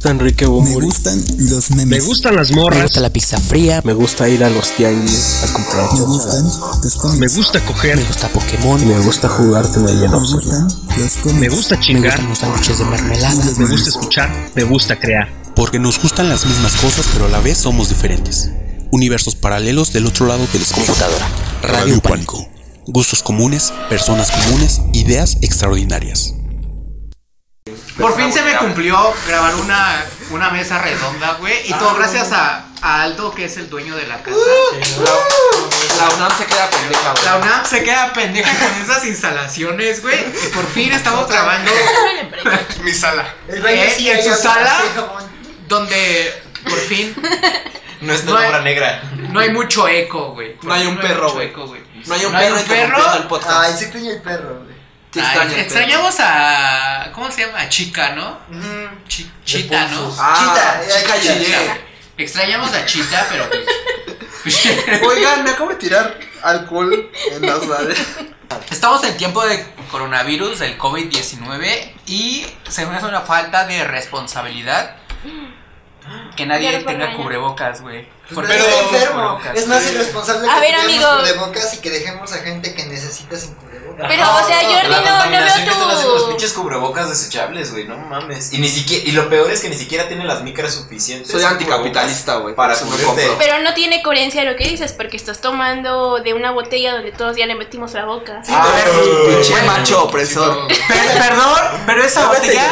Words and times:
gusta 0.00 0.10
Enrique 0.12 0.46
Me 0.46 0.74
gustan 0.80 1.22
los 1.50 1.70
memes. 1.72 1.86
Me 1.86 2.00
gustan 2.00 2.34
las 2.36 2.50
Me 2.50 2.56
morras. 2.56 2.82
gusta 2.84 3.00
la 3.00 3.10
pizza 3.10 3.38
fría. 3.38 3.82
Me 3.84 3.92
gusta 3.92 4.28
ir 4.30 4.42
a 4.42 4.48
los 4.48 4.70
tianguis 4.74 5.42
a 5.44 5.52
comprar 5.52 5.92
Me 5.92 6.00
gustan 6.00 6.44
los 6.82 6.94
cómics. 6.96 7.18
Me 7.20 7.28
gusta 7.28 7.60
coger. 7.66 7.96
Me 7.98 8.04
gusta 8.04 8.28
Pokémon. 8.28 8.88
Me 8.88 8.98
gusta 9.00 9.28
jugarte 9.28 9.78
en 9.78 9.88
el 9.88 9.94
Me 9.96 10.00
lleno. 10.00 10.20
gustan 10.20 10.68
los 10.96 11.12
cómics. 11.22 11.40
Me 11.40 11.48
gusta 11.50 11.76
Me 11.76 11.80
chingar. 11.82 12.12
gustan 12.12 12.28
los 12.30 12.38
sándwiches 12.38 12.78
de 12.78 12.84
mermelada. 12.86 13.44
Me 13.58 13.66
gusta 13.66 13.90
escuchar. 13.90 14.50
Me 14.54 14.62
gusta 14.64 14.98
crear. 14.98 15.28
Porque 15.54 15.78
nos 15.78 16.00
gustan 16.00 16.30
las 16.30 16.46
mismas 16.46 16.76
cosas, 16.76 17.06
pero 17.12 17.26
a 17.26 17.28
la 17.28 17.40
vez 17.40 17.58
somos 17.58 17.90
diferentes. 17.90 18.50
Universos 18.92 19.34
paralelos 19.34 19.92
del 19.92 20.06
otro 20.06 20.26
lado 20.26 20.46
del 20.52 20.62
espejo. 20.62 20.86
Computadora. 20.86 21.28
Radio 21.62 22.00
Pánico. 22.00 22.48
Gustos 22.86 23.22
comunes, 23.22 23.72
personas 23.90 24.30
comunes, 24.30 24.80
ideas 24.94 25.36
extraordinarias. 25.42 26.34
Por 27.98 28.16
fin 28.16 28.32
se 28.32 28.42
me 28.42 28.56
cumplió 28.56 29.12
grabar 29.26 29.54
una, 29.56 30.04
una 30.30 30.50
mesa 30.50 30.78
redonda, 30.78 31.34
güey. 31.38 31.68
Y 31.68 31.74
todo 31.74 31.94
gracias 31.94 32.32
a, 32.32 32.64
a 32.80 33.02
Aldo, 33.02 33.32
que 33.34 33.44
es 33.44 33.56
el 33.58 33.68
dueño 33.68 33.94
de 33.96 34.06
la 34.06 34.22
casa. 34.22 34.38
La 35.98 36.14
UNAM 36.16 36.32
se 36.38 36.46
queda 36.46 36.70
pendeja, 36.70 37.12
güey. 37.12 37.24
La 37.24 37.36
UNAM 37.36 37.66
se 37.66 37.82
queda 37.84 38.12
pendeja 38.14 38.50
con 38.58 38.82
esas 38.82 39.04
instalaciones, 39.04 40.00
güey. 40.02 40.18
Y 40.18 40.48
por 40.48 40.66
fin 40.68 40.90
estamos 40.92 41.28
grabando 41.28 41.70
Mi 42.82 42.92
sala. 42.92 43.26
eh, 43.48 43.94
y 43.98 44.08
en 44.08 44.24
su 44.24 44.34
sala, 44.34 44.80
donde 45.68 46.42
por 46.64 46.78
fin 46.78 47.14
No 48.00 48.12
es 48.14 48.24
No 48.24 48.36
hay- 48.38 48.48
obra 48.48 48.62
negra. 48.62 49.02
no 49.28 49.38
hay 49.38 49.50
mucho 49.50 49.86
eco, 49.86 50.32
güey. 50.32 50.56
No 50.62 50.72
hay 50.72 50.86
un 50.86 50.98
perro, 50.98 51.32
güey. 51.32 51.48
eco, 51.48 51.66
güey. 51.66 51.82
No 52.06 52.14
hay 52.14 52.24
un 52.24 52.32
No 52.32 52.38
hay 52.38 52.46
perro 52.48 52.60
un 52.60 52.66
perro. 53.04 53.14
el 53.18 53.22
podcast. 53.24 53.52
Ay, 53.60 53.74
se 53.76 53.84
extraña 53.84 54.12
el 54.12 54.22
perro, 54.22 54.60
güey. 54.64 54.79
Extraña 55.14 55.58
extrañamos 55.60 56.14
a. 56.20 57.10
¿Cómo 57.14 57.30
se 57.30 57.44
llama? 57.46 57.60
A 57.60 57.68
Chica, 57.68 58.10
¿no? 58.10 58.38
Chi- 59.08 59.30
Chita, 59.44 59.86
¿no? 59.88 60.14
Ah, 60.18 60.80
Chita, 60.86 60.88
ya, 60.88 61.00
chica 61.18 61.20
Chita. 61.44 61.78
Extrañamos 62.16 62.72
a 62.72 62.86
Chita, 62.86 63.26
pero 63.30 63.48
pues. 64.42 64.68
Oigan, 65.06 65.42
me 65.44 65.50
acabo 65.50 65.70
de 65.70 65.76
tirar 65.76 66.16
alcohol 66.42 67.10
en 67.32 67.46
las 67.46 67.66
manos. 67.66 67.96
Estamos 68.70 69.02
en 69.04 69.16
tiempo 69.16 69.44
de 69.46 69.64
coronavirus, 69.90 70.58
del 70.60 70.78
COVID-19, 70.78 71.92
y 72.06 72.46
se 72.68 72.86
me 72.86 72.96
hace 72.96 73.06
una 73.06 73.20
falta 73.22 73.66
de 73.66 73.84
responsabilidad 73.84 74.96
que 76.36 76.46
nadie 76.46 76.82
tenga 76.84 77.16
cubrebocas, 77.16 77.80
güey. 77.82 78.08
Pero 78.28 78.42
Porque- 78.42 78.56
está 78.56 78.80
enfermo. 78.80 79.14
cubrebocas. 79.38 79.56
Es 79.56 79.66
más 79.66 79.90
irresponsable 79.90 80.48
A 80.48 80.54
que 80.54 80.60
ver, 80.60 80.70
tengamos 80.70 81.04
amigo. 81.04 81.18
cubrebocas 81.18 81.74
y 81.74 81.78
que 81.78 81.90
dejemos 81.90 82.32
a 82.32 82.38
gente 82.38 82.74
que 82.74 82.86
necesita 82.86 83.36
sin 83.36 83.54
cubrebocas. 83.54 83.69
Pero, 84.08 84.24
o 84.34 84.46
sea, 84.46 84.58
Jordi, 84.62 84.88
no, 84.88 85.00
no 85.00 85.18
están 85.24 85.34
haciendo 85.34 85.86
los 85.86 86.02
veo 86.04 86.16
tu. 86.24 86.28
pinches 86.30 86.52
cubrebocas 86.52 87.08
desechables, 87.08 87.72
güey, 87.72 87.86
no 87.86 87.96
mames. 87.96 88.52
Y 88.52 88.58
ni 88.58 88.68
siquiera, 88.68 89.04
y 89.08 89.12
lo 89.12 89.28
peor 89.28 89.50
es 89.50 89.60
que 89.60 89.68
ni 89.68 89.76
siquiera 89.76 90.08
tienen 90.08 90.26
las 90.26 90.42
micras 90.42 90.74
suficientes. 90.74 91.30
Soy 91.30 91.42
anticapitalista, 91.44 92.36
güey. 92.36 92.54
Para 92.54 92.74
no 92.74 92.80
cubrirte. 92.86 93.30
Pero 93.38 93.58
no 93.62 93.74
tiene 93.74 94.02
coherencia 94.02 94.44
lo 94.44 94.56
que 94.56 94.64
dices, 94.68 94.92
porque 94.92 95.16
estás 95.16 95.40
tomando 95.40 96.20
de 96.20 96.34
una 96.34 96.50
botella 96.52 96.92
donde 96.94 97.12
todos 97.12 97.36
ya 97.36 97.46
le 97.46 97.54
metimos 97.54 97.92
la 97.92 98.04
boca. 98.04 98.42
Ah, 98.48 98.66
Pinche 99.28 99.62
macho 99.62 100.04
opresor. 100.04 100.66
Per- 100.66 101.18
perdón, 101.18 101.58
pero 101.86 102.04
esa 102.04 102.26
botella 102.28 102.68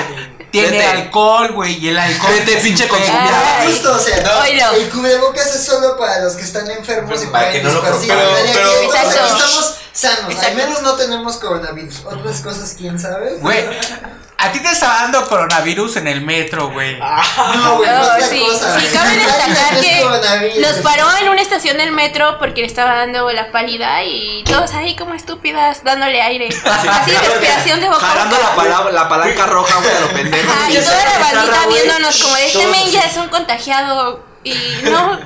tiene 0.51 0.71
Vete. 0.71 0.87
alcohol, 0.87 1.53
güey, 1.53 1.75
y 1.85 1.89
el 1.89 1.99
alcohol. 1.99 2.31
Vete, 2.33 2.57
pinche 2.63 2.89
consumidor. 2.89 3.35
Justo, 3.67 3.93
o 3.95 3.99
sea, 3.99 4.41
Oílo. 4.43 4.65
el 4.77 4.89
cubrebocas 4.89 5.55
es 5.55 5.65
solo 5.67 5.97
para 5.99 6.21
los 6.21 6.35
que 6.35 6.43
están 6.43 6.71
enfermos 6.71 7.23
y 7.23 7.27
Para 7.27 7.51
que 7.53 7.63
no 7.63 7.71
lo 7.71 7.81
pero- 7.83 7.99
pero- 8.01 8.71
aquí 8.71 8.87
estamos 8.87 9.75
sanos, 9.99 10.43
al 10.43 10.55
menos 10.55 10.83
no 10.83 10.95
tenemos 10.95 11.37
coronavirus. 11.39 12.03
Otras 12.05 12.41
cosas, 12.41 12.75
quién 12.77 12.99
sabe. 12.99 13.37
Güey, 13.41 13.65
a 14.41 14.53
ti 14.53 14.61
te 14.61 14.71
está 14.71 14.87
dando 15.03 15.27
coronavirus 15.29 15.97
en 15.97 16.07
el 16.07 16.21
metro, 16.21 16.71
güey. 16.71 16.97
No, 16.99 17.77
güey, 17.79 17.91
no 17.91 17.97
No, 17.99 18.03
es 18.15 18.21
la 18.21 18.27
sí, 18.29 18.41
cosa. 18.41 18.79
sí, 18.79 18.87
cabe 18.93 19.17
destacar 19.17 19.75
es 19.75 19.81
que. 19.81 20.61
Nos 20.61 20.77
paró 20.79 21.07
en 21.21 21.29
una 21.29 21.43
estación 21.43 21.77
del 21.79 21.91
metro 21.93 22.39
porque 22.39 22.61
le 22.61 22.67
estaba 22.69 22.95
dando 22.95 23.31
la 23.33 23.51
pálida 23.51 24.05
y 24.05 24.45
todos 24.45 24.73
ahí 24.75 24.95
como 24.97 25.15
estúpidas 25.15 25.83
dándole 25.83 26.23
aire. 26.23 26.49
Así 26.65 27.11
respiración 27.13 27.81
de 27.81 27.89
boca. 27.89 28.07
Jalando 28.07 28.37
boca. 28.37 28.49
la, 28.51 28.55
pala- 28.79 28.91
la 28.93 29.09
palanca 29.09 29.47
roja, 29.47 29.77
güey, 29.81 29.97
a 29.97 30.01
lo 30.01 30.09
pendejo. 30.13 30.53
Ajá, 30.53 30.71
y 30.71 30.77
toda 30.77 31.05
la 31.05 31.19
bandita 31.19 31.67
viéndonos 31.69 32.23
como 32.23 32.35
de 32.37 32.47
este 32.47 32.67
men 32.69 32.91
ya 32.91 33.03
es 33.05 33.17
un 33.17 33.29
contagiado 33.29 34.25
y 34.45 34.55
no, 34.85 35.19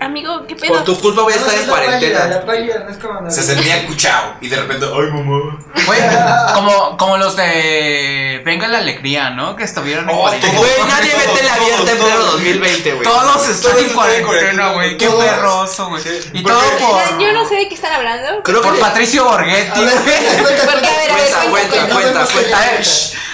amigo, 0.00 0.46
¿qué 0.46 0.54
pedo? 0.56 0.74
Por 0.74 0.84
tu 0.84 1.00
culpa 1.00 1.22
voy 1.22 1.32
a 1.32 1.36
estar 1.36 1.54
es 1.54 1.62
en 1.62 1.68
cuarentena. 1.68 2.24
La 2.26 2.44
pálida 2.44 2.78
no 2.84 2.90
es 2.90 2.96
coronavirus. 2.98 3.34
Se 3.34 3.42
sentía 3.42 3.86
cuchao 3.86 4.36
y 4.40 4.48
de 4.48 4.56
repente, 4.56 4.86
ay 4.86 5.10
mamá. 5.12 5.58
Güey, 5.86 6.00
como, 6.54 6.96
como 6.96 7.18
los 7.18 7.34
de 7.36 8.42
Venga 8.44 8.68
la 8.68 8.78
Alegría, 8.78 9.30
¿no? 9.30 9.56
Que 9.56 9.64
estuvieron 9.64 10.08
en 10.08 10.14
Oh, 10.16 10.20
cuarentena. 10.20 10.58
Güey, 10.58 10.70
nadie 10.88 11.12
vete 11.16 11.42
la 11.42 11.54
abierta 11.54 11.90
en 11.92 11.98
pleno 11.98 12.18
2020, 12.18 12.92
güey. 12.92 13.02
Todos 13.04 13.48
están 13.48 13.72
Todos 13.72 13.84
en 13.86 13.94
cuarentena, 13.94 14.72
güey. 14.72 14.96
Qué 14.98 15.06
todos. 15.06 15.24
perroso, 15.24 15.88
güey. 15.88 16.02
Sí, 16.02 16.10
Y 16.32 16.42
porque- 16.42 16.58
todo 16.78 16.88
por, 16.92 17.18
Yo 17.18 17.32
no 17.32 17.48
sé 17.48 17.54
de 17.56 17.68
qué 17.68 17.74
están 17.74 17.92
hablando. 17.92 18.42
Creo 18.42 18.60
que 18.62 18.68
por 18.68 18.78
Patricio 18.78 19.24
Borghetti, 19.24 19.70
Porque, 19.80 19.90
a 19.90 20.00
ver, 20.00 21.10
a 21.10 21.14
ver, 21.14 21.50
Cuenta, 21.50 21.88
cuenta, 21.88 22.26
cuenta, 22.32 22.58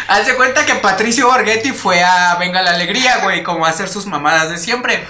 haz 0.09 0.27
de 0.27 0.35
cuenta 0.37 0.67
que 0.67 0.75
Patricio 0.77 1.27
Borghetti 1.27 1.73
fue 1.73 2.03
a 2.03 2.37
Venga 2.37 2.63
la 2.63 2.71
Alegría, 2.73 3.19
güey, 3.23 3.43
como 3.43 3.67
a 3.67 3.71
hacer 3.71 3.89
sus 3.89 4.07
mamadas 4.07 4.51
de 4.51 4.59
siempre. 4.59 5.07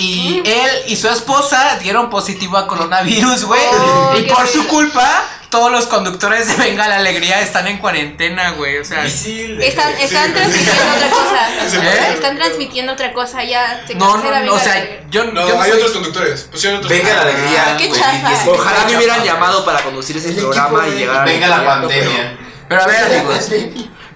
Y 0.00 0.42
él 0.44 0.70
y 0.86 0.96
su 0.96 1.08
esposa 1.08 1.76
dieron 1.82 2.08
positivo 2.08 2.56
a 2.56 2.68
coronavirus, 2.68 3.44
güey. 3.44 3.60
Oh, 3.72 4.14
y 4.16 4.22
qué 4.22 4.32
por 4.32 4.46
su 4.46 4.64
culpa, 4.68 5.24
todos 5.50 5.72
los 5.72 5.86
conductores 5.86 6.46
de 6.46 6.54
Venga 6.62 6.86
la 6.86 6.96
Alegría 6.98 7.40
están 7.40 7.66
en 7.66 7.78
cuarentena, 7.78 8.50
güey. 8.52 8.78
O 8.78 8.84
sea, 8.84 9.02
Difícil. 9.02 9.60
Están, 9.60 9.92
están 9.94 10.32
transmitiendo 10.32 10.82
otra 10.94 11.10
cosa. 11.10 11.48
¿Eh? 11.82 12.12
Están 12.14 12.36
transmitiendo 12.36 12.92
otra 12.92 13.12
cosa, 13.12 13.42
ya 13.42 13.82
se 13.88 13.96
no, 13.96 14.16
no, 14.18 14.40
no, 14.44 14.54
o 14.54 14.58
sea, 14.60 15.00
yo, 15.10 15.24
No, 15.24 15.48
yo 15.48 15.60
hay 15.60 15.70
soy- 15.70 15.78
otros 15.80 15.92
conductores. 15.94 16.42
Pusieron 16.44 16.78
otros 16.78 16.92
Venga 16.92 17.14
la 17.14 17.22
alegría. 17.22 17.76
qué 17.76 17.88
güey, 17.88 18.00
chafa. 18.00 18.50
Ojalá 18.50 18.84
me 18.84 18.96
hubieran 18.98 19.24
llamado 19.24 19.64
para 19.64 19.82
conducir 19.82 20.16
ese 20.16 20.30
programa 20.32 20.86
y 20.86 20.92
llegar. 20.92 21.24
Venga 21.26 21.48
la 21.48 21.64
pandemia. 21.64 22.38
Pero 22.68 22.82
a 22.82 22.86
ver, 22.86 23.04
amigos. 23.04 23.48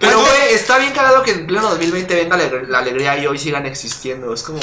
Pero, 0.03 0.19
güey, 0.19 0.53
está 0.53 0.79
bien 0.79 0.93
cagado 0.93 1.23
que 1.23 1.31
en 1.31 1.47
pleno 1.47 1.71
2020 1.71 2.13
venga 2.17 2.37
la, 2.37 2.51
la 2.69 2.79
alegría 2.81 3.17
y 3.19 3.27
hoy 3.29 3.39
sigan 3.39 3.67
existiendo. 3.67 4.35
Es 4.35 4.43
como. 4.43 4.59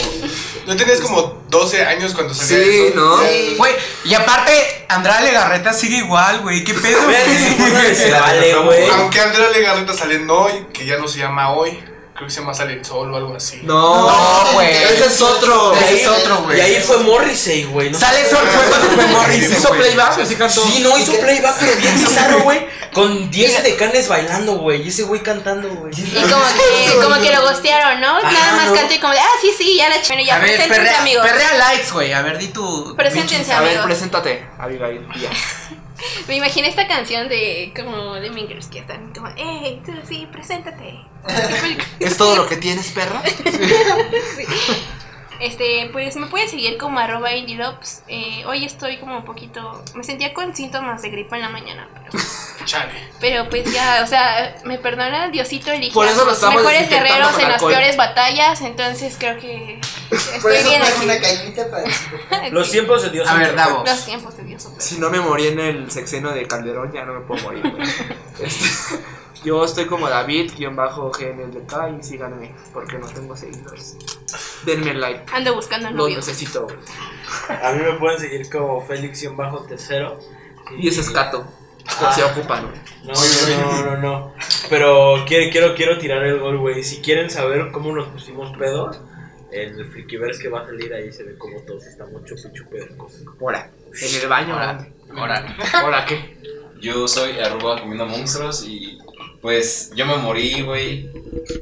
¿No 0.67 0.75
tenías 0.75 0.99
como 0.99 1.41
12 1.49 1.85
años 1.85 2.13
cuando 2.13 2.33
salía 2.33 2.57
Sí, 2.61 2.81
eso? 2.87 2.95
¿no? 2.97 3.23
Sí. 3.23 3.55
Güey, 3.57 3.73
y 4.03 4.13
aparte, 4.15 4.85
Andrea 4.89 5.21
Legarreta 5.21 5.71
sigue 5.71 5.99
igual, 5.99 6.41
güey. 6.41 6.65
¿Qué 6.65 6.73
pedo? 6.73 6.99
güey? 7.05 7.95
Se 7.95 8.11
vale, 8.11 8.53
güey. 8.53 8.89
Aunque 8.89 9.21
Andrea 9.21 9.49
Legarreta 9.51 9.93
saliendo 9.93 10.37
hoy, 10.37 10.65
que 10.73 10.85
ya 10.85 10.97
no 10.97 11.07
se 11.07 11.19
llama 11.19 11.53
hoy, 11.53 11.79
creo 12.19 12.27
que 12.27 12.33
se 12.33 12.41
llama 12.41 12.53
Sale 12.53 12.73
el 12.73 12.83
Sol 12.83 13.13
o 13.13 13.15
algo 13.15 13.33
así. 13.33 13.61
No, 13.63 14.09
No, 14.09 14.51
güey. 14.53 14.67
Ese 14.75 15.05
es 15.05 15.21
otro. 15.21 15.73
Ese 15.73 16.01
es 16.01 16.07
otro, 16.09 16.43
güey. 16.43 16.57
Y 16.57 16.61
ahí 16.61 16.81
fue 16.85 16.97
Morrissey, 16.97 17.63
güey. 17.63 17.91
¿no? 17.91 17.97
Sale 17.97 18.29
Sol 18.29 18.45
fue 18.45 18.65
cuando 18.65 18.89
fue 18.89 19.07
Morrissey, 19.07 19.53
Hizo 19.57 19.69
playback, 19.71 20.19
así 20.19 20.35
cantó. 20.35 20.61
Sí, 20.61 20.81
no, 20.83 20.97
hizo 20.97 21.13
playback, 21.17 21.55
pero 21.59 21.77
bien 21.77 21.95
bizarro, 22.05 22.41
güey. 22.41 22.67
Con 22.91 23.31
10 23.31 23.63
decanes 23.63 24.09
bailando, 24.09 24.57
güey. 24.57 24.81
Y 24.81 24.89
ese 24.89 25.03
güey 25.03 25.23
cantando, 25.23 25.69
güey. 25.69 25.93
Y 25.95 26.21
como 26.29 26.43
que, 26.43 26.95
como 27.01 27.21
que 27.21 27.31
lo 27.33 27.41
gostearon, 27.43 28.01
¿no? 28.01 28.21
Nada 28.21 28.53
más 28.57 28.67
no. 28.67 28.73
cantó 28.75 28.93
y 28.95 28.99
como 28.99 29.13
de, 29.13 29.19
ah, 29.19 29.35
sí, 29.41 29.53
sí, 29.57 29.77
ya 29.77 29.87
la 29.87 30.01
ch... 30.01 30.09
Bueno, 30.09 30.23
ya, 30.23 30.35
A 30.35 30.39
ver, 30.39 30.47
preséntense, 30.57 30.81
perrea, 30.81 30.99
amigos. 30.99 31.25
perrea 31.25 31.53
likes, 31.53 31.91
güey. 31.93 32.11
A 32.11 32.21
ver, 32.21 32.37
di 32.37 32.47
tu. 32.49 32.95
Preséntense, 32.97 33.53
A 33.53 33.61
ver, 33.61 33.69
amigos. 33.69 33.85
preséntate, 33.85 34.45
Abigail 34.59 35.07
Díaz. 35.13 35.31
Me 36.27 36.35
imaginé 36.35 36.69
esta 36.69 36.87
canción 36.87 37.27
de 37.29 37.73
como 37.75 38.15
de 38.15 38.29
Mingers 38.29 38.67
que 38.67 38.79
están 38.79 39.13
como, 39.13 39.29
hey, 39.35 39.81
tú 39.85 39.93
sí, 40.07 40.27
preséntate. 40.31 40.99
¿Es 41.99 42.17
todo 42.17 42.35
lo 42.35 42.47
que 42.47 42.57
tienes, 42.57 42.91
perra? 42.91 43.21
Este, 45.39 45.89
pues 45.93 46.17
me 46.17 46.27
pueden 46.27 46.49
seguir 46.49 46.77
como 46.77 46.99
arroba 46.99 47.33
indielops. 47.33 48.03
Eh, 48.09 48.43
hoy 48.45 48.65
estoy 48.65 48.97
como 48.97 49.19
un 49.19 49.23
poquito. 49.23 49.81
Me 49.95 50.03
sentía 50.03 50.33
con 50.33 50.53
síntomas 50.53 51.01
de 51.01 51.11
gripa 51.11 51.37
en 51.37 51.41
la 51.43 51.49
mañana. 51.49 51.87
Pero, 51.93 52.21
Chale. 52.69 52.93
pero 53.19 53.49
pues 53.49 53.71
ya, 53.73 54.01
o 54.03 54.07
sea, 54.07 54.55
me 54.63 54.77
perdona, 54.77 55.29
Diosito 55.29 55.71
Por 55.91 56.05
eso 56.05 56.17
lo 56.19 56.25
los 56.25 56.35
estamos 56.35 56.57
mejores 56.57 56.87
guerreros 56.87 57.39
en 57.39 57.49
las 57.49 57.63
peores 57.63 57.97
batallas. 57.97 58.61
Entonces 58.61 59.15
creo 59.17 59.39
que 59.39 59.81
Por 60.09 60.17
estoy 60.19 60.55
eso 60.57 60.69
bien 60.69 60.81
traje 60.81 60.95
aquí. 60.95 61.05
una 61.05 61.19
cañita 61.19 61.71
para 61.71 62.49
Los 62.51 62.69
tiempos 62.69 63.01
de 63.01 63.09
Dios. 63.09 63.27
A 63.27 63.33
ver, 63.33 63.55
Davo. 63.55 63.83
Los 63.83 64.05
tiempos 64.05 64.37
de 64.37 64.43
Dios. 64.43 64.69
Si 64.77 64.99
no 64.99 65.09
me 65.09 65.19
morí 65.19 65.47
en 65.47 65.59
el 65.59 65.89
sexenio 65.89 66.29
de 66.29 66.47
Calderón, 66.47 66.91
ya 66.93 67.05
no 67.05 67.13
me 67.13 67.21
puedo 67.21 67.41
morir. 67.43 67.63
Este, 68.39 68.99
yo 69.43 69.65
estoy 69.65 69.85
como 69.87 70.07
David-GNLK 70.07 71.99
y 71.99 72.03
síganme, 72.03 72.53
porque 72.71 72.99
no 72.99 73.07
tengo 73.07 73.35
seguidores. 73.35 73.97
Denme 74.63 74.93
like, 74.93 75.25
Ando 75.33 75.55
buscando 75.55 75.89
lo 75.89 75.97
novio. 75.97 76.17
necesito. 76.17 76.67
A 77.49 77.71
mí 77.71 77.83
me 77.83 77.93
pueden 77.93 78.19
seguir 78.19 78.49
como 78.49 78.85
Félix-tercero. 78.85 80.19
Y 80.77 80.87
ese 80.87 81.01
es 81.01 81.09
Cato, 81.09 81.47
por 81.95 82.13
si 82.13 82.21
ocupan, 82.21 82.67
güey. 82.67 82.79
No, 83.03 83.13
no, 83.13 83.83
no, 83.83 83.85
no, 83.85 83.97
no. 83.97 84.33
Pero 84.69 85.23
quiero, 85.27 85.51
quiero, 85.51 85.75
quiero 85.75 85.97
tirar 85.97 86.23
el 86.23 86.39
gol, 86.39 86.57
güey. 86.57 86.83
Si 86.83 87.01
quieren 87.01 87.29
saber 87.29 87.71
cómo 87.71 87.93
nos 87.93 88.07
pusimos 88.09 88.55
pedos, 88.57 88.99
en 89.51 89.79
el 89.79 89.85
Frikiverse 89.91 90.41
que 90.41 90.49
va 90.49 90.61
a 90.61 90.65
salir 90.65 90.93
ahí 90.93 91.11
se 91.11 91.23
ve 91.23 91.37
como 91.37 91.59
todos 91.61 91.85
estamos 91.85 92.23
chupi 92.25 92.41
chupi. 92.53 92.77
Ahora, 93.41 93.71
en 94.01 94.21
el 94.21 94.27
baño, 94.27 94.53
Ahora. 94.53 94.87
ahora. 95.15 95.35
Ahora. 95.37 95.57
¿Ahora 95.73 96.05
qué? 96.05 96.37
Yo 96.81 97.07
soy 97.07 97.39
arroba 97.39 97.79
comiendo 97.81 98.05
monstruos 98.05 98.63
y 98.65 98.99
pues 99.41 99.91
yo 99.95 100.05
me 100.05 100.17
morí, 100.17 100.61
güey. 100.61 101.09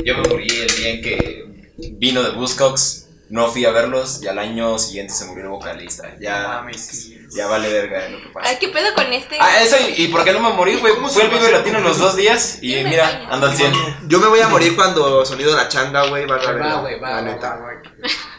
Yo 0.05 0.17
me 0.17 0.27
morí 0.27 0.47
el 0.47 0.75
día 0.75 0.89
en 0.91 1.01
que 1.01 1.73
vino 1.93 2.23
de 2.23 2.31
Buzzcocks, 2.31 3.06
no 3.29 3.47
fui 3.51 3.65
a 3.65 3.71
verlos 3.71 4.21
y 4.23 4.27
al 4.27 4.39
año 4.39 4.77
siguiente 4.79 5.13
se 5.13 5.25
murió 5.25 5.43
el 5.43 5.49
vocalista. 5.49 6.15
Ya, 6.19 6.65
ya 7.29 7.47
vale 7.47 7.71
verga 7.71 8.07
lo 8.09 8.21
que 8.21 8.29
pasa. 8.29 8.49
Ay, 8.49 8.57
¿qué 8.59 8.69
pedo 8.69 8.93
con 8.95 9.11
este? 9.11 9.37
Ah, 9.39 9.61
eso 9.61 9.75
y, 9.95 10.03
y 10.03 10.07
por 10.07 10.23
qué 10.23 10.31
no 10.33 10.39
me 10.39 10.53
morí, 10.53 10.77
güey. 10.77 10.93
Fue 11.09 11.23
el 11.23 11.29
Vive 11.29 11.51
Latino 11.51 11.79
los 11.79 11.97
dos 11.97 12.15
días 12.15 12.59
y 12.61 12.83
mira, 12.83 13.27
ando 13.29 13.47
al 13.47 13.55
100. 13.55 13.73
Yo 14.07 14.19
me 14.19 14.27
voy 14.27 14.39
a 14.39 14.47
morir 14.47 14.75
cuando 14.75 15.25
sonido 15.25 15.51
de 15.51 15.57
la 15.57 15.67
changa, 15.67 16.07
güey, 16.07 16.25
va 16.25 16.35
a 16.35 16.39
Va, 16.39 16.51
ver. 16.51 16.81
güey, 16.81 16.99
va, 16.99 17.09
La 17.09 17.21
neta. 17.21 17.59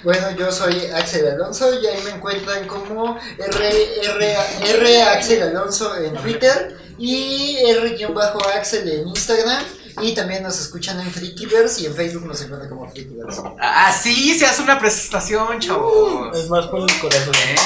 Bueno, 0.04 0.30
yo 0.32 0.50
soy 0.52 0.86
Axel 0.94 1.28
Alonso 1.28 1.72
y 1.80 1.86
ahí 1.86 2.02
me 2.04 2.10
encuentran 2.10 2.66
como 2.66 3.18
R, 3.38 4.00
R, 4.04 4.36
R 4.64 5.02
Axel 5.02 5.42
Alonso 5.42 5.96
en 5.96 6.14
Twitter 6.14 6.78
y 6.98 7.56
R-Axel 7.66 8.88
en 8.88 9.08
Instagram. 9.08 9.64
Y 10.02 10.14
también 10.14 10.42
nos 10.42 10.60
escuchan 10.60 11.00
en 11.00 11.10
Freakyverse 11.10 11.82
y 11.82 11.86
en 11.86 11.94
Facebook 11.94 12.26
nos 12.26 12.40
encuentran 12.42 12.68
como 12.68 12.90
Freakyverse. 12.90 13.42
Ah, 13.60 13.92
sí, 13.92 14.34
se 14.38 14.46
hace 14.46 14.62
una 14.62 14.78
presentación, 14.78 15.58
chavos. 15.60 16.36
Es 16.36 16.48
más, 16.48 16.66
pon 16.68 16.88
el 16.88 17.00
corazón. 17.00 17.34
¿Eh? 17.34 17.56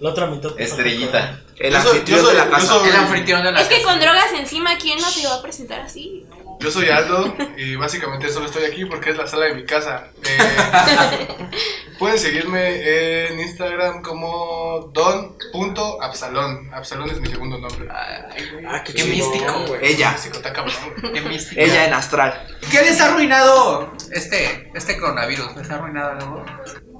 La 0.00 0.10
otra 0.10 0.26
mitad. 0.26 0.50
Estrellita. 0.58 1.40
El 1.58 1.76
anfitrión 1.76 2.26
de 2.26 2.34
la 2.34 2.48
casa. 2.48 2.66
soy- 2.66 2.88
El 2.88 2.96
anfitrión 2.96 3.42
de 3.44 3.52
la 3.52 3.60
Es 3.60 3.68
que 3.68 3.82
con 3.82 4.00
drogas 4.00 4.32
encima, 4.34 4.76
¿quién 4.78 4.98
no 4.98 5.08
se 5.10 5.20
iba 5.20 5.34
a 5.34 5.42
presentar 5.42 5.80
así? 5.80 6.26
Yo 6.58 6.70
soy 6.70 6.90
Aldo 6.90 7.34
y 7.56 7.74
básicamente 7.76 8.28
solo 8.30 8.44
estoy 8.46 8.64
aquí 8.64 8.84
porque 8.84 9.10
es 9.10 9.16
la 9.16 9.26
sala 9.26 9.46
de 9.46 9.54
mi 9.54 9.64
casa. 9.64 10.08
Eh, 10.24 11.48
pueden 11.98 12.18
seguirme 12.18 13.28
en 13.28 13.40
Instagram 13.40 14.02
como 14.02 14.90
don.absalón. 14.92 16.70
Absalón 16.74 17.10
es 17.10 17.20
mi 17.20 17.28
segundo 17.28 17.58
nombre. 17.58 17.88
Ay, 17.90 18.48
güey, 18.52 18.64
Ah, 18.66 18.82
qué 18.84 18.92
qué 18.92 19.04
místico. 19.04 19.64
güey. 19.68 19.80
Ella. 19.86 20.12
Místico, 20.12 20.36
está 20.36 20.52
cabrón, 20.52 20.74
güey. 21.00 21.12
Qué 21.14 21.20
místico. 21.22 21.60
Ella 21.60 21.86
en 21.86 21.94
astral. 21.94 22.46
¿Qué 22.70 22.80
les 22.82 23.00
ha 23.00 23.06
arruinado 23.06 23.92
este, 24.12 24.70
este 24.74 24.98
coronavirus? 24.98 25.56
¿Les 25.56 25.70
ha 25.70 25.74
arruinado 25.76 26.10
algo? 26.12 26.44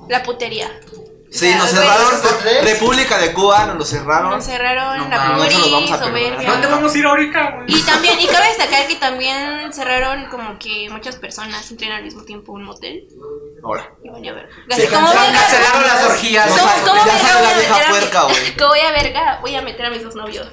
La 0.09 0.23
putería. 0.23 0.71
Sí, 1.33 1.55
nos 1.55 1.71
cerraron. 1.71 2.11
República 2.65 3.19
de 3.19 3.33
Cuba 3.33 3.65
nos 3.67 3.77
lo 3.77 3.85
cerraron. 3.85 4.31
Nos 4.31 4.45
cerraron 4.45 4.99
No 4.99 5.09
la 5.09 5.37
perdonar. 5.39 5.99
soberbia. 5.99 6.51
¿Dónde 6.51 6.67
vamos 6.67 6.93
a 6.93 6.99
ir 6.99 7.07
ahorita, 7.07 7.51
güey? 7.53 7.65
Y 7.69 7.83
también, 7.83 8.21
y 8.21 8.27
cabe 8.27 8.49
destacar 8.49 8.87
que 8.89 8.97
también 8.97 9.73
cerraron 9.73 10.27
como 10.27 10.59
que 10.59 10.89
muchas 10.91 11.17
personas 11.17 11.71
entren 11.71 11.93
al 11.93 12.03
mismo 12.03 12.25
tiempo 12.25 12.53
un 12.53 12.65
motel. 12.65 13.07
Ahora. 13.63 13.93
Y 14.03 14.09
vaya 14.11 14.33
a 14.33 14.35
ver. 14.35 14.49
Sí, 14.71 14.87
¿Cómo 14.93 15.07
cancelaron- 15.09 15.87
las 15.87 16.05
orgías. 16.05 16.49
¿Cómo, 16.49 17.05
Ya 17.07 17.19
sale- 17.19 17.43
la 17.43 17.51
a 17.51 17.55
vieja 17.55 17.75
meter 17.75 17.85
a 17.85 17.87
mi- 17.93 17.99
puerca, 17.99 18.23
güey. 18.23 18.57
¿Cómo 18.57 18.69
voy 18.71 18.81
a 18.81 18.91
verga? 18.91 19.39
Voy 19.41 19.55
a 19.55 19.63
meter 19.63 19.87
a 19.87 19.91
mis 19.91 20.03
dos 20.03 20.15
novios. 20.17 20.49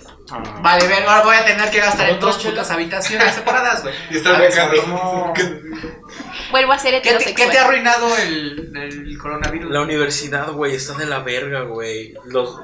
Vale, 0.61 0.87
ver, 0.87 1.07
ahora 1.07 1.23
voy 1.23 1.35
a 1.37 1.45
tener 1.45 1.71
que 1.71 1.79
gastar 1.79 2.09
en 2.09 2.19
dos 2.19 2.37
putas 2.37 2.69
habitaciones 2.69 3.33
separadas, 3.33 3.81
güey. 3.81 3.95
Y 4.11 4.17
está. 4.17 4.37
Vuelvo 6.51 6.71
a 6.71 6.79
ser 6.79 6.93
¿Qué 6.95 7.01
te, 7.01 7.09
heterosexual. 7.09 7.47
qué 7.47 7.51
te 7.51 7.59
ha 7.59 7.65
arruinado 7.65 8.17
el, 8.17 8.71
el 8.75 9.17
coronavirus? 9.17 9.71
La 9.71 9.81
universidad, 9.81 10.51
güey, 10.51 10.75
está 10.75 10.93
de 10.93 11.05
la 11.05 11.19
verga, 11.19 11.61
güey. 11.61 12.13
Los, 12.25 12.59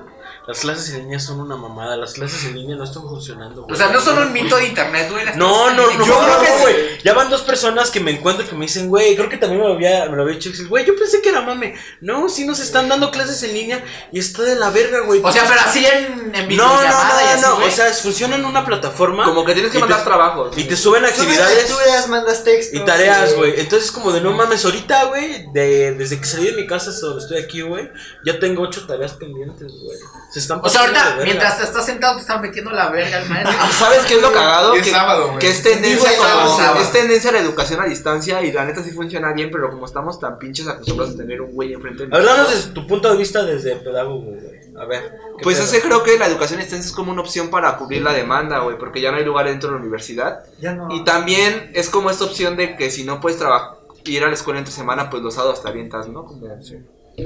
las 0.47 0.59
clases 0.59 0.89
en 0.93 1.03
línea 1.03 1.19
son 1.19 1.39
una 1.39 1.55
mamada. 1.55 1.95
Las 1.95 2.13
clases 2.13 2.43
en 2.45 2.55
línea 2.55 2.75
no 2.75 2.83
están 2.83 3.03
funcionando, 3.03 3.63
güey. 3.63 3.73
O 3.73 3.77
sea, 3.77 3.89
no 3.91 3.99
son 4.01 4.17
un 4.19 4.33
mito 4.33 4.57
de 4.57 4.67
internet, 4.67 5.07
güey. 5.11 5.23
las 5.25 5.37
No, 5.37 5.69
no, 5.71 5.91
no, 5.91 6.05
yo 6.05 6.19
creo 6.19 6.39
que 6.41 6.61
güey. 6.61 6.75
Ya 7.03 7.13
van 7.13 7.29
dos 7.29 7.41
personas 7.41 7.91
que 7.91 7.99
me 7.99 8.11
encuentro 8.11 8.47
que 8.47 8.55
me 8.55 8.65
dicen, 8.65 8.89
güey, 8.89 9.15
creo 9.15 9.29
que 9.29 9.37
también 9.37 9.61
me 9.61 9.67
lo 9.67 9.73
había, 9.75 10.05
me 10.09 10.15
lo 10.17 10.23
había 10.23 10.35
dicho. 10.35 10.49
Axel, 10.49 10.67
Güey, 10.67 10.85
yo 10.85 10.95
pensé 10.97 11.21
que 11.21 11.29
era 11.29 11.41
mame. 11.41 11.75
No, 12.01 12.27
sí 12.29 12.45
nos 12.45 12.59
están 12.59 12.89
dando 12.89 13.09
clases 13.11 13.41
en 13.43 13.53
línea 13.53 13.83
y 14.11 14.19
está 14.19 14.43
de 14.43 14.55
la 14.55 14.69
verga, 14.69 14.99
güey. 15.05 15.21
O 15.23 15.31
sea, 15.31 15.45
pero 15.47 15.61
así 15.61 15.85
en, 15.85 16.35
en 16.35 16.55
No, 16.57 16.65
no, 16.67 16.77
videollamada 16.79 17.21
y 17.21 17.25
no, 17.25 17.31
así, 17.33 17.41
no. 17.41 17.55
güey. 17.55 17.67
O 17.67 17.71
sea, 17.71 17.93
funciona 17.93 18.35
en 18.35 18.45
una 18.45 18.65
plataforma. 18.65 19.23
Como 19.25 19.45
que 19.45 19.53
tienes 19.53 19.71
que 19.71 19.77
y 19.77 19.81
te- 19.81 19.87
mandar 19.87 20.03
trabajos. 20.05 20.57
Y 20.57 20.65
te 20.65 20.75
suben 20.75 21.05
actividades. 21.05 21.55
lecturas, 21.69 22.07
mandas 22.09 22.43
textos. 22.43 22.81
Y 22.81 22.85
tareas, 22.85 23.35
güey. 23.35 23.59
Entonces, 23.59 23.91
como 23.91 24.11
de 24.11 24.21
no 24.21 24.31
mames, 24.33 24.63
ahorita, 24.65 25.05
güey, 25.05 25.51
de, 25.53 25.93
desde 25.93 26.19
que 26.19 26.25
salí 26.25 26.47
de 26.47 26.53
mi 26.53 26.67
casa 26.67 26.89
hasta 26.89 27.05
donde 27.07 27.21
estoy 27.23 27.37
aquí, 27.41 27.61
güey, 27.61 27.89
ya 28.25 28.39
tengo 28.39 28.63
ocho 28.63 28.85
tareas 28.85 29.13
pendientes, 29.13 29.71
güey. 29.83 29.97
Se 30.33 30.39
están 30.39 30.59
O 30.63 30.67
sea, 30.67 30.81
ahorita, 30.81 31.17
mientras 31.23 31.59
te 31.59 31.63
estás 31.63 31.85
sentado, 31.85 32.15
te 32.15 32.21
están 32.21 32.41
metiendo 32.41 32.71
la 32.71 32.89
verga 32.89 33.17
al 33.17 33.29
maestro. 33.29 33.53
¿Sabes 33.71 33.99
qué 34.05 34.15
es 34.15 34.21
lo 34.23 34.31
cagado? 34.33 34.73
Es 34.73 34.81
que, 34.81 34.89
sábado, 34.89 35.27
güey. 35.27 35.37
que 35.39 35.49
es 35.51 35.61
tendencia 35.61 36.11
es 36.11 36.17
como- 36.17 36.57
sábado. 36.57 36.81
es 36.81 36.91
tendencia 36.91 37.29
a 37.29 37.33
la 37.33 37.39
educación 37.39 37.79
a 37.81 37.85
distancia 37.85 38.41
y 38.41 38.51
la 38.51 38.65
neta 38.65 38.81
sí 38.81 38.89
funciona 38.89 39.31
bien, 39.31 39.51
pero 39.51 39.69
como 39.69 39.85
estamos 39.85 40.19
tan 40.19 40.39
pinches 40.39 40.67
acostumbrados 40.67 41.13
a 41.13 41.17
tener 41.17 41.39
un 41.39 41.51
güey 41.51 41.73
enfrente 41.73 42.07
de 42.07 42.15
Hablamos 42.17 42.49
desde 42.49 42.71
tu 42.71 42.87
punto 42.87 43.11
de 43.11 43.17
vista 43.17 43.43
desde 43.43 43.75
pedagogo, 43.75 44.31
güey. 44.31 44.63
A 44.75 44.85
ver. 44.85 45.03
¿qué 45.37 45.43
Pues 45.43 45.57
pedo? 45.57 45.67
ese 45.67 45.81
creo 45.81 46.01
que 46.01 46.17
la 46.17 46.25
educación 46.25 46.59
a 46.59 46.63
distancia 46.63 46.89
es 46.89 46.95
como 46.95 47.11
una 47.11 47.21
opción 47.21 47.49
para 47.49 47.77
cubrir 47.77 48.01
la 48.01 48.11
demanda, 48.13 48.57
güey, 48.61 48.75
porque 48.79 49.01
ya 49.01 49.11
no 49.11 49.17
hay 49.17 49.25
lugar 49.25 49.45
dentro 49.45 49.69
de 49.69 49.75
la 49.75 49.81
universidad. 49.81 50.45
Ya 50.59 50.73
no. 50.73 50.87
Y 50.95 51.03
también 51.03 51.69
es 51.75 51.89
como 51.89 52.09
esta 52.09 52.23
opción 52.23 52.55
de 52.57 52.75
que 52.75 52.89
si 52.89 53.03
no 53.03 53.21
puedes 53.21 53.37
trabajar, 53.37 53.77
ir 54.05 54.23
a 54.23 54.27
la 54.29 54.33
escuela 54.33 54.57
entre 54.57 54.73
semana, 54.73 55.11
pues 55.11 55.21
los 55.21 55.35
sábados 55.35 55.61
te 55.61 55.69
avientas, 55.69 56.07
¿no? 56.07 56.25
Como 56.25 56.47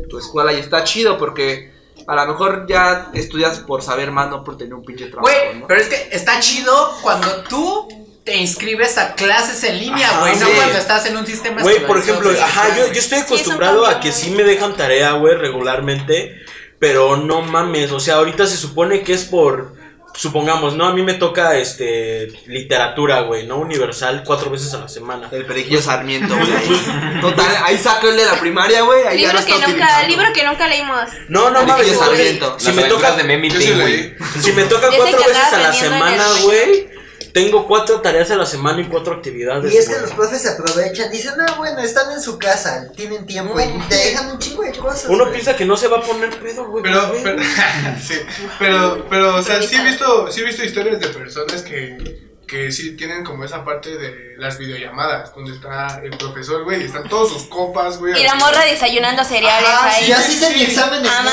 tu 0.10 0.18
escuela 0.19 0.51
y 0.51 0.60
está 0.60 0.83
chido 0.83 1.18
porque 1.18 1.76
a 2.05 2.15
lo 2.15 2.27
mejor 2.27 2.65
ya 2.67 3.09
estudias 3.13 3.59
por 3.59 3.81
saber 3.81 4.11
más, 4.11 4.29
no 4.29 4.44
por 4.44 4.57
tener 4.57 4.73
un 4.73 4.83
pinche 4.83 5.07
trabajo, 5.07 5.27
Güey, 5.27 5.59
¿no? 5.59 5.67
pero 5.67 5.81
es 5.81 5.88
que 5.88 6.09
está 6.11 6.39
chido 6.39 6.97
cuando 7.01 7.44
tú 7.44 7.88
te 8.23 8.35
inscribes 8.35 8.97
a 8.97 9.15
clases 9.15 9.63
en 9.63 9.79
línea, 9.79 10.19
güey. 10.19 10.35
No 10.35 10.47
cuando 10.49 10.77
estás 10.77 11.05
en 11.05 11.15
un 11.15 11.25
sistema 11.25 11.61
Güey, 11.61 11.88
por 11.88 11.97
ejemplo, 11.97 12.29
sí, 12.29 12.38
ajá, 12.38 12.65
sí, 12.73 12.79
yo, 12.79 12.88
yo 12.88 12.99
estoy 12.99 13.19
acostumbrado 13.19 13.85
a 13.85 14.01
que 14.01 14.11
sí 14.11 14.31
me 14.31 14.44
dejan 14.44 14.75
tarea, 14.75 15.13
güey, 15.13 15.35
regularmente. 15.35 16.35
Pero 16.77 17.17
no 17.17 17.41
mames, 17.41 17.91
o 17.91 18.00
sea, 18.00 18.15
ahorita 18.15 18.45
se 18.45 18.57
supone 18.57 19.01
que 19.01 19.13
es 19.13 19.23
por. 19.23 19.76
Supongamos, 20.17 20.73
¿no? 20.75 20.87
A 20.87 20.93
mí 20.93 21.03
me 21.03 21.13
toca 21.13 21.55
este 21.57 22.29
literatura, 22.47 23.21
güey, 23.21 23.45
¿no? 23.45 23.57
Universal 23.59 24.23
cuatro 24.25 24.49
veces 24.49 24.73
a 24.73 24.79
la 24.79 24.87
semana. 24.87 25.29
El 25.31 25.45
periquillo 25.45 25.79
Sarmiento, 25.79 26.35
güey. 26.35 26.49
Total, 27.21 27.45
ahí 27.63 27.77
saco 27.77 28.09
el 28.09 28.17
de 28.17 28.25
la 28.25 28.39
primaria, 28.39 28.81
güey. 28.81 29.05
Ahí 29.05 29.21
ya 29.21 29.27
Libro 29.31 29.39
lo 29.39 29.45
que, 29.45 29.51
está 29.53 29.67
nunca, 29.67 30.07
libro 30.07 30.33
que 30.33 30.43
nunca 30.43 30.67
leímos. 30.67 31.09
No, 31.29 31.51
no 31.51 31.59
El 31.61 31.67
mames, 31.67 31.97
Sarmiento. 31.99 32.55
si 32.59 32.71
me 32.71 32.83
toca 32.85 33.11
de 33.11 33.23
Memi 33.25 33.49
güey. 33.49 34.15
Si 34.41 34.53
me 34.53 34.63
toca 34.63 34.87
cuatro 34.89 35.19
veces 35.19 35.53
a 35.53 35.57
la 35.59 35.71
semana, 35.73 36.25
el- 36.35 36.43
güey, 36.45 36.89
tengo 37.38 37.68
cuatro 37.68 38.01
tareas 38.01 38.31
a 38.31 38.36
la 38.36 38.48
semana 38.48 38.81
y 38.81 38.86
cuatro 38.86 39.13
actividades. 39.13 39.72
Y 39.72 39.78
es 39.78 39.88
que 39.88 40.00
los 40.00 40.12
profes 40.12 40.42
se 40.42 40.50
aprovechan, 40.50 41.12
dicen, 41.12 41.34
ah, 41.39 41.54
bueno, 41.56 41.80
están 41.81 42.12
en 42.12 42.19
su 42.19 42.39
casa, 42.39 42.92
tienen 42.95 43.28
tiempo 43.28 43.60
y 43.60 43.88
te 43.88 43.95
dejan 43.95 44.31
un 44.31 44.39
chingo 44.39 44.63
de 44.63 44.72
cosas. 44.72 45.06
Uno 45.07 45.25
güey. 45.25 45.34
piensa 45.34 45.56
que 45.56 45.63
no 45.63 45.78
se 45.78 45.88
va 45.88 45.98
a 45.98 46.01
poner 46.01 46.31
pedo, 46.39 46.68
güey. 46.68 46.84
Pero, 46.84 47.10
pues, 47.10 47.22
pero, 47.24 47.44
sí, 48.01 48.16
pero, 48.57 49.06
pero, 49.07 49.36
o 49.36 49.44
sea, 49.44 49.62
sí 49.62 49.75
he 49.75 49.84
visto, 49.84 50.31
sí 50.31 50.42
he 50.42 50.45
visto 50.45 50.63
historias 50.63 51.00
de 51.00 51.10
personas 51.10 51.62
que, 51.62 52.28
que 52.48 52.72
sí 52.72 52.95
tienen 52.95 53.24
como 53.24 53.44
esa 53.44 53.63
parte 53.63 53.95
de 53.95 54.26
las 54.38 54.57
videollamadas, 54.57 55.34
donde 55.36 55.54
está 55.54 56.00
el 56.04 56.12
profesor, 56.18 56.63
güey, 56.63 56.84
están 56.84 57.07
todos 57.10 57.31
sus 57.34 57.44
copas, 57.44 57.98
güey. 57.98 58.20
Y 58.20 58.24
la 58.24 58.36
morra 58.36 58.63
desayunando 58.65 59.24
cereales 59.24 59.70
Ajá, 59.70 59.89
ahí. 59.89 60.08
Y 60.08 60.12
así 60.12 60.34
hice 60.34 60.50
mi 60.51 60.63
examen 60.63 61.01
de 61.03 61.10
Amá, 61.10 61.32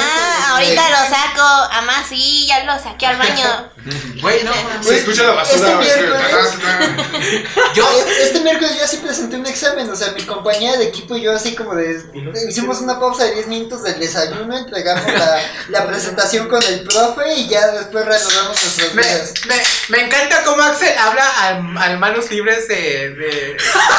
ahorita 0.52 0.80
güey. 0.82 0.90
lo 0.92 1.16
saco. 1.16 1.72
Amá, 1.72 2.04
sí, 2.08 2.46
ya 2.46 2.64
lo 2.64 2.82
saqué 2.82 3.06
al 3.06 3.16
baño. 3.18 3.70
Güey, 4.22 4.42
no. 4.44 4.52
Se 4.82 4.96
escucha 4.96 5.24
la 5.24 5.32
basura, 5.32 5.78
Este 5.82 6.02
miércoles- 6.06 6.54
Yo, 7.74 7.86
Este 8.22 8.40
miércoles 8.40 8.78
yo 8.80 8.86
sí 8.86 8.96
presenté 8.98 9.36
un 9.36 9.44
examen, 9.46 9.90
o 9.90 9.94
sea, 9.96 10.12
mi 10.12 10.22
compañera 10.22 10.78
de 10.78 10.86
equipo 10.86 11.16
y 11.16 11.22
yo 11.22 11.32
así 11.34 11.54
como 11.54 11.74
de... 11.74 12.00
Hicimos 12.48 12.80
una 12.80 12.98
pausa 12.98 13.24
de 13.24 13.34
10 13.34 13.48
minutos 13.48 13.82
del 13.82 14.00
desayuno, 14.00 14.56
entregamos 14.56 15.12
la, 15.12 15.38
la 15.68 15.86
presentación 15.86 16.48
con 16.48 16.62
el 16.62 16.80
profe 16.84 17.34
y 17.34 17.48
ya 17.48 17.66
después 17.72 18.06
reanudamos 18.06 18.62
nuestras 18.62 18.94
me, 18.94 19.02
vidas. 19.02 19.32
me, 19.48 19.54
me 19.98 20.04
encanta 20.06 20.42
cómo 20.44 20.62
Axel 20.62 20.96
habla 20.98 21.28
al, 21.42 21.76
al 21.78 21.98
manos 21.98 22.30
libres 22.30 22.66
de, 22.68 22.93
de 22.94 23.56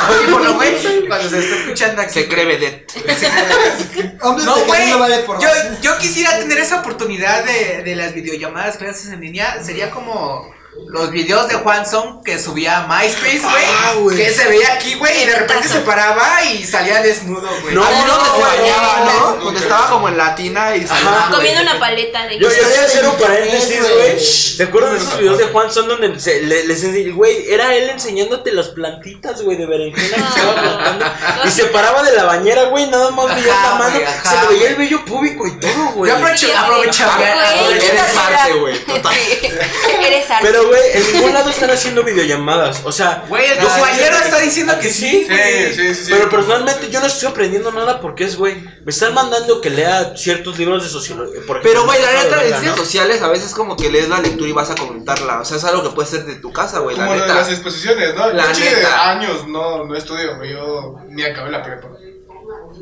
audífono, 0.08 0.54
güey, 0.54 1.08
cuando 1.08 1.30
se 1.30 1.40
está 1.40 1.56
escuchando 1.58 2.02
aquí. 2.02 2.14
Se 2.14 2.28
cree 2.28 2.46
vedette. 2.46 2.94
No, 4.24 4.56
de 4.56 4.64
güey. 4.64 4.90
Yo, 5.42 5.50
yo 5.82 5.98
quisiera 5.98 6.38
tener 6.40 6.58
esa 6.58 6.80
oportunidad 6.80 7.44
de, 7.44 7.84
de 7.84 7.96
las 7.96 8.14
videollamadas, 8.14 8.78
clases 8.78 9.12
en 9.12 9.22
línea. 9.22 9.62
Sería 9.64 9.92
como 9.92 10.55
los 10.88 11.12
videos 11.12 11.48
de 11.48 11.56
Juan 11.56 11.86
Song 11.86 12.24
que 12.24 12.40
subía 12.40 12.80
a 12.84 12.88
MySpace, 12.88 13.42
Ah, 13.44 13.94
güey. 13.96 14.04
güey. 14.04 14.18
que 14.18 14.32
se 14.32 14.48
veía 14.48 14.74
aquí, 14.74 14.94
güey, 14.96 15.24
y 15.24 15.26
de 15.26 15.36
repente 15.36 15.68
se 15.68 15.80
paraba 15.80 16.44
y 16.44 16.64
salía 16.66 17.02
desnudo, 17.02 17.50
güey. 17.64 17.74
No, 17.76 17.82
no, 17.84 18.18
que 18.20 18.30
se 18.30 18.42
bañaba, 18.42 19.00
no. 19.06 19.36
¿no? 19.38 19.44
Donde 19.46 19.60
estaba 19.60 19.90
como 19.90 20.08
en 20.10 20.18
latina 20.18 20.76
y 20.76 20.84
Ajá. 20.86 20.96
salía. 20.96 21.28
Comiendo 21.36 21.62
una 21.62 21.80
paleta 21.80 22.26
de 22.28 22.40
Yo, 22.40 22.50
yo 22.50 22.64
voy 22.64 22.76
a 22.78 22.86
hacer 22.86 23.06
un 23.08 23.16
paréntesis, 23.18 23.80
güey. 23.82 23.94
güey. 23.94 24.58
¿Te 24.58 24.64
acuerdas 24.64 24.92
de 24.94 24.98
esos 25.00 25.18
videos 25.20 25.38
de 25.38 25.44
Juan 25.46 25.72
Son 25.74 25.88
donde 25.88 26.20
se, 26.20 26.42
le, 26.42 26.66
les 26.68 27.14
güey, 27.16 27.52
era 27.52 27.74
él 27.76 27.90
enseñándote 27.90 28.52
las 28.52 28.70
plantitas, 28.70 29.42
güey, 29.42 29.58
de 29.58 29.66
berenjena 29.66 30.16
que 30.18 30.24
estaba 30.40 30.56
plantando? 30.56 31.06
Y 31.46 31.52
se 31.52 31.66
paraba 31.66 32.04
de 32.04 32.14
la 32.14 32.24
bañera, 32.24 32.64
güey, 32.66 32.88
nada 32.90 33.12
más 33.12 33.34
veía 33.36 33.54
la 33.54 33.76
mano, 33.76 34.00
se 34.24 34.42
le 34.42 34.48
veía 34.48 34.70
el 34.70 34.76
vello 34.76 35.04
púbico 35.06 35.46
y 35.48 35.60
todo, 35.60 35.86
güey. 35.96 36.12
Yo 36.12 36.18
aprovechaba. 36.18 37.18
Eres 37.72 38.18
arte, 38.18 38.54
güey, 38.60 38.80
total. 38.86 39.14
Eres 40.02 40.30
arte. 40.32 40.65
Pero, 40.66 40.70
güey, 40.70 40.82
en 40.94 41.14
ningún 41.14 41.34
lado 41.34 41.50
están 41.50 41.70
haciendo 41.70 42.04
videollamadas. 42.04 42.82
O 42.86 42.92
sea, 42.92 43.24
Güey, 43.28 43.46
el 43.46 43.58
compañero 43.58 44.16
está 44.18 44.40
diciendo 44.40 44.74
que 44.80 44.90
sí, 44.90 45.26
güey. 45.30 45.74
Sí, 45.74 45.96
sí, 45.96 46.06
sí. 46.06 46.12
Pero 46.12 46.30
personalmente 46.30 46.90
yo 46.90 47.00
no 47.00 47.08
estoy 47.08 47.30
aprendiendo 47.30 47.72
nada 47.72 48.00
porque 48.02 48.24
es, 48.26 48.36
güey. 48.36 48.56
Me 48.84 48.92
están 48.92 49.14
mandando 49.14 49.62
que 49.62 49.70
lea 49.70 50.16
ciertos 50.16 50.58
libros 50.58 50.84
de 50.84 50.90
sociología. 50.90 51.42
por 51.48 51.58
ejemplo, 51.58 51.62
Pero, 51.64 51.86
güey, 51.86 52.02
la 52.02 52.24
neta, 52.24 52.44
en 52.60 52.66
¿no? 52.66 52.76
sociales 52.78 53.22
a 53.22 53.28
veces 53.28 53.54
como 53.54 53.76
que 53.78 53.90
lees 53.90 54.10
la 54.10 54.20
lectura 54.20 54.50
y 54.50 54.54
vas 54.54 54.70
a 54.72 54.76
comentarla. 54.76 55.40
O 55.42 55.46
sea, 55.46 55.58
es 55.58 55.64
algo 55.64 55.84
que 55.84 55.90
puede 55.90 56.08
ser 56.08 56.26
de 56.26 56.36
tu 56.36 56.52
casa, 56.54 56.80
güey, 56.80 56.96
la 56.96 57.04
Como 57.06 57.16
lo 57.16 57.22
de 57.22 57.28
neta. 57.28 57.40
las 57.42 57.50
exposiciones, 57.52 58.16
¿no? 58.16 58.32
La 58.32 58.48
yo 58.48 58.54
chile 58.54 58.70
de 58.72 58.76
neta. 58.78 59.10
años 59.12 59.48
no, 59.48 59.84
no 59.86 59.96
estudio, 59.96 60.38
güey. 60.38 60.52
Yo 60.54 60.96
ni 61.10 61.24
acabé 61.24 61.52
la 61.52 61.64
prepa. 61.64 61.90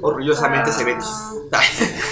Orgullosamente 0.02 0.72
se 0.72 0.84
ve. 0.84 0.96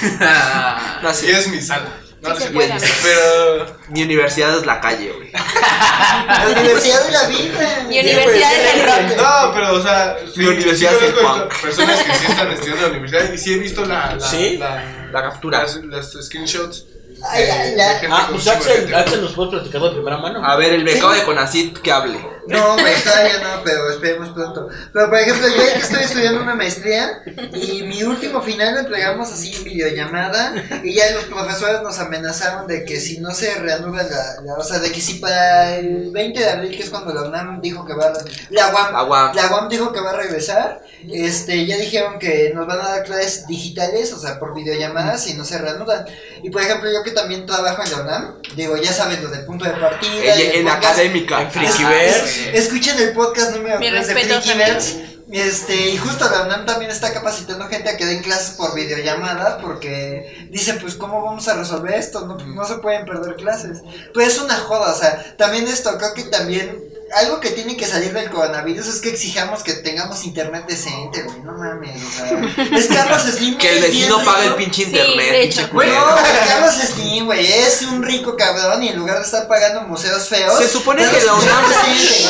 no, 1.01 1.13
sí. 1.13 1.28
Y 1.28 1.32
es 1.32 1.48
mi 1.48 1.62
sala. 1.62 1.90
No, 2.22 2.36
se 2.36 2.50
puede. 2.51 2.74
Pero. 3.04 3.66
Mi 3.90 4.04
universidad 4.04 4.56
es 4.58 4.66
la 4.66 4.80
calle, 4.80 5.12
güey. 5.12 5.32
La 5.32 6.48
universidad 6.56 7.06
de 7.06 7.12
la 7.12 7.28
vida. 7.28 7.86
Mi 7.88 8.00
universidad 8.00 8.54
es 8.54 8.74
el 8.75 8.84
rock. 8.86 9.18
No, 9.18 9.54
pero, 9.54 9.74
o 9.74 9.82
sea, 9.82 10.18
sí, 10.34 10.40
Mi 10.40 10.46
universidad 10.48 10.92
sí 10.92 10.98
es 10.98 11.04
el 11.10 11.13
punk. 11.16 11.62
personas 11.62 12.04
que 12.04 12.13
sí 12.16 12.25
están 12.30 12.51
estudiando 12.51 12.86
en 12.86 12.92
la 12.94 12.98
universidad 13.00 13.34
y 13.34 13.38
sí 13.38 13.54
he 13.54 13.58
visto 13.58 13.86
la. 13.86 14.16
la 14.16 14.20
¿Sí? 14.28 14.58
La, 14.58 15.10
La 15.12 15.22
captura. 15.24 15.63
las, 15.63 15.75
las 15.86 16.12
screenshots. 16.25 16.86
Ay, 17.24 17.44
ay, 17.44 17.75
la- 17.75 18.01
Ah, 18.10 18.28
pues 18.32 18.48
Axel. 18.48 18.94
Axel 18.96 19.22
nos 19.22 19.34
puede 19.34 19.51
platicar 19.51 19.82
de 19.82 19.92
primera 19.92 20.18
mano. 20.18 20.44
A 20.46 20.56
ver, 20.56 20.74
el 20.74 20.84
becado 20.84 21.13
de 21.13 21.24
Conacit 21.24 21.78
que 21.80 21.92
hable. 21.92 22.20
No, 22.48 22.74
güey, 22.77 22.93
todavía 23.03 23.39
no, 23.39 23.63
pero 23.63 23.89
esperemos 23.91 24.29
pronto. 24.29 24.67
Pero 24.93 25.10
por 25.10 25.19
ejemplo, 25.19 25.48
yo 25.48 25.55
que 25.74 25.79
estoy 25.79 26.03
estudiando 26.03 26.41
una 26.41 26.55
maestría 26.55 27.21
y 27.53 27.83
mi 27.83 28.03
último 28.03 28.41
final 28.41 28.74
lo 28.74 28.79
entregamos 28.81 29.31
así 29.31 29.53
en 29.55 29.63
videollamada 29.63 30.53
y 30.83 30.93
ya 30.95 31.12
los 31.12 31.25
profesores 31.25 31.81
nos 31.81 32.00
amenazaron 32.00 32.67
de 32.67 32.83
que 32.86 33.00
si 33.00 33.19
no 33.19 33.31
se 33.33 33.53
reanuda 33.55 34.03
la, 34.03 34.41
la- 34.43 34.53
o 34.57 34.63
sea, 34.63 34.79
de 34.79 34.91
que 34.91 35.01
si 35.01 35.15
para 35.15 35.75
el 35.77 36.10
20 36.12 36.39
de 36.39 36.50
abril, 36.50 36.71
que 36.75 36.83
es 36.83 36.89
cuando 36.89 37.13
la 37.13 37.24
UNAM 37.24 37.62
dijo 37.62 37.86
que 37.86 37.93
va 37.93 38.05
a, 38.07 38.13
la 38.50 38.67
UAM, 38.74 38.93
La 38.93 39.03
UAM. 39.03 39.36
la 39.36 39.48
UAM 39.51 39.69
dijo 39.69 39.91
que 39.93 40.01
va 40.01 40.12
a 40.12 40.15
regresar, 40.17 40.81
este, 41.12 41.65
ya 41.65 41.77
dijeron 41.77 42.19
que 42.19 42.51
nos 42.55 42.67
van 42.67 42.79
a 42.81 42.89
dar 42.89 43.03
clases 43.03 43.48
digitales, 43.48 44.13
o 44.13 44.19
sea, 44.19 44.39
por 44.39 44.53
videollamadas 44.55 45.27
y 45.27 45.33
no 45.36 45.45
se 45.45 45.57
reanudan. 45.57 46.05
Y 46.43 46.50
por 46.50 46.62
ejemplo, 46.62 46.91
yo 46.91 47.03
que 47.03 47.12
también 47.12 47.45
trabajo 47.45 47.83
en 47.83 47.91
la 47.91 48.01
UNAM, 48.01 48.36
digo, 48.55 48.77
ya 48.77 48.91
saben 48.93 49.21
lo 49.24 49.29
de 49.29 49.39
punto 49.39 49.65
de 49.65 49.71
partida. 49.71 50.36
En, 50.36 50.62
en 50.62 50.67
académica. 50.69 51.41
En 51.41 51.51
Frikiverse. 51.51 52.30
Escuchen 52.53 52.97
el 53.00 53.13
podcast 53.13 53.55
número 53.55 53.79
Mi 53.79 53.89
3 53.89 54.07
de 54.07 54.13
Frikiverse. 54.15 55.11
Este, 55.31 55.91
y 55.91 55.97
justo 55.97 56.29
la 56.29 56.43
UNAM 56.43 56.65
también 56.65 56.91
está 56.91 57.13
capacitando 57.13 57.67
gente 57.67 57.89
a 57.89 57.95
que 57.95 58.05
den 58.05 58.21
clases 58.21 58.55
por 58.55 58.75
videollamada 58.75 59.59
porque 59.59 60.47
dicen, 60.51 60.77
pues, 60.79 60.95
¿cómo 60.95 61.23
vamos 61.23 61.47
a 61.47 61.55
resolver 61.55 61.93
esto? 61.93 62.25
No, 62.25 62.35
no 62.38 62.65
se 62.65 62.79
pueden 62.79 63.05
perder 63.05 63.35
clases. 63.38 63.79
Pues 64.13 64.27
es 64.27 64.39
una 64.39 64.57
joda, 64.57 64.91
o 64.91 64.97
sea, 64.97 65.38
también 65.38 65.67
esto, 65.67 65.97
creo 65.97 66.13
que 66.13 66.23
también 66.23 66.77
algo 67.13 67.39
que 67.39 67.50
tiene 67.51 67.75
que 67.77 67.86
salir 67.86 68.13
del 68.13 68.30
coronavirus 68.30 68.88
es 68.88 69.01
que 69.01 69.10
exijamos 69.10 69.63
que 69.63 69.74
tengamos 69.74 70.24
internet 70.24 70.65
decente, 70.68 71.24
güey, 71.24 71.39
no 71.41 71.53
mames, 71.53 72.03
o 72.03 72.10
sea, 72.10 72.68
es 72.77 72.88
Carlos 72.88 73.22
Slim. 73.24 73.58
Que 73.58 73.77
el 73.77 73.82
vecino 73.84 74.24
pague 74.24 74.48
el 74.48 74.56
pinche 74.56 74.84
Sí, 74.84 74.89
internet. 74.89 75.70
Güey, 75.72 75.89
culero. 75.89 76.06
no, 76.10 76.15
Carlos 76.48 76.74
Slim, 76.75 77.25
güey, 77.25 77.46
es 77.46 77.82
un 77.84 78.03
rico 78.03 78.36
cabrón 78.36 78.84
y 78.84 78.89
en 78.89 78.98
lugar 78.98 79.18
de 79.20 79.24
estar 79.25 79.48
pagando 79.48 79.82
museos 79.84 80.27
feos. 80.27 80.58
Se 80.58 80.68
supone 80.68 81.03
que 81.10 81.25
la 81.25 81.34
un 81.34 81.41
UNAM-. 81.41 81.65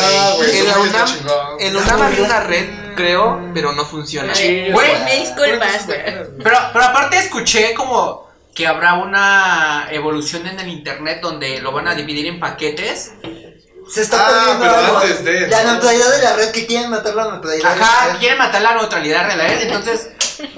Ah, 0.01 0.33
güey, 0.37 0.57
En 0.57 0.67
la 0.67 0.73
sí 0.73 0.79
UNAM, 0.79 1.09
en 1.59 1.73
la 1.73 1.79
UNAM 1.81 2.01
había 2.01 2.23
una 2.23 2.39
red, 2.41 2.95
creo, 2.95 3.41
pero 3.53 3.73
no 3.73 3.85
funciona. 3.85 4.33
Güey, 4.33 5.03
Me 5.03 5.17
disculpas, 5.17 5.85
güey. 5.85 5.99
Pero, 6.43 6.57
pero 6.73 6.85
aparte 6.85 7.17
escuché 7.17 7.73
como 7.73 8.29
que 8.53 8.67
habrá 8.67 8.95
una 8.95 9.87
evolución 9.91 10.45
en 10.45 10.59
el 10.59 10.67
internet 10.67 11.19
donde 11.21 11.61
lo 11.61 11.71
van 11.71 11.87
a 11.87 11.95
dividir 11.95 12.25
en 12.25 12.39
paquetes. 12.39 13.13
Se 13.91 14.01
está 14.03 14.25
Ah, 14.25 14.29
perdiendo 14.31 14.63
pero 14.63 14.75
algo. 14.77 14.97
antes 14.99 15.23
de- 15.23 15.47
La 15.47 15.63
neutralidad 15.63 16.11
de 16.11 16.21
la 16.23 16.33
red, 16.35 16.51
que 16.51 16.65
quieren 16.65 16.89
matar 16.89 17.13
la 17.15 17.25
neutralidad. 17.31 17.73
de 17.73 17.79
la 17.79 17.85
Ajá, 17.85 18.17
quieren 18.19 18.37
matar 18.37 18.61
la 18.61 18.75
neutralidad 18.75 19.27
de 19.27 19.35
la 19.35 19.47
red, 19.47 19.61
entonces, 19.63 20.07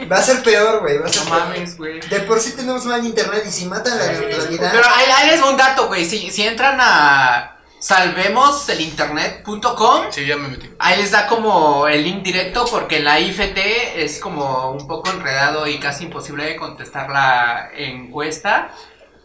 Va 0.09 0.15
a 0.17 0.21
ser 0.21 0.41
peor, 0.43 0.79
güey. 0.79 0.97
Va 0.99 1.07
a 1.07 1.09
ser 1.09 1.23
no 1.25 1.29
peor. 1.31 1.41
mames, 1.47 1.75
güey. 1.77 1.99
De 1.99 2.19
por 2.21 2.39
sí 2.39 2.53
tenemos 2.55 2.85
mal 2.85 3.05
internet 3.05 3.43
y 3.45 3.51
si 3.51 3.65
matan 3.65 3.97
la 3.99 4.05
neutralidad. 4.05 4.71
Pero 4.71 4.85
ahí, 4.95 5.05
ahí 5.13 5.27
les 5.31 5.41
va 5.41 5.49
un 5.49 5.57
dato, 5.57 5.87
güey. 5.87 6.05
Si, 6.05 6.29
si 6.31 6.43
entran 6.43 6.77
a 6.79 7.57
salvemoselinternet.com, 7.79 10.05
Sí, 10.11 10.25
ya 10.25 10.37
me 10.37 10.47
metí. 10.49 10.69
ahí 10.79 10.97
les 11.01 11.11
da 11.11 11.27
como 11.27 11.85
el 11.87 12.01
link 12.03 12.23
directo 12.23 12.65
porque 12.71 12.99
la 13.01 13.19
IFT 13.19 13.57
es 14.03 14.19
como 14.19 14.71
un 14.71 14.87
poco 14.87 15.09
enredado 15.09 15.67
y 15.67 15.79
casi 15.79 16.05
imposible 16.05 16.45
de 16.45 16.55
contestar 16.55 17.09
la 17.09 17.69
encuesta. 17.75 18.71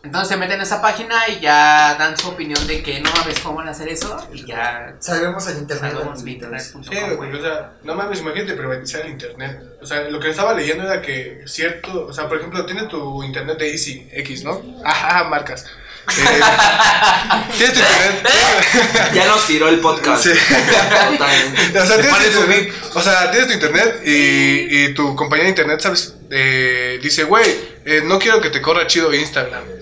Entonces 0.09 0.29
se 0.31 0.37
meten 0.39 0.59
a 0.59 0.63
esa 0.63 0.81
página 0.81 1.29
y 1.29 1.39
ya 1.41 1.95
dan 1.99 2.17
su 2.17 2.29
opinión 2.29 2.67
de 2.67 2.83
que 2.83 2.99
no 3.01 3.11
mames 3.13 3.39
cómo 3.41 3.57
van 3.57 3.69
a 3.69 3.73
hacer 3.73 3.89
eso 3.91 4.27
y 4.33 4.47
ya 4.47 4.95
Salvemos 5.01 5.47
el 5.49 5.59
internet. 5.59 5.93
salvemos 5.93 6.21
amiguitos. 6.21 6.49
internet.com, 6.49 6.83
Sí, 7.11 7.15
güey, 7.17 7.35
o 7.35 7.43
sea, 7.43 7.73
no 7.83 7.95
mames, 7.95 8.21
imagínate 8.21 8.55
privatizar 8.55 9.03
el 9.03 9.11
internet. 9.11 9.61
O 9.83 9.85
sea, 9.85 10.01
lo 10.05 10.19
que 10.19 10.31
estaba 10.31 10.55
leyendo 10.55 10.85
era 10.85 11.03
que 11.03 11.43
cierto, 11.45 12.07
o 12.07 12.13
sea, 12.15 12.27
por 12.27 12.39
ejemplo, 12.39 12.65
tienes 12.65 12.89
tu 12.89 13.23
internet 13.23 13.59
de 13.59 13.71
Easy 13.71 14.09
X, 14.11 14.45
¿no? 14.45 14.63
Ajá, 14.83 15.25
marcas. 15.25 15.67
Eh, 16.09 16.41
tienes 17.59 17.75
tu 17.75 17.81
internet. 17.81 18.29
Ya 19.15 19.27
nos 19.27 19.47
tiró 19.47 19.69
el 19.69 19.81
podcast. 19.81 20.25
Sí. 20.25 20.31
O 20.31 21.87
sea, 21.87 22.01
tienes 22.01 22.33
tu 22.33 22.41
internet, 22.41 22.75
o 22.95 23.01
sea, 23.03 23.31
tienes 23.31 23.49
tu 23.49 23.53
internet 23.55 24.01
y, 24.07 24.85
y 24.85 24.95
tu 24.95 25.15
compañía 25.15 25.45
de 25.45 25.51
internet, 25.51 25.81
¿sabes? 25.81 26.15
Eh, 26.31 26.99
dice, 27.03 27.25
güey, 27.25 27.45
eh, 27.85 28.01
no 28.05 28.19
quiero 28.19 28.41
que 28.41 28.49
te 28.49 28.63
corra 28.63 28.87
chido 28.87 29.13
Instagram. 29.13 29.78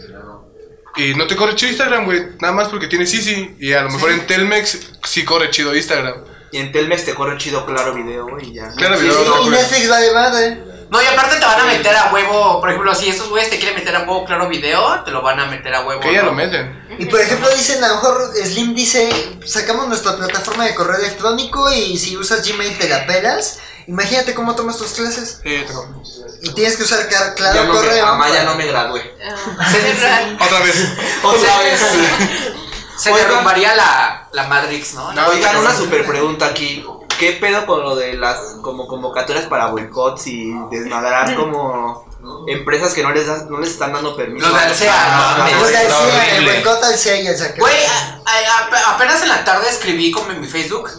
Y 0.97 1.15
no 1.15 1.27
te 1.27 1.37
corre 1.37 1.55
chido 1.55 1.71
Instagram, 1.71 2.05
güey, 2.07 2.23
nada 2.41 2.55
más 2.55 2.69
porque 2.69 2.87
tienes 2.87 3.13
Easy. 3.13 3.55
Y 3.61 3.73
a 3.73 3.83
lo 3.83 3.91
mejor 3.91 4.11
en 4.11 4.27
Telmex 4.27 4.79
sí 5.05 5.25
corre 5.25 5.51
chido 5.51 5.75
Instagram. 5.75 6.25
Y 6.53 6.59
en 6.59 6.73
Telmex 6.73 7.05
te 7.05 7.15
corre 7.15 7.37
chido 7.39 7.67
claro 7.67 7.93
video, 7.95 8.27
güey, 8.29 8.51
y 8.51 8.55
ya. 8.55 8.71
Claro 8.77 8.97
Sí, 8.97 9.05
video, 9.05 9.43
sí, 9.43 9.47
Y 9.47 9.51
Netflix 9.51 9.89
vale 9.89 10.13
madre. 10.13 10.63
No, 10.89 11.03
y 11.03 11.07
aparte 11.07 11.37
te 11.37 11.45
van 11.45 11.61
a 11.61 11.65
meter 11.65 11.97
a 11.97 12.13
huevo, 12.13 12.61
por 12.61 12.71
ejemplo, 12.71 12.95
si 12.95 13.09
esos 13.09 13.29
güeyes 13.29 13.51
te 13.51 13.59
quieren 13.59 13.75
meter 13.75 13.97
a 13.97 14.01
huevo 14.01 14.25
claro 14.25 14.49
video, 14.49 15.03
te 15.05 15.11
lo 15.11 15.21
van 15.21 15.41
a 15.41 15.47
meter 15.47 15.75
a 15.75 15.81
huevo. 15.85 16.01
Que 16.01 16.13
ya 16.13 16.21
¿no? 16.21 16.27
lo 16.27 16.33
meten. 16.33 16.87
Y 16.99 17.07
por 17.07 17.21
ejemplo 17.21 17.49
dicen, 17.51 17.83
a 17.83 17.89
lo 17.89 17.95
mejor 17.97 18.33
Slim 18.35 18.75
dice, 18.75 19.11
sacamos 19.45 19.89
nuestra 19.89 20.17
plataforma 20.17 20.65
de 20.65 20.75
correo 20.75 20.99
electrónico 20.99 21.71
y 21.73 21.99
si 21.99 22.17
usas 22.17 22.49
Gmail 22.49 22.79
te 22.79 22.89
la 22.89 23.05
pelas. 23.07 23.59
Imagínate 23.89 24.35
cómo 24.35 24.55
tomas 24.55 24.77
tus 24.79 24.93
clases. 24.93 25.41
Eh, 25.45 25.65
tengo- 25.67 26.03
Y 26.43 26.51
tienes 26.51 26.77
que 26.77 26.83
usar 26.83 27.09
Ya 27.09 27.35
claro 27.35 27.65
no 27.65 27.73
me, 27.73 27.79
correo. 27.79 28.07
mamá, 28.07 28.29
ya 28.31 28.43
no 28.45 28.55
me 28.57 28.67
gradué. 28.67 29.15
Ah. 29.25 30.37
Otra 30.45 30.61
vez. 30.61 30.89
Otra 31.23 31.59
vez. 31.59 31.81
Se 32.99 33.13
Oigan. 33.13 33.29
derrumbaría 33.29 33.75
la, 33.77 34.29
la 34.33 34.47
Matrix, 34.49 34.95
¿no? 34.95 35.13
No, 35.13 35.27
Oigan, 35.29 35.57
una 35.59 35.75
super 35.75 36.07
pregunta 36.07 36.47
aquí. 36.47 36.85
¿Qué 37.19 37.33
pedo 37.33 37.65
con 37.67 37.83
lo 37.83 37.95
de 37.97 38.15
las 38.15 38.39
como 38.63 38.87
convocatorias 38.89 39.47
para 39.47 39.67
boicots 39.67 40.27
y 40.27 40.53
desmadrar 40.71 41.35
como 41.35 42.07
empresas 42.49 42.93
que 42.93 43.03
no 43.03 43.11
les 43.13 43.27
da- 43.27 43.45
no 43.49 43.59
les 43.61 43.71
están 43.71 43.93
dando 43.93 44.17
permiso? 44.17 44.47
Lo 44.49 44.55
de 44.55 44.61
Alsea, 44.61 44.93
Ah, 44.95 45.35
no, 45.39 45.45
mames, 45.45 45.63
O 45.63 45.67
sea, 45.67 45.81
sí, 45.89 46.37
el 46.37 46.45
boicot 46.45 46.83
al 46.85 46.95
CIA 46.99 47.21
y 47.23 47.27
el 47.29 47.37
saqueo. 47.39 47.65
Güey, 47.65 47.77
apenas 48.89 49.23
en 49.23 49.29
la 49.29 49.45
tarde 49.45 49.69
escribí 49.69 50.11
como 50.11 50.31
en 50.33 50.41
mi 50.41 50.47
Facebook 50.47 50.91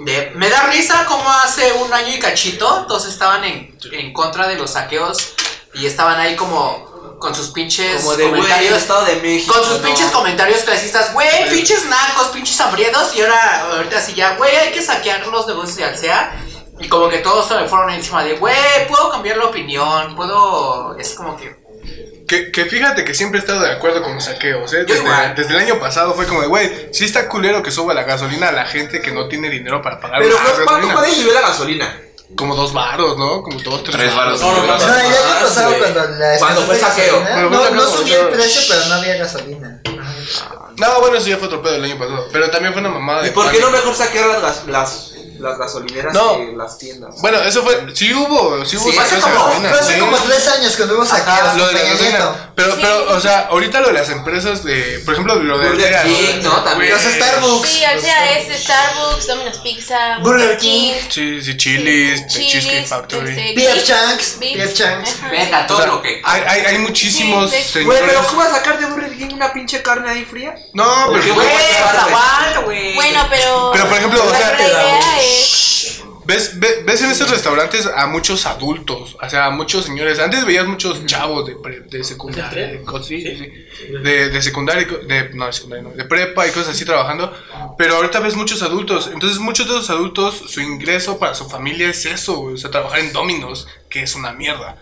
de 0.00 0.32
me 0.34 0.48
da 0.48 0.62
risa 0.68 1.04
como 1.06 1.28
hace 1.28 1.72
un 1.72 1.92
año 1.92 2.14
y 2.14 2.18
cachito 2.18 2.86
todos 2.86 3.06
estaban 3.06 3.44
en, 3.44 3.76
en 3.92 4.12
contra 4.12 4.46
de 4.46 4.54
los 4.56 4.70
saqueos 4.72 5.34
y 5.74 5.86
estaban 5.86 6.18
ahí 6.20 6.36
como 6.36 7.16
con 7.18 7.34
sus 7.34 7.48
pinches 7.48 8.02
Como 8.02 8.16
de 8.16 8.24
comentarios 8.30 8.78
Estado 8.78 9.04
de 9.04 9.16
México. 9.16 9.52
con 9.52 9.64
sus 9.64 9.80
no. 9.80 9.86
pinches 9.88 10.10
comentarios 10.12 10.60
clasistas, 10.62 11.12
güey, 11.12 11.48
pinches 11.50 11.84
nacos, 11.86 12.28
pinches 12.28 12.60
hambrientos 12.60 13.14
y 13.16 13.22
ahora 13.22 13.72
ahorita 13.72 14.00
sí 14.00 14.14
ya, 14.14 14.36
güey, 14.36 14.54
hay 14.54 14.70
que 14.72 14.80
saquear 14.82 15.26
los 15.26 15.46
negocios 15.46 15.76
de 15.76 15.84
Alsea 15.84 16.44
y 16.78 16.88
como 16.88 17.08
que 17.08 17.18
todos 17.18 17.48
se 17.48 17.54
me 17.56 17.66
fueron 17.66 17.90
encima 17.90 18.22
de, 18.22 18.34
güey, 18.34 18.54
puedo 18.86 19.10
cambiar 19.10 19.36
la 19.36 19.46
opinión, 19.46 20.14
puedo, 20.14 20.96
es 20.96 21.14
como 21.14 21.36
que 21.36 21.56
Que, 22.28 22.52
que 22.52 22.66
fíjate 22.66 23.04
que 23.04 23.14
siempre 23.14 23.40
he 23.40 23.42
estado 23.42 23.60
de 23.62 23.72
acuerdo 23.72 24.02
con 24.02 24.14
los 24.14 24.24
saqueos, 24.24 24.72
¿eh? 24.74 24.84
Desde, 24.84 25.02
desde 25.34 25.54
el 25.54 25.58
año 25.60 25.80
pasado 25.80 26.14
fue 26.14 26.26
como 26.26 26.42
de, 26.42 26.46
güey, 26.46 26.88
sí 26.92 27.04
está 27.06 27.26
culero 27.28 27.62
que 27.62 27.70
suba 27.70 27.94
la 27.94 28.02
gasolina 28.04 28.48
a 28.48 28.52
la 28.52 28.66
gente 28.66 29.00
que 29.00 29.10
no 29.10 29.28
tiene 29.28 29.48
dinero 29.50 29.80
para 29.82 29.98
pagar 29.98 30.20
Pero 30.20 30.36
¿cuánto 30.36 30.64
gasolina. 30.66 30.94
puede 30.94 31.14
subir 31.14 31.32
la 31.32 31.40
gasolina? 31.40 32.00
Como 32.36 32.54
dos 32.54 32.74
varos, 32.74 33.16
¿no? 33.16 33.42
Como 33.42 33.58
dos, 33.60 33.82
tres, 33.82 33.96
Tres 33.96 34.14
varos. 34.14 34.38
No, 34.42 34.52
no, 34.52 34.66
No, 34.66 34.74
el 34.76 34.90
año 34.90 35.14
Ah, 35.24 35.38
pasado 35.42 35.74
cuando 35.78 36.04
la 36.18 36.38
Cuando 36.38 36.60
fue 36.60 36.76
saqueo. 36.78 37.20
No, 37.50 37.58
fue 37.58 37.70
no 37.70 37.80
saqueo, 37.82 37.98
subía 38.02 38.18
el 38.20 38.24
no. 38.26 38.30
precio, 38.32 38.60
pero 38.68 38.86
no 38.88 38.94
había 38.96 39.16
gasolina. 39.16 39.80
No, 40.76 41.00
bueno, 41.00 41.16
eso 41.16 41.28
ya 41.28 41.38
fue 41.38 41.46
otro 41.46 41.62
pedo 41.62 41.76
el 41.76 41.84
año 41.84 41.98
pasado. 41.98 42.28
Pero 42.30 42.50
también 42.50 42.74
fue 42.74 42.82
una 42.82 42.90
mamada 42.90 43.22
de. 43.22 43.28
¿Y 43.28 43.30
por 43.32 43.50
qué 43.50 43.58
no 43.60 43.70
mejor 43.70 43.94
saquear 43.94 44.40
las, 44.42 44.66
las 44.66 45.14
las 45.38 45.58
gasolineras 45.58 46.12
No. 46.14 46.36
que 46.38 46.52
las 46.56 46.78
tiendas. 46.78 47.14
Bueno, 47.20 47.38
eso 47.42 47.62
fue. 47.62 47.86
Sí 47.94 48.12
hubo, 48.14 48.64
sí 48.64 48.76
hubo 48.76 48.90
Sí, 48.90 48.98
Hace 48.98 49.20
como, 49.20 49.44
hace 49.46 49.94
sí. 49.94 50.00
como 50.00 50.16
tres 50.18 50.48
años 50.48 50.76
cuando 50.76 50.96
hubo 50.96 51.04
saqueos. 51.06 51.56
Lo 51.56 51.66
de 51.66 51.72
la 51.72 51.78
Peña 51.80 51.90
gasolina. 51.92 52.18
Nieto. 52.18 52.36
Pero, 52.54 52.74
pero, 52.80 53.16
o 53.16 53.20
sea, 53.20 53.46
ahorita 53.50 53.80
lo 53.80 53.86
de 53.88 53.92
las 53.94 54.08
empresas 54.10 54.64
de. 54.64 55.00
Por 55.04 55.14
ejemplo, 55.14 55.34
lo 55.36 55.58
de. 55.58 55.68
Burger 55.70 56.02
King, 56.02 56.42
¿no? 56.42 56.62
También. 56.64 56.92
Los 56.92 57.02
Starbucks. 57.02 57.68
Sí, 57.68 57.82
o 57.96 58.00
sea, 58.00 58.38
es 58.38 58.62
Starbucks, 58.62 59.26
Domino's 59.28 59.58
Pizza, 59.58 60.18
Burger 60.18 60.40
Burger 60.48 60.58
King. 60.58 60.94
Sí, 61.08 61.42
sí, 61.42 61.56
Chili's, 61.56 62.26
Cheesecake 62.26 62.86
Factory. 62.86 63.30
este, 63.30 63.54
Vips, 63.54 64.36
P.F. 64.40 64.74
Chang's. 64.74 65.16
ajá. 65.18 65.28
Venga, 65.30 65.62
O 65.62 65.66
todo 65.66 65.78
sea, 65.78 65.86
lo 65.86 66.02
que. 66.02 66.20
hay, 66.24 66.42
hay, 66.46 66.60
hay 66.66 66.78
muchísimos 66.78 67.50
Sí, 67.50 67.62
sí. 67.72 67.84
Güey, 67.84 68.00
pero 68.06 68.22
¿cómo 68.26 68.38
vas 68.40 68.50
a 68.52 68.56
sacar 68.56 68.78
de 68.78 68.86
Burger 68.86 69.16
King 69.16 69.34
una 69.34 69.52
pinche 69.52 69.80
carne 69.82 70.10
ahí 70.10 70.24
fría? 70.24 70.54
No, 70.74 71.10
pero. 71.12 71.34
güey, 71.34 71.48
güey. 72.64 72.94
Bueno, 72.94 73.26
pero. 73.30 73.70
Pero, 73.72 73.88
por 73.88 73.98
ejemplo, 73.98 74.22
o 74.22 74.30
la, 74.32 74.38
sea, 74.38 74.56
¿Ves, 76.24 76.58
ve- 76.60 76.82
ves 76.84 77.00
en 77.00 77.10
esos 77.10 77.30
restaurantes 77.30 77.86
a 77.86 78.06
muchos 78.06 78.44
adultos, 78.44 79.16
o 79.20 79.30
sea, 79.30 79.46
a 79.46 79.50
muchos 79.50 79.86
señores. 79.86 80.18
Antes 80.18 80.44
veías 80.44 80.66
muchos 80.66 81.06
chavos 81.06 81.46
de, 81.46 81.56
pre- 81.56 81.80
de 81.80 82.04
secundaria, 82.04 82.66
de, 82.66 82.84
sí, 83.22 83.36
sí, 83.38 83.92
de, 84.02 84.28
de 84.28 84.42
secundaria, 84.42 84.86
de, 85.06 85.30
no, 85.32 85.46
de 85.46 85.52
secundaria, 85.54 85.82
no, 85.84 85.90
de 85.96 86.04
prepa 86.04 86.46
y 86.46 86.50
cosas 86.50 86.74
así 86.74 86.84
trabajando. 86.84 87.32
Pero 87.78 87.96
ahorita 87.96 88.20
ves 88.20 88.34
muchos 88.34 88.62
adultos. 88.62 89.08
Entonces, 89.10 89.38
muchos 89.38 89.66
de 89.68 89.72
esos 89.76 89.88
adultos, 89.88 90.44
su 90.48 90.60
ingreso 90.60 91.18
para 91.18 91.34
su 91.34 91.48
familia 91.48 91.88
es 91.88 92.04
eso, 92.04 92.38
o 92.42 92.56
sea, 92.58 92.70
trabajar 92.70 92.98
en 93.00 93.12
Dominos, 93.14 93.66
que 93.88 94.02
es 94.02 94.14
una 94.14 94.32
mierda. 94.32 94.76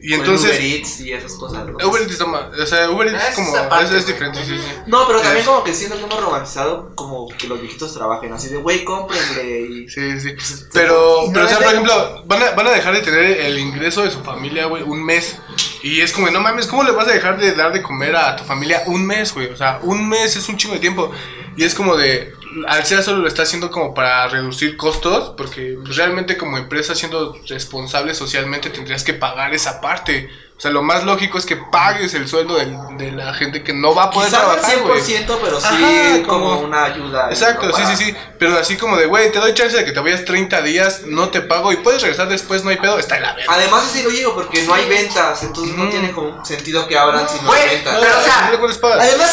Y 0.00 0.12
O 0.12 0.16
entonces. 0.16 0.50
Uber 0.50 0.60
Eats 0.62 1.00
y 1.00 1.12
esas 1.12 1.32
cosas. 1.34 1.66
¿no? 1.66 1.88
Uber 1.88 2.02
Eats 2.02 2.12
está 2.12 2.26
mal, 2.26 2.50
o 2.60 2.66
sea, 2.66 2.90
Uber 2.90 3.08
Eats 3.08 3.22
Es 3.22 3.28
es 3.30 3.34
como, 3.36 3.68
parte, 3.70 3.84
es, 3.86 3.90
es 3.92 4.06
diferente, 4.06 4.38
sí, 4.44 4.56
sí. 4.58 4.70
No, 4.86 5.06
pero 5.06 5.20
también 5.20 5.40
Es- 5.40 5.46
como 5.46 5.64
que 5.64 5.72
siento 5.72 5.98
como 6.00 6.20
romantizado 6.20 6.94
como 6.94 7.28
que 7.28 7.48
los 7.48 7.60
viejitos 7.60 7.94
trabajen 7.94 8.32
así 8.32 8.48
de, 8.48 8.58
güey, 8.58 8.84
cómprenle 8.84 9.60
y... 9.62 9.88
Sí, 9.88 10.20
sí. 10.20 10.34
Pero, 10.72 11.22
Y 11.24 11.26
no 11.28 11.32
pero 11.32 11.46
o 11.46 11.48
sea, 11.48 11.58
por 11.58 11.68
ejemplo, 11.68 12.22
van 12.26 12.42
a, 12.42 12.50
van 12.50 12.66
a 12.66 12.70
dejar 12.72 12.94
de 12.94 13.00
tener 13.00 13.24
el 13.40 13.58
ingreso 13.58 14.02
de 14.02 14.10
su 14.10 14.20
familia, 14.22 14.66
güey, 14.66 14.82
un 14.82 15.02
mes. 15.02 15.36
Y 15.82 16.00
es 16.02 16.12
como, 16.12 16.28
no 16.30 16.40
mames, 16.40 16.66
¿cómo 16.66 16.82
le 16.82 16.92
vas 16.92 17.08
a 17.08 17.12
dejar 17.12 17.38
de 17.38 17.52
dar 17.52 17.72
de 17.72 17.82
comer 17.82 18.14
a 18.16 18.36
tu 18.36 18.44
familia 18.44 18.82
un 18.86 19.06
mes, 19.06 19.32
güey? 19.32 19.48
O 19.48 19.56
sea, 19.56 19.80
un 19.82 20.08
mes 20.08 20.36
es 20.36 20.48
un 20.48 20.56
chingo 20.56 20.74
de 20.74 20.80
tiempo. 20.80 21.10
Y 21.56 21.64
es 21.64 21.74
como 21.74 21.96
de, 21.96 22.32
al 22.68 22.84
sea 22.86 23.02
solo 23.02 23.18
lo 23.18 23.28
está 23.28 23.42
haciendo 23.42 23.70
como 23.70 23.94
para 23.94 24.28
reducir 24.28 24.76
costos, 24.76 25.34
porque 25.36 25.76
realmente 25.84 26.36
como 26.36 26.56
empresa 26.58 26.94
siendo 26.94 27.36
responsable 27.48 28.14
socialmente 28.14 28.70
tendrías 28.70 29.02
que 29.04 29.14
pagar 29.14 29.54
esa 29.54 29.80
parte. 29.80 30.28
O 30.56 30.60
sea, 30.60 30.70
lo 30.70 30.82
más 30.84 31.02
lógico 31.02 31.36
es 31.36 31.44
que 31.46 31.56
pagues 31.56 32.14
el 32.14 32.28
sueldo 32.28 32.54
del- 32.56 32.78
de, 32.96 33.10
la 33.10 33.34
gente 33.34 33.64
que 33.64 33.72
no 33.72 33.92
va 33.92 34.04
a 34.04 34.10
poder 34.12 34.30
Quizá 34.30 34.40
no 34.40 34.52
trabajar, 34.52 34.78
güey. 34.82 35.00
100%, 35.02 35.38
pero 35.42 35.60
sí 35.60 35.66
Ajá, 35.68 36.22
como, 36.24 36.50
como- 36.50 36.60
una 36.60 36.84
ayuda. 36.84 37.26
Exacto, 37.28 37.66
¿no? 37.66 37.76
sí, 37.76 37.82
sí, 37.88 37.96
sí. 38.04 38.16
Pero 38.38 38.56
así 38.56 38.76
como 38.76 38.96
de, 38.96 39.06
güey, 39.06 39.32
te 39.32 39.40
doy 39.40 39.52
chance 39.52 39.76
de 39.76 39.84
que 39.84 39.90
te 39.90 39.98
vayas 39.98 40.24
30 40.24 40.62
días, 40.62 41.02
no 41.06 41.28
te 41.30 41.40
pago 41.40 41.72
y 41.72 41.76
puedes 41.78 42.02
regresar 42.02 42.28
después, 42.28 42.62
no 42.62 42.70
hay 42.70 42.76
pedo, 42.76 43.00
está 43.00 43.16
en 43.16 43.24
la 43.24 43.34
verga. 43.34 43.52
Además 43.52 43.84
así 43.90 44.04
lo 44.04 44.10
digo 44.10 44.32
porque 44.32 44.62
no 44.62 44.74
hay 44.74 44.88
ventas, 44.88 45.42
entonces 45.42 45.76
no 45.76 45.88
tiene 45.88 46.12
como 46.12 46.44
sentido 46.44 46.86
que 46.86 46.96
abran 46.96 47.28
si 47.28 47.44
no 47.44 47.52
hay 47.52 47.70
ventas. 47.70 47.96
pero 48.00 48.16
o 48.16 48.22
sea, 48.22 48.50
no. 48.52 48.88
Además, 49.00 49.23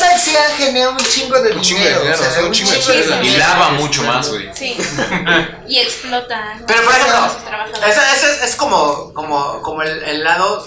genera 0.66 0.90
un 0.90 0.98
chingo 0.98 1.40
de 1.42 1.54
Un 1.54 1.62
chingo 1.62 1.80
de 1.80 1.86
dinero. 1.86 2.02
dinero, 2.02 2.20
o 2.20 2.24
sea, 2.24 2.32
son 2.34 2.46
un 2.46 2.52
chingo 2.52 2.72
de 2.72 2.78
dinero. 2.78 3.24
Y 3.24 3.38
lava 3.38 3.70
mucho 3.72 4.04
más, 4.04 4.30
güey. 4.30 4.50
Sí. 4.54 4.78
y 5.68 5.80
explota. 5.80 6.56
¿no? 6.56 6.66
Pero 6.68 6.84
por 6.84 6.94
ejemplo, 6.94 7.26
eso, 7.88 8.02
eso 8.16 8.28
es, 8.28 8.44
es 8.44 8.56
como, 8.56 9.14
como, 9.14 9.62
como 9.62 9.82
el, 9.82 10.04
el 10.04 10.24
lado 10.24 10.66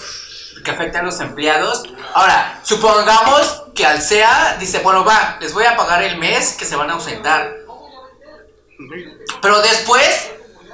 que 0.63 0.71
afecta 0.71 0.99
a 0.99 1.03
los 1.03 1.19
empleados. 1.19 1.83
Ahora, 2.13 2.59
supongamos 2.63 3.63
que 3.73 3.85
Alsea 3.85 4.57
dice, 4.59 4.79
bueno, 4.79 5.05
va, 5.05 5.37
les 5.39 5.53
voy 5.53 5.65
a 5.65 5.77
pagar 5.77 6.03
el 6.03 6.17
mes 6.17 6.53
que 6.53 6.65
se 6.65 6.75
van 6.75 6.89
a 6.89 6.93
ausentar. 6.93 7.55
Pero 9.41 9.61
después, 9.61 10.31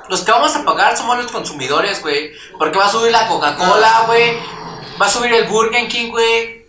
los 0.09 0.21
que 0.21 0.31
vamos 0.31 0.55
a 0.55 0.63
pagar 0.65 0.97
somos 0.97 1.17
los 1.17 1.31
consumidores, 1.31 2.01
güey. 2.01 2.31
Porque 2.57 2.77
va 2.79 2.85
a 2.85 2.91
subir 2.91 3.11
la 3.11 3.27
Coca-Cola, 3.27 4.03
güey. 4.07 4.37
Va 4.99 5.05
a 5.05 5.09
subir 5.09 5.31
el 5.33 5.47
Burger 5.47 5.87
King, 5.87 6.09
güey. 6.09 6.60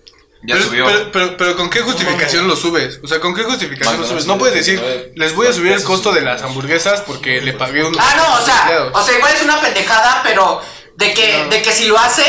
Ya 0.44 0.56
pero, 0.56 0.66
subió. 0.66 0.86
Pero, 0.86 1.12
pero, 1.12 1.36
pero 1.36 1.56
¿con 1.56 1.70
qué 1.70 1.80
justificación 1.80 2.48
lo 2.48 2.56
subes? 2.56 2.98
O 3.02 3.06
sea, 3.06 3.20
¿con 3.20 3.34
qué 3.34 3.44
justificación 3.44 4.00
lo 4.00 4.06
subes? 4.06 4.26
No 4.26 4.38
puedes 4.38 4.54
decir, 4.54 5.12
les 5.14 5.34
voy 5.34 5.46
a 5.46 5.52
subir 5.52 5.72
el 5.72 5.84
costo 5.84 6.12
de 6.12 6.20
las 6.20 6.42
hamburguesas 6.42 7.02
porque 7.02 7.40
le 7.40 7.52
pagué 7.52 7.84
un... 7.84 7.94
Ah, 7.98 8.14
no, 8.16 8.34
o 8.34 8.40
sea, 8.44 8.90
o 8.92 9.02
sea, 9.02 9.16
igual 9.16 9.32
es 9.32 9.42
una 9.42 9.60
pendejada, 9.60 10.20
pero 10.24 10.60
de 10.96 11.14
que, 11.14 11.46
de 11.48 11.62
que 11.62 11.72
si 11.72 11.86
lo 11.86 11.98
hace, 11.98 12.24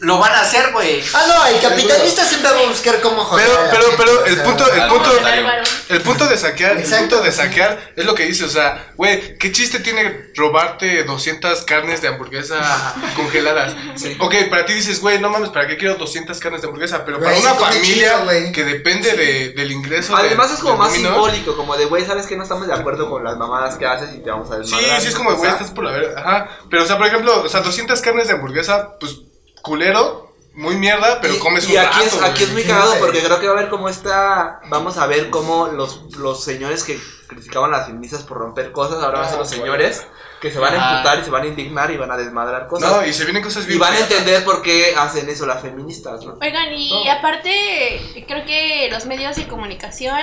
lo 0.00 0.18
van 0.18 0.32
a 0.32 0.40
hacer, 0.40 0.72
güey. 0.72 1.02
Ah, 1.14 1.24
no, 1.28 1.46
el 1.46 1.60
capitalista 1.60 2.24
siempre 2.24 2.50
va 2.52 2.60
a 2.60 2.66
buscar 2.68 3.00
cómo 3.00 3.24
joder. 3.24 3.46
Pero, 3.46 3.68
pero, 3.70 3.96
pero 3.96 4.24
el 4.26 4.42
punto, 4.42 4.72
el 4.72 4.88
punto, 4.88 5.10
el 5.88 6.02
punto 6.02 6.26
de 6.26 6.36
saquear, 6.36 6.76
el 6.76 6.84
punto 6.84 7.22
de 7.22 7.30
sí. 7.32 7.36
saquear 7.38 7.92
es 7.96 8.04
lo 8.04 8.14
que 8.14 8.24
dice, 8.26 8.44
o 8.44 8.48
sea, 8.48 8.92
güey, 8.96 9.38
¿qué 9.38 9.52
chiste 9.52 9.80
tiene 9.80 10.30
robarte 10.34 11.04
200 11.04 11.62
carnes 11.64 12.02
de 12.02 12.08
hamburguesa 12.08 12.94
congeladas? 13.16 13.74
Ok, 14.18 14.34
para 14.50 14.66
ti 14.66 14.74
dices, 14.74 15.00
güey, 15.00 15.18
no 15.18 15.30
mames, 15.30 15.50
¿para 15.50 15.66
qué 15.66 15.76
quiero 15.76 15.94
200 15.94 16.38
carnes 16.40 16.60
de 16.62 16.68
hamburguesa? 16.68 17.04
Pero 17.04 17.20
para 17.20 17.36
una 17.38 17.54
familia 17.54 18.18
chido, 18.26 18.52
que 18.52 18.64
depende 18.64 19.12
de, 19.12 19.48
del 19.50 19.72
ingreso 19.72 20.14
de- 20.16 20.26
Además 20.26 20.52
es 20.52 20.60
como 20.60 20.76
más 20.76 20.88
dominó, 20.90 21.10
simbólico, 21.10 21.56
como 21.56 21.76
de, 21.76 21.86
güey, 21.86 22.04
sabes 22.04 22.26
que 22.26 22.36
no 22.36 22.42
estamos 22.42 22.66
de 22.66 22.74
acuerdo 22.74 23.08
con 23.08 23.24
las 23.24 23.36
mamadas 23.36 23.76
que 23.76 23.86
haces 23.86 24.10
y 24.14 24.18
te 24.18 24.30
vamos 24.30 24.50
a 24.50 24.56
Sí, 24.56 24.60
desmadrar. 24.72 25.00
sí, 25.00 25.08
es 25.08 25.14
¿no? 25.14 25.18
como, 25.24 25.36
güey, 25.36 25.50
estás 25.50 25.70
por 25.70 25.84
la 25.84 25.90
verga. 25.92 26.20
Ajá. 26.20 26.48
Pero, 26.70 26.82
o 26.82 26.86
sea, 26.86 26.98
por 26.98 27.06
ejemplo, 27.06 27.42
o 27.42 27.48
sea, 27.48 27.60
200 27.60 28.00
carnes 28.00 28.26
de 28.28 28.34
hamburguesa, 28.34 28.98
pues, 28.98 29.12
culero, 29.66 30.32
muy 30.54 30.76
mierda, 30.76 31.20
pero 31.20 31.34
y, 31.34 31.38
comes 31.38 31.68
y 31.68 31.72
un 31.72 31.78
aquí, 31.80 32.02
es, 32.04 32.14
rato, 32.14 32.24
aquí 32.32 32.44
es 32.44 32.52
muy 32.52 32.62
cagado 32.62 32.94
porque 32.98 33.20
creo 33.22 33.38
que 33.40 33.46
va 33.46 33.52
a 33.52 33.56
ver 33.56 33.68
cómo 33.68 33.88
está. 33.90 34.60
Vamos 34.70 34.96
a 34.96 35.06
ver 35.06 35.28
cómo 35.28 35.66
los, 35.66 36.16
los 36.16 36.42
señores 36.42 36.82
que 36.84 36.98
criticaban 37.26 37.74
a 37.74 37.78
las 37.78 37.86
feministas 37.88 38.22
por 38.22 38.38
romper 38.38 38.72
cosas, 38.72 39.02
ahora 39.02 39.18
van 39.18 39.26
a 39.26 39.28
ser 39.28 39.38
los 39.38 39.50
No, 39.50 39.56
señores 39.58 40.06
que 40.40 40.50
se 40.50 40.58
van 40.58 40.74
a 40.74 40.76
Ah. 40.78 40.96
emputar 40.98 41.18
y 41.18 41.24
se 41.24 41.30
van 41.30 41.42
a 41.42 41.46
indignar 41.46 41.90
y 41.90 41.96
van 41.96 42.10
a 42.10 42.16
desmadrar 42.16 42.68
cosas. 42.68 42.90
No, 42.90 43.04
y 43.06 43.12
se 43.12 43.24
vienen 43.24 43.42
cosas 43.42 43.66
bien 43.66 43.78
y 43.78 43.80
van 43.80 43.92
a 43.94 43.98
entender 43.98 44.44
por 44.44 44.62
qué 44.62 44.94
hacen 44.96 45.28
eso 45.28 45.44
las 45.46 45.60
feministas, 45.60 46.24
¿no? 46.24 46.38
Oigan, 46.40 46.72
y 46.72 47.08
aparte, 47.08 48.24
creo 48.26 48.44
que 48.46 48.88
los 48.90 49.04
medios 49.06 49.36
de 49.36 49.48
comunicación 49.48 50.20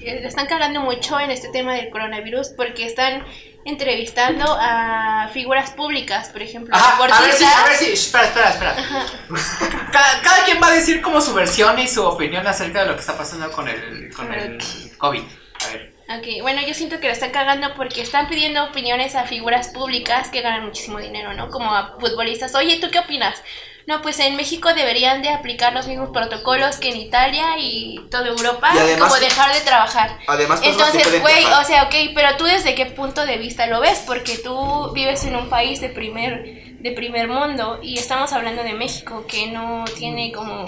eh, 0.00 0.22
están 0.24 0.46
cagando 0.46 0.80
mucho 0.80 1.18
en 1.20 1.30
este 1.30 1.48
tema 1.48 1.74
del 1.74 1.90
coronavirus 1.90 2.48
porque 2.56 2.86
están 2.86 3.24
entrevistando 3.66 4.56
a 4.58 5.28
figuras 5.32 5.70
públicas, 5.70 6.28
por 6.28 6.40
ejemplo, 6.40 6.74
Ajá, 6.74 6.96
a 7.04 7.20
ver 7.20 7.32
si, 7.32 7.44
a 7.44 7.64
ver 7.64 7.74
si, 7.74 7.92
espera, 7.92 8.26
espera, 8.26 8.50
espera. 8.50 8.76
Cada, 9.92 10.20
cada 10.20 10.44
quien 10.44 10.60
va 10.62 10.68
a 10.68 10.72
decir 10.72 11.00
como 11.00 11.20
su 11.20 11.32
versión 11.32 11.78
y 11.78 11.88
su 11.88 12.04
opinión 12.04 12.46
acerca 12.46 12.80
de 12.82 12.86
lo 12.86 12.94
que 12.94 13.00
está 13.00 13.16
pasando 13.16 13.50
con 13.50 13.66
el, 13.66 14.12
con 14.14 14.32
el 14.32 14.58
COVID. 14.98 15.22
A 15.22 15.72
ver. 15.72 15.92
Ok, 16.08 16.42
bueno, 16.42 16.60
yo 16.66 16.74
siento 16.74 17.00
que 17.00 17.06
la 17.06 17.14
están 17.14 17.30
cagando 17.30 17.74
porque 17.74 18.02
están 18.02 18.28
pidiendo 18.28 18.62
opiniones 18.64 19.14
a 19.14 19.24
figuras 19.24 19.68
públicas 19.68 20.28
que 20.28 20.42
ganan 20.42 20.64
muchísimo 20.64 20.98
dinero, 20.98 21.32
¿no? 21.34 21.50
Como 21.50 21.74
a 21.74 21.96
futbolistas. 21.98 22.54
Oye, 22.54 22.78
¿tú 22.78 22.90
qué 22.90 23.00
opinas? 23.00 23.42
No, 23.86 24.02
pues 24.02 24.18
en 24.18 24.34
México 24.34 24.74
deberían 24.74 25.22
de 25.22 25.28
aplicar 25.28 25.72
los 25.72 25.86
mismos 25.86 26.10
protocolos 26.10 26.76
que 26.78 26.88
en 26.88 26.96
Italia 26.96 27.56
y 27.58 28.00
toda 28.10 28.26
Europa, 28.28 28.72
Y 28.74 28.78
además- 28.78 29.10
como 29.12 29.20
dejar 29.20 29.54
de 29.54 29.60
trabajar. 29.60 30.18
Además, 30.26 30.60
que 30.60 30.70
Entonces, 30.70 31.20
güey, 31.22 31.44
o 31.44 31.64
sea, 31.64 31.84
ok, 31.84 31.94
pero 32.14 32.36
tú 32.36 32.44
desde 32.44 32.74
qué 32.74 32.86
punto 32.86 33.24
de 33.24 33.36
vista 33.38 33.66
lo 33.66 33.80
ves, 33.80 34.02
porque 34.04 34.38
tú 34.38 34.90
vives 34.92 35.24
en 35.24 35.36
un 35.36 35.48
país 35.48 35.80
de 35.80 35.88
primer 35.88 36.66
de 36.76 36.92
primer 36.92 37.26
mundo 37.26 37.80
y 37.82 37.98
estamos 37.98 38.32
hablando 38.32 38.62
de 38.62 38.74
México 38.74 39.24
que 39.26 39.46
no 39.46 39.84
tiene 39.96 40.30
como 40.30 40.66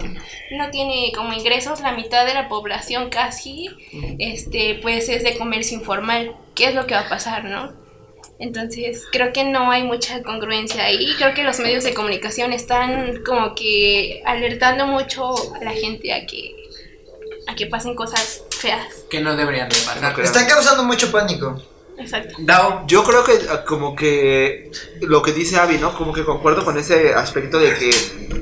no 0.51 0.71
tiene 0.71 1.13
como 1.15 1.33
ingresos 1.33 1.81
la 1.81 1.93
mitad 1.93 2.25
de 2.27 2.35
la 2.35 2.49
población 2.49 3.09
casi 3.11 3.69
este 4.19 4.81
pues 4.83 5.09
es 5.11 5.23
de 5.23 5.37
comercio 5.37 5.77
informal 5.79 6.35
qué 6.57 6.69
es 6.69 6.75
lo 6.75 6.87
que 6.87 6.95
va 6.95 7.03
a 7.03 7.09
pasar 7.09 7.45
no 7.45 7.73
entonces 8.38 9.07
creo 9.11 9.33
que 9.33 9.44
no 9.44 9.70
hay 9.70 9.83
mucha 9.83 10.22
congruencia 10.22 10.85
ahí 10.85 11.12
creo 11.16 11.35
que 11.35 11.42
los 11.42 11.59
medios 11.59 11.85
de 11.85 11.94
comunicación 11.94 12.53
están 12.53 13.22
como 13.24 13.55
que 13.55 14.22
alertando 14.24 14.87
mucho 14.87 15.35
a 15.55 15.64
la 15.64 15.72
gente 15.72 16.12
a 16.12 16.24
que 16.27 16.55
a 17.48 17.55
que 17.55 17.66
pasen 17.66 17.94
cosas 17.94 18.44
feas 18.51 19.05
Que 19.09 19.20
no 19.20 19.35
deberían 19.35 19.68
de 19.68 19.77
pasar. 19.77 20.20
Están 20.20 20.46
causando 20.46 20.85
mucho 20.85 21.11
pánico. 21.11 21.61
exacto 21.96 22.35
Dao. 22.38 22.85
Yo 22.87 23.03
creo 23.03 23.24
que 23.24 23.38
ah, 23.51 23.64
como 23.64 23.96
que 23.96 24.70
lo 25.01 25.22
que 25.22 25.33
dice 25.33 25.57
Abby, 25.57 25.79
¿no? 25.79 25.96
Como 25.96 26.12
que 26.12 26.24
concuerdo 26.24 26.64
con 26.64 26.79
ese 26.79 27.14
aspecto 27.14 27.59
de 27.59 27.74
que 27.74 27.90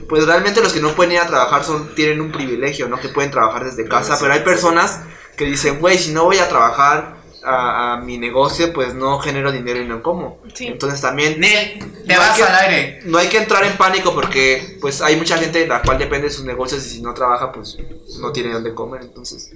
pues 0.08 0.26
realmente 0.26 0.60
los 0.60 0.72
que 0.72 0.80
no 0.80 0.94
pueden 0.94 1.12
ir 1.12 1.20
a 1.20 1.26
trabajar 1.26 1.64
son 1.64 1.94
tienen 1.94 2.20
un 2.20 2.32
privilegio, 2.32 2.88
¿no? 2.88 2.98
Que 2.98 3.08
pueden 3.08 3.30
trabajar 3.30 3.64
desde 3.64 3.88
casa, 3.88 4.18
pero 4.20 4.32
hay 4.32 4.40
personas 4.40 5.02
que 5.36 5.44
dicen, 5.44 5.78
güey, 5.80 5.98
si 5.98 6.12
no 6.12 6.24
voy 6.24 6.38
a 6.38 6.48
trabajar 6.48 7.15
a, 7.46 7.94
a 7.94 7.96
mi 8.00 8.18
negocio, 8.18 8.72
pues 8.72 8.94
no 8.94 9.18
genero 9.20 9.52
dinero 9.52 9.80
y 9.80 9.86
no 9.86 10.02
como. 10.02 10.40
Sí. 10.54 10.66
Entonces 10.66 11.00
también 11.00 11.38
Nel, 11.40 11.78
te 11.78 12.14
No 12.14 12.20
hay 12.20 12.28
vas 12.28 12.36
que- 12.36 12.42
al 12.42 12.54
aire. 12.56 13.00
no 13.04 13.18
hay 13.18 13.28
que 13.28 13.38
entrar 13.38 13.64
en 13.64 13.76
pánico 13.76 14.12
porque 14.14 14.78
pues 14.80 15.00
hay 15.00 15.16
mucha 15.16 15.38
gente 15.38 15.60
de 15.60 15.66
la 15.66 15.82
cual 15.82 15.98
depende 15.98 16.26
de 16.28 16.32
sus 16.34 16.44
negocios 16.44 16.84
y 16.86 16.90
si 16.90 17.02
no 17.02 17.14
trabaja 17.14 17.52
pues 17.52 17.76
no 18.20 18.32
tiene 18.32 18.52
dónde 18.52 18.74
comer, 18.74 19.02
entonces 19.02 19.52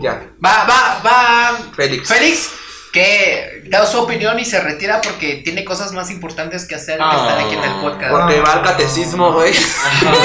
ya. 0.00 0.32
Va, 0.44 0.64
va, 0.66 1.00
va. 1.04 1.58
Félix. 1.74 2.08
Félix, 2.08 2.50
que 2.94 3.64
da 3.66 3.84
su 3.86 3.98
opinión 3.98 4.38
y 4.38 4.44
se 4.44 4.60
retira 4.60 5.00
porque 5.00 5.40
tiene 5.42 5.64
cosas 5.64 5.90
más 5.92 6.12
importantes 6.12 6.64
que 6.64 6.76
hacer 6.76 6.96
que 6.96 7.16
estar 7.16 7.38
aquí 7.40 7.54
en 7.56 7.64
el 7.64 7.80
podcast. 7.80 8.12
Porque 8.12 8.40
va 8.40 8.52
al 8.52 8.62
catecismo, 8.62 9.32
güey. 9.32 9.52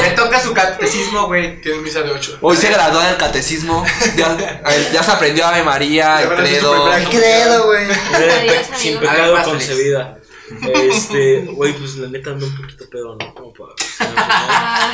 Le 0.03 0.11
toca 0.11 0.39
su 0.39 0.53
catecismo, 0.53 1.25
güey. 1.25 1.59
Tiene 1.61 1.79
misa 1.79 2.01
de 2.01 2.11
8. 2.11 2.37
Hoy 2.41 2.55
se 2.55 2.69
graduó 2.69 3.01
en 3.01 3.07
el 3.07 3.17
catecismo. 3.17 3.83
Ya, 4.15 4.61
ya 4.93 5.01
se 5.01 5.11
aprendió 5.11 5.47
Ave 5.47 5.63
María, 5.63 6.21
el 6.21 6.29
credo. 6.29 6.93
El 6.93 7.09
credo, 7.09 7.65
güey. 7.65 7.87
Sin 8.75 8.99
pecado 8.99 9.43
concebida. 9.43 10.18
Este, 10.73 11.39
güey, 11.53 11.73
pues 11.73 11.95
la 11.97 12.07
neta 12.09 12.31
ando 12.31 12.45
un 12.45 12.55
poquito 12.55 12.89
pedo, 12.89 13.15
¿no? 13.15 13.33
Como 13.33 13.53
para. 13.53 13.73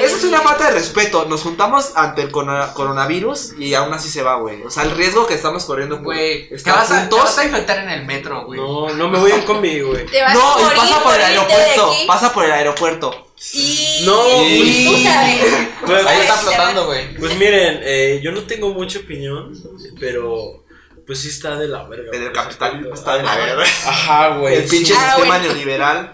Eso 0.04 0.18
es 0.18 0.24
una 0.26 0.42
falta 0.42 0.66
de 0.66 0.72
respeto. 0.72 1.26
Nos 1.26 1.42
juntamos 1.42 1.92
ante 1.96 2.22
el 2.24 2.32
corona- 2.32 2.74
coronavirus 2.74 3.54
y 3.60 3.74
aún 3.74 3.94
así 3.94 4.10
se 4.10 4.22
va, 4.22 4.36
güey. 4.40 4.62
O 4.64 4.70
sea, 4.70 4.84
el 4.84 4.92
riesgo 4.92 5.26
que 5.28 5.34
estamos 5.34 5.66
corriendo, 5.66 6.00
Güey, 6.00 6.50
te 6.50 6.56
estar 6.56 6.76
vas, 6.76 6.92
a, 6.92 6.96
te 6.96 7.00
juntos. 7.02 7.20
vas 7.20 7.38
a 7.38 7.46
infectar 7.46 7.80
en 7.80 7.90
el 7.90 8.06
metro, 8.06 8.46
güey. 8.46 8.60
No, 8.60 8.90
no 8.94 9.10
me 9.10 9.20
voy 9.20 9.32
en 9.32 9.42
combi, 9.44 9.82
güey. 9.82 10.06
Te 10.06 10.22
vas 10.22 10.32
a 10.32 10.34
No, 10.34 10.60
y 10.60 10.64
morir 10.64 10.78
pasa 10.78 11.04
por 11.04 11.14
el 11.14 11.20
de 11.20 11.26
aeropuerto. 11.26 11.92
aquí. 11.92 12.06
Pasa 12.08 12.34
por 12.34 12.46
el 12.46 12.52
aeropuerto. 12.52 13.28
Y... 13.54 14.04
No, 14.06 14.14
Tú 14.24 14.98
sabes. 15.04 15.68
Pues, 15.86 16.06
Ahí 16.06 16.20
está 16.22 16.34
flotando, 16.36 16.86
güey. 16.88 17.16
Pues 17.16 17.36
miren, 17.38 17.80
eh, 17.84 18.20
yo 18.24 18.32
no 18.32 18.42
tengo 18.44 18.70
mucha 18.70 19.00
opinión, 19.00 19.54
pero 20.00 20.64
pues 21.06 21.22
sí 21.22 21.30
está 21.30 21.56
de 21.56 21.68
la 21.68 21.84
verga. 21.84 22.10
En 22.14 22.24
el 22.24 22.30
güey. 22.30 22.34
capitalismo 22.34 22.94
está 22.94 23.18
de 23.18 23.24
la 23.24 23.36
verga. 23.36 23.64
Ajá, 23.86 24.38
güey. 24.38 24.56
El 24.56 24.64
pinche 24.66 24.94
sí. 24.94 25.00
sistema 25.00 25.40
neoliberal. 25.40 26.14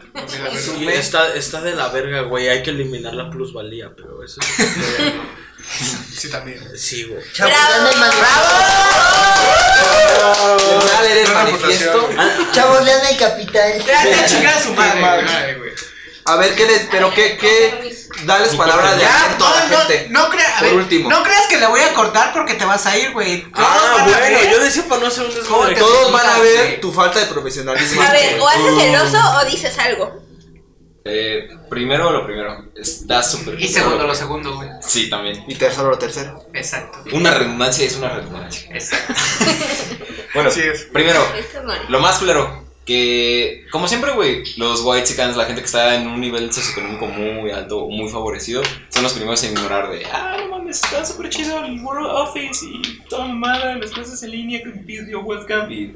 Sí, 0.57 0.87
está, 0.89 1.33
está 1.33 1.61
de 1.61 1.75
la 1.75 1.87
verga, 1.89 2.21
güey. 2.21 2.49
Hay 2.49 2.61
que 2.63 2.71
eliminar 2.71 3.13
la 3.13 3.29
plusvalía, 3.29 3.91
pero 3.95 4.23
eso 4.23 4.39
es. 4.41 5.13
Sí, 6.17 6.29
también. 6.29 6.59
Sí, 6.77 7.05
güey. 7.05 7.23
Chavos, 7.33 7.53
lean 7.53 7.87
el 7.87 7.93
General, 10.59 11.05
eres 11.05 11.33
manifiesto. 11.33 12.09
Chavos, 12.51 12.83
lean 12.83 13.05
el 13.07 13.17
capital. 13.17 13.85
Ya 13.85 14.25
chingar 14.25 14.57
a 14.57 14.61
su 14.61 14.73
madre, 14.73 15.01
güey. 15.01 15.55
Güey. 15.55 15.71
A 16.25 16.35
ver, 16.35 16.53
¿qué 16.55 16.65
les, 16.65 16.87
pero 16.91 17.11
qué, 17.13 17.37
qué, 17.37 17.95
dales 18.25 18.53
palabras 18.55 18.95
de 18.95 19.01
Ya, 19.01 19.23
aliento 19.23 19.47
a 19.47 19.49
la 19.49 19.65
no, 19.65 19.71
no, 19.71 19.77
gente. 19.79 20.07
no 20.09 20.29
creas, 20.29 20.50
a 20.50 20.50
Por 20.61 20.69
ver, 20.69 20.77
último. 20.79 21.09
no 21.09 21.23
creas 21.23 21.47
que 21.47 21.57
le 21.57 21.67
voy 21.67 21.81
a 21.81 21.93
cortar 21.93 22.33
porque 22.33 22.53
te 22.55 22.65
vas 22.65 22.85
a 22.85 22.97
ir, 22.97 23.11
güey. 23.11 23.45
Ah, 23.53 24.05
bueno, 24.05 24.39
yo 24.51 24.59
decía 24.59 24.83
para 24.87 25.01
no 25.01 25.07
hacer 25.07 25.25
un 25.25 25.31
¿Cómo 25.31 25.65
desmadre. 25.65 25.75
Todos 25.75 26.11
van 26.11 26.25
a 26.25 26.39
ver 26.39 26.81
tu 26.81 26.91
falta 26.91 27.19
de 27.19 27.25
profesionalismo. 27.25 28.01
A 28.01 28.11
ver, 28.11 28.39
o 28.39 28.47
haces 28.47 28.83
el 28.83 28.95
oso 28.95 29.19
o 29.37 29.45
dices 29.45 29.77
algo. 29.79 30.21
Eh, 31.03 31.49
primero 31.69 32.11
lo 32.11 32.25
primero. 32.25 32.65
Está 32.75 33.23
súper. 33.23 33.59
Y 33.59 33.67
segundo, 33.67 34.05
lo 34.05 34.13
segundo, 34.13 34.55
güey. 34.55 34.69
Sí, 34.81 35.09
también. 35.09 35.43
Y 35.47 35.55
tercero, 35.55 35.89
lo 35.89 35.97
tercero. 35.97 36.45
Exacto. 36.53 36.99
Una 37.13 37.31
redundancia 37.33 37.85
es 37.85 37.95
una 37.95 38.09
redundancia. 38.09 38.69
Exacto. 38.71 39.13
Bueno, 40.33 40.49
es. 40.49 40.83
primero, 40.93 41.21
lo 41.89 41.99
más 41.99 42.17
culero. 42.19 42.63
Que, 42.91 43.67
como 43.71 43.87
siempre, 43.87 44.11
güey, 44.11 44.43
los 44.57 44.81
white 44.83 45.05
chickens, 45.07 45.37
la 45.37 45.45
gente 45.45 45.61
que 45.61 45.65
está 45.65 45.95
en 45.95 46.07
un 46.07 46.19
nivel 46.19 46.51
socioeconómico 46.51 47.05
muy 47.07 47.49
alto 47.49 47.87
muy 47.87 48.09
favorecido, 48.09 48.61
son 48.89 49.03
los 49.03 49.13
primeros 49.13 49.41
en 49.45 49.53
ignorar 49.53 49.89
de, 49.89 50.05
ah, 50.07 50.35
no 50.41 50.57
mames, 50.57 50.83
está 50.83 51.05
súper 51.05 51.29
chido 51.29 51.63
el 51.63 51.79
World 51.81 52.05
Office 52.07 52.65
y 52.65 52.99
toda 53.07 53.27
mamada, 53.27 53.77
las 53.77 53.91
cosas 53.91 54.21
en 54.23 54.31
línea 54.31 54.61
con 54.61 54.85
video 54.85 55.21
webcam. 55.21 55.71
Y 55.71 55.95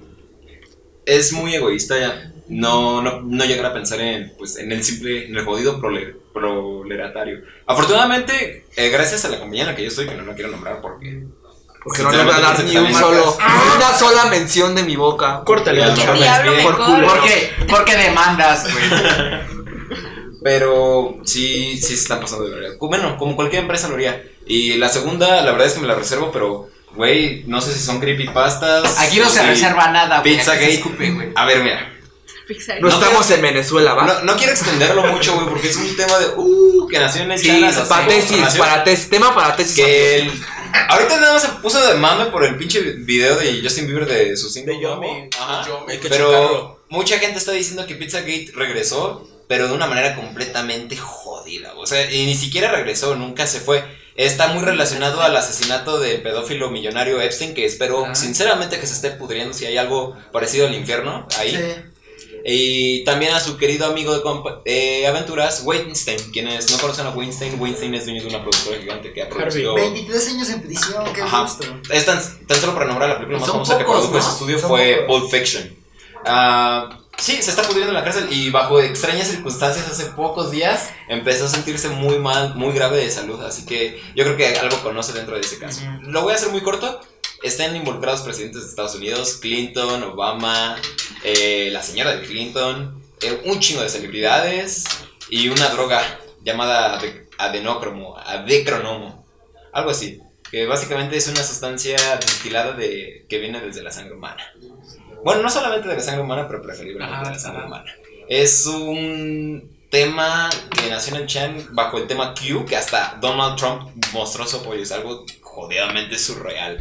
es 1.06 1.34
muy 1.34 1.54
egoísta 1.54 2.00
ya. 2.00 2.32
No, 2.48 3.02
no, 3.02 3.24
no 3.24 3.44
llegar 3.44 3.66
a 3.66 3.74
pensar 3.74 4.00
en, 4.00 4.32
pues, 4.38 4.58
en 4.58 4.72
el 4.72 4.82
simple, 4.82 5.26
en 5.26 5.36
el 5.36 5.44
jodido 5.44 5.82
prole- 5.82 6.16
proletariario. 6.34 7.44
Afortunadamente, 7.66 8.64
eh, 8.78 8.90
gracias 8.90 9.26
a 9.26 9.30
la 9.30 9.40
compañía 9.40 9.64
en 9.64 9.70
la 9.70 9.76
que 9.76 9.82
yo 9.82 9.90
estoy, 9.90 10.08
que 10.08 10.16
no 10.16 10.24
la 10.24 10.34
quiero 10.34 10.52
nombrar 10.52 10.80
porque... 10.80 11.24
Porque 11.86 12.02
no 12.02 12.12
le 12.12 12.24
van 12.24 12.38
a 12.38 12.40
dar 12.42 12.64
ni 12.64 12.76
un 12.76 12.94
solo, 12.96 13.38
ni 13.40 13.76
una 13.78 13.94
sola 13.94 14.26
mención 14.26 14.74
de 14.74 14.82
mi 14.82 14.96
boca. 14.96 15.44
Córtale 15.46 15.84
al 15.84 15.94
por 16.64 16.78
culo. 16.84 17.08
¿Por 17.08 17.24
qué? 17.24 17.54
Porque 17.70 17.96
demandas, 17.96 18.64
güey. 18.74 18.86
Pero 20.44 21.18
sí, 21.24 21.78
sí 21.78 21.88
se 21.88 21.94
están 21.94 22.20
pasando 22.22 22.46
de 22.46 22.56
verdad. 22.56 22.76
Bueno, 22.80 23.18
como 23.18 23.36
cualquier 23.36 23.62
empresa 23.62 23.88
lo 23.88 23.96
haría. 23.96 24.22
Y 24.46 24.74
la 24.76 24.90
segunda, 24.90 25.42
la 25.42 25.52
verdad 25.52 25.68
es 25.68 25.74
que 25.74 25.80
me 25.82 25.88
la 25.88 25.96
reservo, 25.96 26.32
pero, 26.32 26.70
güey, 26.96 27.44
no 27.48 27.62
sé 27.62 27.74
si 27.74 27.80
son 27.80 28.00
creepypastas. 28.00 29.00
Aquí 29.00 29.20
no 29.20 29.30
se 29.30 29.42
si- 29.42 29.46
reserva 29.46 29.88
nada, 29.90 30.22
güey. 30.22 30.36
escupe, 30.74 31.12
güey. 31.12 31.30
A 31.36 31.46
ver, 31.46 31.64
mira. 31.64 31.92
Pixar. 32.48 32.82
No 32.82 32.90
No 32.90 32.94
estamos 32.94 33.30
en 33.32 33.42
Venezuela, 33.42 33.94
¿va? 33.94 34.04
No, 34.06 34.22
no 34.24 34.36
quiero 34.38 34.52
extenderlo 34.52 35.04
mucho, 35.08 35.34
güey, 35.36 35.48
porque 35.48 35.70
es 35.70 35.76
un 35.76 35.96
tema 35.96 36.18
de. 36.20 36.28
Uh, 36.36 36.88
que 36.88 37.00
nació 37.00 37.24
en 37.24 37.32
el 37.32 37.40
Sí, 37.40 37.48
Chanas, 37.48 37.78
así, 37.78 37.90
para 37.90 38.08
tesis, 38.08 38.38
nació- 38.40 38.60
para 38.60 38.84
tesis, 38.84 39.10
tema 39.10 39.34
para 39.36 39.56
tesis. 39.56 39.76
Que 39.76 40.16
el. 40.20 40.32
Ahorita 40.90 41.18
nada 41.20 41.34
más 41.34 41.42
se 41.42 41.50
puso 41.62 41.86
de 41.88 41.96
mame 41.96 42.26
por 42.26 42.44
el 42.44 42.58
pinche 42.58 42.82
video 42.82 43.36
de 43.38 43.62
Justin 43.64 43.88
Bieber 43.88 44.06
de 44.06 44.36
su 44.38 44.50
single. 44.50 44.76
De 44.76 44.82
Yomi. 44.82 45.30
Ajá. 45.40 45.66
Hay 45.88 46.00
que 46.00 46.10
Pero 46.10 46.82
mucha 46.90 47.18
gente 47.20 47.38
está 47.40 47.52
diciendo 47.54 47.86
que 47.88 47.96
Pizzagate 47.96 48.52
regresó, 48.54 49.28
pero 49.48 49.68
de 49.68 49.74
una 49.74 49.88
manera 49.88 50.16
completamente 50.16 50.98
jodida. 50.98 51.74
O 51.78 51.86
sea, 51.88 52.12
y 52.12 52.26
ni 52.26 52.36
siquiera 52.36 52.72
regresó, 52.72 53.16
nunca 53.16 53.48
se 53.48 53.60
fue. 53.62 53.84
Está 54.18 54.48
muy 54.48 54.64
relacionado 54.64 55.22
al 55.22 55.36
asesinato 55.36 56.00
del 56.00 56.22
pedófilo 56.22 56.70
millonario 56.72 57.20
Epstein, 57.22 57.54
que 57.54 57.66
espero 57.66 58.06
Ah. 58.06 58.16
sinceramente 58.16 58.80
que 58.80 58.88
se 58.88 58.94
esté 58.94 59.12
pudriendo 59.12 59.54
si 59.54 59.66
hay 59.66 59.78
algo 59.78 60.16
parecido 60.32 60.68
al 60.68 60.74
infierno 60.74 61.28
ahí. 61.38 61.52
Sí. 61.52 61.82
Y 62.48 63.04
también 63.06 63.34
a 63.34 63.40
su 63.40 63.58
querido 63.58 63.88
amigo 63.88 64.16
de 64.16 64.22
eh, 64.66 65.08
aventuras, 65.08 65.64
Weinstein. 65.66 66.32
Quienes 66.32 66.70
no 66.70 66.78
conocen 66.78 67.08
a 67.08 67.10
Weinstein, 67.10 67.60
Weinstein 67.60 67.96
es 67.96 68.06
dueño 68.06 68.22
de 68.22 68.28
una 68.28 68.44
productora 68.44 68.80
gigante 68.80 69.12
que 69.12 69.24
ha 69.24 69.30
producido... 69.30 69.74
23 69.74 70.28
años 70.30 70.50
en 70.52 70.62
prisión, 70.62 71.04
qué 71.12 71.24
Ajá. 71.24 71.42
gusto. 71.42 71.66
Es 71.90 72.06
tan, 72.06 72.22
tan 72.46 72.62
solo 72.62 72.76
para 72.76 72.86
nombrar 72.86 73.10
la 73.10 73.16
película 73.16 73.40
más 73.40 73.50
famosa 73.50 73.80
que 73.80 73.84
pocos, 73.84 74.02
produjo 74.02 74.20
ese 74.20 74.28
¿no? 74.28 74.34
estudio 74.34 74.60
Son 74.60 74.70
fue 74.70 75.06
pocos. 75.08 75.22
Pulp 75.22 75.32
Fiction. 75.32 75.76
Ah, 76.24 77.00
sí, 77.18 77.42
se 77.42 77.50
está 77.50 77.64
pudriendo 77.64 77.90
en 77.90 77.96
la 77.96 78.04
cárcel 78.04 78.28
y 78.30 78.52
bajo 78.52 78.80
extrañas 78.80 79.28
circunstancias 79.28 79.88
hace 79.90 80.06
pocos 80.12 80.52
días 80.52 80.92
empezó 81.08 81.46
a 81.46 81.50
sentirse 81.50 81.90
muy 81.90 82.20
mal, 82.20 82.54
muy 82.54 82.74
grave 82.74 82.98
de 83.00 83.10
salud. 83.10 83.42
Así 83.42 83.66
que 83.66 84.00
yo 84.16 84.24
creo 84.24 84.38
que 84.38 84.48
algo 84.60 84.78
conoce 84.84 85.14
dentro 85.14 85.34
de 85.34 85.42
ese 85.42 85.58
caso. 85.58 85.82
Lo 86.02 86.22
voy 86.22 86.34
a 86.34 86.36
hacer 86.36 86.50
muy 86.50 86.62
corto. 86.62 87.02
Están 87.46 87.76
involucrados 87.76 88.22
presidentes 88.22 88.64
de 88.64 88.70
Estados 88.70 88.96
Unidos, 88.96 89.38
Clinton, 89.40 90.02
Obama, 90.02 90.78
eh, 91.24 91.70
la 91.72 91.84
señora 91.84 92.16
de 92.16 92.26
Clinton, 92.26 93.00
eh, 93.22 93.40
un 93.46 93.60
chingo 93.60 93.84
de 93.84 93.90
celebridades 93.90 94.86
y 95.30 95.50
una 95.50 95.70
droga 95.70 96.02
llamada 96.44 97.00
ade- 97.00 97.28
adenocromo, 97.38 98.18
adecronomo, 98.18 99.24
algo 99.74 99.92
así, 99.92 100.20
que 100.50 100.66
básicamente 100.66 101.18
es 101.18 101.28
una 101.28 101.44
sustancia 101.44 101.98
destilada 102.20 102.72
de 102.74 103.28
que 103.30 103.38
viene 103.38 103.60
desde 103.62 103.84
la 103.84 103.92
sangre 103.92 104.16
humana. 104.16 104.44
Bueno, 105.24 105.44
no 105.44 105.50
solamente 105.52 105.88
de 105.88 105.96
la 105.98 106.02
sangre 106.02 106.24
humana, 106.24 106.48
pero 106.48 106.64
preferiblemente 106.64 107.14
Ajá, 107.14 107.26
de 107.26 107.32
la 107.36 107.40
sangre 107.40 107.60
ajá. 107.60 107.68
humana. 107.68 107.92
Es 108.28 108.66
un 108.66 109.70
tema 109.92 110.50
que 110.82 110.90
nació 110.90 111.16
en 111.16 111.28
Chan 111.28 111.68
bajo 111.74 112.00
el 112.00 112.08
tema 112.08 112.34
Q, 112.34 112.66
que 112.66 112.76
hasta 112.76 113.20
Donald 113.22 113.56
Trump 113.56 113.92
mostró 114.14 114.48
su 114.48 114.58
apoyo. 114.58 114.82
Es 114.82 114.92
algo 114.92 115.26
jodidamente 115.42 116.18
surreal. 116.18 116.80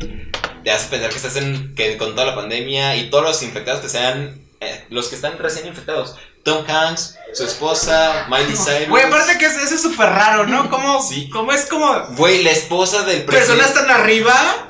Te 0.65 0.71
hace 0.71 0.89
pensar 0.89 1.11
que 1.11 1.17
estás 1.17 1.37
en, 1.37 1.75
que 1.75 1.97
con 1.99 2.15
toda 2.15 2.27
la 2.27 2.35
pandemia 2.35 2.97
y 2.97 3.11
todos 3.11 3.23
los 3.25 3.43
infectados 3.43 3.81
que 3.83 3.89
sean, 3.89 4.41
eh, 4.61 4.85
los 4.91 5.09
que 5.09 5.15
están 5.17 5.39
recién 5.39 5.67
infectados. 5.67 6.17
Tom 6.43 6.65
Hanks, 6.69 7.17
su 7.35 7.45
esposa, 7.45 8.27
Miley 8.29 8.57
Cyrus. 8.57 8.89
Güey, 8.89 9.05
aparte 9.05 9.39
que 9.39 9.47
es- 9.47 9.57
eso 9.57 9.75
es 9.75 9.83
súper 9.83 10.09
raro, 10.09 10.47
¿no? 10.47 10.69
Como, 10.71 11.03
Sí. 11.03 11.29
como 11.31 11.53
es 11.53 11.67
como 11.67 12.07
Güey, 12.17 12.43
la 12.43 12.51
esposa 12.51 13.03
del 13.05 13.25
presidente. 13.25 13.63
personas 13.63 13.75
tan 13.75 13.91
arriba 13.91 14.69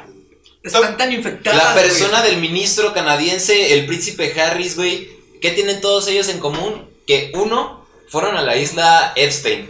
están 0.62 0.96
tan 0.96 1.12
infectadas. 1.12 1.62
La 1.62 1.74
persona 1.74 2.22
del 2.22 2.38
ministro 2.38 2.92
canadiense, 2.94 3.74
el 3.74 3.86
príncipe 3.86 4.38
Harris, 4.40 4.76
güey. 4.76 5.08
¿Qué 5.40 5.50
tienen 5.50 5.80
todos 5.80 6.06
ellos 6.08 6.28
en 6.28 6.38
común? 6.40 6.88
Que 7.06 7.30
uno, 7.34 7.84
fueron 8.08 8.36
a 8.36 8.42
la 8.42 8.56
isla 8.56 9.12
Epstein. 9.16 9.68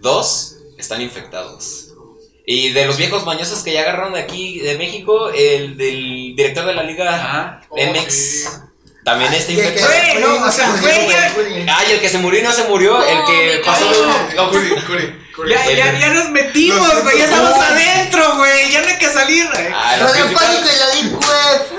Dos, 0.00 0.56
están 0.78 1.02
infectados. 1.02 1.88
Y 2.44 2.70
de 2.70 2.86
los 2.86 2.96
viejos 2.96 3.24
mañosos 3.24 3.60
que 3.62 3.72
ya 3.72 3.82
agarraron 3.82 4.14
de 4.14 4.20
aquí, 4.20 4.58
de 4.60 4.76
México, 4.76 5.30
el 5.30 5.76
del 5.76 6.34
director 6.36 6.64
de 6.66 6.74
la 6.74 6.82
liga 6.82 7.14
Ajá. 7.14 7.60
MX. 7.70 8.60
También 9.04 9.32
Y 9.32 9.36
el 9.36 9.44
que 9.46 9.52
infectado. 9.52 9.88
Güey, 9.88 10.20
no, 10.20 10.46
o 10.46 10.52
sea, 10.52 10.72
se 10.74 10.80
güey, 10.80 11.02
murió, 11.02 11.10
ya- 11.18 11.32
güey. 11.34 11.66
Ah, 11.68 11.82
y 11.88 11.92
el 11.92 12.00
que 12.00 12.08
se 12.08 12.18
murió 12.18 12.40
y 12.40 12.42
no 12.44 12.52
se 12.52 12.64
murió, 12.64 12.98
No, 12.98 13.02
el 13.04 13.24
que 13.26 13.62
pasó 13.64 13.86
Curi, 14.50 14.68
Curi. 14.86 15.14
Ya, 15.48 15.70
ya, 15.70 15.98
ya 15.98 16.08
nos 16.10 16.30
metimos, 16.30 17.02
güey. 17.02 17.18
Ya 17.18 17.24
estamos 17.24 17.58
adentro, 17.58 18.36
güey. 18.36 18.70
Ya 18.70 18.80
no 18.82 18.88
hay 18.88 18.98
que 18.98 19.08
salir, 19.10 19.46
güey. 19.48 19.66
Ah. 19.74 19.96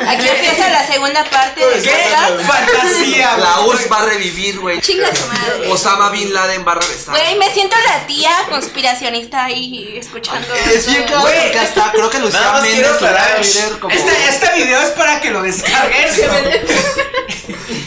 Aquí 0.08 0.28
empieza 0.28 0.69
la 0.69 0.86
segunda 0.86 1.23
parte 1.30 1.65
del 1.65 1.82
¿Qué? 1.82 1.89
podcast. 1.89 2.41
Fantasía, 2.45 3.38
La. 3.38 3.62
URSS 3.62 3.91
va 3.91 3.99
a 4.02 4.06
revivir, 4.06 4.60
güey. 4.60 4.82
Chinga 4.82 5.15
su 5.15 5.26
madre. 5.28 5.71
Osama 5.71 6.10
Bin 6.10 6.34
Laden 6.34 6.65
va 6.67 6.73
a 6.73 6.76
regresar. 6.76 7.15
Güey, 7.15 7.38
me 7.38 7.52
siento 7.54 7.76
la 7.88 8.06
tía 8.06 8.32
conspiracionista 8.49 9.45
ahí 9.45 9.95
escuchando. 9.97 10.54
Es 10.54 10.86
bien 10.88 11.04
claro 11.04 11.21
porque 11.21 11.60
hasta 11.60 11.91
creo 11.91 12.10
que 12.10 12.19
Lucía 12.19 12.52
Méndez 12.54 12.73
quiero 12.73 12.93
lo 12.93 12.99
va 13.02 13.08
a 13.08 13.12
aclarar. 13.13 13.41
Twitter 13.41 13.80
como... 13.80 13.93
Este, 13.95 14.12
este 14.30 14.52
video 14.56 14.82
es 14.82 14.89
para 14.91 15.21
que 15.21 15.32
lo 15.32 15.41
descarguen 15.41 16.08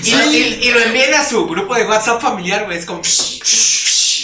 y, 0.02 0.10
y- 0.10 0.58
y 0.62 0.70
lo 0.70 0.80
envíen 0.80 1.14
a 1.14 1.24
su 1.28 1.46
grupo 1.46 1.74
de 1.74 1.84
WhatsApp 1.84 2.20
familiar, 2.22 2.64
güey. 2.64 2.78
Es 2.78 2.86
como. 2.86 3.02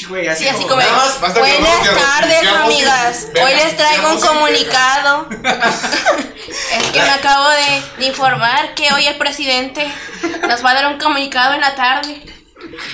Güey, 0.08 0.28
así 0.28 0.44
Sí, 0.44 0.48
así 0.48 0.58
como- 0.62 0.70
como, 0.70 0.80
nada 0.82 0.92
más, 0.96 1.20
basta 1.20 1.42
que 1.42 1.58
buenas 1.58 1.82
tardes 1.84 2.46
amigas, 2.48 3.26
venga, 3.32 3.46
hoy 3.46 3.54
les 3.54 3.76
traigo 3.76 4.10
un 4.12 4.20
comunicado. 4.20 5.26
es 6.72 6.90
que 6.92 7.00
me 7.00 7.10
acabo 7.10 7.48
de, 7.50 8.06
informar 8.06 8.74
que 8.74 8.92
hoy 8.92 9.06
el 9.06 9.16
presidente 9.16 9.90
nos 10.48 10.64
va 10.64 10.70
a 10.70 10.74
dar 10.74 10.86
un 10.86 10.98
comunicado 10.98 11.54
en 11.54 11.60
la 11.60 11.74
tarde. 11.74 12.22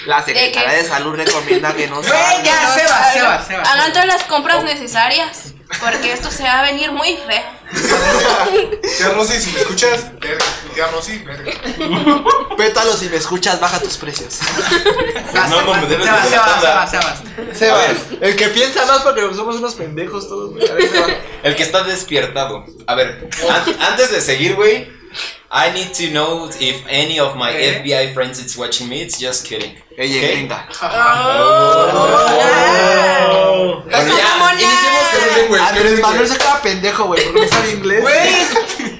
La 0.07 0.25
Secretaría 0.25 0.73
de 0.73 0.85
Salud 0.85 1.15
recomienda 1.15 1.75
que 1.75 1.87
no 1.89 1.97
Güey, 2.03 2.43
ya, 2.43 2.75
se 2.75 2.87
va, 2.87 3.13
se 3.13 3.23
va, 3.23 3.45
se 3.45 3.57
va. 3.57 3.63
Hagan 3.63 3.93
todas 3.93 4.07
las 4.07 4.25
compras 4.25 4.65
necesarias, 4.65 5.53
porque 5.81 6.13
esto 6.13 6.31
se 6.31 6.43
va 6.43 6.61
a 6.61 6.63
venir 6.63 6.91
muy 6.93 7.17
feo. 7.17 7.58
Tía 7.71 9.09
Rosy, 9.11 9.41
si 9.41 9.51
me 9.53 9.61
escuchas, 9.61 10.19
verga. 10.21 10.45
Tía 10.75 10.87
Rosy, 10.89 11.19
verga. 11.19 11.53
Pétalo, 12.57 12.93
si 12.97 13.09
me 13.09 13.17
escuchas, 13.17 13.61
baja 13.61 13.79
tus 13.81 13.97
precios. 13.97 14.39
No, 15.51 15.63
no, 15.63 15.75
me 15.75 15.87
debes 15.87 16.05
Se 16.07 16.11
va, 16.13 16.23
de 16.23 16.29
se 16.31 16.37
va, 16.37 16.45
se 16.47 16.51
tanda. 16.53 16.75
va, 16.75 16.87
se 16.87 16.97
va. 16.97 17.23
Sebas, 17.55 17.97
el 18.21 18.37
que 18.37 18.49
piensa 18.49 18.85
más 18.87 19.01
porque 19.03 19.21
somos 19.35 19.57
unos 19.57 19.75
pendejos 19.75 20.29
todos, 20.29 20.51
güey. 20.53 20.69
A 20.69 20.75
ver, 20.75 20.89
Sebas. 20.91 21.11
El 21.43 21.57
que 21.57 21.63
está 21.63 21.83
despiertado. 21.85 22.65
A 22.87 22.95
ver, 22.95 23.29
an- 23.49 23.77
antes 23.81 24.11
de 24.11 24.21
seguir, 24.21 24.55
güey. 24.55 24.97
I 25.51 25.71
need 25.73 25.93
to 25.95 26.11
know 26.13 26.51
if 26.61 26.85
any 26.91 27.19
of 27.19 27.35
my 27.35 27.49
¿Eh? 27.51 27.81
FBI 27.83 28.13
friends 28.13 28.39
is 28.39 28.55
watching 28.59 28.87
me. 28.89 29.01
It's 29.01 29.19
just 29.19 29.47
kidding. 29.47 29.83
Ella 29.97 30.21
¿Ok? 30.21 30.31
gringa. 30.33 30.69
Oh. 33.31 33.83
Bueno, 33.89 34.19
ya, 34.59 34.78
con 35.49 35.59
el 35.59 35.65
Andrés 35.65 36.01
Manuel 36.01 36.29
se 36.29 36.39
queda 36.39 36.63
pendejo, 36.63 37.05
güey, 37.05 37.25
porque 37.25 37.41
no 37.41 37.49
sabe 37.49 37.71
inglés. 37.73 38.05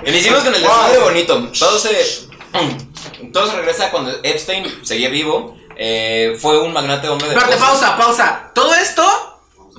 Iniciemos 0.07 0.43
con 0.43 0.55
el 0.55 0.61
desmadre 0.63 0.99
bonito. 0.99 1.53
Todo 1.59 1.79
se. 1.79 2.29
Todo 3.33 3.51
se 3.51 3.57
regresa 3.57 3.91
cuando 3.91 4.13
Epstein 4.23 4.85
seguía 4.85 5.09
vivo. 5.09 5.57
Eh, 5.77 6.37
fue 6.41 6.61
un 6.61 6.73
magnate 6.73 7.09
hombre 7.09 7.29
de. 7.29 7.35
Espérate, 7.35 7.57
pausa, 7.59 7.97
pausa. 7.97 8.51
Todo 8.55 8.75
esto 8.75 9.05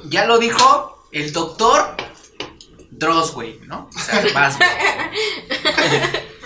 ya 0.05 0.25
lo 0.25 0.37
dijo 0.37 1.05
el 1.11 1.33
doctor 1.33 1.95
Dross, 2.91 3.33
güey, 3.33 3.59
¿no? 3.65 3.89
O 3.95 3.99
sea, 3.99 4.21
güey. 4.21 4.33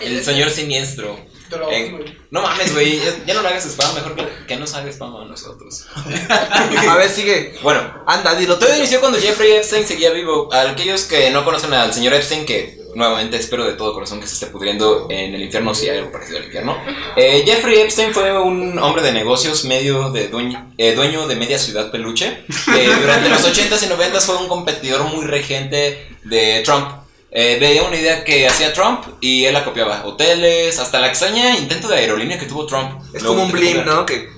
El 0.00 0.24
señor 0.24 0.50
siniestro. 0.50 1.18
Dross, 1.54 1.68
Eh, 1.72 2.16
no 2.30 2.42
mames, 2.42 2.72
güey. 2.72 2.98
Ya, 2.98 3.12
ya 3.26 3.34
no 3.34 3.42
le 3.42 3.48
hagas 3.48 3.64
spam. 3.66 3.94
Mejor 3.94 4.14
que, 4.14 4.26
que 4.46 4.56
nos 4.56 4.74
haga 4.74 4.90
spam 4.90 5.14
a 5.16 5.24
nosotros. 5.24 5.86
A 6.88 6.96
ver, 6.96 7.08
sigue. 7.10 7.54
Bueno, 7.62 7.80
Anda, 8.06 8.34
dilo. 8.34 8.58
Todo 8.58 8.76
inició 8.76 9.00
cuando 9.00 9.18
Jeffrey 9.18 9.52
Epstein 9.52 9.86
seguía 9.86 10.10
vivo. 10.10 10.52
A 10.52 10.62
aquellos 10.70 11.02
que 11.04 11.30
no 11.30 11.44
conocen 11.44 11.72
al 11.72 11.92
señor 11.92 12.14
Epstein, 12.14 12.44
que 12.46 12.82
nuevamente 12.94 13.36
espero 13.36 13.64
de 13.64 13.72
todo 13.72 13.92
corazón 13.92 14.20
que 14.20 14.26
se 14.28 14.34
esté 14.34 14.46
pudriendo 14.46 15.08
en 15.10 15.34
el 15.34 15.42
infierno, 15.42 15.74
si 15.74 15.88
hay 15.88 15.98
algo 15.98 16.12
parecido 16.12 16.38
al 16.38 16.44
infierno. 16.44 16.76
Eh, 17.16 17.42
Jeffrey 17.44 17.80
Epstein 17.80 18.12
fue 18.14 18.38
un 18.40 18.78
hombre 18.78 19.02
de 19.02 19.12
negocios, 19.12 19.64
medio 19.64 20.10
de 20.10 20.28
dueño, 20.28 20.72
eh, 20.78 20.94
dueño 20.94 21.26
de 21.26 21.34
media 21.36 21.58
ciudad 21.58 21.90
peluche. 21.90 22.44
que 22.72 22.86
durante 23.00 23.28
los 23.30 23.42
80s 23.44 23.82
y 23.82 23.86
90s 23.90 24.20
fue 24.20 24.36
un 24.36 24.48
competidor 24.48 25.02
muy 25.04 25.24
regente 25.26 26.08
de 26.24 26.62
Trump. 26.64 27.03
Eh, 27.36 27.58
veía 27.60 27.82
una 27.82 27.96
idea 27.96 28.22
que 28.22 28.46
hacía 28.46 28.72
Trump 28.72 29.04
y 29.20 29.44
él 29.44 29.54
la 29.54 29.64
copiaba. 29.64 30.02
Hoteles, 30.04 30.78
hasta 30.78 31.00
la 31.00 31.08
extraña 31.08 31.58
intento 31.58 31.88
de 31.88 31.96
aerolínea 31.96 32.38
que 32.38 32.46
tuvo 32.46 32.64
Trump. 32.64 33.02
Es 33.12 33.24
como 33.24 33.42
un 33.42 33.50
blim. 33.50 33.84
¿no? 33.84 34.06
Que. 34.06 34.28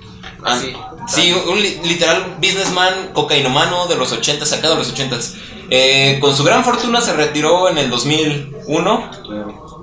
Ah, 0.43 0.53
Así. 0.55 0.73
Sí, 1.07 1.31
un 1.47 1.61
li- 1.61 1.79
literal 1.83 2.37
businessman 2.41 3.11
cocainómano 3.13 3.85
de 3.87 3.95
los 3.97 4.11
80, 4.11 4.45
sacado 4.47 4.73
de 4.73 4.79
los 4.79 4.89
80. 4.91 5.15
Eh, 5.69 6.17
con 6.19 6.35
su 6.35 6.43
gran 6.43 6.63
fortuna 6.63 6.99
se 6.99 7.13
retiró 7.13 7.69
en 7.69 7.77
el 7.77 7.89
2001, 7.89 9.11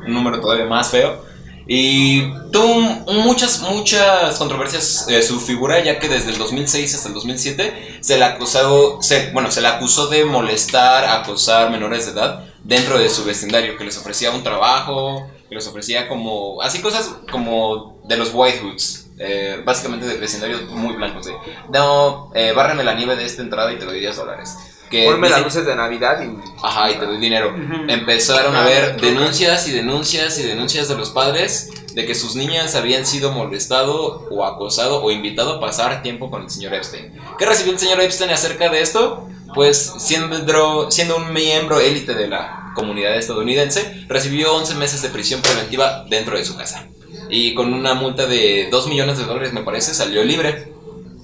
un 0.07 0.13
número 0.13 0.41
todavía 0.41 0.67
más 0.67 0.91
feo. 0.91 1.23
Y 1.67 2.31
tuvo 2.53 2.75
muchas, 3.15 3.61
muchas 3.61 4.37
controversias 4.39 5.07
eh, 5.09 5.23
su 5.23 5.41
figura, 5.41 5.83
ya 5.83 5.99
que 5.99 6.09
desde 6.09 6.31
el 6.33 6.39
2006 6.39 6.95
hasta 6.95 7.09
el 7.09 7.15
2007 7.15 7.99
se 8.01 8.19
le, 8.19 8.25
acusado, 8.25 9.01
se, 9.01 9.31
bueno, 9.31 9.51
se 9.51 9.63
le 9.63 9.69
acusó 9.69 10.09
de 10.09 10.25
molestar, 10.27 11.05
acosar 11.07 11.71
menores 11.71 12.05
de 12.07 12.13
edad 12.13 12.45
dentro 12.65 12.99
de 12.99 13.09
su 13.09 13.25
vecindario, 13.25 13.77
que 13.77 13.85
les 13.85 13.97
ofrecía 13.97 14.31
un 14.31 14.43
trabajo, 14.43 15.31
que 15.49 15.55
les 15.55 15.67
ofrecía 15.67 16.09
como, 16.09 16.61
así 16.63 16.81
cosas 16.81 17.15
como 17.31 18.01
de 18.05 18.17
los 18.17 18.31
White 18.33 18.61
Hoods, 18.61 19.11
eh, 19.19 19.63
básicamente 19.65 20.07
de 20.07 20.17
vecindarios 20.17 20.69
muy 20.71 20.97
blancos. 20.97 21.27
De, 21.27 21.35
no, 21.73 22.33
eh, 22.35 22.53
bárreme 22.53 22.83
la 22.83 22.95
nieve 22.95 23.17
de 23.17 23.27
esta 23.27 23.43
entrada 23.43 23.73
y 23.73 23.79
te 23.79 23.85
doy 23.85 24.01
10 24.01 24.17
dólares. 24.17 24.57
Que 24.95 25.07
Ponme 25.07 25.29
las 25.29 25.43
luces 25.43 25.67
de 25.67 25.75
Navidad 25.75 26.23
y. 26.23 26.39
Ajá, 26.63 26.89
y 26.91 26.95
te 26.95 27.05
doy 27.05 27.19
dinero. 27.19 27.53
Empezaron 27.89 28.55
a 28.55 28.63
haber 28.63 29.01
denuncias 29.01 29.67
y 29.67 29.73
denuncias 29.73 30.39
y 30.39 30.45
denuncias 30.45 30.89
de 30.89 30.95
los 30.95 31.11
padres 31.11 31.71
de 31.95 32.07
que 32.07 32.15
sus 32.15 32.37
niñas 32.37 32.77
habían 32.77 33.05
sido 33.05 33.33
molestado 33.33 34.29
o 34.31 34.45
acosado 34.45 35.03
o 35.03 35.11
invitado 35.11 35.55
a 35.55 35.61
pasar 35.61 36.01
tiempo 36.03 36.31
con 36.31 36.43
el 36.43 36.51
señor 36.51 36.75
Epstein. 36.75 37.13
¿Qué 37.39 37.45
recibió 37.45 37.73
el 37.73 37.79
señor 37.81 38.01
Epstein 38.01 38.31
acerca 38.31 38.69
de 38.69 38.83
esto? 38.83 39.29
Pues 39.53 39.95
siendo, 39.99 40.91
siendo 40.93 41.17
un 41.17 41.33
miembro 41.33 41.81
élite 41.81 42.15
de 42.15 42.29
la 42.29 42.73
comunidad 42.77 43.17
estadounidense, 43.17 44.05
recibió 44.09 44.55
11 44.55 44.77
meses 44.77 45.03
de 45.03 45.09
prisión 45.09 45.43
preventiva 45.43 46.05
dentro 46.09 46.37
de 46.37 46.45
su 46.45 46.57
casa. 46.57 46.87
Y 47.31 47.55
con 47.55 47.75
una 47.75 47.95
multa 47.95 48.27
de 48.27 48.69
2 48.71 48.89
millones 48.89 49.19
de 49.19 49.25
dólares, 49.25 49.53
me 49.53 49.63
parece, 49.63 49.93
salió 49.93 50.23
libre. 50.23 50.73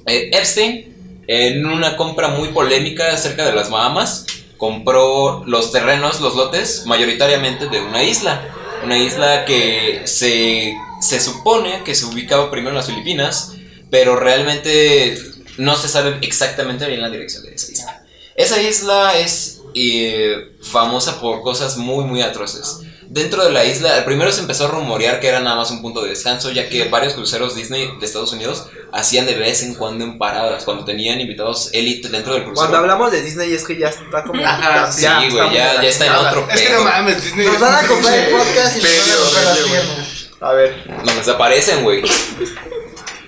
Eh, 0.07 0.31
Epstein, 0.33 0.90
en 1.33 1.65
una 1.65 1.97
compra 1.97 2.27
muy 2.27 2.49
polémica 2.49 3.13
acerca 3.13 3.47
de 3.47 3.55
las 3.55 3.71
Bahamas, 3.71 4.27
compró 4.57 5.45
los 5.47 5.71
terrenos, 5.71 6.21
los 6.21 6.35
lotes, 6.35 6.87
mayoritariamente 6.87 7.69
de 7.69 7.81
una 7.81 8.03
isla. 8.03 8.53
Una 8.83 8.99
isla 8.99 9.45
que 9.45 10.03
se, 10.07 10.75
se 11.01 11.21
supone 11.21 11.85
que 11.85 11.95
se 11.95 12.07
ubicaba 12.07 12.51
primero 12.51 12.71
en 12.71 12.79
las 12.79 12.87
Filipinas, 12.87 13.53
pero 13.93 14.17
realmente 14.17 15.17
no 15.57 15.77
se 15.77 15.89
sabe 15.89 16.19
exactamente 16.23 16.89
bien 16.89 17.01
la 17.01 17.11
dirección 17.11 17.45
de 17.45 17.55
esa 17.55 17.71
isla. 17.71 18.05
Esa 18.35 18.61
isla 18.61 19.17
es 19.17 19.61
eh, 19.77 20.57
famosa 20.61 21.21
por 21.21 21.43
cosas 21.43 21.77
muy, 21.77 22.05
muy 22.07 22.23
atroces. 22.23 22.81
Dentro 23.13 23.45
de 23.45 23.51
la 23.51 23.65
isla, 23.65 24.05
primero 24.05 24.31
se 24.31 24.41
empezó 24.41 24.67
a 24.67 24.69
rumorear 24.69 25.19
que 25.19 25.27
era 25.27 25.41
nada 25.41 25.57
más 25.57 25.73
un 25.73 25.83
punto 25.83 26.01
de 26.01 26.11
descanso, 26.11 26.53
ya 26.53 26.69
que 26.69 26.85
varios 26.85 27.15
cruceros 27.15 27.57
Disney 27.57 27.91
de 27.99 28.07
Estados 28.07 28.33
Unidos 28.33 28.69
hacían 28.93 29.27
de 29.27 29.35
vez 29.35 29.65
en 29.65 29.75
cuando 29.75 30.05
en 30.05 30.17
paradas, 30.17 30.63
cuando 30.63 30.85
tenían 30.85 31.21
invitados 31.21 31.71
élite 31.73 32.09
dentro 32.09 32.35
del 32.35 32.45
crucero. 32.45 32.69
Cuando 32.69 32.77
hablamos 32.77 33.11
de 33.11 33.23
Disney 33.23 33.53
es 33.53 33.65
que 33.65 33.77
ya 33.77 33.89
está 33.89 34.23
como. 34.23 34.41
Ajá, 34.47 34.93
sí, 34.93 35.05
güey, 35.29 35.53
ya, 35.53 35.83
ya 35.83 35.89
está 35.89 36.07
en 36.07 36.13
otro 36.13 36.47
Es 36.53 36.61
que 36.61 36.69
pedo. 36.69 36.79
no 36.79 36.85
mames, 36.85 37.25
Disney. 37.25 37.47
Nos 37.49 37.59
van 37.59 37.85
a 37.85 37.89
comprar 37.89 38.15
el 38.17 38.31
podcast 38.31 38.77
y 38.77 38.81
nos 38.81 38.93
van 38.93 39.11
a 39.11 39.25
comprar 39.25 39.45
las 39.45 39.59
piernas. 39.59 40.31
A 40.41 40.53
ver. 40.53 40.87
Nos 41.05 41.17
desaparecen, 41.17 41.83
güey. 41.83 42.05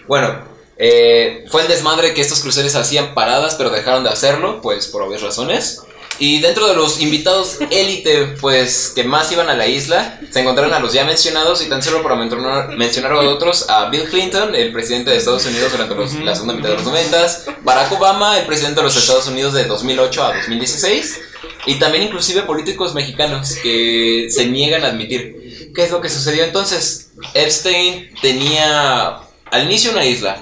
Bueno, 0.06 0.44
eh, 0.76 1.44
fue 1.50 1.62
el 1.62 1.66
desmadre 1.68 2.14
que 2.14 2.20
estos 2.20 2.40
cruceros 2.40 2.76
hacían 2.76 3.14
paradas, 3.14 3.56
pero 3.56 3.70
dejaron 3.70 4.04
de 4.04 4.10
hacerlo, 4.10 4.60
pues 4.62 4.86
por 4.86 5.02
obvias 5.02 5.22
razones. 5.22 5.82
Y 6.24 6.38
dentro 6.38 6.68
de 6.68 6.76
los 6.76 7.00
invitados 7.00 7.58
élite, 7.72 8.36
pues 8.40 8.92
que 8.94 9.02
más 9.02 9.32
iban 9.32 9.50
a 9.50 9.54
la 9.56 9.66
isla, 9.66 10.20
se 10.30 10.38
encontraron 10.38 10.72
a 10.72 10.78
los 10.78 10.92
ya 10.92 11.04
mencionados 11.04 11.60
y 11.66 11.68
tan 11.68 11.82
solo 11.82 12.00
para 12.00 12.14
mencionar, 12.14 12.68
mencionar 12.78 13.10
a 13.10 13.18
otros, 13.22 13.68
a 13.68 13.88
Bill 13.90 14.04
Clinton, 14.04 14.54
el 14.54 14.72
presidente 14.72 15.10
de 15.10 15.16
Estados 15.16 15.44
Unidos 15.46 15.72
durante 15.72 15.96
los- 15.96 16.14
la 16.14 16.32
segunda 16.36 16.54
mitad 16.54 16.68
de 16.68 16.74
los 16.76 16.84
90, 16.84 17.26
Barack 17.64 17.90
Obama, 17.90 18.38
el 18.38 18.46
presidente 18.46 18.76
de 18.76 18.84
los 18.84 18.96
Estados 18.96 19.26
Unidos 19.26 19.52
de 19.52 19.64
2008 19.64 20.22
a 20.24 20.32
2016, 20.36 21.20
y 21.66 21.80
también 21.80 22.04
inclusive 22.04 22.42
políticos 22.42 22.94
mexicanos 22.94 23.56
que 23.60 24.28
se 24.30 24.46
niegan 24.46 24.84
a 24.84 24.90
admitir. 24.90 25.72
¿Qué 25.74 25.82
es 25.82 25.90
lo 25.90 26.00
que 26.00 26.08
sucedió 26.08 26.44
entonces? 26.44 27.10
Epstein 27.34 28.10
tenía 28.22 29.18
al 29.50 29.64
inicio 29.64 29.90
una 29.90 30.04
isla, 30.04 30.40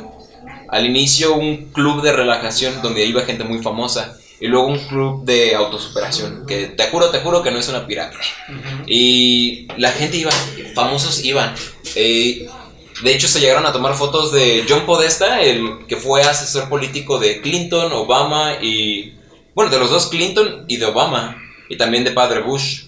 al 0.69 0.85
inicio 0.85 1.33
un 1.33 1.73
club 1.73 2.03
de 2.03 2.13
relajación 2.13 2.83
donde 2.83 3.07
iba 3.07 3.23
gente 3.23 3.45
muy 3.45 3.63
famosa 3.63 4.19
y 4.41 4.47
luego 4.47 4.69
un 4.69 4.79
club 4.79 5.25
de 5.25 5.55
autosuperación 5.55 6.47
que 6.47 6.67
te 6.69 6.89
juro, 6.89 7.11
te 7.11 7.21
juro 7.21 7.43
que 7.43 7.51
no 7.51 7.59
es 7.59 7.69
una 7.69 7.87
pirámide. 7.87 8.21
Y 8.87 9.69
la 9.77 9.93
gente 9.93 10.17
iba, 10.17 10.31
famosos 10.75 11.23
iban. 11.23 11.55
Eh, 11.95 12.49
de 13.03 13.15
hecho 13.15 13.29
se 13.29 13.41
llegaron 13.41 13.67
a 13.67 13.73
tomar 13.73 13.95
fotos 13.95 14.33
de 14.33 14.65
John 14.67 14.87
Podesta, 14.87 15.43
el 15.43 15.87
que 15.87 15.97
fue 15.97 16.23
asesor 16.23 16.71
político 16.71 17.19
de 17.19 17.43
Clinton, 17.43 17.93
Obama 17.93 18.55
y... 18.63 19.15
Bueno, 19.55 19.71
de 19.71 19.79
los 19.79 19.91
dos 19.91 20.09
Clinton 20.09 20.65
y 20.69 20.79
de 20.79 20.87
Obama. 20.87 21.37
Y 21.69 21.77
también 21.77 22.05
de 22.05 22.13
Padre 22.13 22.41
Bush. 22.41 22.85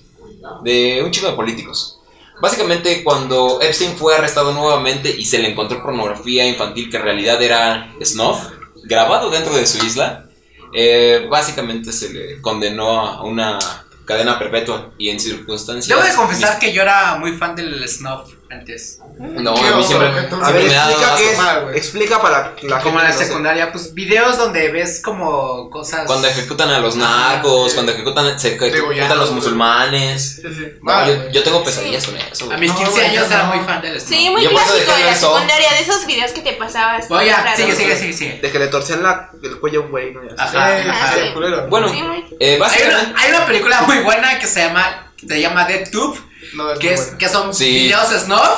De 0.65 1.03
un 1.05 1.11
chico 1.11 1.27
de 1.27 1.35
políticos. 1.35 1.99
Básicamente 2.41 3.05
cuando 3.05 3.61
Epstein 3.61 3.95
fue 3.97 4.17
arrestado 4.17 4.53
nuevamente 4.53 5.15
y 5.17 5.27
se 5.27 5.39
le 5.39 5.51
encontró 5.51 5.83
pornografía 5.83 6.47
infantil 6.49 6.91
que 6.91 6.97
en 6.97 7.03
realidad 7.05 7.41
era 7.43 7.95
snuff, 8.03 8.49
grabado 8.85 9.31
dentro 9.31 9.55
de 9.55 9.67
su 9.67 9.85
isla, 9.87 10.29
eh, 10.75 11.27
básicamente 11.31 11.93
se 11.93 12.13
le 12.13 12.41
condenó 12.41 13.01
a 13.01 13.23
una 13.25 13.59
cadena 14.05 14.39
perpetua 14.39 14.93
y 14.99 15.11
en 15.11 15.21
circunstancias... 15.21 15.97
Debo 15.97 16.09
de 16.09 16.15
confesar 16.15 16.59
que 16.59 16.73
yo 16.73 16.83
era 16.83 17.17
muy 17.17 17.37
fan 17.37 17.55
del 17.55 17.89
snuff 17.89 18.33
antes. 18.53 18.99
No, 19.19 19.55
¿Qué 19.55 19.61
a 19.67 19.77
mí 19.77 19.85
siempre, 19.85 20.09
Entonces, 20.19 20.49
A 20.49 20.53
ver, 20.53 20.63
me 20.65 20.75
explica 20.75 21.17
qué 21.17 21.33
es. 21.33 21.39
mal. 21.39 21.75
Explica 21.75 22.23
para 22.23 22.55
la 22.63 22.81
Como 22.81 22.99
en 23.01 23.05
la 23.07 23.13
no 23.13 23.19
sé. 23.19 23.25
secundaria, 23.27 23.73
pues 23.73 23.95
videos 23.95 24.39
donde 24.39 24.71
ves 24.71 25.01
como 25.03 25.71
cosas. 25.71 26.07
Cuando 26.07 26.29
ejecutan 26.29 26.71
a 26.71 26.79
los 26.79 26.97
narcos, 26.97 27.75
cuando 27.75 27.93
ejecutan, 27.93 28.39
se 28.39 28.55
ejecutan 28.57 29.11
a 29.11 29.15
los 29.15 29.31
musulmanes. 29.33 30.37
Sí, 30.43 30.49
sí. 30.55 30.67
No, 30.83 31.31
yo, 31.31 31.43
tengo 31.43 31.65
pesadillas 31.65 32.07
con 32.07 32.17
eso. 32.17 32.53
A 32.53 32.57
mis 32.57 32.71
No, 32.71 32.77
15 32.77 32.93
güey, 32.93 33.07
años 33.07 33.29
no. 33.29 33.35
era 33.35 33.45
muy 33.45 33.59
fan 33.61 33.83
del 33.83 34.01
Sí, 34.01 34.29
muy 34.31 34.47
clásico 34.47 34.95
de 34.95 35.05
la 35.05 35.11
eso. 35.13 35.35
secundaria, 35.35 35.71
de 35.73 35.81
esos 35.81 36.07
videos 36.07 36.33
que 36.33 36.41
te 36.43 36.53
pasabas. 36.53 37.11
Oye, 37.11 37.33
sigue, 37.57 37.75
sigue, 37.77 37.97
sigue, 37.97 38.13
sigue. 38.13 38.39
De 38.43 38.51
que 38.51 38.59
le 38.59 38.69
torcían 38.69 39.03
la, 39.03 39.31
el 39.43 39.59
cuello 39.59 39.81
a 39.81 39.85
un 39.85 39.91
güey, 39.91 40.13
¿no? 40.13 40.21
Ajá, 40.39 40.51
Sí, 40.83 40.89
ajá. 40.89 41.13
sí, 41.15 41.21
sí. 41.23 41.69
Bueno, 41.69 41.89
Sí, 41.89 41.99
eh, 42.41 42.53
Hay 42.55 42.59
básicamente. 42.59 43.11
una, 43.11 43.21
hay 43.23 43.31
una 43.31 43.47
película 43.47 43.83
muy 43.83 43.99
buena 44.01 44.39
que 44.39 44.47
se 44.47 44.61
llama 44.65 45.09
se 45.27 45.41
llama 45.41 45.65
DeadTube, 45.67 46.19
No, 46.55 46.71
es 46.73 46.79
que, 46.79 46.95
es, 46.95 47.01
que 47.19 47.29
son 47.29 47.55
Sí. 47.55 47.71
videos 47.85 48.09
snuff, 48.09 48.49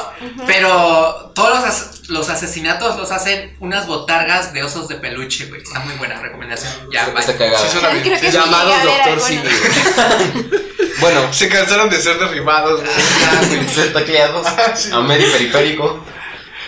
pero 0.47 1.33
todos 1.35 1.51
los, 1.51 1.64
as- 1.64 2.09
los 2.09 2.29
asesinatos 2.29 2.97
los 2.97 3.11
hacen 3.12 3.57
unas 3.61 3.87
botargas 3.87 4.53
de 4.53 4.62
osos 4.62 4.88
de 4.88 4.97
peluche, 4.97 5.47
güey. 5.47 5.62
Está 5.62 5.81
muy 5.81 5.94
buena 5.94 6.20
recomendación. 6.20 6.73
Ya, 6.92 7.07
Está 7.07 7.12
bye. 7.20 7.37
cagado. 7.37 7.64
Sí. 7.70 7.79
Creo 7.79 8.20
que 8.20 8.31
sí 8.31 8.37
a 8.37 8.42
ver 8.66 8.85
Doctor. 8.85 9.20
Simi. 9.20 9.42
Bueno, 11.01 11.33
Se 11.33 11.49
cansaron 11.49 11.90
de 11.90 12.01
ser 12.01 12.18
derribados, 12.18 12.81
güey. 12.81 13.68
ser 13.75 13.92
tacleados 13.92 14.47
Sí. 14.77 14.90
a 14.92 15.01
medio 15.01 15.31
periférico. 15.33 16.03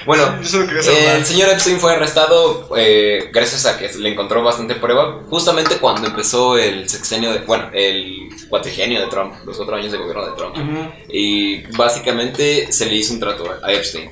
Bueno, 0.07 0.39
Yo 0.43 0.49
solo 0.49 0.71
el 0.73 1.27
señor 1.27 1.51
Epstein 1.51 1.81
fue 1.81 1.93
arrestado 1.93 2.69
eh, 2.77 3.29
gracias 3.33 3.67
a 3.67 3.77
que 3.77 3.93
le 3.99 4.11
encontró 4.11 4.43
bastante 4.43 4.77
prueba, 4.77 5.23
justamente 5.29 5.79
cuando 5.79 6.07
empezó 6.07 6.57
el 6.57 6.89
sexenio 6.89 7.33
de, 7.33 7.41
bueno, 7.41 7.69
el 7.73 8.29
cuatrigenio 8.49 9.01
de 9.01 9.09
Trump, 9.09 9.35
los 9.45 9.57
cuatro 9.57 9.77
años 9.77 9.93
de 9.93 9.99
gobierno 9.99 10.27
de 10.27 10.37
Trump. 10.37 10.57
Ujú. 10.57 10.93
Y 11.09 11.63
básicamente 11.77 12.73
se 12.73 12.87
le 12.87 12.95
hizo 12.95 13.13
un 13.15 13.21
trato 13.21 13.45
a 13.63 13.73
Epstein. 13.73 14.11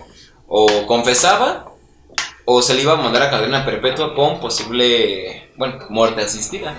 O 0.48 0.86
confesaba 0.86 1.72
o 2.44 2.60
se 2.60 2.74
le 2.74 2.82
iba 2.82 2.92
a 2.92 2.96
mandar 2.96 3.22
a 3.22 3.30
cadena 3.30 3.64
perpetua 3.64 4.14
con 4.14 4.40
posible, 4.40 5.50
bueno, 5.56 5.78
muerte 5.88 6.22
asistida. 6.22 6.74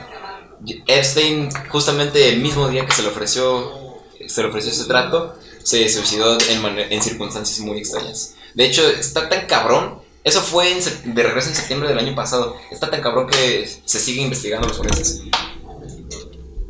Epstein, 0.86 1.50
justamente 1.70 2.30
el 2.30 2.40
mismo 2.40 2.68
día 2.68 2.86
que 2.86 2.92
se 2.92 3.02
le 3.02 3.10
ofreció, 3.10 4.02
se 4.28 4.42
le 4.42 4.50
ofreció 4.50 4.72
ese 4.72 4.86
trato, 4.86 5.36
se 5.64 5.90
suicidó 5.90 6.38
en, 6.50 6.80
en 6.92 7.02
circunstancias 7.02 7.60
muy 7.60 7.80
extrañas. 7.80 8.36
De 8.56 8.66
hecho, 8.66 8.88
está 8.90 9.30
tan 9.30 9.46
cabrón. 9.48 10.00
Eso 10.24 10.42
fue 10.42 10.72
en 10.72 10.80
de 11.14 11.22
regreso 11.24 11.50
en 11.50 11.56
septiembre 11.56 11.88
del 11.90 12.00
año 12.00 12.16
pasado. 12.16 12.58
Está 12.72 12.90
tan 12.90 13.02
cabrón 13.02 13.28
que 13.28 13.70
se 13.86 14.00
sigue 14.00 14.22
investigando 14.24 14.68
los 14.68 14.78
forenses. 14.78 15.22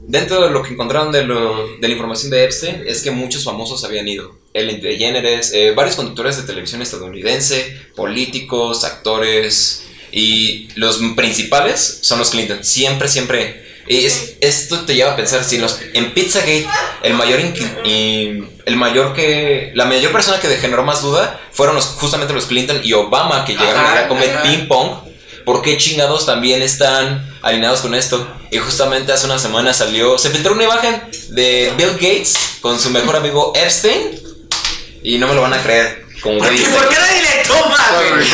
Dentro 0.08 0.44
de 0.44 0.52
lo 0.52 0.62
que 0.62 0.74
encontraron 0.74 1.12
de, 1.12 1.24
lo- 1.24 1.78
de 1.78 1.88
la 1.88 1.94
información 1.94 2.30
de 2.30 2.44
Epstein 2.44 2.84
es 2.86 3.02
que 3.02 3.12
muchos 3.12 3.44
famosos 3.44 3.84
habían 3.84 4.08
ido. 4.08 4.38
Ellen 4.54 4.80
DeGeneres, 4.82 5.52
eh, 5.54 5.72
varios 5.76 5.96
conductores 5.96 6.38
de 6.38 6.44
televisión 6.44 6.82
estadounidense, 6.82 7.76
políticos, 7.96 8.84
actores 8.84 9.84
y 10.12 10.68
los 10.76 11.00
principales 11.16 12.00
son 12.02 12.20
los 12.20 12.30
Clinton. 12.30 12.64
Siempre, 12.64 13.08
siempre. 13.08 13.65
Y 13.88 14.06
es- 14.06 14.36
esto 14.42 14.86
te 14.86 14.96
lleva 14.96 15.14
a 15.14 15.16
pensar 15.16 15.44
si 15.44 15.56
en, 15.58 15.62
los, 15.62 15.80
en 15.94 16.14
Pizzagate 16.14 16.68
el 17.04 17.14
mayor 17.14 17.40
el 17.40 18.76
mayor 18.78 19.14
que 19.14 19.72
la 19.76 19.86
mayor 19.86 20.12
persona 20.12 20.40
que 20.40 20.48
generó 20.58 20.84
más 20.84 21.02
duda 21.02 21.40
fueron 21.52 21.76
los, 21.76 21.86
justamente 21.86 22.34
los 22.34 22.46
Clinton 22.46 22.82
y 22.84 22.94
Obama 22.94 23.46
que 23.46 23.54
llegaron 23.54 23.86
Ajá, 23.86 24.00
a 24.06 24.08
comer 24.08 24.42
ping 24.42 24.68
pong 24.68 25.06
¿Por 25.46 25.62
qué 25.62 25.78
chingados 25.78 26.26
también 26.26 26.64
están 26.64 27.32
alineados 27.44 27.82
con 27.82 27.94
esto? 27.94 28.28
Y 28.50 28.58
justamente 28.58 29.12
hace 29.12 29.28
una 29.28 29.38
semana 29.38 29.76
salió, 29.76 30.18
se 30.18 30.32
filtró 30.32 30.54
una 30.54 30.64
imagen 30.64 31.00
de 31.30 31.72
Bill 31.78 31.92
Gates 31.94 32.34
con 32.62 32.80
su 32.80 32.90
mejor 32.90 33.16
amigo 33.16 33.54
Epstein. 33.56 34.20
Y 35.04 35.20
no 35.20 35.28
me 35.28 35.36
lo 35.36 35.42
van 35.42 35.54
a 35.54 35.62
creer. 35.62 36.05
Güey. 36.26 36.62
¿Y 36.62 36.66
por 36.66 36.90
qué 36.90 36.96
nadie 36.98 37.22
le 37.22 37.44
toma? 37.46 37.78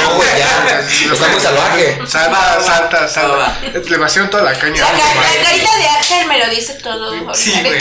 No, 0.01 0.15
güey, 0.15 0.38
ya. 0.39 0.80
Está 1.12 1.27
muy 1.27 1.39
salvaje. 1.41 1.99
Salta, 2.08 2.60
salta, 2.62 3.08
salta. 3.08 3.60
Le 3.88 3.97
vació 3.97 4.30
toda 4.30 4.43
la 4.43 4.54
caña. 4.58 4.82
La, 4.82 4.91
la 4.93 5.43
carita 5.43 5.77
de 5.77 5.88
Axel 5.99 6.27
me 6.27 6.39
lo 6.39 6.49
dice 6.49 6.73
todo. 6.75 7.34
Sí, 7.36 7.51
güey. 7.63 7.80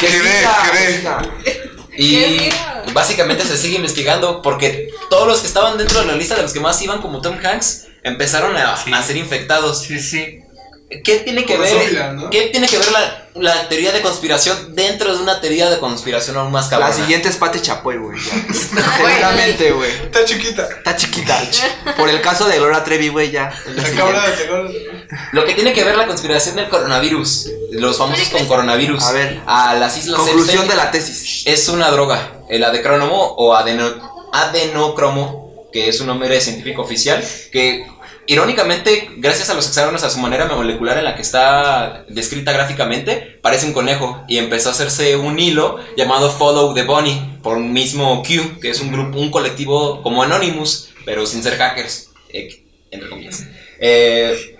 Qué 0.00 0.08
Y 1.96 2.10
miedo. 2.10 2.92
básicamente 2.92 3.44
se 3.44 3.56
sigue 3.56 3.76
investigando 3.76 4.42
porque 4.42 4.88
todos 5.08 5.26
los 5.26 5.40
que 5.40 5.46
estaban 5.46 5.78
dentro 5.78 6.00
de 6.00 6.06
la 6.06 6.12
lista 6.14 6.34
de 6.34 6.42
los 6.42 6.52
que 6.52 6.60
más 6.60 6.80
iban 6.82 7.00
como 7.00 7.20
Tom 7.22 7.38
Hanks 7.42 7.86
empezaron 8.02 8.56
a, 8.56 8.76
Sí. 8.76 8.92
a 8.92 9.02
ser 9.02 9.16
infectados. 9.16 9.82
Sí, 9.82 9.98
sí. 10.00 10.40
¿Qué 10.88 11.16
tiene 11.18 11.44
que 11.44 11.56
ver? 11.58 12.28
¿Qué 12.30 12.42
tiene 12.52 12.68
que 12.68 12.78
ver 12.78 12.92
la, 12.92 13.26
la 13.34 13.68
teoría 13.68 13.90
de 13.90 14.02
conspiración 14.02 14.74
dentro 14.76 15.16
de 15.16 15.20
una 15.20 15.40
teoría 15.40 15.68
de 15.68 15.78
conspiración 15.80 16.36
aún 16.36 16.52
más 16.52 16.66
La 16.70 16.78
cabrona? 16.78 16.94
siguiente 16.94 17.28
es 17.28 17.36
Pati 17.36 17.60
Chapoy, 17.60 17.96
güey. 17.96 18.16
Seguramente, 18.96 19.72
güey. 19.72 19.90
Está 19.90 20.24
chiquita. 20.24 20.68
Está 20.68 20.94
chiquita. 20.96 21.36
Por 21.96 22.08
el 22.08 22.20
caso 22.20 22.46
de 22.46 22.58
Gloria 22.58 22.84
Trevi, 22.84 23.08
güey, 23.08 23.32
ya. 23.32 23.52
la 23.74 23.82
acabó. 23.82 24.12
Lo 25.32 25.44
que 25.44 25.54
tiene 25.54 25.72
que 25.72 25.82
ver 25.82 25.96
la 25.96 26.06
conspiración 26.06 26.54
del 26.56 26.68
coronavirus, 26.68 27.50
los 27.72 27.98
famosos 27.98 28.28
con 28.28 28.46
coronavirus, 28.46 29.02
A 29.04 29.12
ver. 29.12 29.40
a 29.46 29.74
las 29.74 29.96
islas 29.98 30.20
Conclusión 30.20 30.62
Epstein, 30.64 30.68
de 30.70 30.76
la 30.76 30.90
tesis. 30.92 31.42
es 31.46 31.68
una 31.68 31.90
droga, 31.90 32.30
el 32.48 32.62
adecrónomo 32.62 33.34
o 33.36 33.54
adeno- 33.54 34.28
adenocromo, 34.32 35.68
que 35.72 35.88
es 35.88 36.00
un 36.00 36.06
nombre 36.08 36.40
científico 36.40 36.82
oficial, 36.82 37.24
que 37.52 37.86
irónicamente, 38.26 39.10
gracias 39.16 39.50
a 39.50 39.54
los 39.54 39.66
hexágonos, 39.66 40.02
a 40.02 40.10
su 40.10 40.18
manera 40.18 40.46
molecular 40.46 40.98
en 40.98 41.04
la 41.04 41.14
que 41.16 41.22
está 41.22 42.04
descrita 42.08 42.52
gráficamente, 42.52 43.38
parece 43.42 43.66
un 43.66 43.72
conejo 43.72 44.24
y 44.28 44.38
empezó 44.38 44.68
a 44.68 44.72
hacerse 44.72 45.16
un 45.16 45.38
hilo 45.38 45.78
llamado 45.96 46.30
Follow 46.30 46.74
the 46.74 46.82
Bunny 46.84 47.38
por 47.42 47.56
un 47.56 47.72
mismo 47.72 48.22
Q, 48.22 48.60
que 48.60 48.70
es 48.70 48.80
un 48.80 48.92
grupo, 48.92 49.18
un 49.18 49.30
colectivo 49.30 50.02
como 50.02 50.22
Anonymous, 50.22 50.90
pero 51.04 51.26
sin 51.26 51.42
ser 51.42 51.56
hackers, 51.56 52.10
entre 52.90 53.08
comillas. 53.08 53.44
Eh, 53.80 54.56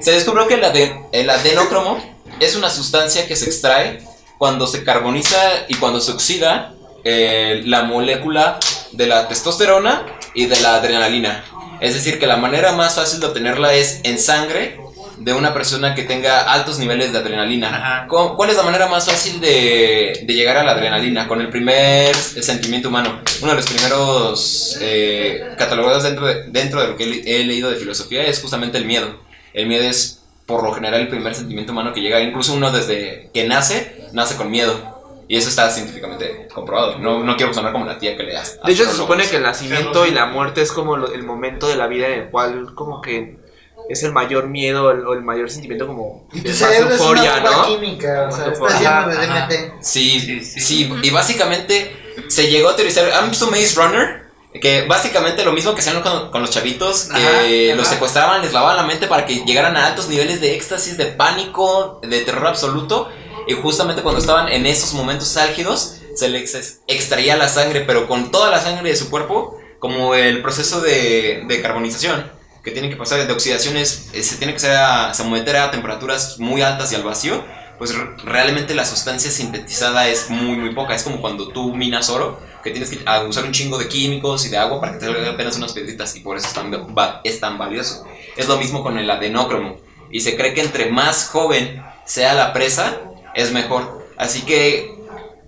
se 0.00 0.12
descubrió 0.12 0.46
que 0.46 0.54
el, 0.54 0.62
ade- 0.64 1.08
el 1.12 1.30
adenocromo 1.30 1.98
es 2.38 2.54
una 2.56 2.68
sustancia 2.70 3.26
que 3.26 3.36
se 3.36 3.46
extrae 3.46 4.00
cuando 4.38 4.66
se 4.66 4.84
carboniza 4.84 5.38
y 5.68 5.74
cuando 5.74 6.00
se 6.00 6.12
oxida 6.12 6.74
eh, 7.04 7.62
la 7.64 7.84
molécula 7.84 8.58
de 8.92 9.06
la 9.06 9.26
testosterona 9.28 10.04
y 10.34 10.46
de 10.46 10.60
la 10.60 10.76
adrenalina. 10.76 11.44
Es 11.80 11.94
decir, 11.94 12.18
que 12.18 12.26
la 12.26 12.36
manera 12.36 12.72
más 12.72 12.94
fácil 12.96 13.20
de 13.20 13.26
obtenerla 13.26 13.72
es 13.74 14.00
en 14.04 14.18
sangre 14.18 14.78
de 15.18 15.32
una 15.34 15.52
persona 15.52 15.94
que 15.94 16.02
tenga 16.04 16.40
altos 16.52 16.78
niveles 16.78 17.12
de 17.12 17.18
adrenalina. 17.18 17.68
Ajá. 17.68 18.06
¿Cómo- 18.08 18.36
¿Cuál 18.36 18.50
es 18.50 18.56
la 18.56 18.62
manera 18.62 18.86
más 18.86 19.06
fácil 19.06 19.38
de, 19.40 20.20
de 20.22 20.34
llegar 20.34 20.56
a 20.56 20.64
la 20.64 20.72
adrenalina? 20.72 21.28
Con 21.28 21.40
el 21.42 21.48
primer 21.50 22.14
sentimiento 22.14 22.88
humano. 22.88 23.20
Uno 23.42 23.50
de 23.50 23.56
los 23.56 23.66
primeros 23.70 24.78
eh, 24.80 25.42
catalogados 25.58 26.02
dentro 26.04 26.26
de, 26.26 26.44
dentro 26.48 26.80
de 26.80 26.88
lo 26.88 26.96
que 26.96 27.04
he 27.26 27.44
leído 27.44 27.70
de 27.70 27.76
filosofía 27.76 28.24
es 28.24 28.40
justamente 28.40 28.78
el 28.78 28.86
miedo. 28.86 29.20
El 29.52 29.66
miedo 29.66 29.84
es 29.84 30.20
por 30.46 30.62
lo 30.64 30.72
general 30.72 31.00
el 31.02 31.08
primer 31.08 31.34
sentimiento 31.34 31.72
humano 31.72 31.92
que 31.92 32.00
llega. 32.00 32.20
Incluso 32.20 32.54
uno 32.54 32.70
desde 32.72 33.30
que 33.34 33.44
nace, 33.46 34.08
nace 34.12 34.36
con 34.36 34.50
miedo. 34.50 34.99
Y 35.32 35.36
eso 35.36 35.48
está 35.48 35.70
científicamente 35.70 36.48
comprobado. 36.52 36.98
No, 36.98 37.22
no 37.22 37.36
quiero 37.36 37.54
sonar 37.54 37.70
como 37.70 37.84
la 37.86 37.96
tía 38.00 38.16
que 38.16 38.24
le 38.24 38.36
hace. 38.36 38.58
De 38.64 38.72
hecho, 38.72 38.84
se 38.84 38.96
supone 38.96 39.24
que 39.28 39.36
el 39.36 39.44
nacimiento 39.44 40.04
y 40.04 40.10
la 40.10 40.26
muerte 40.26 40.60
es 40.60 40.72
como 40.72 40.96
lo- 40.96 41.12
el 41.12 41.22
momento 41.22 41.68
de 41.68 41.76
la 41.76 41.86
vida 41.86 42.08
en 42.08 42.14
el 42.22 42.30
cual, 42.30 42.74
como 42.74 43.00
que 43.00 43.38
es 43.88 44.02
el 44.02 44.10
mayor 44.12 44.48
miedo 44.48 44.90
el- 44.90 45.06
o 45.06 45.12
el 45.14 45.22
mayor 45.22 45.48
sentimiento, 45.48 45.86
como 45.86 46.26
Y 46.32 46.40
de 46.40 46.48
más 46.48 46.58
cerebro 46.58 46.90
es 46.94 47.00
una 47.00 47.10
euforia, 47.10 47.40
¿no? 47.42 47.66
química, 47.68 48.28
o 48.28 48.32
sea, 48.32 48.46
lleno 48.80 49.08
de. 49.08 49.26
DMT. 49.26 49.74
Sí, 49.84 50.18
Sí, 50.18 50.44
sí, 50.44 50.60
sí. 50.60 50.92
y 51.00 51.10
básicamente 51.10 51.96
se 52.26 52.50
llegó 52.50 52.70
a 52.70 52.74
teorizar. 52.74 53.08
¿Han 53.12 53.30
visto 53.30 53.48
Maze 53.52 53.74
Runner? 53.80 54.20
Que 54.60 54.84
básicamente 54.88 55.44
lo 55.44 55.52
mismo 55.52 55.74
que 55.76 55.80
hacían 55.80 56.02
con, 56.02 56.32
con 56.32 56.40
los 56.40 56.50
chavitos, 56.50 57.04
que 57.04 57.68
Ajá, 57.70 57.76
los 57.76 57.86
ajá. 57.86 57.94
secuestraban, 57.94 58.42
les 58.42 58.52
lavaban 58.52 58.76
la 58.78 58.82
mente 58.82 59.06
para 59.06 59.24
que 59.26 59.44
llegaran 59.44 59.76
a 59.76 59.86
altos 59.86 60.08
niveles 60.08 60.40
de 60.40 60.56
éxtasis, 60.56 60.96
de 60.96 61.06
pánico, 61.06 62.00
de 62.02 62.20
terror 62.22 62.48
absoluto. 62.48 63.08
Y 63.46 63.54
justamente 63.54 64.02
cuando 64.02 64.20
estaban 64.20 64.48
en 64.48 64.66
esos 64.66 64.92
momentos 64.94 65.36
álgidos, 65.36 65.96
se 66.14 66.28
les 66.28 66.54
ex- 66.54 66.80
extraía 66.86 67.36
la 67.36 67.48
sangre, 67.48 67.80
pero 67.82 68.06
con 68.08 68.30
toda 68.30 68.50
la 68.50 68.60
sangre 68.60 68.90
de 68.90 68.96
su 68.96 69.10
cuerpo, 69.10 69.58
como 69.78 70.14
el 70.14 70.42
proceso 70.42 70.80
de, 70.80 71.44
de 71.46 71.62
carbonización 71.62 72.30
que 72.62 72.70
tiene 72.72 72.90
que 72.90 72.96
pasar, 72.96 73.26
de 73.26 73.32
oxidación, 73.32 73.76
es, 73.78 74.10
eh, 74.12 74.22
se 74.22 74.36
tiene 74.36 74.52
que 74.52 74.58
ser 74.58 74.72
a, 74.72 75.14
someter 75.14 75.56
a 75.56 75.70
temperaturas 75.70 76.38
muy 76.38 76.60
altas 76.60 76.92
y 76.92 76.94
al 76.94 77.02
vacío 77.02 77.42
pues 77.78 77.94
re- 77.94 78.14
realmente 78.24 78.74
la 78.74 78.84
sustancia 78.84 79.30
sintetizada 79.30 80.06
es 80.08 80.28
muy 80.28 80.58
muy 80.58 80.74
poca. 80.74 80.94
Es 80.94 81.02
como 81.02 81.22
cuando 81.22 81.48
tú 81.48 81.74
minas 81.74 82.10
oro, 82.10 82.38
que 82.62 82.70
tienes 82.70 82.90
que 82.90 83.00
a- 83.06 83.22
usar 83.22 83.44
un 83.44 83.52
chingo 83.52 83.78
de 83.78 83.88
químicos 83.88 84.44
y 84.44 84.50
de 84.50 84.58
agua 84.58 84.78
para 84.80 84.92
que 84.92 84.98
te 84.98 85.06
salgan 85.06 85.24
apenas 85.32 85.56
unas 85.56 85.72
piedritas 85.72 86.14
y 86.16 86.20
por 86.20 86.36
eso 86.36 86.46
es 86.48 86.52
tan, 86.52 86.70
es 87.24 87.40
tan 87.40 87.56
valioso. 87.56 88.04
Es 88.36 88.46
lo 88.48 88.58
mismo 88.58 88.82
con 88.82 88.98
el 88.98 89.10
adenócromo. 89.10 89.78
Y 90.10 90.20
se 90.20 90.36
cree 90.36 90.52
que 90.52 90.60
entre 90.60 90.90
más 90.90 91.28
joven 91.28 91.82
sea 92.04 92.34
la 92.34 92.52
presa, 92.52 92.98
es 93.34 93.52
mejor. 93.52 94.06
Así 94.16 94.42
que 94.42 95.00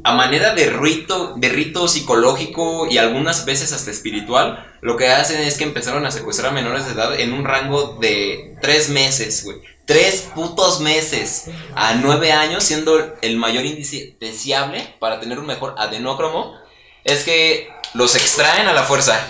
a 0.05 0.15
manera 0.15 0.55
de 0.55 0.71
rito, 0.71 1.35
de 1.37 1.49
rito 1.49 1.87
psicológico 1.87 2.89
y 2.91 2.99
algunas 2.99 3.45
veces 3.45 3.73
hasta 3.73 3.91
espiritual, 3.91 4.73
lo 4.81 4.97
que 4.97 5.09
hacen 5.09 5.41
es 5.41 5.57
que 5.57 5.65
empezaron 5.65 6.05
a 6.07 6.11
secuestrar 6.11 6.51
a 6.51 6.55
menores 6.55 6.87
de 6.87 6.93
edad 6.93 7.19
en 7.21 7.33
un 7.33 7.45
rango 7.45 7.99
de 8.01 8.57
tres 8.61 8.89
meses, 8.89 9.45
güey. 9.45 9.59
Tres 9.85 10.29
putos 10.35 10.81
meses 10.81 11.47
a 11.75 11.95
nueve 11.95 12.33
años, 12.33 12.65
siendo 12.65 13.15
el 13.21 13.37
mayor 13.37 13.65
índice 13.65 14.17
deseable 14.21 14.95
para 14.99 15.21
tener 15.21 15.39
un 15.39 15.47
mejor 15.47 15.75
adenócromo, 15.79 16.57
es 17.05 17.25
que 17.25 17.69
los 17.95 18.17
extraen 18.17 18.67
a 18.69 18.73
la 18.73 18.85
fuerza, 18.85 19.21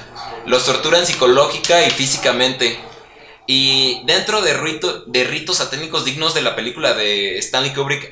los 0.47 0.65
torturan 0.65 1.07
psicológica 1.07 1.85
y 1.87 1.91
físicamente. 1.91 2.79
Y 3.47 4.03
dentro 4.05 4.41
de, 4.41 4.55
rito- 4.55 5.05
de 5.07 5.25
ritos 5.25 5.57
satánicos 5.57 6.05
dignos 6.05 6.35
de 6.35 6.43
la 6.43 6.55
película 6.55 6.95
de 6.95 7.39
Stanley 7.39 7.75
Kubrick, 7.75 8.09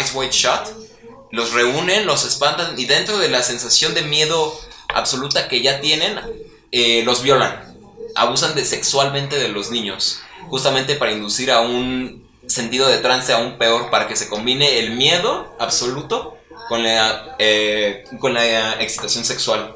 Ice 0.00 0.16
White 0.16 0.34
Shot, 0.34 0.74
los 1.30 1.52
reúnen, 1.52 2.06
los 2.06 2.24
espantan 2.24 2.78
y 2.78 2.86
dentro 2.86 3.18
de 3.18 3.28
la 3.28 3.42
sensación 3.42 3.94
de 3.94 4.02
miedo 4.02 4.58
absoluta 4.94 5.48
que 5.48 5.62
ya 5.62 5.80
tienen, 5.80 6.18
eh, 6.72 7.02
los 7.04 7.22
violan. 7.22 7.74
Abusan 8.14 8.54
de, 8.54 8.64
sexualmente 8.64 9.38
de 9.38 9.48
los 9.48 9.70
niños, 9.70 10.20
justamente 10.48 10.96
para 10.96 11.12
inducir 11.12 11.50
a 11.50 11.60
un 11.60 12.26
sentido 12.46 12.88
de 12.88 12.98
trance 12.98 13.32
aún 13.32 13.56
peor, 13.56 13.90
para 13.90 14.08
que 14.08 14.16
se 14.16 14.28
combine 14.28 14.78
el 14.78 14.90
miedo 14.92 15.54
absoluto 15.58 16.36
con 16.68 16.82
la, 16.82 17.36
eh, 17.38 18.04
con 18.18 18.34
la 18.34 18.82
excitación 18.82 19.24
sexual. 19.24 19.74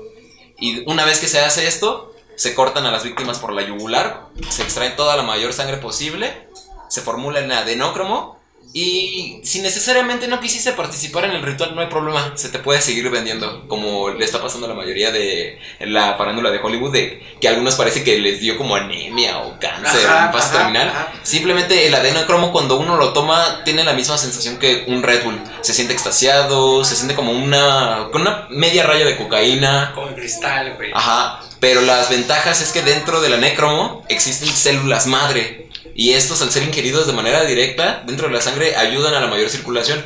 Y 0.59 0.89
una 0.91 1.05
vez 1.05 1.19
que 1.21 1.29
se 1.29 1.41
hace 1.41 1.67
esto, 1.67 2.15
se 2.37 2.55
cortan 2.55 2.87
a 2.87 2.92
las 2.92 3.05
víctimas 3.05 3.38
por 3.38 3.53
la 3.53 3.62
yugular, 3.62 4.29
se 4.49 4.62
extrae 4.62 4.90
toda 4.90 5.16
la 5.16 5.22
mayor 5.22 5.53
sangre 5.53 5.79
posible, 5.79 6.49
se 6.88 7.01
formula 7.01 7.40
en 7.40 7.51
adenócromo 7.51 8.36
y 8.72 9.40
si 9.42 9.61
necesariamente 9.61 10.29
no 10.29 10.40
quisiste 10.40 10.73
participar 10.73 11.25
en 11.25 11.31
el 11.33 11.42
ritual 11.42 11.75
no 11.75 11.81
hay 11.81 11.87
problema, 11.87 12.33
se 12.37 12.50
te 12.50 12.58
puede 12.58 12.81
seguir 12.83 13.08
vendiendo, 13.10 13.67
como 13.69 14.10
le 14.10 14.25
está 14.25 14.42
pasando 14.42 14.67
a 14.67 14.69
la 14.69 14.75
mayoría 14.75 15.10
de 15.10 15.58
la 15.81 16.14
farándula 16.17 16.50
de 16.50 16.58
Hollywood, 16.58 16.92
de 16.92 17.23
que 17.40 17.48
a 17.48 17.52
algunos 17.52 17.77
parece 17.77 18.04
que 18.04 18.19
les 18.19 18.40
dio 18.40 18.56
como 18.58 18.77
anemia 18.77 19.38
o 19.38 19.58
cáncer 19.58 20.06
Ajá, 20.06 20.27
en 20.27 20.33
fase 20.33 20.48
ajá, 20.48 20.58
terminal. 20.58 20.88
ajá. 20.88 21.12
Simplemente 21.23 21.87
el 21.87 21.94
adenocromo 21.94 22.52
cuando 22.52 22.77
uno 22.77 22.96
lo 22.96 23.12
toma 23.12 23.62
tiene 23.64 23.83
la 23.85 23.94
misma 23.94 24.19
sensación 24.19 24.58
que 24.58 24.85
un 24.88 25.02
Red 25.02 25.25
Bull. 25.25 25.40
Se 25.62 25.73
siente 25.73 25.94
extasiado, 25.94 26.85
se 26.85 26.96
siente 26.96 27.14
como 27.14 27.33
una 27.33 28.08
con 28.12 28.23
una 28.23 28.46
media 28.50 28.85
raya 28.85 29.04
de 29.04 29.17
cocaína. 29.17 29.92
Como 29.94 30.14
cristal, 30.14 30.75
güey. 30.77 30.90
Ajá, 30.94 31.40
pero 31.60 31.81
las 31.81 32.10
ventajas 32.10 32.60
es 32.60 32.73
que 32.73 32.83
dentro 32.83 33.21
de 33.21 33.29
la 33.31 33.38
necromo 33.38 34.04
existen 34.08 34.48
células 34.48 35.06
madre 35.06 35.65
y 35.97 36.13
estos 36.13 36.42
al 36.42 36.53
ser 36.53 36.63
ingeridos 36.63 37.07
de 37.07 37.13
manera 37.15 37.44
directa 37.44 38.03
dentro 38.07 38.29
de 38.29 38.35
la 38.35 38.40
sangre 38.42 38.77
ayudan 38.77 39.15
a 39.15 39.21
la 39.21 39.27
mayor 39.27 39.49
circulación. 39.51 40.05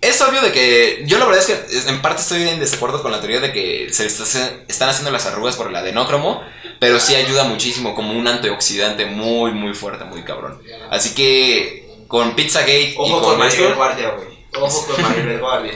Es 0.00 0.20
obvio 0.20 0.40
de 0.42 0.52
que 0.52 1.02
yo 1.06 1.18
la 1.18 1.24
verdad 1.24 1.42
es 1.42 1.46
que 1.46 1.88
en 1.88 2.00
parte 2.02 2.22
estoy 2.22 2.48
en 2.48 2.60
desacuerdo 2.60 3.02
con 3.02 3.10
la 3.10 3.20
teoría 3.20 3.40
de 3.40 3.52
que 3.52 3.88
se 3.92 4.06
están 4.06 4.88
haciendo 4.88 5.10
las 5.10 5.26
arrugas 5.26 5.56
por 5.56 5.68
el 5.68 5.74
adenócromo, 5.76 6.40
pero 6.78 7.00
sí 7.00 7.16
ayuda 7.16 7.44
muchísimo 7.44 7.94
como 7.96 8.12
un 8.12 8.28
antioxidante 8.28 9.06
muy 9.06 9.50
muy 9.52 9.74
fuerte, 9.74 10.04
muy 10.04 10.22
cabrón. 10.22 10.62
Así 10.90 11.14
que 11.14 11.88
con 12.06 12.36
Pizzagate 12.36 12.90
y 12.92 12.94
Ojo 12.96 13.20
con 13.22 13.38
con 13.38 13.46
esto- 13.48 13.74
Guardia, 13.74 14.10
güey. 14.10 14.28
Ojo 14.60 14.86
con 14.86 15.02
Maribel 15.02 15.40
Guardia. 15.40 15.72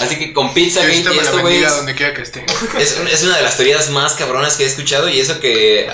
Así 0.00 0.16
que 0.18 0.32
con 0.32 0.52
Pizzagate 0.52 0.96
y 0.96 1.18
esto, 1.18 1.32
güey, 1.40 1.44
bendiga 1.44 1.68
es- 1.68 1.76
donde 1.76 1.94
quiera 1.94 2.12
que 2.12 2.22
esté. 2.22 2.44
es, 2.78 2.98
es 3.10 3.22
una 3.22 3.36
de 3.36 3.42
las 3.42 3.56
teorías 3.56 3.88
más 3.90 4.14
cabronas 4.14 4.56
que 4.56 4.64
he 4.64 4.66
escuchado 4.66 5.08
y 5.08 5.20
eso 5.20 5.38
que 5.40 5.88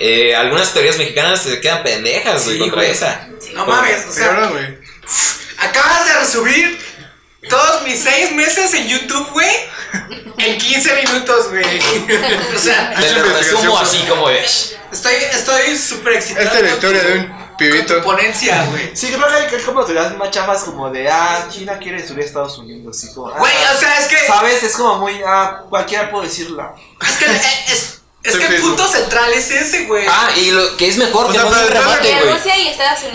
eh, 0.00 0.34
algunas 0.34 0.72
teorías 0.72 0.98
mexicanas 0.98 1.42
se 1.42 1.60
quedan 1.60 1.82
pendejas, 1.82 2.44
güey, 2.44 2.56
Sí, 2.56 2.60
contra 2.60 2.84
esa. 2.86 3.28
No 3.54 3.66
mames, 3.66 4.06
o 4.06 4.12
sea, 4.12 4.50
acabas 5.58 6.06
de 6.06 6.12
resumir 6.14 6.78
todos 7.48 7.82
mis 7.82 8.02
seis 8.02 8.32
meses 8.32 8.72
en 8.74 8.88
YouTube, 8.88 9.30
güey, 9.32 9.50
en 10.38 10.58
15 10.58 10.94
minutos, 10.96 11.50
güey. 11.50 11.64
o 12.54 12.58
sea, 12.58 12.94
Te 12.94 13.12
lo 13.12 13.24
resumo 13.24 13.78
así 13.78 13.98
como 14.08 14.30
es. 14.30 14.76
estoy 14.90 15.14
estoy 15.14 15.76
súper 15.76 16.14
excitado. 16.14 16.46
Esta 16.46 16.58
es 16.58 16.64
la 16.64 16.70
historia 16.70 17.02
de 17.02 17.18
un 17.18 17.56
pibito. 17.56 18.02
ponencia, 18.02 18.64
güey. 18.70 18.96
Sí, 18.96 19.12
creo 19.12 19.28
que 19.28 19.56
hay 19.56 19.62
como 19.62 19.84
teorías 19.84 20.16
más 20.16 20.30
chafas 20.30 20.64
como 20.64 20.90
de, 20.90 21.08
ah, 21.08 21.46
China 21.50 21.78
quiere 21.78 22.06
subir 22.06 22.22
a 22.22 22.26
Estados 22.26 22.58
Unidos, 22.58 22.96
así 22.96 23.14
como, 23.14 23.28
ah, 23.28 23.38
Güey, 23.38 23.52
o 23.74 23.78
sea, 23.78 23.98
es 23.98 24.06
que 24.06 24.26
¿Sabes? 24.26 24.62
Es 24.62 24.72
como 24.76 24.98
muy, 24.98 25.20
ah, 25.26 25.62
cualquiera 25.68 26.10
puede 26.10 26.28
decirla. 26.28 26.74
es 27.00 27.16
que 27.16 27.26
eh, 27.26 27.40
es, 27.68 27.93
es 28.24 28.36
que 28.36 28.46
el 28.46 28.62
punto 28.62 28.88
central 28.88 29.32
es 29.32 29.50
ese, 29.50 29.84
güey. 29.86 30.06
Ah, 30.08 30.30
y 30.36 30.50
lo 30.50 30.76
que 30.76 30.88
es 30.88 30.96
mejor, 30.96 31.26
O 31.26 31.28
que 31.28 31.34
sea, 31.34 31.44
no 31.44 31.50
di 31.50 31.60
el 31.60 31.68
remate, 31.68 32.08
güey. 32.22 32.34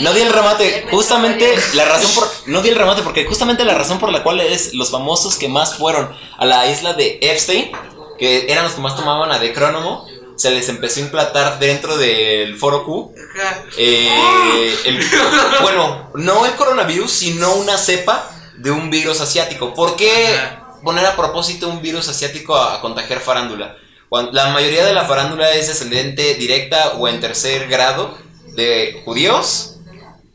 No 0.03 0.13
di 0.13 0.21
el 0.21 0.31
remate, 0.33 0.87
justamente 0.91 1.55
la 1.73 1.85
razón 1.85 2.11
por. 2.15 2.31
No 2.45 2.61
di 2.61 2.69
el 2.69 2.75
remate 2.75 3.01
porque 3.01 3.25
justamente 3.25 3.65
la 3.65 3.73
razón 3.75 3.99
por 3.99 4.11
la 4.11 4.23
cual 4.23 4.39
es 4.41 4.73
los 4.73 4.91
famosos 4.91 5.35
que 5.37 5.49
más 5.49 5.75
fueron 5.75 6.15
a 6.37 6.45
la 6.45 6.67
isla 6.67 6.93
de 6.93 7.17
Epstein, 7.21 7.71
que 8.17 8.51
eran 8.51 8.63
los 8.65 8.73
que 8.73 8.81
más 8.81 8.95
tomaban 8.95 9.31
a 9.31 9.39
Decrónomo, 9.39 10.05
se 10.37 10.51
les 10.51 10.69
empezó 10.69 10.99
a 10.99 11.03
implantar 11.03 11.59
dentro 11.59 11.97
del 11.97 12.57
foro 12.57 12.85
Q. 12.85 13.13
Ajá. 13.35 13.63
eh, 13.77 14.77
el- 14.85 15.03
bueno, 15.61 16.11
no 16.15 16.45
el 16.45 16.53
coronavirus, 16.53 17.11
sino 17.11 17.53
una 17.55 17.77
cepa 17.77 18.29
de 18.57 18.71
un 18.71 18.89
virus 18.89 19.21
asiático. 19.21 19.73
¿Por 19.73 19.95
qué 19.95 20.35
poner 20.83 21.05
a 21.05 21.15
propósito 21.15 21.67
un 21.67 21.81
virus 21.81 22.07
asiático 22.09 22.55
a, 22.55 22.75
a 22.75 22.81
contagiar 22.81 23.19
farándula? 23.19 23.75
Cuando 24.09 24.31
la 24.31 24.49
mayoría 24.49 24.85
de 24.85 24.93
la 24.93 25.05
farándula 25.05 25.51
es 25.51 25.67
descendente 25.67 26.33
directa 26.33 26.93
o 26.97 27.07
en 27.07 27.19
tercer 27.19 27.67
grado 27.67 28.17
de 28.55 29.01
judíos, 29.05 29.77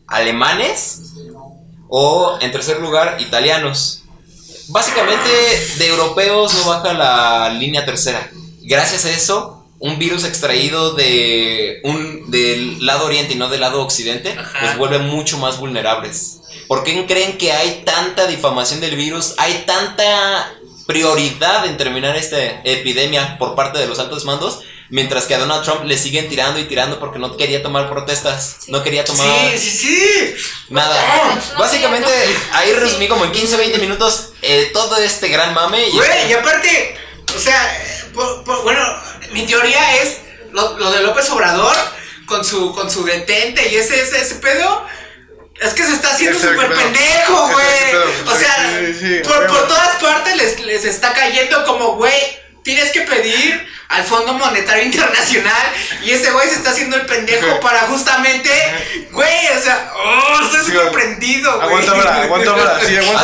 alemanes 0.06 1.12
o 1.88 2.38
en 2.40 2.52
tercer 2.52 2.80
lugar 2.80 3.16
italianos. 3.20 4.02
Básicamente 4.68 5.28
de 5.78 5.88
europeos 5.88 6.54
no 6.54 6.70
baja 6.70 6.94
la 6.94 7.50
línea 7.50 7.84
tercera. 7.84 8.30
Gracias 8.62 9.04
a 9.04 9.10
eso, 9.10 9.66
un 9.80 9.98
virus 9.98 10.24
extraído 10.24 10.94
de 10.94 11.80
un, 11.84 12.30
del 12.30 12.84
lado 12.86 13.06
oriente 13.06 13.34
y 13.34 13.36
no 13.36 13.48
del 13.48 13.60
lado 13.60 13.82
occidente 13.82 14.36
los 14.62 14.78
vuelve 14.78 15.00
mucho 15.00 15.36
más 15.38 15.58
vulnerables. 15.58 16.40
¿Por 16.68 16.84
qué 16.84 17.04
creen 17.06 17.36
que 17.36 17.52
hay 17.52 17.82
tanta 17.84 18.26
difamación 18.26 18.80
del 18.80 18.96
virus? 18.96 19.34
Hay 19.36 19.64
tanta 19.66 20.54
prioridad 20.86 21.66
en 21.66 21.76
terminar 21.76 22.16
esta 22.16 22.36
epidemia 22.64 23.38
por 23.38 23.54
parte 23.54 23.78
de 23.78 23.86
los 23.86 23.98
altos 23.98 24.24
mandos, 24.24 24.60
mientras 24.90 25.24
que 25.24 25.34
a 25.34 25.38
Donald 25.38 25.64
Trump 25.64 25.84
le 25.84 25.96
siguen 25.96 26.28
tirando 26.28 26.60
y 26.60 26.64
tirando 26.64 27.00
porque 27.00 27.18
no 27.18 27.36
quería 27.36 27.62
tomar 27.62 27.88
protestas, 27.90 28.58
no 28.68 28.82
quería 28.82 29.04
tomar 29.04 29.26
Sí, 29.56 29.58
sí, 29.58 29.70
sí. 29.70 30.34
nada. 30.68 30.94
No, 31.54 31.58
Básicamente, 31.58 32.08
no, 32.08 32.56
ahí 32.58 32.72
resumí 32.74 33.08
como 33.08 33.24
en 33.24 33.32
15, 33.32 33.56
20 33.56 33.78
minutos 33.78 34.32
eh, 34.42 34.70
todo 34.72 34.96
este 34.98 35.28
gran 35.28 35.54
mame. 35.54 35.88
Y 35.88 35.92
Güey, 35.92 36.30
y 36.30 36.32
aparte, 36.34 36.96
o 37.34 37.38
sea, 37.38 37.78
por- 38.12 38.44
por- 38.44 38.62
bueno, 38.62 38.80
mi 39.32 39.46
teoría 39.46 39.96
es 40.02 40.18
lo, 40.52 40.78
lo 40.78 40.90
de 40.92 41.02
López 41.02 41.28
Obrador 41.30 41.74
con 42.26 42.44
su 42.44 42.72
con 42.74 42.90
su 42.90 43.04
detente 43.04 43.68
y 43.70 43.76
ese 43.76 44.00
ese, 44.02 44.20
ese 44.20 44.34
pedo. 44.36 44.84
Es 45.60 45.72
que 45.72 45.84
se 45.84 45.92
está 45.94 46.10
haciendo 46.10 46.38
súper 46.38 46.68
pendejo, 46.74 47.48
güey. 47.52 47.94
O 48.26 48.36
sea, 48.38 48.80
Sí, 48.80 48.94
sí, 48.98 49.20
por, 49.24 49.46
por 49.46 49.68
todas 49.68 49.96
partes 49.96 50.36
les, 50.36 50.60
les 50.60 50.84
está 50.84 51.12
cayendo 51.12 51.64
como, 51.64 51.94
güey, 51.96 52.12
tienes 52.62 52.90
que 52.90 53.02
pedir 53.02 53.66
al 53.88 54.02
Fondo 54.04 54.32
Monetario 54.34 54.82
Internacional 54.84 55.72
y 56.02 56.10
ese 56.10 56.30
güey 56.32 56.48
se 56.48 56.54
está 56.56 56.70
haciendo 56.70 56.96
el 56.96 57.06
pendejo 57.06 57.60
para 57.60 57.80
justamente, 57.82 58.50
güey, 59.12 59.46
o 59.56 59.62
sea, 59.62 59.92
oh, 59.94 60.40
estoy 60.44 60.64
Sí, 60.64 60.72
sorprendido, 60.72 61.52
güey. 61.60 61.66
Aguántamela, 61.68 62.14
sí, 62.14 62.20
aguántamela. 62.22 62.78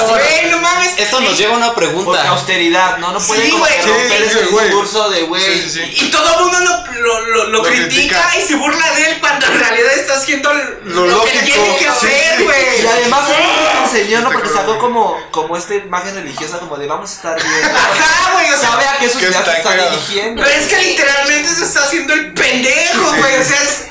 Güey, 0.06 0.50
no 0.50 0.58
mames. 0.58 0.92
esto 0.98 1.20
nos 1.20 1.36
lleva 1.38 1.54
a 1.54 1.56
una 1.56 1.74
Porque 1.74 1.88
pregunta. 1.88 2.28
austeridad, 2.28 2.98
¿no? 2.98 3.12
No 3.12 3.18
puede 3.20 3.44
Sí, 3.46 3.50
güey. 3.50 3.72
romper 3.82 4.18
sí, 4.22 4.24
ese 4.28 4.42
discurso 4.46 5.11
de, 5.11 5.22
güey. 5.22 5.42
Sí, 5.42 5.62
sí, 5.62 5.70
sí. 5.70 6.04
Y 6.06 6.11
todo 6.11 6.32
el 6.38 6.44
mundo 6.44 6.58
lo, 6.61 7.00
lo, 7.00 7.20
lo, 7.20 7.44
lo 7.46 7.48
Lo 7.48 7.62
critica, 7.64 7.88
critica. 7.88 8.30
y 8.38 8.42
se 8.46 8.54
burla 8.56 8.90
de 8.92 9.11
él 9.11 9.16
cuando 9.20 9.46
en 9.46 9.58
realidad 9.58 9.92
está 9.96 10.14
haciendo 10.14 10.52
Lo 10.84 11.06
lo, 11.06 11.24
que 11.24 11.30
tiene 11.40 11.76
que 11.78 11.88
hacer, 11.88 12.44
güey. 12.44 12.82
Y 12.82 12.86
además 12.86 13.28
es 13.30 13.80
un 13.82 13.90
señor, 13.90 14.22
¿no? 14.22 14.30
Porque 14.30 14.48
sacó 14.50 14.78
como, 14.78 15.16
como 15.30 15.56
esta 15.56 15.74
imagen 15.74 16.14
religiosa 16.14 16.58
como 16.58 16.76
de 16.76 16.86
vamos 16.86 17.11
a 17.11 17.14
estar 17.14 17.36
bien. 17.42 17.64
Ajá, 17.76 18.32
güey, 18.34 18.46
o 18.52 18.56
sea, 18.58 18.70
Sabe 18.70 18.86
a 18.86 18.98
qué 18.98 19.06
Que 19.06 19.11
sociedad 19.12 19.44
se 19.44 19.52
está 19.56 19.74
dirigiendo. 19.90 20.42
Pero 20.51 20.62
es 20.62 20.68
que 20.68 20.78
literalmente 20.78 21.48
se 21.55 21.64
está 21.64 21.84
haciendo 21.84 22.14
el 22.14 22.32
pendejo, 22.34 23.14
güey. 23.16 23.36
O 23.36 23.44
sea, 23.44 23.62
es, 23.62 23.86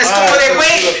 es 0.00 0.08
como 0.08 0.36
de, 0.36 0.54
güey. 0.54 0.96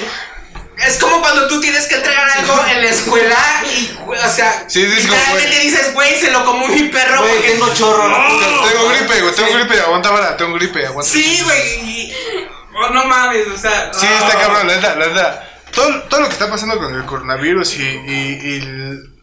Es 0.78 0.96
como 0.98 1.20
cuando 1.22 1.46
tú 1.48 1.60
tienes 1.60 1.86
que 1.86 1.94
entregar 1.94 2.28
algo 2.38 2.60
en 2.68 2.82
la 2.82 2.90
escuela 2.90 3.36
y, 3.64 3.96
o 4.08 4.28
sea, 4.28 4.64
Sí, 4.68 4.80
sí, 4.84 4.92
es 4.98 5.06
como, 5.06 5.14
literalmente 5.14 5.54
güey. 5.56 5.68
dices, 5.68 5.94
güey, 5.94 6.20
se 6.20 6.30
lo 6.32 6.44
comió 6.44 6.68
mi 6.68 6.82
perro. 6.88 7.20
Güey, 7.22 7.34
porque- 7.36 7.50
tengo 7.52 7.74
chorro, 7.74 8.08
¿no? 8.08 8.38
Tengo- 8.38 8.88
gripe, 8.88 9.20
güey, 9.20 9.34
tengo 9.34 9.52
gripe, 9.54 9.80
aguántamela, 9.80 10.36
tengo 10.36 10.54
gripe, 10.54 10.84
aguántamela. 10.86 11.24
Sí, 11.26 11.40
güey. 11.44 11.80
y- 11.80 12.14
oh, 12.74 12.90
no 12.90 13.04
mames, 13.04 13.46
o 13.48 13.56
sea. 13.56 13.92
Sí, 13.94 14.06
oh. 14.10 14.24
está 14.24 14.38
cabrón, 14.38 14.66
la 14.66 14.74
verdad, 14.74 14.96
la 14.98 15.06
verdad. 15.06 15.48
Todo, 15.72 16.02
todo 16.02 16.20
lo 16.20 16.26
que 16.26 16.32
está 16.34 16.50
pasando 16.50 16.76
con 16.76 16.94
el 16.94 17.04
coronavirus 17.06 17.74
y, 17.76 17.82
y- 17.82 18.40
y 18.42 18.56
el- 18.58 19.13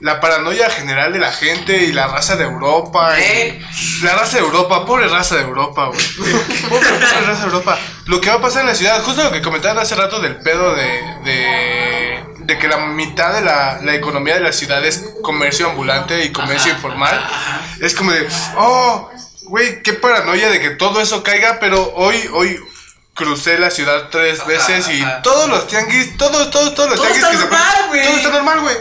la 0.00 0.20
paranoia 0.20 0.68
general 0.68 1.12
de 1.12 1.18
la 1.18 1.32
gente 1.32 1.84
y 1.84 1.92
la 1.92 2.06
raza 2.06 2.36
de 2.36 2.44
Europa. 2.44 3.18
¿Eh? 3.18 3.60
la 4.02 4.14
raza 4.14 4.36
de 4.36 4.42
Europa, 4.42 4.84
pobre 4.84 5.08
raza 5.08 5.36
de 5.36 5.42
Europa, 5.42 5.86
güey. 5.86 6.06
Pobre, 6.16 6.32
pobre 6.68 7.26
raza 7.26 7.40
de 7.40 7.46
Europa. 7.46 7.78
Lo 8.06 8.20
que 8.20 8.28
va 8.28 8.36
a 8.36 8.40
pasar 8.40 8.62
en 8.62 8.68
la 8.68 8.74
ciudad, 8.74 9.02
justo 9.02 9.24
lo 9.24 9.32
que 9.32 9.42
comentaban 9.42 9.78
hace 9.78 9.94
rato 9.94 10.20
del 10.20 10.36
pedo 10.36 10.74
de. 10.74 11.02
de, 11.24 12.24
de 12.38 12.58
que 12.58 12.68
la 12.68 12.76
mitad 12.78 13.34
de 13.34 13.40
la, 13.40 13.80
la 13.82 13.94
economía 13.94 14.34
de 14.34 14.40
la 14.40 14.52
ciudad 14.52 14.84
es 14.84 15.04
comercio 15.22 15.68
ambulante 15.68 16.24
y 16.24 16.32
comercio 16.32 16.72
informal. 16.72 17.26
Es 17.80 17.94
como 17.94 18.12
de, 18.12 18.28
oh, 18.56 19.10
güey, 19.44 19.82
qué 19.82 19.94
paranoia 19.94 20.48
de 20.50 20.60
que 20.60 20.70
todo 20.70 21.00
eso 21.00 21.22
caiga, 21.22 21.58
pero 21.58 21.92
hoy, 21.94 22.28
hoy, 22.32 22.60
crucé 23.14 23.58
la 23.58 23.70
ciudad 23.70 24.08
tres 24.10 24.40
Ajá, 24.40 24.48
veces 24.48 24.88
y 24.90 25.04
todos 25.22 25.48
los 25.48 25.66
tianguis, 25.66 26.16
todos, 26.18 26.50
todos, 26.50 26.74
todos 26.74 26.90
los 26.90 26.98
Todo 26.98 27.06
tianguis 27.06 27.24
está 27.24 27.30
que 27.30 27.36
se 27.38 27.44
normal, 27.44 27.76
güey. 27.88 28.02
Todo 28.04 28.16
está 28.16 28.28
normal, 28.30 28.60
güey. 28.60 28.76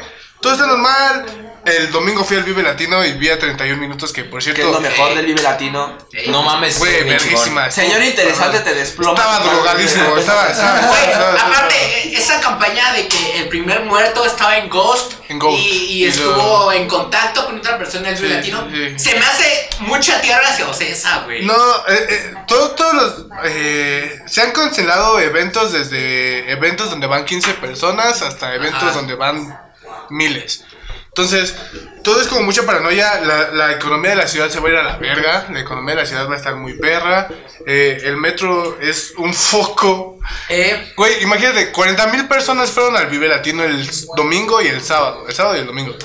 Todo 0.45 0.53
está 0.53 0.67
normal. 0.67 1.25
El 1.65 1.91
domingo 1.91 2.23
fui 2.23 2.37
al 2.37 2.43
Vive 2.43 2.61
Latino 2.61 3.03
y 3.03 3.13
vi 3.13 3.29
a 3.29 3.39
31 3.39 3.81
minutos 3.81 4.13
que 4.13 4.23
por 4.23 4.43
cierto 4.43 4.61
Que 4.61 4.67
es 4.67 4.71
lo 4.71 4.79
mejor 4.79 5.15
del 5.15 5.25
Vive 5.25 5.41
Latino. 5.41 5.97
No 6.27 6.43
mames, 6.43 6.77
Güey, 6.77 7.03
verguísima. 7.03 7.71
Señor 7.71 8.03
interesante 8.03 8.59
te 8.59 8.75
desploma. 8.75 9.17
Estaba 9.19 9.39
drogadísimo, 9.39 10.15
estaba, 10.15 10.47
estaba, 10.51 10.79
Güey, 10.81 11.03
estaba- 11.05 11.31
estaba- 11.31 11.47
aparte, 11.49 11.75
eh, 11.75 12.13
esa 12.15 12.39
campaña 12.39 12.93
de 12.93 13.07
que 13.07 13.39
el 13.39 13.47
primer 13.47 13.81
muerto 13.83 14.23
estaba 14.23 14.57
en 14.59 14.69
Ghost, 14.69 15.13
En 15.27 15.39
Ghost. 15.39 15.57
y, 15.59 15.67
y 15.67 16.05
Y 16.05 16.07
estuvo 16.07 16.35
lo- 16.65 16.71
en 16.71 16.87
contacto 16.87 17.43
con 17.47 17.57
otra 17.57 17.79
persona 17.79 18.09
del 18.09 18.17
Sí, 18.19 18.27
latino, 18.27 18.67
sí, 18.71 18.89
sí. 18.99 18.99
se 18.99 19.15
me 19.19 19.25
hace 19.25 19.67
mucha 19.79 20.21
tierra 20.21 20.47
hacia 20.47 20.67
Ocesa, 20.69 21.21
güey. 21.25 21.43
No, 21.47 21.55
eh, 21.87 22.07
eh, 22.09 22.33
todo- 22.47 22.75
todos 22.75 22.93
los. 22.93 23.25
eh, 23.45 24.19
se 24.27 24.43
han 24.43 24.51
cancelado 24.51 25.19
eventos 25.19 25.71
desde 25.73 26.51
eventos 26.51 26.91
donde 26.91 27.07
van 27.07 27.25
15 27.25 27.55
personas 27.55 28.21
hasta 28.21 28.53
eventos 28.53 28.83
Ajá. 28.83 28.91
donde 28.91 29.15
van 29.15 29.64
miles. 30.09 30.63
Entonces, 31.07 31.55
todo 32.03 32.19
es 32.19 32.27
como 32.27 32.41
mucha 32.41 32.65
paranoia. 32.65 33.21
La, 33.21 33.51
la 33.51 33.71
economía 33.71 34.09
de 34.11 34.17
la 34.17 34.27
ciudad 34.27 34.49
se 34.49 34.59
va 34.59 34.67
a 34.67 34.71
ir 34.71 34.77
a 34.77 34.83
la 34.83 34.97
verga. 34.97 35.47
La 35.49 35.61
economía 35.61 35.95
de 35.95 36.01
la 36.01 36.05
ciudad 36.07 36.29
va 36.29 36.33
a 36.33 36.37
estar 36.37 36.55
muy 36.55 36.73
perra. 36.77 37.29
eh, 37.65 38.01
el 38.03 38.17
metro 38.17 38.77
es 38.81 39.13
un 39.17 39.33
foco. 39.51 40.19
Eh, 40.49 40.93
Güey, 40.97 41.23
imagínate, 41.23 41.71
40 41.71 42.07
mil 42.07 42.27
personas 42.27 42.69
fueron 42.71 42.97
al 42.97 43.07
Vive 43.07 43.29
Latino 43.29 43.63
el 43.63 43.89
domingo 44.17 44.61
y 44.61 44.67
el 44.67 44.81
sábado. 44.81 45.25
El 45.27 45.33
sábado 45.33 45.55
y 45.55 45.59
el 45.61 45.67
domingo. 45.67 45.95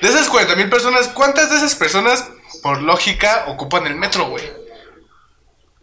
De 0.00 0.08
esas 0.08 0.28
40 0.28 0.54
mil 0.54 0.70
personas, 0.70 1.08
¿cuántas 1.08 1.50
de 1.50 1.56
esas 1.56 1.74
personas, 1.74 2.28
por 2.62 2.80
lógica, 2.80 3.46
ocupan 3.48 3.86
el 3.88 3.96
metro, 3.96 4.26
güey? 4.28 4.44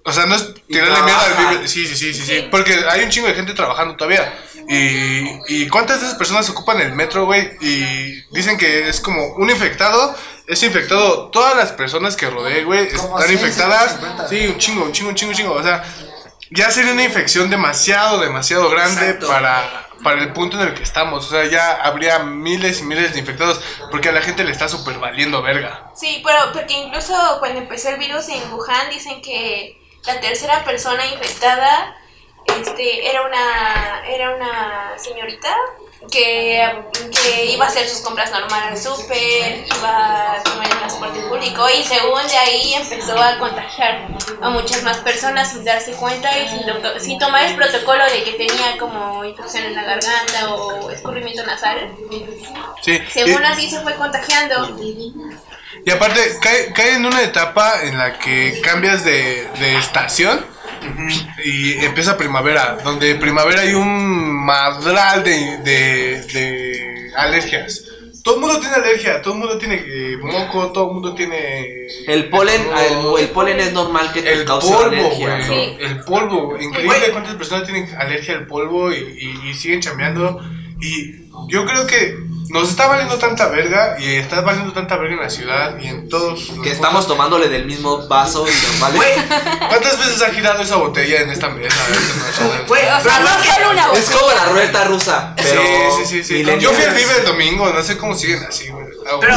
O 0.05 0.13
sea, 0.13 0.25
no 0.25 0.35
es 0.35 0.53
tirarle 0.65 1.01
miedo 1.03 1.17
al. 1.19 1.33
Vive. 1.55 1.67
Sí, 1.67 1.85
sí, 1.85 1.95
sí, 1.97 2.13
sí, 2.13 2.21
sí. 2.25 2.47
Porque 2.49 2.73
hay 2.89 3.03
un 3.03 3.09
chingo 3.09 3.27
de 3.27 3.33
gente 3.33 3.53
trabajando 3.53 3.97
todavía. 3.97 4.33
Y, 4.67 5.39
y 5.47 5.69
¿cuántas 5.69 6.01
de 6.01 6.07
esas 6.07 6.17
personas 6.17 6.49
ocupan 6.49 6.81
el 6.81 6.93
metro, 6.93 7.25
güey? 7.25 7.51
Y 7.61 8.21
dicen 8.31 8.57
que 8.57 8.89
es 8.89 8.99
como 8.99 9.25
un 9.35 9.49
infectado. 9.49 10.13
Es 10.45 10.61
infectado. 10.63 11.29
Todas 11.29 11.55
las 11.55 11.71
personas 11.71 12.15
que 12.15 12.29
rodee, 12.29 12.63
güey, 12.63 12.87
están 12.87 13.21
100, 13.21 13.31
infectadas. 13.31 13.97
150. 13.99 14.27
Sí, 14.27 14.47
un 14.47 14.57
chingo, 14.57 14.83
un 14.85 14.91
chingo, 14.91 15.09
un 15.09 15.15
chingo, 15.15 15.31
un 15.31 15.37
chingo. 15.37 15.53
O 15.53 15.63
sea, 15.63 15.83
ya 16.51 16.69
sería 16.71 16.91
una 16.93 17.03
infección 17.03 17.49
demasiado, 17.49 18.19
demasiado 18.19 18.69
grande 18.69 19.05
Exacto. 19.05 19.27
para, 19.27 19.87
para 20.03 20.21
el 20.21 20.33
punto 20.33 20.59
en 20.61 20.67
el 20.67 20.73
que 20.73 20.83
estamos. 20.83 21.25
O 21.25 21.29
sea, 21.29 21.45
ya 21.45 21.73
habría 21.73 22.19
miles 22.19 22.81
y 22.81 22.83
miles 22.83 23.13
de 23.13 23.19
infectados 23.19 23.61
porque 23.91 24.09
a 24.09 24.11
la 24.11 24.21
gente 24.21 24.43
le 24.43 24.51
está 24.51 24.67
súper 24.67 24.99
valiendo 24.99 25.41
verga. 25.41 25.91
Sí, 25.95 26.21
pero 26.25 26.51
porque 26.53 26.73
incluso 26.73 27.13
cuando 27.39 27.59
empezó 27.59 27.89
el 27.89 27.99
virus 27.99 28.27
en 28.29 28.51
Wuhan 28.51 28.89
dicen 28.89 29.21
que 29.21 29.79
la 30.05 30.19
tercera 30.19 30.63
persona 30.63 31.05
infectada 31.07 31.95
este, 32.61 33.09
era 33.09 33.21
una 33.23 34.07
era 34.07 34.35
una 34.35 34.93
señorita 34.97 35.53
que, 36.11 36.63
que 37.11 37.45
iba 37.47 37.65
a 37.65 37.67
hacer 37.67 37.87
sus 37.89 37.99
compras 37.99 38.31
normal 38.31 38.63
al 38.69 38.77
súper, 38.77 39.65
iba 39.77 40.33
a 40.35 40.43
tomar 40.43 40.65
el 40.67 40.77
transporte 40.77 41.19
público 41.21 41.67
y 41.69 41.83
según 41.83 42.25
de 42.27 42.37
ahí 42.37 42.73
empezó 42.75 43.21
a 43.21 43.37
contagiar 43.39 44.07
a 44.41 44.49
muchas 44.49 44.83
más 44.83 44.97
personas 44.99 45.51
sin 45.51 45.65
darse 45.65 45.91
cuenta 45.93 46.29
y 46.37 46.47
sin, 46.47 46.65
to- 46.65 46.99
sin 46.99 47.19
tomar 47.19 47.43
el 47.45 47.55
protocolo 47.55 48.05
de 48.05 48.23
que 48.23 48.33
tenía 48.33 48.77
como 48.79 49.25
infección 49.25 49.65
en 49.65 49.75
la 49.75 49.83
garganta 49.83 50.53
o 50.53 50.89
escurrimiento 50.91 51.43
nasal. 51.45 51.91
Sí. 52.81 53.01
Según 53.11 53.43
así 53.43 53.69
se 53.69 53.81
fue 53.81 53.95
contagiando. 53.95 54.77
Y 55.87 55.91
aparte, 55.91 56.19
cae, 56.41 56.73
cae 56.73 56.95
en 56.95 57.05
una 57.05 57.21
etapa 57.23 57.83
en 57.83 57.97
la 57.97 58.19
que 58.19 58.59
cambias 58.61 59.05
de, 59.05 59.47
de 59.59 59.77
estación 59.77 60.45
y 61.45 61.73
empieza 61.85 62.17
primavera. 62.17 62.77
Donde 62.83 63.15
primavera 63.15 63.61
hay 63.61 63.73
un 63.73 64.45
madral 64.45 65.23
de, 65.23 65.57
de, 65.59 66.21
de 66.33 67.11
alergias. 67.15 67.83
Todo 68.23 68.35
el 68.35 68.41
mundo 68.41 68.59
tiene 68.59 68.75
alergia, 68.75 69.21
todo 69.21 69.35
el 69.35 69.39
mundo 69.39 69.57
tiene 69.57 69.75
eh, 69.75 70.17
moco, 70.21 70.73
todo 70.73 70.87
el 70.89 70.93
mundo 70.95 71.15
tiene. 71.15 71.87
El 72.07 72.27
polen, 72.29 72.61
el, 72.61 73.21
el 73.23 73.29
polen 73.29 73.57
es 73.61 73.71
normal 73.71 74.11
que 74.11 74.21
te 74.21 74.33
El 74.33 74.43
cause 74.43 74.67
polvo, 74.73 74.87
alergia. 74.89 75.35
güey. 75.37 75.43
Sí. 75.47 75.77
El 75.79 76.01
polvo. 76.01 76.57
Increíble 76.59 77.11
cuántas 77.13 77.35
personas 77.35 77.63
tienen 77.65 77.87
alergia 77.97 78.33
al 78.35 78.45
polvo 78.45 78.91
y, 78.91 78.97
y- 78.97 79.49
y 79.49 79.53
siguen 79.53 79.79
chambeando. 79.79 80.41
Y 80.81 81.26
yo 81.47 81.65
creo 81.65 81.85
que 81.87 82.17
nos 82.49 82.69
está 82.69 82.87
valiendo 82.87 83.17
tanta 83.17 83.47
verga 83.49 83.97
y 83.99 84.15
está 84.15 84.39
valiendo 84.39 84.71
tanta 84.71 84.95
verga 84.95 85.15
en 85.15 85.21
la 85.21 85.29
ciudad 85.29 85.77
y 85.79 85.87
en 85.87 86.07
todos. 86.07 86.51
Que 86.63 86.71
estamos 86.71 87.01
puntos. 87.05 87.07
tomándole 87.17 87.49
del 87.49 87.65
mismo 87.65 88.07
vaso 88.07 88.45
y 88.47 88.51
nos 88.51 88.79
vale. 88.79 88.99
¿Cuántas 89.67 89.99
veces 89.99 90.21
ha 90.21 90.29
girado 90.33 90.61
esa 90.63 90.77
botella 90.77 91.21
en 91.21 91.29
esta 91.29 91.49
mesa? 91.49 91.75
A 91.83 91.89
ver, 91.89 91.99
se 91.99 92.13
me 92.13 92.29
echa- 92.55 92.67
güey, 92.67 92.83
o 92.85 93.01
sea, 93.01 93.19
no 93.19 93.29
solo 93.43 93.71
una 93.71 93.83
Es 93.93 94.05
botella. 94.09 94.19
como 94.21 94.31
la 94.33 94.45
ruleta 94.45 94.83
rusa. 94.85 95.33
Pero 95.35 95.61
sí, 95.97 96.05
sí, 96.05 96.23
sí, 96.23 96.43
sí. 96.45 96.59
Yo 96.61 96.71
fui 96.71 96.83
al 96.85 96.95
Vive 96.95 97.17
el 97.19 97.25
domingo, 97.25 97.69
no 97.71 97.83
sé 97.83 97.97
cómo 97.97 98.15
siguen 98.15 98.43
así, 98.47 98.69
güey. 98.69 98.85
Ah, 99.11 99.17
Pero, 99.19 99.35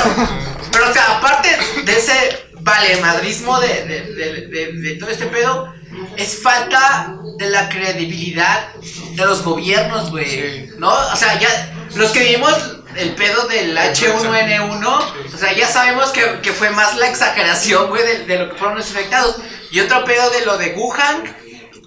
pero, 0.73 0.91
o 0.91 0.93
sea, 0.93 1.19
aparte 1.19 1.49
de 1.85 1.93
ese 1.97 2.13
valemadrismo 2.61 3.59
de, 3.61 3.69
de, 3.87 4.03
de, 4.15 4.47
de- 4.47 4.73
de 4.73 4.95
todo 4.97 5.11
este 5.11 5.27
pedo, 5.27 5.73
es 6.17 6.41
falta 6.43 7.17
de 7.39 7.51
la 7.51 7.69
credibilidad 7.69 8.69
de 8.75 9.25
los 9.27 9.43
gobiernos, 9.43 10.11
güey. 10.11 10.31
Sí. 10.31 10.71
¿No? 10.79 10.91
O 10.93 11.17
sea, 11.17 11.39
ya 11.39 11.73
los 11.95 12.11
que 12.13 12.25
vimos 12.25 12.53
el 12.97 13.15
pedo 13.15 13.47
del 13.49 13.77
H1N1, 13.77 15.35
o 15.35 15.39
sea, 15.39 15.53
ya 15.53 15.69
sabemos 15.69 16.11
que, 16.11 16.41
que 16.43 16.53
fue 16.53 16.71
más 16.71 16.97
la 16.97 17.09
exageración, 17.09 17.89
güey, 17.89 18.05
de, 18.05 18.25
de 18.27 18.39
lo 18.39 18.51
que 18.51 18.57
fueron 18.57 18.77
los 18.79 18.89
infectados. 18.89 19.37
Y 19.71 19.81
otro 19.81 20.05
pedo 20.05 20.31
de 20.31 20.45
lo 20.45 20.59
de 20.59 20.75
Wuhan 20.75 21.37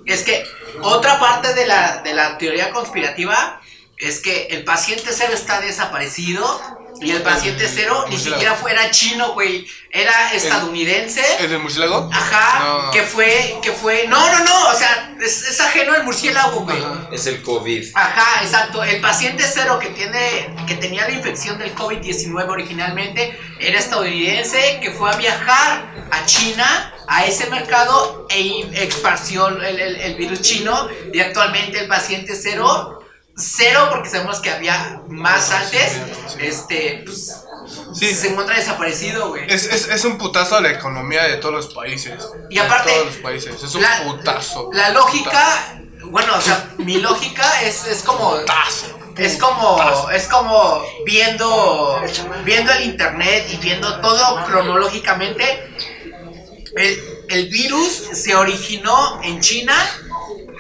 es 0.06 0.24
que 0.24 0.44
otra 0.82 1.20
parte 1.20 1.54
de 1.54 1.68
la, 1.68 2.02
de 2.04 2.14
la 2.14 2.38
teoría 2.38 2.72
conspirativa 2.72 3.62
es 3.98 4.20
que 4.20 4.48
el 4.48 4.64
paciente 4.64 5.12
cero 5.12 5.32
está 5.34 5.62
desaparecido 5.62 6.83
y 7.04 7.12
el 7.12 7.22
paciente 7.22 7.68
cero 7.68 8.06
ni 8.10 8.18
siquiera 8.18 8.54
fuera 8.56 8.90
chino, 8.92 9.34
güey, 9.34 9.68
era 9.92 10.34
estadounidense. 10.34 11.22
¿El 11.40 11.50
del 11.50 11.60
murciélago? 11.60 12.10
Ajá, 12.12 12.60
No. 12.86 12.92
que 12.92 13.04
fue, 13.04 13.58
que 13.62 13.72
fue, 13.72 14.08
no, 14.08 14.20
no, 14.32 14.44
no, 14.44 14.70
o 14.70 14.74
sea, 14.74 15.14
es, 15.22 15.44
es 15.48 15.60
ajeno 15.60 15.94
al 15.94 16.04
murciélago, 16.04 16.62
güey. 16.62 16.84
Es 17.12 17.26
el 17.28 17.42
COVID. 17.42 17.92
Ajá, 17.94 18.44
exacto. 18.44 18.84
El 18.84 19.02
paciente 19.02 19.44
cero 19.52 19.78
que 19.80 19.90
tiene, 19.90 20.50
que 20.68 20.76
tenía 20.76 21.08
la 21.08 21.14
infección 21.14 21.58
del 21.60 21.76
COVID-19 21.76 22.48
originalmente 22.50 23.38
era 23.60 23.78
estadounidense 23.80 24.80
que 24.82 24.92
fue 24.92 25.12
a 25.12 25.16
viajar 25.16 25.94
a 26.12 26.26
China, 26.26 26.94
a 27.08 27.26
ese 27.26 27.48
mercado 27.50 28.26
e 28.30 28.68
esparció 28.74 29.48
el, 29.50 29.80
el- 29.80 29.96
el 29.98 30.16
virus 30.16 30.42
chino 30.42 30.88
y 31.14 31.20
actualmente 31.20 31.80
el 31.80 31.88
paciente 31.88 32.34
cero, 32.36 33.03
cero 33.36 33.88
porque 33.92 34.10
sabemos 34.10 34.40
que 34.40 34.50
había 34.52 35.02
más 35.08 35.52
antes, 35.52 35.94
este, 36.40 37.02
pues, 37.06 37.40
Sí. 37.94 38.14
se 38.14 38.28
encuentra 38.30 38.58
desaparecido, 38.58 39.30
güey. 39.30 39.46
Es, 39.52 39.66
es, 39.66 39.88
es 39.88 40.04
un 40.06 40.18
putazo 40.18 40.58
a 40.58 40.62
la 40.62 40.70
economía 40.72 41.24
de 41.24 41.38
todos 41.38 41.54
los 41.56 41.74
países. 41.74 42.22
Y 42.50 42.58
aparte, 42.60 42.90
De 42.92 42.96
todos 42.98 43.08
los 43.14 43.24
países. 43.24 43.64
Es 43.64 43.74
un 43.76 43.82
la- 43.82 44.04
putazo. 44.04 44.70
La 44.74 44.90
lógica, 44.90 45.80
bueno, 46.06 46.36
o 46.36 46.42
sea, 46.42 46.72
mi 46.78 46.98
lógica 46.98 47.62
es, 47.64 47.86
es 47.88 48.04
como 48.04 48.32
Putazo. 48.32 49.00
Es 49.16 49.38
como, 49.38 50.10
es 50.12 50.28
como 50.28 50.84
viendo, 51.06 52.02
viendo 52.44 52.72
el 52.74 52.84
internet 52.84 53.48
y 53.52 53.58
viendo 53.58 54.02
todo 54.02 54.44
cronológicamente. 54.46 55.72
El, 56.76 57.00
el 57.30 57.50
virus 57.50 57.92
se 58.14 58.36
originó 58.36 59.22
en 59.24 59.40
China 59.40 59.76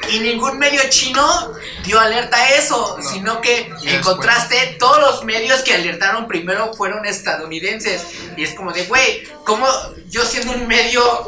y 0.10 0.20
ningún 0.20 0.58
medio 0.58 0.82
chino 0.89 1.54
dio 1.84 1.99
alerta 1.99 2.38
a 2.38 2.49
eso, 2.56 2.97
sino 3.12 3.41
que 3.41 3.72
Y 3.82 3.88
en 3.89 3.95
después. 3.97 4.01
contraste 4.01 4.76
todos 4.80 4.99
los 4.99 5.24
medios 5.24 5.62
que 5.62 5.74
alertaron 5.74 6.28
primero 6.28 6.74
fueron 6.74 7.06
estadounidenses. 7.06 8.04
Y 8.38 8.43
es 8.43 8.54
como 8.54 8.72
de, 8.72 8.84
güey, 8.86 9.24
¿cómo 9.45 9.68
yo 10.10 10.24
siendo 10.26 10.54
un 10.54 10.68
medio 10.68 11.26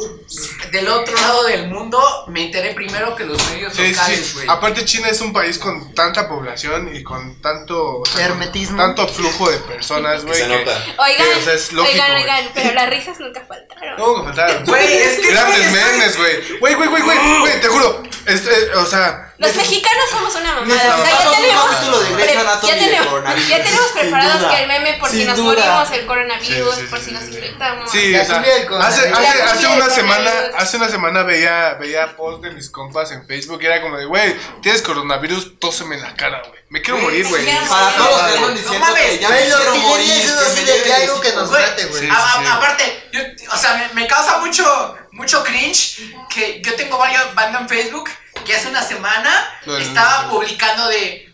del 0.72 0.88
otro 0.88 1.16
lado 1.16 1.44
del 1.46 1.68
mundo 1.68 2.00
me 2.28 2.46
enteré 2.46 2.74
primero 2.74 3.16
que 3.16 3.24
los 3.26 3.38
medios 3.52 3.74
Sí, 3.74 3.84
sí, 3.88 3.92
locales, 3.94 4.26
sí. 4.28 4.34
güey? 4.36 4.48
Aparte 4.50 4.86
China 4.86 5.10
es 5.10 5.22
un 5.22 5.34
país 5.34 5.58
con 5.58 5.94
tanta 5.94 6.28
población 6.28 6.94
y 6.96 7.04
con 7.04 7.42
tanto 7.42 8.00
o 8.00 8.06
sea, 8.06 8.14
con 8.28 8.38
Hermetismo. 8.38 8.78
tanto 8.78 9.08
flujo 9.08 9.50
de 9.50 9.58
personas, 9.60 10.24
güey. 10.24 10.36
se 10.40 10.48
que- 10.48 10.58
nota. 10.58 10.86
Oigan, 10.98 11.28
que, 11.28 11.36
o 11.36 11.42
sea, 11.44 11.54
es 11.54 11.72
lógico, 11.74 11.94
oigan, 11.94 12.16
oigan, 12.22 12.50
pero 12.54 12.74
las 12.74 12.90
risas 12.90 13.20
nunca 13.20 13.44
faltaron. 13.48 13.98
No, 13.98 14.24
faltaron. 14.24 14.66
Güey, 14.66 14.94
es 14.94 15.20
que 15.20 15.32
Grandes 15.32 15.72
memes, 15.72 16.18
güey. 16.18 16.58
Güey, 16.60 16.74
güey, 16.76 16.90
güey, 16.90 17.04
güey, 17.04 17.40
güey, 17.40 17.62
te 17.62 17.68
juro. 17.68 18.04
Este, 18.26 18.50
o 18.76 18.86
sea, 18.86 19.34
Los 19.38 19.56
mexicanos 19.56 20.10
somos 20.10 20.36
una 20.36 20.54
mamada. 20.56 20.96
O 20.98 21.04
sea, 21.04 21.12
ya 21.12 21.32
tenemos, 21.32 22.02
de 22.08 22.14
Grey's 22.16 22.32
pre- 22.32 22.40
Anatomy 22.40 22.72
ya 22.74 22.80
tenemos, 22.80 23.48
ya 23.50 23.64
tenemos 23.64 23.92
preparados 23.92 24.44
que 24.52 24.62
el 24.62 24.68
meme 24.68 24.94
por 25.00 25.10
si 25.10 25.24
nos 25.26 25.38
duda. 25.38 25.56
morimos, 25.56 25.92
el 25.92 26.06
coronavirus, 26.06 26.76
Sí, 26.76 26.82
sí, 26.82 26.88
por 26.88 27.00
sí, 27.00 27.06
si 27.06 27.12
nos 27.12 27.24
sí. 27.24 27.30
infectamos. 27.36 27.92
Sí, 27.92 28.16
o 28.16 28.26
sea, 28.26 28.40
hace, 28.82 29.10
hace, 29.14 29.42
hace 29.44 29.68
una 29.68 29.90
semana, 29.90 30.32
hace 30.58 30.78
una 30.78 30.90
semana 30.90 31.24
veía, 31.24 31.74
veía 31.76 32.16
post 32.16 32.44
de 32.44 32.52
mis 32.52 32.70
compas 32.70 33.12
en 33.12 33.26
Facebook 33.28 33.60
y 33.62 33.66
era 33.66 33.82
como 33.82 33.98
de, 33.98 34.06
güey, 34.06 34.36
tienes 34.62 34.82
coronavirus, 34.82 35.60
tóseme 35.60 35.96
en 35.96 36.02
la 36.04 36.16
cara, 36.16 36.42
güey. 36.48 36.62
Me 36.70 36.82
quiero 36.82 37.00
morir, 37.00 37.26
güey. 37.28 37.46
Para 37.70 37.92
todos 37.96 38.22
andan 38.22 38.56
diciendo 38.56 38.88
que 38.96 39.20
ya 39.20 39.30
me 39.30 39.38
quiero 39.46 39.76
morir. 39.76 40.24
algo 41.02 41.22
que 41.22 41.32
nos 41.34 41.52
mate, 41.52 41.86
güey. 41.86 42.10
Aparte, 42.10 43.10
yo, 43.12 43.22
o 43.54 43.58
sea, 43.58 43.74
me, 43.94 44.02
me 44.02 44.08
causa 44.08 44.40
mucho, 44.40 44.98
mucho 45.12 45.44
cringe 45.44 46.00
que 46.30 46.62
yo 46.62 46.76
tengo 46.76 46.98
varios 46.98 47.34
bandas 47.36 47.62
en 47.62 47.70
Facebook 47.70 48.10
que 48.44 48.56
hace 48.56 48.68
una 48.68 48.82
semana 48.82 49.32
estaba 49.80 50.30
publicando 50.30 50.88
de. 50.88 51.32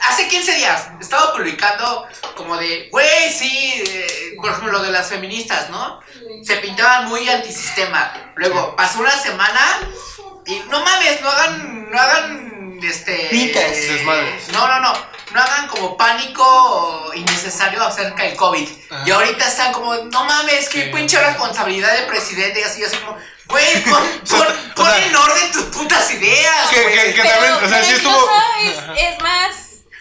Hace 0.00 0.28
15 0.28 0.54
días 0.54 0.88
estaba 0.98 1.34
publicando 1.34 2.06
como 2.36 2.56
de, 2.56 2.88
güey, 2.90 3.30
sí, 3.30 3.84
eh, 3.86 4.34
por 4.40 4.50
ejemplo, 4.50 4.72
lo 4.72 4.82
de 4.82 4.90
las 4.90 5.08
feministas, 5.08 5.68
¿no? 5.68 6.00
Se 6.42 6.56
pintaban 6.56 7.06
muy 7.08 7.28
antisistema. 7.28 8.32
Luego 8.36 8.74
pasó 8.76 9.00
una 9.00 9.10
semana 9.10 9.80
y 10.46 10.62
no 10.70 10.80
mames, 10.84 11.20
no 11.20 11.30
hagan, 11.30 11.90
no 11.90 12.00
hagan, 12.00 12.78
este. 12.82 13.28
Pintas. 13.30 13.70
Desmadres. 13.70 14.48
No, 14.52 14.66
no, 14.68 14.80
no. 14.80 14.92
No 15.32 15.40
hagan 15.40 15.66
como 15.68 15.96
pánico 15.96 17.10
innecesario 17.14 17.82
acerca 17.82 18.22
del 18.24 18.36
COVID. 18.36 18.68
Y 19.06 19.10
ahorita 19.10 19.46
están 19.48 19.72
como, 19.72 19.94
no 19.94 20.24
mames, 20.24 20.68
qué 20.68 20.84
Sí. 20.84 20.90
pinche 20.92 21.18
responsabilidad 21.18 21.92
del 21.94 22.06
presidente. 22.06 22.60
Y 22.60 22.62
así, 22.62 22.84
así 22.84 22.96
como, 22.98 23.16
güey, 23.46 23.82
pon, 23.84 24.02
pon, 24.30 24.46
pon 24.76 24.86
sea, 24.86 25.06
en 25.06 25.16
orden 25.16 25.52
tus 25.52 25.62
putas 25.64 26.10
ideas, 26.12 26.68
que- 26.70 26.82
güey. 26.82 27.14
que- 27.14 27.22
también, 27.22 27.52
o 27.54 27.68
sea, 27.68 27.82
sí 27.84 27.94
estuvo. 27.94 28.28
es, 28.60 28.76
es 28.98 29.22
más 29.22 29.56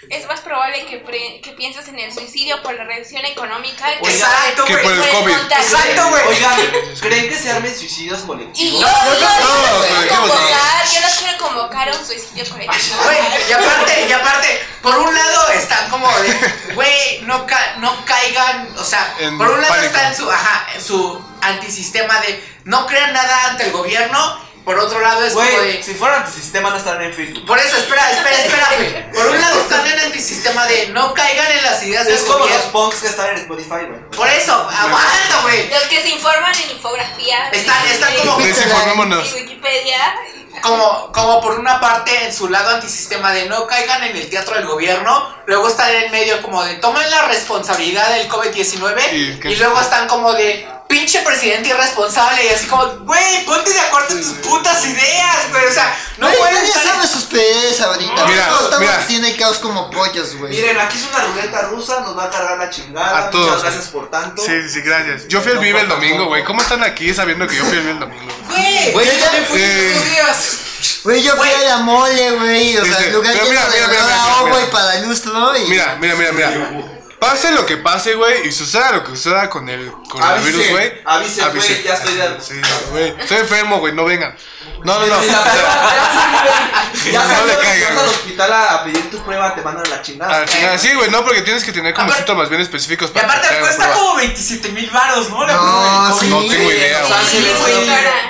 es 0.10 0.26
más 0.28 0.42
probable 0.42 0.86
que, 0.86 0.98
pre- 0.98 1.40
que 1.42 1.52
pienses 1.52 1.88
en 1.88 2.00
el 2.00 2.14
suicidio 2.14 2.62
por 2.62 2.74
la 2.76 2.84
reducción 2.84 3.26
económica 3.26 3.86
que, 4.02 4.10
Exacto, 4.10 4.66
Que 4.66 4.74
güey. 4.74 4.84
por 4.84 4.94
el 4.94 5.10
COVID. 5.12 5.38
contagio. 5.38 5.78
Exacto, 5.78 6.10
güey. 6.10 6.24
Oigan, 6.28 6.72
¿creen 7.02 7.30
que 7.30 7.38
se 7.40 7.52
armen 7.52 7.78
suicidios 7.78 8.22
Y 8.24 8.28
colectivos? 8.28 8.82
yo, 8.82 8.88
no, 8.88 9.20
yo 9.20 9.28
no, 9.40 9.80
no, 9.80 9.86
quiero 9.86 10.16
convocar, 10.22 10.86
yo 10.94 11.02
los 11.02 11.14
quiero 11.16 11.38
convocar 11.38 11.90
a 11.90 11.98
un 11.98 12.06
suicidio 12.06 12.50
colectivo. 12.50 13.04
Güey, 13.04 13.18
y 13.50 13.54
aparte, 13.54 14.06
y 14.08 14.12
aparte, 14.12 14.66
por 14.82 14.98
un 14.98 15.14
lado 15.16 15.50
están 15.52 15.90
como 15.90 16.08
de, 16.20 16.74
güey, 16.76 17.22
no, 17.24 17.46
ca- 17.48 17.76
no 17.78 18.06
caigan, 18.06 18.74
o 18.78 18.84
sea, 18.84 19.16
En 19.20 19.38
por 19.38 19.50
un 19.50 19.62
lado 19.62 19.74
pánico. 19.74 19.88
está 19.96 20.08
en 20.10 20.16
su, 20.16 20.30
ajá, 20.32 20.68
en 20.76 20.82
su 20.84 21.26
antisistema 21.42 22.20
de 22.22 22.54
no 22.66 22.86
crean 22.88 23.14
nada 23.14 23.50
ante 23.52 23.66
el 23.66 23.72
gobierno, 23.72 24.40
por 24.64 24.78
otro 24.80 25.00
lado 25.02 25.24
es 25.26 25.34
como 25.34 25.46
Güey, 25.46 25.78
de, 25.78 25.84
si 25.84 25.94
fueran 25.94 26.24
antisistema 26.24 26.70
no 26.70 26.78
estarían 26.78 27.04
en 27.12 27.14
Facebook. 27.14 27.46
por 27.46 27.60
eso, 27.60 27.76
espera, 27.78 28.10
espera, 28.12 28.36
espera, 28.38 29.12
por 29.14 29.26
un 29.28 29.42
lado 29.42 29.60
están 29.62 29.86
en 29.86 30.00
antisistema 30.00 30.66
de 30.68 30.88
no 30.90 31.14
caigan 31.14 31.52
en 31.52 31.64
las 31.64 31.84
ideas 31.84 32.06
del 32.06 32.16
Es 32.16 32.22
como 32.24 32.46
los 32.46 32.62
punks 32.72 32.98
que 33.02 33.08
están 33.08 33.30
en 33.32 33.38
Spotify, 33.38 33.86
güey. 33.88 34.10
por 34.16 34.28
eso, 34.30 34.54
aguanta, 34.54 35.42
güey, 35.44 35.70
Los 35.70 35.84
que 35.84 36.02
se 36.02 36.10
informan 36.10 36.54
en 36.56 36.72
infografía. 36.72 37.50
Están- 37.52 37.88
están 37.88 38.14
como- 38.16 38.38
Desinformémonos. 38.38 39.28
En 39.28 39.44
Wikipedia. 39.44 40.16
como, 40.62 41.12
como 41.12 41.42
por 41.42 41.60
una 41.60 41.82
parte 41.82 42.26
en 42.26 42.34
su 42.34 42.48
lado 42.48 42.70
antisistema 42.76 43.34
de 43.34 43.48
no 43.50 43.68
caigan 43.68 44.04
en 44.04 44.16
el 44.16 44.30
teatro 44.30 44.56
del 44.56 44.66
gobierno, 44.66 45.36
luego 45.46 45.68
están 45.68 45.92
en 45.94 46.10
medio 46.12 46.42
como 46.42 46.64
de 46.64 46.76
tomen 46.76 47.10
la 47.12 47.24
responsabilidad 47.24 48.10
del 48.16 48.30
COVID-19 48.30 49.40
Y 49.52 49.56
luego 49.58 49.82
están 49.82 50.08
como 50.08 50.32
de 50.34 50.66
pinche 50.94 51.20
presidente 51.24 51.70
irresponsable 51.70 52.46
y 52.46 52.50
así 52.50 52.68
como, 52.68 52.86
güey, 53.00 53.46
ponte 53.46 53.74
de 53.74 53.80
acuerdo 53.80 54.14
en 54.16 54.22
tus 54.22 54.34
putas 54.48 54.86
ideas, 54.86 55.50
güey, 55.50 55.66
o 55.66 55.72
sea, 55.72 55.98
no 56.18 56.28
Güey, 56.28 56.38
puedes 56.38 56.54
nadie 56.56 56.74
sabe 56.74 57.08
sus 57.08 57.24
PDs 57.24 57.82
ahorita. 57.82 58.26
Mira, 58.28 58.48
Todos 58.50 58.64
estamos 58.66 58.80
mira. 58.82 58.96
haciendo 58.98 59.28
el 59.28 59.36
caos 59.36 59.58
como 59.58 59.90
pollos, 59.90 60.36
güey. 60.36 60.52
Miren, 60.54 60.80
aquí 60.80 60.98
es 61.00 61.06
una 61.08 61.24
ruleta 61.26 61.62
rusa, 61.64 62.02
nos 62.02 62.16
va 62.16 62.26
a 62.26 62.30
cargar 62.30 62.60
la 62.60 62.70
chingada. 62.70 63.18
A 63.18 63.30
todos. 63.32 63.48
Muchas 63.48 63.64
gracias 63.64 63.88
por 63.88 64.12
tanto. 64.12 64.44
Sí, 64.46 64.52
sí, 64.62 64.70
sí, 64.70 64.82
gracias. 64.82 65.28
Yo 65.28 65.42
fui 65.42 65.52
al 65.54 65.58
Vive 65.58 65.82
el 65.82 65.88
domingo, 65.90 66.26
güey. 66.28 66.44
¿Cómo 66.44 66.62
están 66.62 66.84
aquí 66.84 67.12
sabiendo 67.12 67.48
que 67.48 67.56
yo 67.56 67.66
fui 67.66 67.78
al 67.78 67.82
Vive 67.82 67.92
el 67.94 68.00
domingo? 68.00 68.34
Güey, 68.50 68.92
Güey, 68.92 69.06
yo 69.08 69.24
también 69.24 69.46
fui 69.48 69.60
Eh, 69.62 69.92
estos 69.96 70.10
días. 70.12 70.58
Güey, 71.04 71.24
yo 71.24 71.32
fui 71.36 71.50
Güey. 71.50 71.66
a 71.66 71.70
la 71.70 71.78
mole, 71.78 72.32
güey. 72.32 72.78
O 72.78 72.86
sea, 72.86 73.00
el 73.00 73.14
lugar 73.14 73.34
lleno 73.34 73.50
mira, 73.50 73.68
de 73.68 73.88
mira, 73.88 74.24
agua 74.38 74.62
y 74.62 74.72
para 74.72 75.00
lustro. 75.00 75.58
Y... 75.58 75.66
Mira, 75.70 75.98
mira, 76.00 76.14
mira, 76.16 76.32
mira. 76.32 77.00
Pase 77.24 77.52
lo 77.52 77.66
que 77.66 77.78
pase, 77.78 78.16
güey, 78.16 78.48
y 78.48 78.52
suceda 78.52 78.92
lo 78.92 79.04
que 79.04 79.12
suceda 79.12 79.50
con 79.50 79.70
el 79.70 79.90
coronavirus, 80.10 80.70
güey. 80.72 81.02
avisen, 81.06 81.50
güey, 81.56 81.84
ya 81.84 81.94
estoy 81.94 82.16
de- 82.16 82.42
Sí, 82.42 82.62
güey. 82.92 83.16
Estoy 83.18 83.38
enfermo, 83.38 83.80
güey, 83.80 83.94
no 83.94 84.04
vengan. 84.04 84.36
No, 84.84 85.00
no, 85.00 85.08
no. 85.08 85.16
Hace, 85.16 85.30
güey. 85.32 87.14
Ya 87.14 87.24
No 87.26 87.46
le 87.46 87.58
caigan, 87.58 87.96
vas 87.96 88.04
al 88.04 88.10
hospital 88.10 88.52
a, 88.54 88.72
a 88.74 88.84
pedir 88.84 89.10
tu 89.10 89.24
prueba, 89.24 89.56
te 89.56 89.62
mandan 89.62 89.86
a 89.86 89.90
la 89.90 90.02
chingada. 90.02 90.42
Ah, 90.42 90.46
chingada, 90.46 90.78
sí, 90.78 90.94
güey, 90.94 91.10
no, 91.12 91.24
porque 91.24 91.42
tienes 91.44 91.64
que 91.64 91.72
tener 91.72 91.94
como 91.94 92.08
Aparte- 92.08 92.24
síntomas 92.26 92.50
bien 92.50 92.62
específicos 92.62 93.10
Y 93.10 93.14
para 93.14 93.26
aparte 93.28 93.42
que 93.48 93.54
te 93.54 93.56
hagan 93.62 93.68
cuesta 93.78 93.94
como 93.94 94.16
27 94.18 94.70
mil 94.70 94.90
varos, 94.90 95.30
¿no? 95.30 95.46
La 95.48 95.54
No, 95.54 96.20
sí. 96.20 96.28
Tengo 96.30 96.44
idea, 96.72 97.04
O 97.04 97.08
sea, 97.08 97.18
güey. 97.18 97.28
sí. 97.30 97.48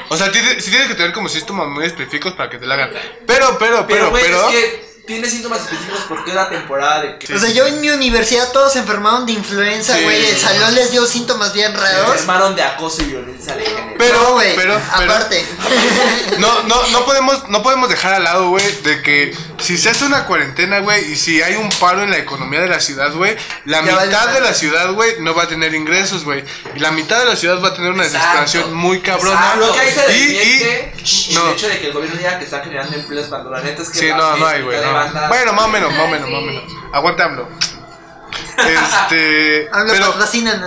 O 0.10 0.18
sea, 0.18 0.32
tienes, 0.32 0.64
sí 0.64 0.70
tienes 0.70 0.88
que 0.88 0.96
tener 0.96 1.14
como 1.14 1.30
síntomas 1.30 1.68
muy 1.68 1.86
específicos 1.86 2.34
para 2.34 2.50
que 2.52 2.60
te 2.60 2.68
la 2.68 2.76
hagan. 2.76 2.92
Pero, 3.26 3.58
pero, 3.58 3.58
Pero, 3.58 3.88
pero, 3.88 4.10
güey, 4.12 4.24
pero. 4.24 4.50
es 4.50 4.56
que 4.56 4.93
tiene 5.06 5.30
síntomas 5.30 5.60
específicos 5.62 6.00
porque 6.08 6.30
es 6.32 6.36
la 6.36 6.50
temporada 6.50 7.02
de 7.02 7.18
que 7.20 7.34
O 7.34 7.38
sea, 7.40 7.50
yo 7.50 7.68
en 7.68 7.82
mi 7.82 7.90
universidad 7.90 8.52
todos 8.54 8.72
se 8.74 8.80
enfermaron 8.80 9.26
de 9.26 9.34
influenza, 9.34 9.96
Sí. 9.98 10.04
güey. 10.04 10.26
El 10.28 10.38
salón 10.40 10.74
les 10.76 10.92
dio 10.92 11.06
síntomas 11.06 11.52
bien 11.54 11.72
se 11.74 11.78
raros. 11.78 12.12
enfermaron 12.12 12.56
de 12.56 12.64
acoso 12.64 13.02
y 13.02 13.06
violencia 13.06 13.56
de 13.56 13.66
género. 13.66 13.96
Pero, 13.98 14.22
no, 14.22 14.32
güey. 14.34 14.56
pero, 14.56 14.80
pero- 14.98 15.14
aparte. 15.14 15.46
No, 16.40 16.64
no, 16.64 16.88
no 16.88 17.06
podemos, 17.06 17.48
no 17.50 17.62
podemos 17.62 17.90
dejar 17.90 18.14
al 18.14 18.24
lado, 18.24 18.50
güey, 18.50 18.82
de 18.82 19.02
que 19.02 19.38
si 19.64 19.78
se 19.78 19.90
hace 19.90 20.06
una 20.06 20.26
cuarentena, 20.26 20.80
güey, 20.80 21.12
y 21.14 21.16
si 21.16 21.42
hay 21.42 21.56
un 21.56 21.70
paro 21.80 22.04
en 22.04 22.12
la 22.12 22.18
economía 22.18 22.60
de 22.62 22.68
la 22.68 22.80
ciudad, 22.80 23.12
güey, 23.14 23.36
la 23.66 23.84
Ya 23.84 23.96
mitad 23.96 24.28
de 24.34 24.42
la 24.42 24.54
ciudad, 24.54 24.92
güey, 24.92 25.16
no 25.22 25.34
va 25.34 25.44
a 25.44 25.48
tener 25.48 25.74
ingresos, 25.74 26.24
güey. 26.24 26.44
Y 26.76 26.80
la 26.80 26.92
mitad 26.92 27.18
de 27.20 27.26
la 27.26 27.36
ciudad 27.36 27.64
va 27.64 27.70
a 27.70 27.74
tener 27.74 27.92
una 27.92 28.04
Exacto. 28.06 28.28
desesperación 28.42 28.74
muy 28.76 29.00
cabrona. 29.02 29.40
Exacto. 29.40 29.66
Lo 29.68 29.74
que 29.74 29.80
ahí 29.80 29.92
se 29.92 30.18
Y- 30.18 30.22
y- 30.22 31.38
el 31.38 31.54
hecho 31.54 31.68
de 31.68 31.80
que 31.80 31.88
el 31.88 31.94
gobierno 31.94 32.18
diga 32.18 32.38
que 32.38 32.46
está 32.46 32.60
generando 32.64 32.96
empleos 32.96 33.28
cuando 33.28 33.50
la 33.50 33.62
neta 33.62 33.82
es 33.82 33.90
que 33.90 34.00
Sí, 34.00 34.10
no, 34.10 34.38
no 34.38 34.46
hay, 34.46 34.62
güey. 34.62 34.78
de 34.80 34.86
no. 34.86 34.94
banda- 34.94 35.28
Bueno, 35.30 35.54
más 35.54 35.66
o 35.66 35.68
menos, 35.70 35.92
más 35.92 36.00
o 36.00 36.04
Ah, 36.04 36.08
menos, 36.12 36.30
más 36.30 36.40
o 36.40 36.46
menos. 36.46 36.64
Aguántalo. 36.94 37.50
Este. 38.58 39.70
Hablo 39.72 39.94
pero. 39.94 40.10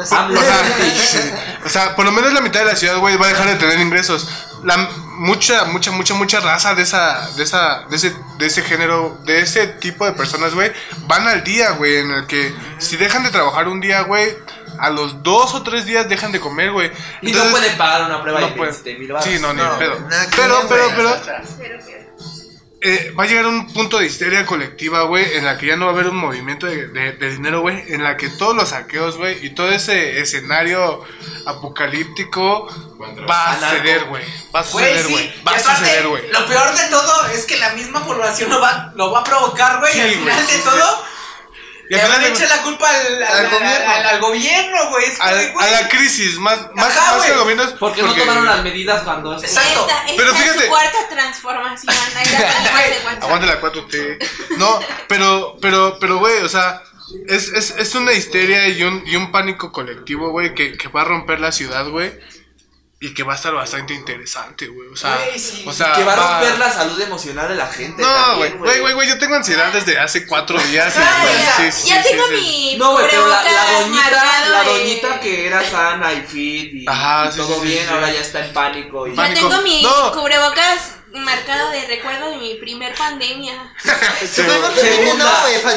O 0.00 0.06
sea, 0.06 0.66
sí. 1.06 1.18
O 1.64 1.68
sea, 1.68 1.94
por 1.96 2.04
lo 2.04 2.12
menos 2.12 2.32
la 2.32 2.40
mitad 2.40 2.60
de 2.60 2.66
la 2.66 2.76
ciudad, 2.76 2.96
güey, 2.98 3.16
va 3.16 3.26
a 3.26 3.28
dejar 3.28 3.46
de 3.46 3.56
tener 3.56 3.78
ingresos. 3.80 4.28
La 4.64 4.88
mucha, 5.16 5.64
mucha, 5.66 5.90
mucha, 5.90 6.14
mucha 6.14 6.40
raza 6.40 6.74
de 6.74 6.82
esa, 6.82 7.28
de 7.36 7.42
esa, 7.42 7.84
de 7.90 7.96
ese, 7.96 8.14
de 8.38 8.46
ese 8.46 8.62
género, 8.62 9.18
de 9.24 9.40
ese 9.40 9.66
tipo 9.66 10.04
de 10.06 10.12
personas, 10.12 10.54
güey, 10.54 10.72
van 11.06 11.26
al 11.26 11.42
día, 11.44 11.70
güey, 11.72 11.96
en 11.98 12.10
el 12.10 12.26
que 12.26 12.54
si 12.78 12.96
dejan 12.96 13.22
de 13.24 13.30
trabajar 13.30 13.68
un 13.68 13.80
día, 13.80 14.02
güey, 14.02 14.36
a 14.78 14.90
los 14.90 15.22
dos 15.22 15.54
o 15.54 15.62
tres 15.62 15.86
días 15.86 16.08
dejan 16.08 16.32
de 16.32 16.40
comer, 16.40 16.70
güey. 16.72 16.90
Y 17.22 17.28
Entonces, 17.28 17.50
no 17.52 17.58
pueden 17.58 17.76
pagar 17.78 18.02
una 18.10 18.22
prueba 18.22 18.40
no 18.40 18.46
de 18.48 18.52
pueden. 18.52 18.74
27 18.84 18.98
mil. 18.98 19.14
Sí, 19.22 19.38
no, 19.40 19.52
ni 19.54 19.62
No, 19.62 19.78
pedo. 19.78 19.96
Pero, 20.36 20.66
pero, 20.68 20.68
Pero, 20.68 20.90
pero- 20.96 22.05
eh, 22.88 23.12
va 23.18 23.24
a 23.24 23.26
llegar 23.26 23.46
un 23.46 23.72
punto 23.72 23.98
de 23.98 24.06
histeria 24.06 24.46
colectiva, 24.46 25.02
güey, 25.02 25.36
en 25.36 25.44
la 25.44 25.58
que 25.58 25.66
ya 25.66 25.76
no 25.76 25.86
va 25.86 25.90
a 25.92 25.94
haber 25.94 26.08
un 26.08 26.16
movimiento 26.16 26.66
de, 26.66 26.88
de- 26.88 27.12
de 27.12 27.30
dinero, 27.30 27.60
güey, 27.60 27.82
en 27.92 28.02
la 28.02 28.16
que 28.16 28.28
todos 28.28 28.54
los 28.54 28.68
saqueos, 28.70 29.16
güey, 29.16 29.44
y 29.44 29.50
todo 29.50 29.70
ese 29.70 30.20
escenario 30.20 31.02
apocalíptico 31.46 32.68
va 33.28 33.52
a 33.52 33.56
ceder, 33.70 34.04
güey. 34.04 34.24
Va 34.54 34.60
a 34.60 34.62
Güey, 34.62 34.84
suceder, 34.98 35.04
sí. 35.06 35.12
güey. 35.12 35.34
Va 35.46 35.52
a 35.52 35.58
suceder, 35.60 36.08
güey. 36.08 36.30
Lo 36.30 36.46
peor 36.46 36.74
de 36.74 36.84
todo 36.88 37.26
es 37.34 37.44
que 37.44 37.56
la 37.58 37.70
misma 37.70 38.04
población 38.04 38.50
lo 38.50 38.60
va, 38.60 38.92
lo 38.94 39.10
va 39.10 39.20
a 39.20 39.24
provocar, 39.24 39.80
güey. 39.80 39.92
Sí, 39.92 39.98
y 39.98 40.02
al 40.02 40.10
final 40.10 40.46
sí, 40.46 40.52
de 40.52 40.58
sí. 40.58 40.64
todo, 40.64 41.04
le 41.88 42.08
van 42.08 42.20
a 42.20 42.26
echar 42.28 42.48
la 42.48 42.62
culpa 42.62 42.88
al, 42.90 43.22
al- 43.22 43.36
Al 43.46 43.50
gobierno. 43.50 43.90
al- 43.92 44.06
al 44.06 44.20
gobierno, 44.20 44.90
güey. 44.90 45.04
Es 45.06 45.20
al- 45.20 45.52
güey, 45.52 45.66
a 45.66 45.70
la 45.82 45.88
crisis, 45.88 46.38
más, 46.38 46.58
más, 46.74 46.96
Ajá, 46.96 47.12
más 47.16 47.22
que 47.24 47.28
el 47.32 47.38
güey. 47.38 47.44
gobierno. 47.54 47.62
es 47.64 47.78
Porque 47.78 48.02
no 48.02 48.14
tomaron 48.14 48.44
las 48.46 48.62
medidas 48.62 49.02
cuando 49.02 49.36
es 49.36 49.44
Exacto. 49.44 49.86
Esta, 49.88 50.02
esta 50.06 50.16
Pero 50.16 50.30
es 50.32 50.36
fíjate- 50.38 50.62
su 50.64 50.68
cuarta 50.68 50.98
transformación. 51.08 51.94
Ahí 52.16 52.26
la 52.32 52.38
tenemos 52.38 52.80
de 52.82 53.04
WhatsApp. 53.06 53.22
Aguante 53.24 53.46
la 53.46 53.60
4T. 53.60 54.18
No, 54.58 54.80
pero, 55.08 55.56
pero, 55.60 55.98
pero, 56.00 56.18
güey, 56.18 56.42
o 56.42 56.48
sea, 56.48 56.82
es, 57.28 57.48
es, 57.48 57.70
es 57.70 57.94
una 57.94 58.12
histeria 58.12 58.66
y 58.68 58.82
un, 58.82 59.02
y 59.06 59.16
un 59.16 59.30
pánico 59.30 59.70
colectivo, 59.70 60.30
güey, 60.30 60.54
que, 60.54 60.76
que 60.76 60.88
va 60.88 61.02
a 61.02 61.04
romper 61.04 61.40
la 61.40 61.52
ciudad, 61.52 61.86
güey. 61.88 62.12
Y 62.98 63.12
que 63.12 63.22
va 63.24 63.34
a 63.34 63.36
estar 63.36 63.52
bastante 63.52 63.92
interesante, 63.92 64.68
güey. 64.68 64.88
O 64.88 64.96
sea, 64.96 65.16
Güey, 65.16 65.38
sí. 65.38 65.64
o 65.66 65.72
sea, 65.72 65.92
que 65.92 66.02
va 66.02 66.14
a 66.14 66.16
romper 66.16 66.58
la 66.58 66.72
salud 66.72 66.98
emocional 66.98 67.46
de 67.46 67.54
la 67.54 67.66
gente. 67.66 68.00
No, 68.00 68.36
güey, 68.38 68.52
güey, 68.52 68.92
güey, 68.94 69.06
yo 69.08 69.18
tengo 69.18 69.34
ansiedad 69.36 69.70
desde 69.70 69.98
hace 69.98 70.26
cuatro 70.26 70.58
días. 70.58 70.94
y- 70.96 71.00
Ah, 71.02 71.24
ya, 71.38 71.56
sí, 71.56 71.82
sí, 71.82 71.88
ya 71.90 72.02
sí, 72.02 72.08
tengo 72.08 72.24
sí. 72.28 72.32
mi 72.32 72.76
No, 72.78 72.92
güey, 72.92 73.06
pero 73.10 73.28
la, 73.28 73.42
la 73.42 73.50
cubrebocas 73.50 73.80
doñita, 73.82 74.02
marcado 74.10 74.50
la 74.52 74.62
de- 74.62 74.78
doñita 74.78 75.20
que 75.20 75.46
era 75.46 75.62
sana 75.70 76.12
y 76.14 76.22
fit 76.22 76.70
y, 76.74 76.84
Ajá, 76.88 77.26
y 77.28 77.32
sí, 77.32 77.36
todo 77.36 77.60
bien, 77.60 77.84
sí. 77.86 77.92
ahora 77.92 78.10
ya 78.10 78.20
está 78.20 78.42
en 78.46 78.52
pánico. 78.54 79.06
Y... 79.06 79.10
Pánico. 79.14 79.48
tengo 79.50 79.62
mi 79.62 79.82
No. 79.82 80.12
cubrebocas 80.12 80.92
marcado 81.12 81.70
de 81.72 81.86
recuerdo 81.86 82.30
de 82.30 82.36
mi 82.38 82.54
primer 82.54 82.94
pandemia. 82.94 83.74
Segunda, 84.26 84.70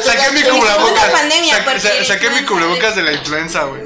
Saqué 0.02 0.30
mi 0.32 0.42
cubrebocas. 0.42 1.10
pandemia, 1.10 1.64
Sa- 1.80 2.04
saqué 2.04 2.30
mi 2.30 2.44
cubrebocas 2.44 2.96
de 2.96 3.02
la 3.02 3.12
influenza, 3.12 3.64
güey. 3.64 3.82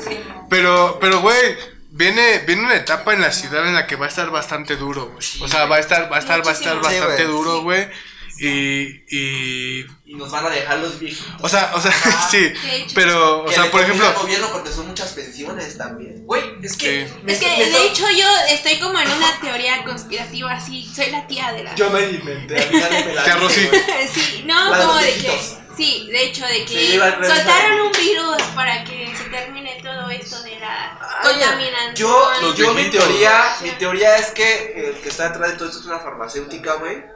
Pero, 0.49 0.99
pero, 1.01 1.21
güey, 1.21 1.74
viene, 1.95 2.39
viene 2.47 2.63
una 2.63 2.75
etapa 2.77 3.13
en 3.15 3.21
la 3.21 3.33
ciudad 3.33 3.67
en 3.67 3.75
la 3.75 3.87
que 3.87 3.97
va 3.97 4.07
a 4.07 4.09
estar 4.09 4.31
bastante 4.31 4.77
duro, 4.77 5.07
güey. 5.13 5.27
O 5.41 5.49
sea, 5.49 5.67
va 5.67 5.77
a 5.77 5.81
estar, 5.81 6.11
va 6.13 6.17
a 6.17 6.21
estar, 6.21 6.45
va 6.47 6.51
a 6.51 6.55
estar 6.55 6.77
bastante 6.81 7.17
Sí, 7.17 7.23
güey. 7.25 7.27
duro, 7.27 7.63
güey. 7.63 7.89
Y, 8.37 9.05
y, 9.17 9.87
y 10.07 10.15
nos 10.17 10.29
van 10.33 10.45
a 10.47 10.51
dejar 10.51 10.79
los 10.79 10.99
viejitos. 10.99 11.25
o 11.41 11.49
sea, 11.49 11.71
o 11.73 11.81
sea, 11.81 11.93
sí. 12.31 12.41
de 12.41 12.77
hecho. 12.79 12.91
Pero, 12.93 13.45
o 13.45 13.53
sea, 13.53 13.71
por 13.71 13.81
ejemplo, 13.81 14.13
gobierno 14.21 14.51
porque 14.53 14.71
son 14.73 14.89
muchas 14.89 15.13
pensiones 15.13 15.79
también. 15.79 16.27
Güey, 16.27 16.43
es 16.61 16.77
que. 16.77 17.07
Sí. 17.07 17.15
me- 17.23 17.33
Es 17.33 17.39
que 17.39 17.47
me 17.47 17.65
de 17.71 17.87
hecho 17.87 18.05
yo 18.11 18.27
estoy 18.51 18.81
como 18.81 18.99
en 18.99 19.09
una 19.09 19.39
teoría 19.41 19.85
conspirativa 19.85 20.53
así, 20.53 20.85
soy 20.93 21.11
la 21.13 21.25
tía 21.29 21.53
de 21.53 21.63
la... 21.63 21.75
Yo 21.77 21.89
me 21.91 22.03
inventé, 22.11 22.55
güey. 22.73 22.83
Sí, 24.13 24.43
no, 24.47 24.75
de 24.75 24.83
como 24.85 24.97
de 24.99 25.15
que... 25.15 25.41
Sí, 25.77 26.09
de 26.11 26.25
hecho, 26.25 26.47
de 26.47 26.65
que 26.65 26.99
soltaron 27.27 27.81
un 27.81 27.93
virus 27.93 28.43
para 28.55 28.85
que 28.85 29.13
se 29.17 29.25
termine 29.25 29.81
todo 29.83 30.09
esto 30.11 30.43
de 30.43 30.59
la 30.61 30.99
contaminación. 31.23 31.95
Yo, 31.95 32.55
yo 32.55 32.75
mi 32.75 32.91
teoría, 32.91 33.57
mi 33.63 33.71
teoría 33.71 34.17
es 34.17 34.31
que 34.31 34.89
el 34.89 35.01
que 35.01 35.09
está 35.09 35.31
detrás 35.31 35.53
de 35.53 35.57
todo 35.57 35.69
esto 35.69 35.81
es 35.81 35.87
una 35.87 35.99
farmacéutica, 35.99 36.75
güey. 36.75 37.14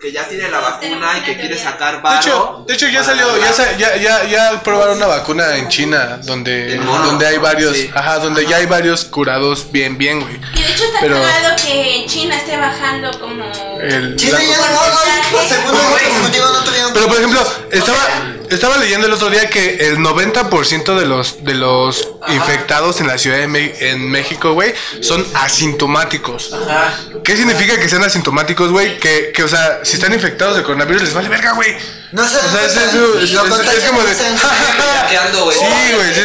Que 0.00 0.12
ya 0.12 0.28
tiene 0.28 0.50
la 0.50 0.60
vacuna 0.60 1.16
y 1.18 1.20
que 1.22 1.36
quiere 1.38 1.56
sacar 1.58 1.96
De 1.96 2.02
varo. 2.02 2.20
hecho, 2.20 2.64
de 2.68 2.74
hecho 2.74 2.86
ya 2.88 3.02
salió, 3.02 3.26
ya, 3.38 3.50
la- 3.50 3.72
ya, 3.78 3.96
ya, 3.96 4.24
ya 4.24 4.62
probaron 4.62 4.98
una 4.98 5.06
vacuna 5.06 5.56
en 5.56 5.68
China 5.68 6.20
donde, 6.22 6.76
donde 6.76 7.26
hay 7.26 7.38
varios, 7.38 7.74
ajá, 7.94 8.18
donde 8.18 8.44
ya 8.46 8.58
hay 8.58 8.66
varios 8.66 9.06
curados 9.06 9.72
bien, 9.72 9.96
bien, 9.96 10.20
güey. 10.20 10.34
Y 10.54 10.60
de 10.62 10.70
hecho 10.70 10.84
está 10.84 10.98
Pero- 11.00 11.14
cagado 11.22 11.56
que 11.56 11.96
en 12.02 12.06
China 12.06 12.36
esté 12.36 12.58
bajando 12.58 13.18
como... 13.18 13.44
El- 13.80 14.16
China 14.16 14.38
ya 14.38 14.56
no, 14.58 14.64
no 15.72 16.64
tuvieron 16.64 16.92
Pero 16.92 17.08
por 17.08 17.16
ejemplo, 17.16 17.40
estaba, 17.70 17.98
estaba 18.50 18.76
leyendo 18.78 19.06
el 19.06 19.12
otro 19.12 19.30
día 19.30 19.48
que 19.50 19.88
el 19.88 19.98
90% 19.98 20.98
de 20.98 21.06
los 21.06 21.44
de 21.44 21.54
los 21.54 22.08
infectados 22.28 23.00
en 23.00 23.06
la 23.06 23.18
Ciudad 23.18 23.38
de 23.38 23.46
Me- 23.48 23.74
en 23.90 24.10
México, 24.10 24.52
güey, 24.52 24.74
son 25.00 25.26
asintomáticos. 25.34 26.54
¿Qué 27.24 27.36
significa 27.36 27.78
que 27.78 27.88
sean 27.88 28.02
asintomáticos, 28.04 28.70
güey? 28.70 28.98
Que, 28.98 29.32
que, 29.34 29.42
o 29.44 29.48
sea, 29.48 29.80
si 29.84 29.94
están 29.94 30.12
infectados 30.12 30.56
de 30.56 30.62
coronavirus 30.62 31.02
les 31.02 31.14
vale 31.14 31.28
verga, 31.28 31.52
güey. 31.52 31.76
No 32.12 32.26
se 32.28 32.36
O 32.36 32.50
sea, 32.50 32.64
es, 32.64 32.76
es- 32.76 32.94
es- 32.94 33.30
es- 33.32 33.32
es 33.78 33.84
como 33.84 34.02
de. 34.02 34.14
Sí, 34.14 35.92
güey, 35.94 36.14
sí, 36.14 36.20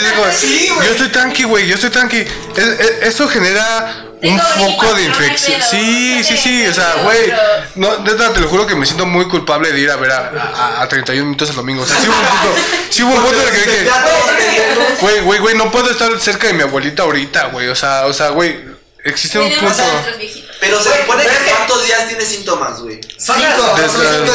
Sí. 0.47 0.67
Yo 0.67 0.91
estoy 0.91 1.07
tranqui, 1.09 1.43
güey, 1.43 1.67
yo 1.67 1.75
estoy 1.75 1.89
tranqui. 1.89 2.17
Es- 2.19 2.79
es- 2.79 2.95
eso 3.03 3.27
genera 3.27 4.05
un 4.23 4.39
foco 4.39 4.93
de 4.93 5.03
infección. 5.03 5.61
Sí, 5.61 6.23
sí, 6.23 6.37
sí, 6.37 6.67
o 6.67 6.73
sea, 6.73 6.93
güey. 7.03 7.31
No, 7.75 7.97
neta, 7.99 8.31
te 8.33 8.39
lo 8.39 8.47
juro 8.47 8.67
que 8.67 8.75
me 8.75 8.85
siento 8.85 9.05
muy 9.05 9.27
culpable 9.27 9.71
de 9.71 9.79
ir 9.79 9.89
a 9.91 9.95
ver 9.95 10.11
a, 10.11 10.31
a, 10.77 10.81
a 10.83 10.87
31 10.87 11.23
minutos 11.25 11.49
el 11.49 11.55
domingo. 11.55 11.83
O 11.83 11.85
sea, 11.85 11.97
sí 11.99 12.07
hubo 12.07 12.15
un 12.17 12.25
punto, 12.25 12.55
sí 12.89 13.03
hubo 13.03 13.13
un 13.13 13.21
punto 13.21 13.41
en 13.41 13.47
el 13.47 13.53
que 13.53 13.59
dije, 13.71 13.89
güey, 14.99 15.19
güey, 15.21 15.39
güey, 15.39 15.55
no 15.55 15.71
puedo 15.71 15.89
estar 15.89 16.09
cerca 16.19 16.47
de 16.47 16.53
mi 16.53 16.63
abuelita 16.63 17.03
ahorita, 17.03 17.45
güey. 17.47 17.69
O 17.69 17.75
sea, 17.75 18.05
o 18.05 18.13
sea, 18.13 18.29
güey, 18.29 18.59
existe 19.03 19.39
un 19.39 19.51
punto. 19.59 19.83
Pero 20.59 20.79
se 20.79 20.95
supone 20.95 21.23
que 21.23 21.29
que- 21.29 21.51
cuántos 21.51 21.83
días 21.87 22.07
tiene 22.07 22.23
síntomas, 22.23 22.79
güey. 22.81 23.01
Son 23.17 23.41
las- 23.41 23.55
Cinco, 23.55 23.67
los 23.75 23.77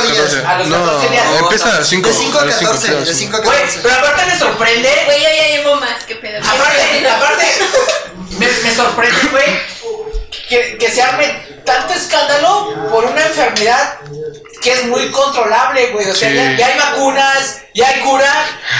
días. 0.09 0.17
14. 0.35 0.45
A 0.47 0.59
los 0.59 0.67
No, 0.69 0.85
14 0.85 1.09
días. 1.09 1.25
empieza 1.41 1.69
a 1.71 1.79
las 1.79 1.89
5. 1.89 2.09
De 2.09 2.15
5 2.15 2.39
a 2.41 2.47
14, 2.47 2.95
de 2.97 3.15
5 3.15 3.37
a 3.37 3.41
Güey, 3.41 3.57
14. 3.59 3.79
pero 3.85 3.95
aparte 3.95 4.27
me 4.27 4.37
sorprende. 4.39 5.03
Güey, 5.07 5.23
yo 5.23 5.29
ya 5.29 5.57
llevo 5.57 5.77
más, 5.77 6.03
qué 6.05 6.17
pedo. 6.17 6.41
Aparte, 6.45 7.09
aparte, 7.17 7.45
me, 8.39 8.47
me 8.49 8.75
sorprende, 8.75 9.21
güey, 9.31 9.45
que, 10.49 10.77
que 10.79 10.91
se 10.91 11.03
arme 11.03 11.27
tanto 11.65 11.95
escándalo 11.95 12.89
por 12.91 13.05
una 13.05 13.25
enfermedad 13.27 13.99
que 14.63 14.73
es 14.73 14.85
muy 14.87 15.11
controlable, 15.11 15.89
güey. 15.89 16.09
O 16.11 16.15
sea, 16.15 16.29
Sí. 16.31 16.35
ya, 16.37 16.57
ya 16.57 16.67
hay 16.67 16.79
vacunas, 16.79 17.59
ya 17.75 17.89
hay 17.89 18.01
cura. 18.01 18.33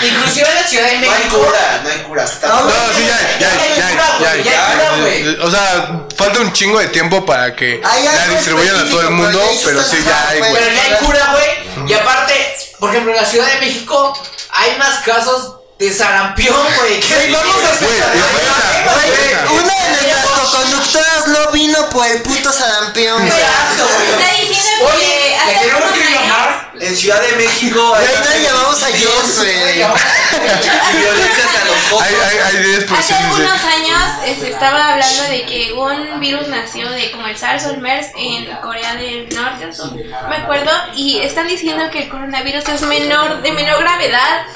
Inclusive 0.03 0.49
en 0.49 0.55
la 0.55 0.63
Ciudad 0.65 0.87
de 0.87 0.95
No 0.95 1.01
México. 1.01 1.17
hay 1.23 1.29
cura, 1.47 1.81
no 1.83 1.89
hay 1.91 1.99
cura. 1.99 2.25
Está 2.25 2.49
No, 2.49 2.63
No, 2.65 2.71
sí, 2.97 3.07
ya, 3.07 3.17
hay, 3.17 3.27
ya, 3.39 3.49
hay, 3.51 3.59
ya, 3.77 3.87
hay, 3.87 3.97
ya, 4.21 4.31
hay, 4.31 4.43
Ya 4.45 4.69
hay 4.71 4.77
cura, 4.79 4.91
güey. 5.01 5.37
O 5.43 5.51
sea, 5.51 6.07
falta 6.17 6.41
un 6.41 6.53
chingo 6.53 6.79
de 6.81 6.89
tiempo 6.89 7.25
para 7.27 7.55
que 7.55 7.81
la 7.83 8.29
distribuyan 8.29 8.77
a 8.77 8.89
todo 8.89 9.03
el 9.03 9.11
mundo, 9.11 9.41
pero 9.65 9.83
sí, 9.83 10.03
ya 10.07 10.29
hay, 10.29 10.39
güey. 10.41 10.53
Pero 10.55 10.75
ya 10.75 10.83
hay 10.83 11.05
cura, 11.05 11.33
güey. 11.33 11.91
Y 11.91 11.95
aparte, 11.95 12.57
por 12.81 12.91
ejemplo, 12.91 13.13
en 13.13 13.19
la 13.23 13.27
Ciudad 13.29 13.47
de 13.53 13.59
México 13.61 14.19
hay 14.51 14.77
más 14.79 15.01
casos 15.05 15.57
de 15.79 15.93
sarampión, 15.93 16.57
güey. 16.79 17.01
Güey, 17.07 17.31
vamos 17.33 17.63
a 17.65 17.73
hacer 17.73 17.87
Güey, 17.87 19.09
Güey. 19.11 19.63
Una 19.63 19.75
de 20.01 20.13
nuestras 20.47 20.65
coconductoras 20.65 21.27
no 21.29 21.53
vino 21.53 21.91
por 21.91 22.07
el 22.07 22.23
puto 22.23 22.53
sarampión. 22.53 23.19
güey. 23.19 23.29
Exacto, 23.29 23.89
güey. 23.95 24.11
Está 24.11 24.41
diciendo 24.41 24.87
Oye, 24.95 25.37
le 25.47 25.55
tenemos 25.55 25.91
que 25.93 26.11
llamar. 26.15 26.56
En 26.81 26.97
Ciudad 26.97 27.21
de 27.23 27.37
México 27.37 27.89
Güey, 27.89 28.07
no 28.25 28.31
le 28.31 28.41
llamamos 28.43 28.83
a 28.83 28.89
güey. 28.91 28.99
violencias 31.01 31.55
a 31.63 31.65
los 31.65 31.77
focos. 31.89 32.07
Hay, 32.07 32.15
hay, 32.15 32.39
hay 32.39 32.57
10 32.65 32.85
por 32.85 32.99
Hace 32.99 33.15
algunos 33.15 33.65
años 33.65 34.03
se 34.41 34.51
estaba 34.51 34.93
hablando 34.95 35.23
de 35.31 35.43
que 35.47 35.73
un 35.73 36.21
virus 36.21 36.49
nació 36.49 36.91
de 36.91 37.11
como 37.13 37.27
el 37.29 37.37
SARS 37.37 37.67
o 37.67 37.71
el 37.71 37.79
MERS 37.81 38.09
en 38.17 38.47
Corea 38.57 38.95
del 38.97 39.29
Norte, 39.35 39.67
o 39.67 39.87
no 39.87 40.29
me 40.29 40.37
acuerdo, 40.37 40.71
y 40.95 41.19
están 41.21 41.47
diciendo 41.49 41.89
que 41.91 42.05
el 42.05 42.09
coronavirus 42.09 42.69
es 42.69 42.83
menor, 42.83 43.43
de 43.43 43.53
menor 43.53 43.81
gravedad 43.81 44.47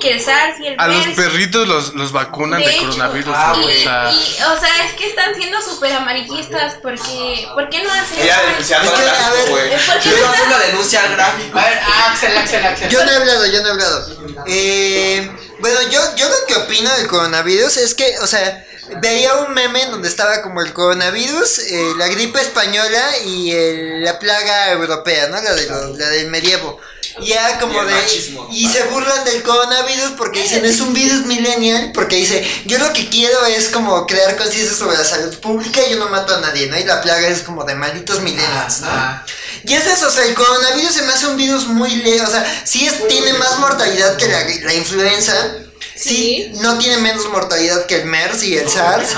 que 0.00 0.12
el 0.12 0.20
SARS 0.20 0.60
y 0.60 0.68
el 0.68 0.76
A 0.78 0.86
los 0.86 1.04
MERS. 1.06 1.16
perritos 1.16 1.66
los, 1.66 1.94
los 1.94 2.12
vacunan 2.12 2.60
De 2.60 2.68
de, 2.68 2.76
coronavirus, 2.76 3.34
ah, 3.36 3.54
y, 3.58 3.64
o 3.64 3.68
sea. 3.82 4.12
y, 4.12 4.16
o 4.44 4.60
sea, 4.60 4.84
es 4.86 4.92
que 4.92 5.08
están 5.08 5.34
siendo 5.34 5.60
súper 5.60 5.92
amarillistas 5.94 6.74
porque, 6.82 7.48
¿por 7.54 7.68
qué 7.68 7.82
no 7.82 7.90
hacen 7.92 8.24
Ya 8.24 8.40
que, 8.40 8.74
al 8.74 8.88
a 8.88 8.92
gráfico, 8.92 9.50
güey. 9.50 9.70
¿por 9.86 9.98
qué 10.00 10.08
Yo 10.10 10.16
no 10.18 10.24
hago 10.24 10.34
estás- 10.34 10.46
una 10.46 10.58
denuncia 10.58 11.02
al 11.02 11.10
gráfico. 11.16 11.58
Ver, 11.66 11.80
Axel, 12.08 12.36
Axel, 12.36 12.64
Axel. 12.64 12.88
Yo 12.90 13.04
no 13.04 13.10
he 13.10 13.16
hablado, 13.16 13.46
yo 13.46 13.62
no 13.62 13.68
he 13.68 13.70
hablado. 13.70 14.44
Eh, 14.46 15.30
bueno, 15.60 15.80
yo, 15.90 16.00
yo 16.16 16.28
lo 16.28 16.46
que 16.46 16.54
opino 16.54 16.92
del 16.96 17.08
coronavirus 17.08 17.76
es 17.78 17.94
que, 17.94 18.18
o 18.20 18.26
sea, 18.26 18.65
veía 19.00 19.34
un 19.34 19.54
meme 19.54 19.82
en 19.82 19.90
donde 19.90 20.08
estaba 20.08 20.42
como 20.42 20.60
el 20.62 20.72
coronavirus, 20.72 21.58
eh, 21.60 21.92
la 21.96 22.08
gripe 22.08 22.40
española 22.40 23.02
y 23.24 23.50
el- 23.52 24.04
la 24.04 24.18
plaga 24.18 24.70
europea, 24.72 25.28
¿no? 25.28 25.40
La, 25.42 25.52
de 25.54 25.66
lo- 25.66 25.96
la 25.96 26.08
del 26.10 26.28
medievo. 26.28 26.78
Y 27.18 27.32
era 27.32 27.58
como 27.58 27.82
Y 27.82 27.86
de. 27.86 27.92
machismo. 27.94 28.48
Y 28.52 28.68
se 28.68 28.82
burlan 28.84 29.24
del 29.24 29.42
coronavirus 29.42 30.12
porque 30.18 30.42
dicen 30.42 30.64
es 30.66 30.80
un 30.80 30.92
virus 30.92 31.24
millennial. 31.24 31.90
Porque 31.94 32.16
dice, 32.16 32.46
yo 32.66 32.78
lo 32.78 32.92
que 32.92 33.08
quiero 33.08 33.46
es 33.46 33.68
como 33.70 34.06
crear 34.06 34.36
conciencia 34.36 34.76
sobre 34.76 34.98
la 34.98 35.04
salud 35.04 35.34
pública 35.38 35.80
y 35.86 35.92
yo 35.92 35.96
no 35.98 36.10
mato 36.10 36.34
a 36.34 36.40
nadie, 36.40 36.66
¿no? 36.66 36.78
Y 36.78 36.84
la 36.84 37.00
plaga 37.00 37.26
es 37.28 37.40
como 37.40 37.64
de 37.64 37.74
malditos 37.74 38.20
millennials, 38.20 38.80
¿no? 38.82 39.22
Y 39.64 39.72
es 39.74 39.86
eso, 39.86 40.08
o 40.08 40.10
sea, 40.10 40.24
el 40.24 40.34
coronavirus 40.34 40.92
se 40.92 41.02
me 41.02 41.12
hace 41.12 41.26
un 41.26 41.36
virus 41.38 41.66
muy 41.66 41.90
leve, 41.96 42.20
o 42.20 42.30
sea, 42.30 42.44
sí 42.66 42.86
es, 42.86 43.08
tiene 43.08 43.32
más 43.34 43.58
mortalidad 43.60 44.16
que 44.16 44.28
la, 44.28 44.44
la 44.44 44.74
influenza, 44.74 45.34
sí, 45.96 46.50
no 46.60 46.78
tiene 46.78 46.98
menos 46.98 47.26
mortalidad 47.30 47.86
que 47.86 47.96
el 47.96 48.06
MERS 48.06 48.42
y 48.44 48.56
el 48.56 48.68
SARS, 48.68 49.08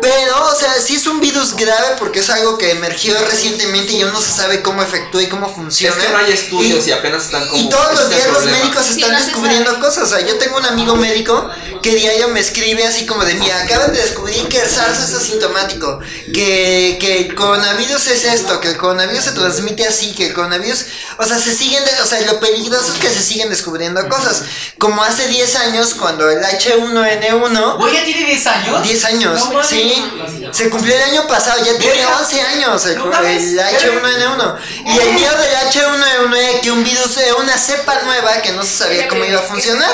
pero, 0.00 0.46
o 0.50 0.54
sea, 0.54 0.74
sí 0.80 0.96
es 0.96 1.06
un 1.06 1.20
virus 1.20 1.54
grave 1.56 1.96
porque 1.98 2.20
es 2.20 2.30
algo 2.30 2.56
que 2.58 2.70
emergió 2.72 3.16
recientemente 3.26 3.92
y 3.92 4.02
aún 4.02 4.12
no 4.12 4.20
se 4.20 4.30
sabe 4.32 4.62
cómo 4.62 4.82
efectúa 4.82 5.22
y 5.22 5.28
cómo 5.28 5.48
Es 5.48 5.54
funciona. 5.54 5.96
que 6.02 6.08
no 6.10 6.16
hay 6.18 6.32
estudios 6.32 6.86
Y- 6.86 6.90
y 6.90 6.92
apenas 6.92 7.24
están 7.24 7.46
como. 7.48 7.60
y 7.62 7.68
todos 7.68 7.92
los 7.92 8.00
es 8.00 8.06
el 8.10 8.14
días 8.16 8.32
los 8.32 8.44
médicos 8.46 8.84
Sí, 8.86 9.00
están 9.00 9.12
no 9.12 9.18
descubriendo 9.24 9.70
sabe. 9.70 9.82
cosas. 9.84 10.02
O 10.04 10.06
sea, 10.16 10.20
yo 10.26 10.36
tengo 10.38 10.56
un 10.58 10.66
amigo 10.66 10.96
médico 10.96 11.50
que 11.82 11.94
diario 11.94 12.28
me 12.28 12.40
escribe 12.40 12.86
así 12.86 13.06
como 13.06 13.24
de, 13.24 13.34
mira, 13.34 13.60
acaban 13.62 13.92
de 13.92 14.00
descubrir 14.00 14.46
que 14.48 14.60
el 14.60 14.68
SARS 14.68 14.98
es 15.00 15.14
asintomático, 15.14 16.00
que, 16.32 16.96
que 17.00 17.18
el 17.20 17.34
coronavirus 17.34 18.06
es 18.08 18.24
esto, 18.24 18.60
que 18.60 18.68
el 18.68 18.76
coronavirus 18.76 19.24
se 19.24 19.32
transmite 19.32 19.86
así, 19.86 20.12
que 20.14 20.26
el 20.28 20.34
coronavirus, 20.34 20.84
o 21.18 21.24
sea, 21.24 21.38
se 21.38 21.54
siguen, 21.54 21.84
de- 21.84 22.00
o 22.02 22.06
sea, 22.06 22.20
lo 22.22 22.40
peligroso 22.40 22.92
es 22.94 22.98
que 23.00 23.10
se 23.10 23.22
siguen 23.22 23.50
descubriendo 23.50 24.06
cosas. 24.08 24.42
Como 24.78 25.02
hace 25.02 25.26
10 25.28 25.54
años, 25.56 25.94
cuando 25.94 26.13
el 26.20 26.42
H1N1... 26.42 27.76
Güey, 27.78 27.94
ya 27.94 28.04
tiene 28.04 28.26
10 28.26 28.46
años. 28.46 28.82
10 28.82 29.04
años, 29.04 29.50
No 29.50 29.62
sí. 29.62 30.04
Se 30.52 30.70
cumplió 30.70 30.94
el 30.94 31.02
año 31.02 31.26
pasado, 31.26 31.58
ya 31.64 31.76
tiene 31.78 31.96
Verga. 31.96 32.18
11 32.20 32.40
años 32.42 32.86
el, 32.86 32.98
No 32.98 33.06
mames. 33.06 33.42
el 33.42 33.58
H1N1. 33.58 34.56
Y 34.86 34.98
el 34.98 35.12
miedo 35.14 35.36
del 35.36 35.52
H1N1 35.54 36.36
era 36.36 36.60
que 36.60 36.70
un 36.70 36.84
virus 36.84 37.16
era 37.16 37.34
una 37.36 37.56
cepa 37.58 38.02
nueva 38.02 38.40
que 38.42 38.52
no 38.52 38.62
se 38.62 38.76
sabía 38.84 39.08
cómo 39.08 39.24
iba 39.24 39.40
a 39.40 39.42
funcionar. 39.42 39.90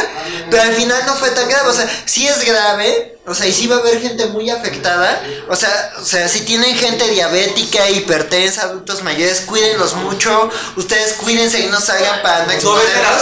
Pero 0.51 0.63
al 0.63 0.73
final 0.73 1.03
no 1.07 1.15
fue 1.15 1.31
tan 1.31 1.49
grave. 1.49 1.69
O 1.69 1.73
sea, 1.73 1.89
sí 2.05 2.27
es 2.27 2.45
grave. 2.45 3.17
O 3.31 3.35
sea, 3.35 3.47
y 3.47 3.53
sí 3.53 3.67
va 3.69 3.77
a 3.77 3.79
haber 3.79 4.01
gente 4.01 4.27
muy 4.27 4.51
afectada. 4.51 5.23
O 5.49 5.57
sea, 5.57 5.93
o 5.99 6.05
sea, 6.05 6.29
si 6.29 6.41
tienen 6.45 6.75
gente 6.77 7.09
diabética, 7.09 7.89
hipertensa, 7.89 8.63
adultos 8.63 9.03
mayores, 9.03 9.43
cuídenlos 9.43 9.95
mucho. 9.95 10.51
Ustedes 10.77 11.15
cuídense 11.15 11.61
y 11.61 11.67
no 11.67 11.81
salgan 11.81 12.21
para 12.23 12.45
no 12.47 12.53
a 12.53 12.59
tu 12.59 12.71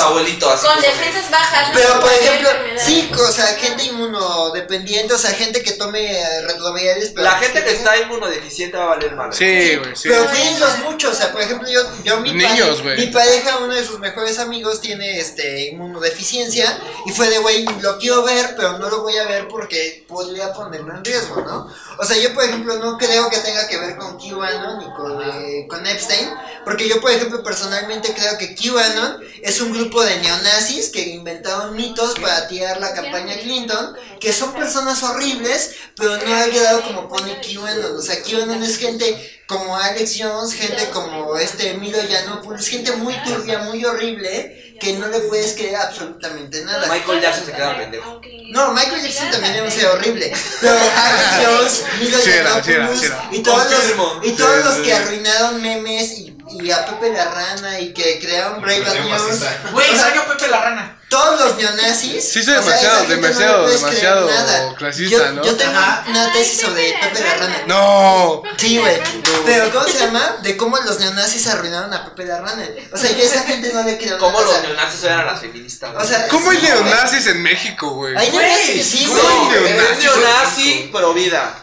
abuelito 0.03 0.51
así. 0.51 0.67
Con 0.67 0.81
defensas 0.81 1.31
bajas. 1.31 1.69
¿no? 1.69 1.75
Pero 1.75 2.01
por 2.01 2.11
ejemplo, 2.13 2.49
sí, 2.85 3.11
o 3.17 3.31
sea, 3.33 3.47
gente 3.59 3.85
inmunodependiente, 3.85 5.13
o 5.15 5.19
sea, 5.19 5.31
gente 5.33 5.63
que 5.63 5.73
tome 5.73 6.19
eh, 6.21 6.43
retrovirales. 6.47 7.11
pero- 7.11 7.25
La 7.25 7.39
gente 7.39 7.65
que 7.65 7.73
está 7.73 7.97
inmunodeficiente 7.99 8.77
va 8.77 8.85
a 8.85 8.89
valer 8.89 9.15
mal. 9.15 9.33
Sí, 9.33 9.77
güey, 9.77 9.95
sí. 9.95 10.09
Pero 10.09 10.27
cuídenlos 10.27 10.79
mucho, 10.81 11.11
o 11.11 11.15
sea, 11.15 11.31
por 11.33 11.43
ejemplo, 11.43 11.69
yo, 11.69 11.81
yo 12.05 12.21
mi, 12.21 12.33
Niños, 12.33 12.81
pare- 12.83 12.97
mi 12.97 13.07
pareja, 13.09 13.59
uno 13.59 13.75
de 13.75 13.85
sus 13.85 13.99
mejores 13.99 14.39
amigos 14.39 14.81
tiene 14.81 15.19
este 15.21 15.69
inmunodeficiencia 15.71 16.79
y 17.07 17.13
fue 17.13 17.29
de, 17.29 17.39
güey, 17.39 17.65
lo 17.81 17.99
quiero 17.99 18.23
ver, 18.23 18.55
pero 18.57 18.79
no 18.79 18.89
lo 18.89 19.03
voy 19.03 19.17
a 19.19 19.27
ver 19.27 19.49
porque 19.49 19.98
podría 20.07 20.53
ponerlo 20.53 20.95
en 20.95 21.05
riesgo, 21.05 21.41
¿no? 21.43 21.69
O 21.99 22.05
sea, 22.05 22.17
yo, 22.19 22.33
por 22.35 22.45
ejemplo, 22.45 22.77
no 22.79 22.97
creo 22.99 23.29
que 23.31 23.39
tenga 23.39 23.67
que 23.67 23.79
ver 23.79 23.97
con 23.97 24.19
QAnon 24.19 24.79
ni 24.79 24.95
con, 24.95 25.23
eh, 25.23 25.67
con 25.69 25.87
Epstein, 25.87 26.29
porque 26.65 26.89
yo, 26.89 27.01
por 27.01 27.11
ejemplo, 27.11 27.43
personalmente 27.43 28.15
creo 28.15 28.39
que 28.39 28.55
QAnon 28.55 29.21
es 29.43 29.61
un 29.61 29.73
grupo 29.73 30.03
de 30.03 30.19
neonazis 30.19 30.91
que 30.91 31.09
inventaron 31.09 31.75
mitos 31.75 32.15
para 32.21 32.47
tirar 32.49 32.81
la 32.81 32.95
campaña 32.95 33.39
Clinton, 33.39 33.97
que 34.21 34.33
son 34.33 34.53
personas 34.53 35.03
horribles, 35.03 35.75
pero 35.97 36.17
no 36.17 36.35
al 36.35 36.51
grado 36.53 36.83
como 36.83 37.09
pone 37.09 37.41
QAnon. 37.41 37.97
O 37.97 38.03
sea, 38.03 38.23
QAnon 38.23 38.63
es 38.63 38.77
gente 38.77 39.39
como 39.49 39.77
Alex 39.77 40.19
Jones, 40.21 40.53
gente 40.53 40.91
como 40.91 41.37
este 41.39 41.75
Milo 41.75 41.99
Yiannopoulos, 42.03 42.69
gente 42.69 42.93
muy 42.93 43.15
turbia, 43.25 43.61
muy 43.61 43.83
horrible, 43.83 44.68
que 44.79 44.93
no 44.95 45.09
le 45.09 45.21
puedes 45.21 45.55
creer 45.55 45.77
absolutamente 45.77 46.65
nada. 46.65 46.87
Michael 46.89 47.21
Jackson 47.21 47.47
se 47.47 47.53
queda 47.53 47.77
pendejo. 47.77 48.21
No, 48.51 48.73
Michael 48.73 49.03
Jackson 49.03 49.31
también 49.31 49.55
era 49.55 49.65
un 49.65 49.71
ser 49.71 49.87
horrible. 49.87 50.33
Pero 50.61 50.73
Alex 50.73 51.47
Jones, 51.47 51.85
Milo 52.01 52.19
Sí 52.19 52.31
era, 52.31 52.63
sí 52.63 52.73
era, 52.73 52.87
Yiannopoulos 52.87 53.01
sí 53.01 53.07
era. 53.07 53.29
y 53.31 53.43
todos 53.43 53.71
los, 53.71 54.27
y 54.27 54.33
todos 54.33 54.65
los 54.65 54.75
que 54.77 54.93
arruinaron 54.95 55.61
memes 55.63 56.19
y 56.19 56.38
y 56.51 56.71
a 56.71 56.87
Pepe 56.87 57.13
la 57.13 57.25
Rana 57.27 57.79
y 57.81 57.93
que 57.93 58.19
crearon 58.21 58.61
Brave 58.61 58.81
News. 59.01 59.41
Güey, 59.73 59.97
salió 59.97 60.27
Pepe 60.27 60.49
la 60.49 60.61
rana. 60.63 60.99
todos 61.09 61.41
los 61.41 61.57
neonazis. 61.57 62.23
Sí, 62.29 62.43
soy 62.43 62.55
demasiado, 62.55 63.05
demasiado, 63.07 63.63
no 63.67 63.69
demasiado 63.69 64.75
clasista, 64.77 65.17
yo, 65.17 65.33
¿no? 65.33 65.43
Yo 65.45 65.57
tengo 65.57 65.73
Ajá. 65.79 66.05
una 66.09 66.33
tesis 66.33 66.61
sobre 66.61 66.95
Pepe 67.01 67.21
la 67.21 67.35
Rana. 67.35 67.63
No. 67.67 68.43
Sí, 68.57 68.79
güey. 68.79 68.99
Pero 69.47 69.71
¿cómo 69.73 69.87
se 69.87 69.99
llama? 69.99 70.37
De 70.43 70.57
cómo 70.57 70.77
los 70.79 70.99
neonazis 71.01 71.47
arruinaron 71.49 71.93
a 71.95 72.05
Pepe 72.05 72.25
la 72.27 72.41
Rana. 72.41 72.65
O 72.93 72.97
sea, 72.97 73.11
yo 73.13 73.19
a 73.23 73.27
esa 73.27 73.43
gente 73.43 73.73
no 73.73 73.83
le 73.83 73.97
creo 73.99 74.19
¿Cómo 74.19 74.41
los 74.41 74.51
sea, 74.51 74.61
neonazis 74.63 75.05
eran 75.05 75.27
las 75.27 75.41
feministas? 75.41 75.91
o 75.97 76.05
sea, 76.05 76.29
¿Cómo 76.29 76.51
hay 76.51 76.59
neonazis 76.63 77.27
en 77.29 77.43
México, 77.43 77.91
güey? 77.91 78.17
Hay 78.17 78.31
neonazis, 78.31 78.87
sí, 78.87 79.07
No, 79.07 79.45
güey. 79.47 79.63
neonazis. 79.63 79.99
Es 80.05 80.17
neonazi, 80.17 80.91
pro 80.93 81.15
vida. 81.15 81.55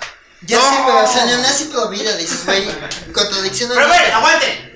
Ya 0.42 0.60
sé, 0.60 0.82
güey. 0.84 0.96
O 1.04 1.08
sea, 1.12 1.26
neonazi 1.26 1.64
pro 1.66 1.88
vida, 1.90 2.16
dices, 2.18 2.46
güey. 2.46 2.68
Contradicción. 3.14 3.72
Pero 3.74 3.88
bueno, 3.88 4.16
aguanten. 4.16 4.75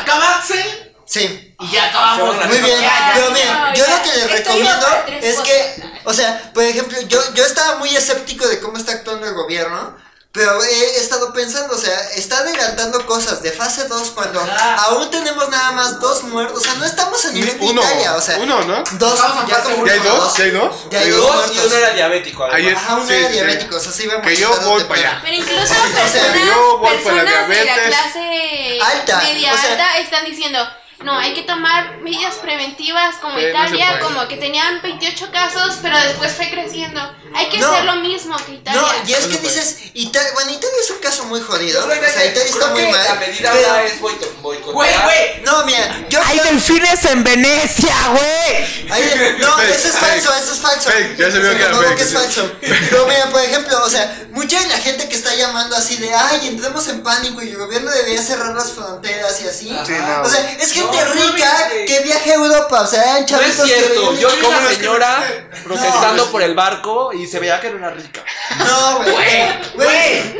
Acaba 0.00 0.36
Axel 0.36 0.94
Sí. 1.06 1.54
y 1.60 1.70
ya 1.70 1.86
acabamos. 1.86 2.46
Muy 2.46 2.58
bien, 2.58 2.80
ya, 2.80 3.12
pero 3.14 3.30
No, 3.30 3.74
yo 3.74 3.84
ya. 3.86 3.96
lo 3.96 4.02
que 4.02 4.16
les 4.18 4.30
recomiendo 4.32 4.86
es 5.20 5.36
que, 5.38 5.82
o 6.04 6.12
sea, 6.12 6.50
por 6.52 6.64
ejemplo, 6.64 7.00
yo, 7.02 7.20
yo 7.34 7.44
estaba 7.44 7.76
muy 7.78 7.94
escéptico 7.94 8.46
de 8.48 8.58
cómo 8.60 8.76
está 8.76 8.92
actuando 8.92 9.26
el 9.26 9.34
gobierno, 9.34 9.96
pero 10.36 10.62
he 10.62 10.96
estado 11.00 11.32
pensando, 11.32 11.74
o 11.74 11.78
sea, 11.78 11.98
está 12.14 12.38
adelantando 12.38 13.04
cosas 13.06 13.42
de 13.42 13.50
fase 13.50 13.84
2 13.88 14.10
cuando 14.10 14.40
Ah. 14.40 14.76
aún 14.88 15.10
tenemos 15.10 15.48
nada 15.48 15.72
más 15.72 15.98
dos 15.98 16.22
muertos, 16.24 16.58
o 16.58 16.60
sea, 16.62 16.74
no 16.74 16.84
estamos 16.84 17.24
a 17.24 17.30
nivel 17.32 17.58
de 17.58 17.64
Uno. 17.66 17.82
Italia, 17.82 18.14
o 18.14 18.20
sea, 18.20 18.36
Uno, 18.38 18.62
¿no? 18.64 18.84
dos, 18.92 19.18
ya 19.48 19.56
fase 19.56 19.72
como 19.72 19.86
¿Ya 19.86 19.92
hay 19.94 19.98
dos? 20.00 20.36
¿Ya 20.36 20.44
hay 20.44 20.50
dos? 20.50 20.76
Ya 20.90 20.98
hay 21.00 21.10
¿Ya 21.10 21.16
dos 21.16 21.26
Dos 21.48 21.56
y 21.56 21.66
uno 21.66 21.76
era 21.76 21.90
diabético. 21.90 22.44
además. 22.44 22.60
Ayer- 22.60 22.76
Ajá, 22.76 22.94
uno 22.96 23.06
Sí, 23.06 23.12
era 23.14 23.26
sí. 23.28 23.32
diabético, 23.32 23.76
o 23.76 23.80
sea, 23.80 23.92
se 23.92 24.04
iba 24.04 24.14
a 24.14 24.22
Que 24.22 24.36
yo 24.42 24.60
voy 24.60 24.84
para 24.84 25.00
allá. 25.00 25.20
Pero 25.22 25.34
incluso 25.34 25.62
O 25.62 25.66
sea, 25.66 25.82
personas, 25.82 26.46
yo 26.46 26.78
voy 26.78 26.96
por 26.98 27.12
la 27.14 27.22
de 27.24 27.64
la 27.64 27.74
clase 27.86 28.78
Alta, 28.84 29.16
media 29.18 29.52
o 29.54 29.56
sea- 29.56 29.70
alta 29.72 29.98
están 29.98 30.24
diciendo, 30.26 30.58
no, 31.04 31.18
hay 31.18 31.34
que 31.34 31.42
tomar 31.42 31.98
medidas 31.98 32.34
preventivas 32.36 33.16
como 33.16 33.38
Sí, 33.38 33.44
Italia, 33.46 34.00
como 34.00 34.26
que 34.28 34.36
tenían 34.36 34.80
28 34.82 35.30
casos, 35.30 35.76
pero 35.82 35.98
después 36.00 36.32
fue 36.32 36.48
creciendo. 36.50 37.00
Hay 37.34 37.48
que 37.50 37.58
No. 37.58 37.70
hacer 37.70 37.84
lo 37.84 37.96
mismo 37.96 38.34
que 38.46 38.52
Italia. 38.54 38.80
No, 38.80 38.88
y 39.08 39.12
es 39.12 39.26
que 39.26 39.36
dices, 39.38 39.78
Italia, 39.94 40.30
bueno, 40.34 40.52
Italia 40.52 40.76
es 40.82 40.90
un 40.90 40.98
caso 40.98 41.24
muy 41.26 41.40
jodido, 41.40 41.86
que- 41.86 41.98
o 41.98 42.10
sea, 42.10 42.24
Italia 42.24 42.44
está 42.44 42.58
creo 42.58 42.70
muy 42.70 42.82
que 42.82 42.92
mal. 42.92 43.04
La 43.04 43.14
medida 43.14 43.52
pero- 43.52 43.68
ahora 43.70 43.84
es. 43.84 44.00
Güey, 44.00 44.58
güey. 44.72 45.42
No, 45.44 45.64
mira, 45.66 46.06
yo 46.08 46.20
¡Hay 46.24 46.38
creo- 46.38 46.52
delfines 46.52 47.04
en 47.04 47.24
Venecia, 47.24 48.08
güey! 48.08 49.38
No, 49.38 49.58
eso 49.60 49.88
es 49.88 49.94
falso, 49.98 50.34
eso 50.34 50.52
es 50.52 50.58
falso. 50.60 50.90
Fake, 50.90 51.16
ya 51.16 51.30
se 51.30 51.38
vio 51.40 51.50
que 51.50 51.96
que 51.96 52.02
es 52.02 52.12
falso. 52.12 52.52
Pero 52.60 53.06
mira, 53.06 53.26
por 53.30 53.42
ejemplo, 53.42 53.76
o 53.84 53.88
sea, 53.88 54.26
mucha 54.30 54.60
de 54.60 54.66
la 54.68 54.78
gente 54.78 55.08
que 55.08 55.14
está 55.16 55.34
llamando 55.34 55.76
así 55.76 55.96
de, 55.96 56.12
ay, 56.14 56.48
entremos 56.48 56.86
en 56.88 57.02
pánico 57.02 57.42
y 57.42 57.50
el 57.50 57.56
gobierno 57.56 57.90
debería 57.90 58.22
cerrar 58.22 58.54
las 58.54 58.72
fronteras 58.72 59.40
y 59.42 59.48
así. 59.48 59.68
Sí, 59.86 59.92
no. 59.92 60.22
O 60.22 60.28
sea, 60.28 60.50
es 60.58 60.72
gente 60.92 61.04
No, 61.04 61.14
no 61.14 61.22
rica 61.32 61.68
viste. 61.70 61.84
que 61.86 62.00
viaja 62.00 62.30
a 62.30 62.34
Europa, 62.34 62.80
o 62.82 62.86
sea, 62.86 63.02
eran 63.02 63.14
No 63.14 63.20
es 63.20 63.26
chavitos 63.26 63.64
que 63.66 63.74
cierto, 63.76 64.00
venían- 64.00 64.18
yo 64.18 64.30
vi 64.36 64.42
¿Cómo 64.42 64.52
no 64.52 64.58
una 64.58 64.68
que 64.68 64.74
señora 64.76 65.16
no 65.18 65.20
viste? 65.26 65.62
protestando 65.64 66.24
No. 66.26 66.30
por 66.32 66.42
el 66.42 66.54
barco 66.54 67.12
y 67.12 67.26
se 67.26 67.38
veía 67.38 67.60
que 67.60 67.66
era 67.68 67.76
una 67.76 67.90
rica. 67.90 68.24
No, 68.58 68.98
güey. 69.02 69.60
Güey. 69.74 70.38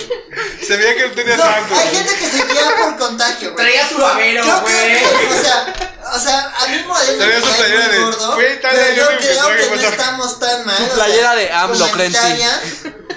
Se 0.67 0.77
veía 0.77 0.95
que 0.97 1.09
no 1.09 1.15
tenía 1.15 1.37
No, 1.37 1.43
santo. 1.45 1.75
hay 1.75 1.97
gente 1.97 2.15
que 2.17 2.27
se 2.29 2.37
guía 2.45 2.75
por 2.79 2.97
contagio, 2.97 3.53
güey. 3.53 3.67
Traía 3.67 3.89
su 3.89 3.99
babero, 3.99 4.45
güey. 4.63 4.75
que, 4.75 5.29
o 5.39 5.41
sea, 5.43 5.75
o 6.15 6.19
sea, 6.19 6.53
a 6.61 6.67
mí 6.69 6.83
Moreno 6.87 7.19
Traía 7.19 7.41
su 7.41 7.49
playera 7.57 7.89
de, 7.89 7.99
gordo, 8.01 8.35
"Fui 8.35 8.45
a 8.45 8.53
Italia, 8.53 8.83
pero 8.85 8.95
yo 8.97 9.07
creo 9.07 9.19
personaje 9.19 9.69
que 9.71 9.77
no 9.77 9.89
estamos 9.89 10.39
tan 10.39 10.67
mal. 10.67 10.77
Su 10.77 10.83
o 10.85 10.87
sea, 10.87 10.95
playera 10.95 11.35
de 11.35 11.53
AMLO, 11.53 11.79
como 11.79 11.87
en 11.87 11.93
Crenti. 11.93 12.17
Italia, 12.19 12.61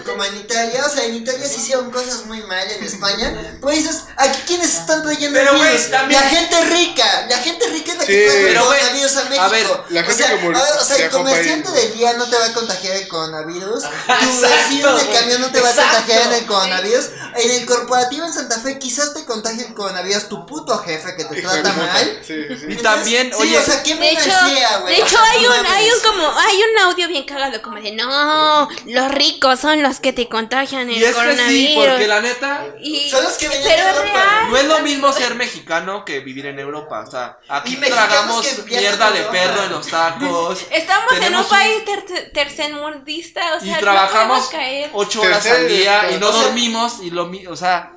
como 0.06 0.24
en 0.24 0.38
Italia, 0.38 0.84
o 0.86 0.90
sea, 0.90 1.04
en 1.04 1.16
Italia 1.16 1.48
se 1.48 1.56
hicieron 1.58 1.92
cosas 1.92 2.26
muy 2.26 2.42
mal 2.44 2.70
en 2.72 2.84
España. 2.84 3.58
Pues 3.62 3.78
dices, 3.78 4.04
aquí 4.18 4.40
quiénes 4.48 4.74
están 4.78 5.04
trayendo 5.04 5.38
Pero, 5.40 5.54
virus? 5.54 5.92
también- 5.92 6.22
La 6.22 6.28
gente 6.30 6.62
rica, 6.66 7.19
la 7.28 7.38
gente 7.40 7.68
rica 7.70 7.92
es 7.92 7.98
la 7.98 8.06
Sí. 8.06 8.12
que 8.14 8.28
trae 8.30 8.44
güey, 8.44 8.56
coronavirus 8.58 9.18
a 9.18 9.24
México. 9.26 9.42
a 9.42 9.48
ver, 9.50 9.68
la 9.90 10.02
o 10.02 10.04
gente 10.04 10.14
sea, 10.14 10.30
que 10.30 10.36
murió- 10.44 10.60
a 10.60 10.64
ver, 10.64 10.74
o 10.80 10.84
sea, 10.86 10.96
el 10.98 11.10
comerciante 11.10 11.72
del 11.72 11.94
día 11.94 12.14
no 12.14 12.30
te 12.30 12.36
va 12.38 12.46
a 12.46 12.54
contagiar 12.54 12.96
el 12.96 13.08
coronavirus. 13.08 13.84
Tu 13.84 13.90
Exacto, 13.90 14.48
vecino 14.50 14.96
de 14.98 15.04
güey. 15.06 15.20
camión 15.20 15.42
no 15.42 15.52
te 15.52 15.62
va 15.62 15.70
a 15.70 15.74
contagiar 15.76 16.34
el 16.34 16.46
coronavirus. 16.46 17.06
En 17.36 17.52
el 17.52 17.66
corporativo 17.66 18.26
en 18.26 18.34
Santa 18.34 18.60
Fe 18.60 18.80
quizás 18.80 19.14
te 19.14 19.24
contagie 19.26 19.66
el 19.68 19.74
coronavirus 19.74 20.28
tu 20.30 20.46
puto 20.46 20.78
jefe 20.80 21.16
que 21.16 21.26
te 21.26 21.42
trata 21.42 21.74
mal. 21.74 22.20
Sí, 22.26 22.36
sí. 22.60 22.66
Y 22.70 22.76
también, 22.78 23.28
sí, 23.32 23.38
oye, 23.42 23.58
o 23.58 23.62
sea, 23.62 23.84
¿qué 23.84 23.94
De 23.94 24.00
me 24.00 24.12
hecho, 24.12 24.24
decía, 24.24 24.78
güey? 24.82 24.96
de 24.96 25.02
O 25.02 25.06
hecho 25.06 25.18
hay 25.20 25.46
un, 25.46 25.66
hay 25.66 25.90
un 25.92 26.00
como, 26.02 26.28
hay 26.40 26.58
un 26.58 26.80
audio 26.80 27.08
bien 27.08 27.26
cagado 27.26 27.62
como 27.62 27.78
de 27.80 27.92
no, 27.92 28.68
los 28.86 29.12
ricos 29.12 29.60
son 29.60 29.82
los 29.84 30.00
que 30.00 30.14
te 30.14 30.28
contagian 30.28 30.90
el 30.90 30.98
y 30.98 31.04
es 31.04 31.10
que 31.10 31.14
coronavirus. 31.16 31.50
sí, 31.50 31.74
porque 31.76 32.08
la 32.08 32.22
neta, 32.22 32.66
Y- 32.82 33.10
Son 33.10 33.24
los 33.24 33.34
que 33.34 33.48
pero 33.50 33.64
es 33.90 34.02
real. 34.02 34.50
no 34.50 34.58
es 34.58 34.66
lo 34.66 34.80
mismo 34.80 35.12
ser 35.14 35.36
mexicano 35.36 36.06
que 36.06 36.20
vivir 36.20 36.46
en 36.48 36.60
Europa. 36.60 37.06
O 37.10 37.12
sea, 37.12 37.40
aquí 37.48 37.76
tragamos 37.78 38.46
mierda 38.66 39.10
de 39.10 39.22
perro 39.24 39.64
en 39.64 39.72
los 39.72 39.88
tacos. 39.88 40.60
Estamos 40.72 41.14
en 41.20 41.36
un 41.36 41.44
país 41.46 41.84
ter- 41.86 42.32
tercermundista, 42.32 43.56
o 43.56 43.60
sea, 43.60 43.78
y 43.78 43.80
trabajamos 43.80 44.48
ocho 44.94 45.22
horas 45.24 45.44
al 45.48 45.68
día 45.68 46.12
y 46.12 46.20
no 46.20 46.32
dormimos 46.32 47.00
y 47.02 47.10
lo 47.10 47.26
mi- 47.26 47.48
o 47.48 47.56
sea, 47.56 47.94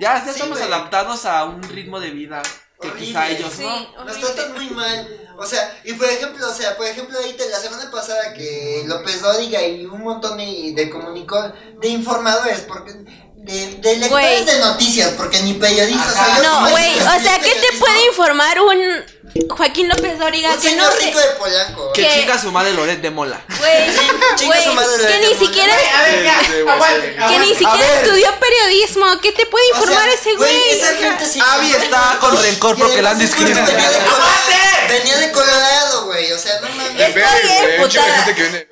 ya, 0.00 0.14
ya 0.14 0.24
Sí, 0.26 0.30
estamos 0.30 0.60
adaptados 0.60 1.26
a 1.26 1.44
un 1.44 1.60
ritmo 1.64 1.98
de 1.98 2.10
vida 2.10 2.40
que 2.80 2.86
Horrible. 2.86 3.06
quizá 3.06 3.28
ellos 3.30 3.52
Sí, 3.52 3.64
no. 3.96 4.04
Nos 4.04 4.20
tratan 4.20 4.52
muy 4.54 4.70
mal. 4.70 5.18
O 5.38 5.44
sea, 5.44 5.76
y 5.84 5.94
por 5.94 6.06
ejemplo, 6.08 6.48
o 6.48 6.54
sea, 6.54 6.76
por 6.76 6.86
ejemplo, 6.86 7.18
ahorita 7.18 7.42
la 7.50 7.58
semana 7.58 7.90
pasada 7.90 8.32
que 8.32 8.84
López 8.86 9.22
Dóriga 9.22 9.60
y 9.60 9.86
un 9.86 10.02
montón 10.02 10.36
de, 10.36 10.72
de 10.76 10.88
comunicó, 10.88 11.52
de 11.80 11.88
informadores, 11.88 12.60
porque 12.60 12.92
de, 13.42 13.66
de 13.78 13.96
lectores 13.96 14.46
de 14.46 14.58
noticias, 14.60 15.10
porque 15.16 15.40
ni 15.40 15.54
periodistas. 15.54 16.12
o 16.12 16.14
sea, 16.14 16.38
No, 16.42 16.70
güey, 16.70 16.98
o 17.00 17.20
sea, 17.22 17.38
¿qué 17.40 17.54
te 17.54 17.76
puede 17.78 18.04
informar 18.06 18.60
un 18.60 19.04
Joaquín 19.50 19.88
López 19.88 20.18
Dóriga 20.18 20.50
Un 20.52 20.60
que 20.60 20.76
no 20.76 20.84
señor 20.90 21.02
rico 21.02 21.18
de 21.18 21.26
Polanco. 21.38 21.92
Que 21.92 22.02
Que- 22.02 22.20
chinga 22.20 22.38
su 22.38 22.52
madre 22.52 22.72
Loret 22.74 23.00
de 23.00 23.10
Mola. 23.10 23.40
Güey, 23.58 23.90
Sí, 23.92 23.98
chinga 24.36 24.46
güey, 24.54 24.64
su 24.64 24.74
madre, 24.74 25.06
que 25.08 25.18
ni 25.28 25.34
siquiera 25.34 25.74
que 27.28 27.38
ni 27.40 27.48
siquiera 27.54 27.94
estudió 28.00 28.28
periodismo, 28.38 29.06
¿qué 29.20 29.32
te 29.32 29.46
puede 29.46 29.64
O 29.72 29.76
informar 29.76 30.04
sea, 30.04 30.14
ese 30.14 30.34
güey? 30.34 30.70
Esa 30.70 30.94
gente 30.94 31.26
sí. 31.26 31.40
Abby 31.44 31.72
está 31.72 32.18
con 32.20 32.40
rencor 32.40 32.76
porque 32.78 33.02
la 33.02 33.10
han 33.10 33.18
discriminado. 33.18 33.72
Venía 34.88 35.16
de 35.18 35.32
Colorado, 35.32 36.04
güey. 36.06 36.30
O 36.32 36.38
sea, 36.38 36.60
no 36.60 36.68
mames. 36.68 36.90
Estoy 37.00 37.12
Ve, 37.12 37.88
güey, 37.88 38.66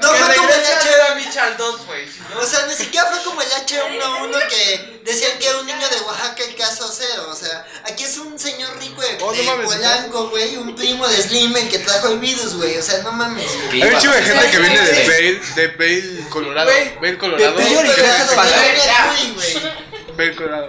No 0.00 0.08
fue 0.08 0.34
como 0.36 0.48
el 0.48 0.60
H. 0.64 1.14
Michal 1.16 1.56
2, 1.56 1.86
güey. 1.86 2.08
O 2.40 2.46
sea, 2.46 2.66
ni 2.66 2.74
siquiera 2.74 3.06
fue 3.06 3.22
como 3.22 3.42
el 3.42 3.48
H1N1 3.48 4.48
que 4.48 5.00
decían 5.04 5.38
que 5.38 5.46
era 5.46 5.58
un 5.58 5.66
niño 5.66 5.88
de 5.88 6.00
Oaxaca 6.00 6.42
el 6.44 6.54
caso 6.56 6.90
cero. 6.92 7.26
O 7.30 7.34
sea, 7.34 7.66
aquí 7.84 8.04
es 8.04 8.16
un 8.16 8.38
señor 8.38 8.78
rico 8.78 9.02
de, 9.02 9.18
Oh, 9.20 9.30
no 9.30 9.32
de 9.32 9.42
mames, 9.42 9.66
Polanco, 9.66 10.30
güey. 10.30 10.56
Un 10.56 10.74
primo 10.74 11.06
de 11.06 11.22
Slim 11.22 11.56
el 11.56 11.68
que 11.68 11.80
trajo 11.80 12.08
el 12.08 12.18
virus, 12.18 12.54
güey. 12.56 12.78
O 12.78 12.82
sea, 12.82 13.02
no 13.02 13.12
mames. 13.12 13.46
Hay 13.72 13.82
un 13.82 13.98
chingo 13.98 14.14
de 14.14 14.22
gente 14.22 14.50
que 14.50 14.58
viene 14.58 14.80
de 14.80 15.06
Bale, 15.06 15.40
de 15.54 15.66
Bale, 15.68 16.28
Colorado. 16.30 16.70
Bale, 17.00 17.18
Colorado. 17.18 17.56
de 17.56 17.64
Bale, 17.64 17.94
Colorado, 17.94 19.10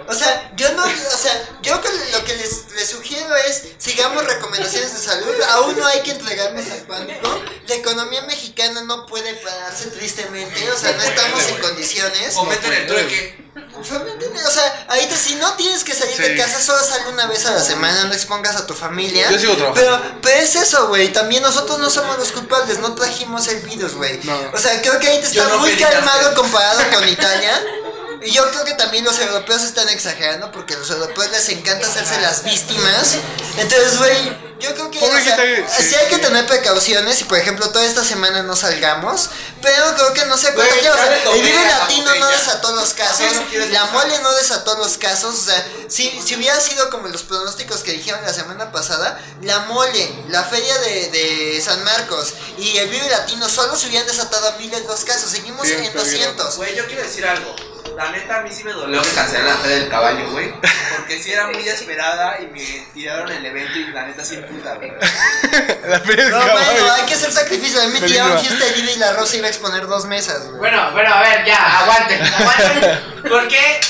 O 0.08 0.14
sea, 0.14 0.52
yo 0.56 0.72
no, 0.72 0.84
o 0.84 1.16
sea, 1.16 1.48
yo 1.62 1.74
lo 2.12 2.24
que 2.24 2.36
les, 2.36 2.70
les 2.74 2.88
sugiero 2.88 3.34
es 3.36 3.62
sigamos 3.78 4.24
recomendaciones 4.24 4.92
de 4.92 4.98
salud. 4.98 5.34
Aún 5.50 5.78
no 5.78 5.86
hay 5.86 6.00
que 6.00 6.12
entregarnos 6.12 6.66
al 6.70 6.82
pánico. 6.82 7.42
La 7.68 7.74
economía 7.74 8.22
mexicana 8.22 8.82
no 8.82 9.06
puede 9.06 9.34
pararse 9.34 9.88
tristemente. 9.88 10.70
O 10.70 10.76
sea, 10.76 10.92
no 10.92 11.02
estamos 11.02 11.46
en 11.48 11.56
condiciones. 11.58 12.34
O 12.36 12.44
meten 12.44 12.72
el 12.72 12.86
trueque. 12.86 13.42
O 13.54 14.50
sea, 14.50 14.86
ahorita 14.88 15.16
si 15.16 15.34
no 15.34 15.52
tienes 15.54 15.84
que 15.84 15.94
salir 15.94 16.16
de 16.16 16.36
casa, 16.36 16.60
solo 16.60 16.82
sal 16.82 17.02
una 17.12 17.26
vez 17.26 17.44
a 17.46 17.52
la 17.52 17.60
semana, 17.60 18.04
no 18.04 18.14
expongas 18.14 18.56
a 18.56 18.66
tu 18.66 18.74
familia. 18.74 19.30
Yo 19.30 19.38
sigo 19.38 19.56
trabajando. 19.56 20.00
Pero, 20.00 20.20
pero 20.22 20.38
es 20.38 20.54
eso, 20.54 20.88
güey. 20.88 21.12
También 21.12 21.42
nosotros 21.42 21.78
no 21.78 21.90
somos 21.90 22.18
los 22.18 22.32
culpables, 22.32 22.78
no 22.78 22.94
trajimos 22.94 23.48
el 23.48 23.60
virus, 23.60 23.94
güey. 23.94 24.20
No. 24.22 24.38
O 24.52 24.58
sea, 24.58 24.80
creo 24.80 24.98
que 24.98 25.08
ahorita 25.08 25.28
Yo 25.30 25.42
está 25.42 25.54
no 25.54 25.60
muy 25.60 25.76
calmado 25.76 26.34
comparado 26.34 26.80
con 26.94 27.08
Italia. 27.08 27.62
Y 28.24 28.30
yo 28.30 28.50
creo 28.50 28.64
que 28.64 28.74
también 28.74 29.04
los 29.04 29.18
europeos 29.18 29.62
están 29.62 29.88
exagerando 29.88 30.50
porque 30.52 30.74
a 30.74 30.78
los 30.78 30.90
europeos 30.90 31.30
les 31.30 31.48
encanta 31.48 31.86
hacerse 31.86 32.20
las 32.20 32.44
víctimas. 32.44 33.16
Entonces, 33.58 33.98
güey, 33.98 34.52
yo 34.62 34.72
creo 34.74 34.90
que 34.92 34.98
o 34.98 35.10
sea, 35.10 35.36
gente, 35.36 35.66
sí, 35.76 35.82
sí 35.82 35.94
hay 35.96 36.06
que 36.06 36.18
tener 36.18 36.46
precauciones 36.46 37.20
y, 37.20 37.24
por 37.24 37.36
ejemplo, 37.36 37.68
toda 37.70 37.84
esta 37.84 38.04
semana 38.04 38.44
no 38.44 38.54
salgamos. 38.54 39.30
Pero 39.60 39.94
creo 39.96 40.14
que 40.14 40.24
no 40.26 40.36
se 40.36 40.54
contagia. 40.54 40.92
O 40.92 40.96
sea, 40.96 41.32
el 41.34 41.42
Vive 41.42 41.58
a 41.58 41.64
la 41.64 41.78
Latino 41.80 42.14
no 42.14 42.28
desató 42.28 42.72
los 42.74 42.94
casos. 42.94 43.26
Si 43.32 43.44
quieres 43.50 43.70
La 43.70 43.86
mole 43.86 44.18
no 44.20 44.32
desató 44.34 44.76
los 44.76 44.98
casos. 44.98 45.34
O 45.34 45.44
sea, 45.44 45.66
si, 45.88 46.10
si 46.24 46.36
hubiera 46.36 46.60
sido 46.60 46.90
como 46.90 47.08
los 47.08 47.24
pronósticos 47.24 47.82
que 47.82 47.92
dijeron 47.92 48.22
la 48.22 48.32
semana 48.32 48.70
pasada, 48.70 49.20
la 49.42 49.60
mole, 49.60 50.12
la 50.28 50.44
feria 50.44 50.78
de, 50.78 51.10
de 51.10 51.60
San 51.60 51.82
Marcos 51.82 52.34
y 52.58 52.76
el 52.78 52.88
Vive 52.88 53.08
Latino 53.10 53.48
solo 53.48 53.76
se 53.76 53.88
hubieran 53.88 54.06
desatado 54.06 54.54
miles 54.58 54.84
los 54.86 55.04
casos. 55.04 55.30
Seguimos 55.30 55.66
Sí, 55.66 55.72
en 55.72 55.84
está 55.84 56.02
bien. 56.02 56.36
200. 56.36 56.56
Güey, 56.56 56.76
yo 56.76 56.86
quiero 56.86 57.02
decir 57.02 57.26
algo. 57.26 57.71
La 57.96 58.10
neta, 58.10 58.38
a 58.38 58.42
mí 58.42 58.50
sí 58.52 58.64
me 58.64 58.72
dolió 58.72 59.02
que 59.02 59.10
cancelaran 59.10 59.50
la 59.54 59.56
feria 59.58 59.76
del 59.78 59.88
caballo, 59.88 60.30
güey. 60.30 60.52
Porque 60.96 61.22
sí 61.22 61.32
era 61.32 61.46
muy 61.48 61.66
esperada 61.68 62.38
y 62.40 62.46
me 62.46 62.86
tiraron 62.94 63.30
el 63.30 63.44
evento 63.44 63.78
y 63.78 63.86
la 63.92 64.06
neta 64.06 64.24
sí 64.24 64.36
puta, 64.38 64.74
güey. 64.74 64.92
La 65.88 66.00
feria 66.00 66.24
del 66.24 66.32
No, 66.32 66.38
caballo. 66.40 66.64
bueno, 66.72 66.92
hay 66.94 67.02
que 67.06 67.14
hacer 67.14 67.32
sacrificio. 67.32 67.80
A 67.82 67.86
mí 67.86 67.98
me 68.00 68.06
tiraron 68.06 68.38
fiesta 68.38 68.64
de 68.64 68.72
vida 68.72 68.92
y 68.92 68.96
la 68.98 69.12
rosa 69.14 69.36
iba 69.36 69.46
a 69.46 69.50
exponer 69.50 69.86
dos 69.86 70.04
mesas, 70.06 70.46
güey. 70.46 70.58
Bueno, 70.58 70.90
bueno, 70.92 71.12
a 71.14 71.20
ver, 71.20 71.44
ya, 71.44 71.80
aguanten, 71.80 72.22
aguanten. 72.22 73.22
Porque 73.28 73.80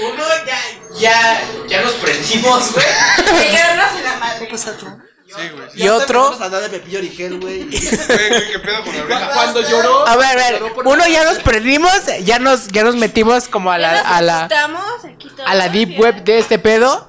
uno 0.00 0.24
ya 0.46 0.58
ya, 0.98 1.40
ya 1.68 1.82
nos 1.82 1.92
prendimos, 1.94 2.72
güey. 2.72 2.86
Pegarnos 3.26 3.92
en 3.96 4.04
la 4.04 4.14
madre. 4.16 4.48
Sí, 5.36 5.48
güey. 5.54 5.68
Y 5.74 5.88
otro. 5.88 6.32
andar 6.40 6.62
de 6.62 6.68
Pepillo 6.70 6.98
Origel, 6.98 7.40
güey. 7.40 7.64
Güey, 7.70 7.78
¿qué, 7.78 8.52
qué 8.52 8.58
pedo 8.58 8.84
con 8.84 8.96
la 8.96 9.02
oreja? 9.04 9.30
Cuando 9.32 9.60
lloró. 9.62 10.08
A 10.08 10.16
ver, 10.16 10.26
a 10.26 10.34
ver. 10.34 10.62
Uno 10.84 11.06
ya 11.06 11.24
nos 11.24 11.38
prendimos, 11.38 11.92
ya 12.24 12.38
nos, 12.38 12.68
ya 12.68 12.82
nos 12.82 12.96
metimos 12.96 13.48
como 13.48 13.70
a 13.70 13.78
la, 13.78 14.00
a 14.00 14.20
la, 14.20 14.48
a 15.46 15.54
la 15.54 15.68
deep 15.68 16.00
web 16.00 16.24
de 16.24 16.38
este 16.38 16.58
pedo. 16.58 17.08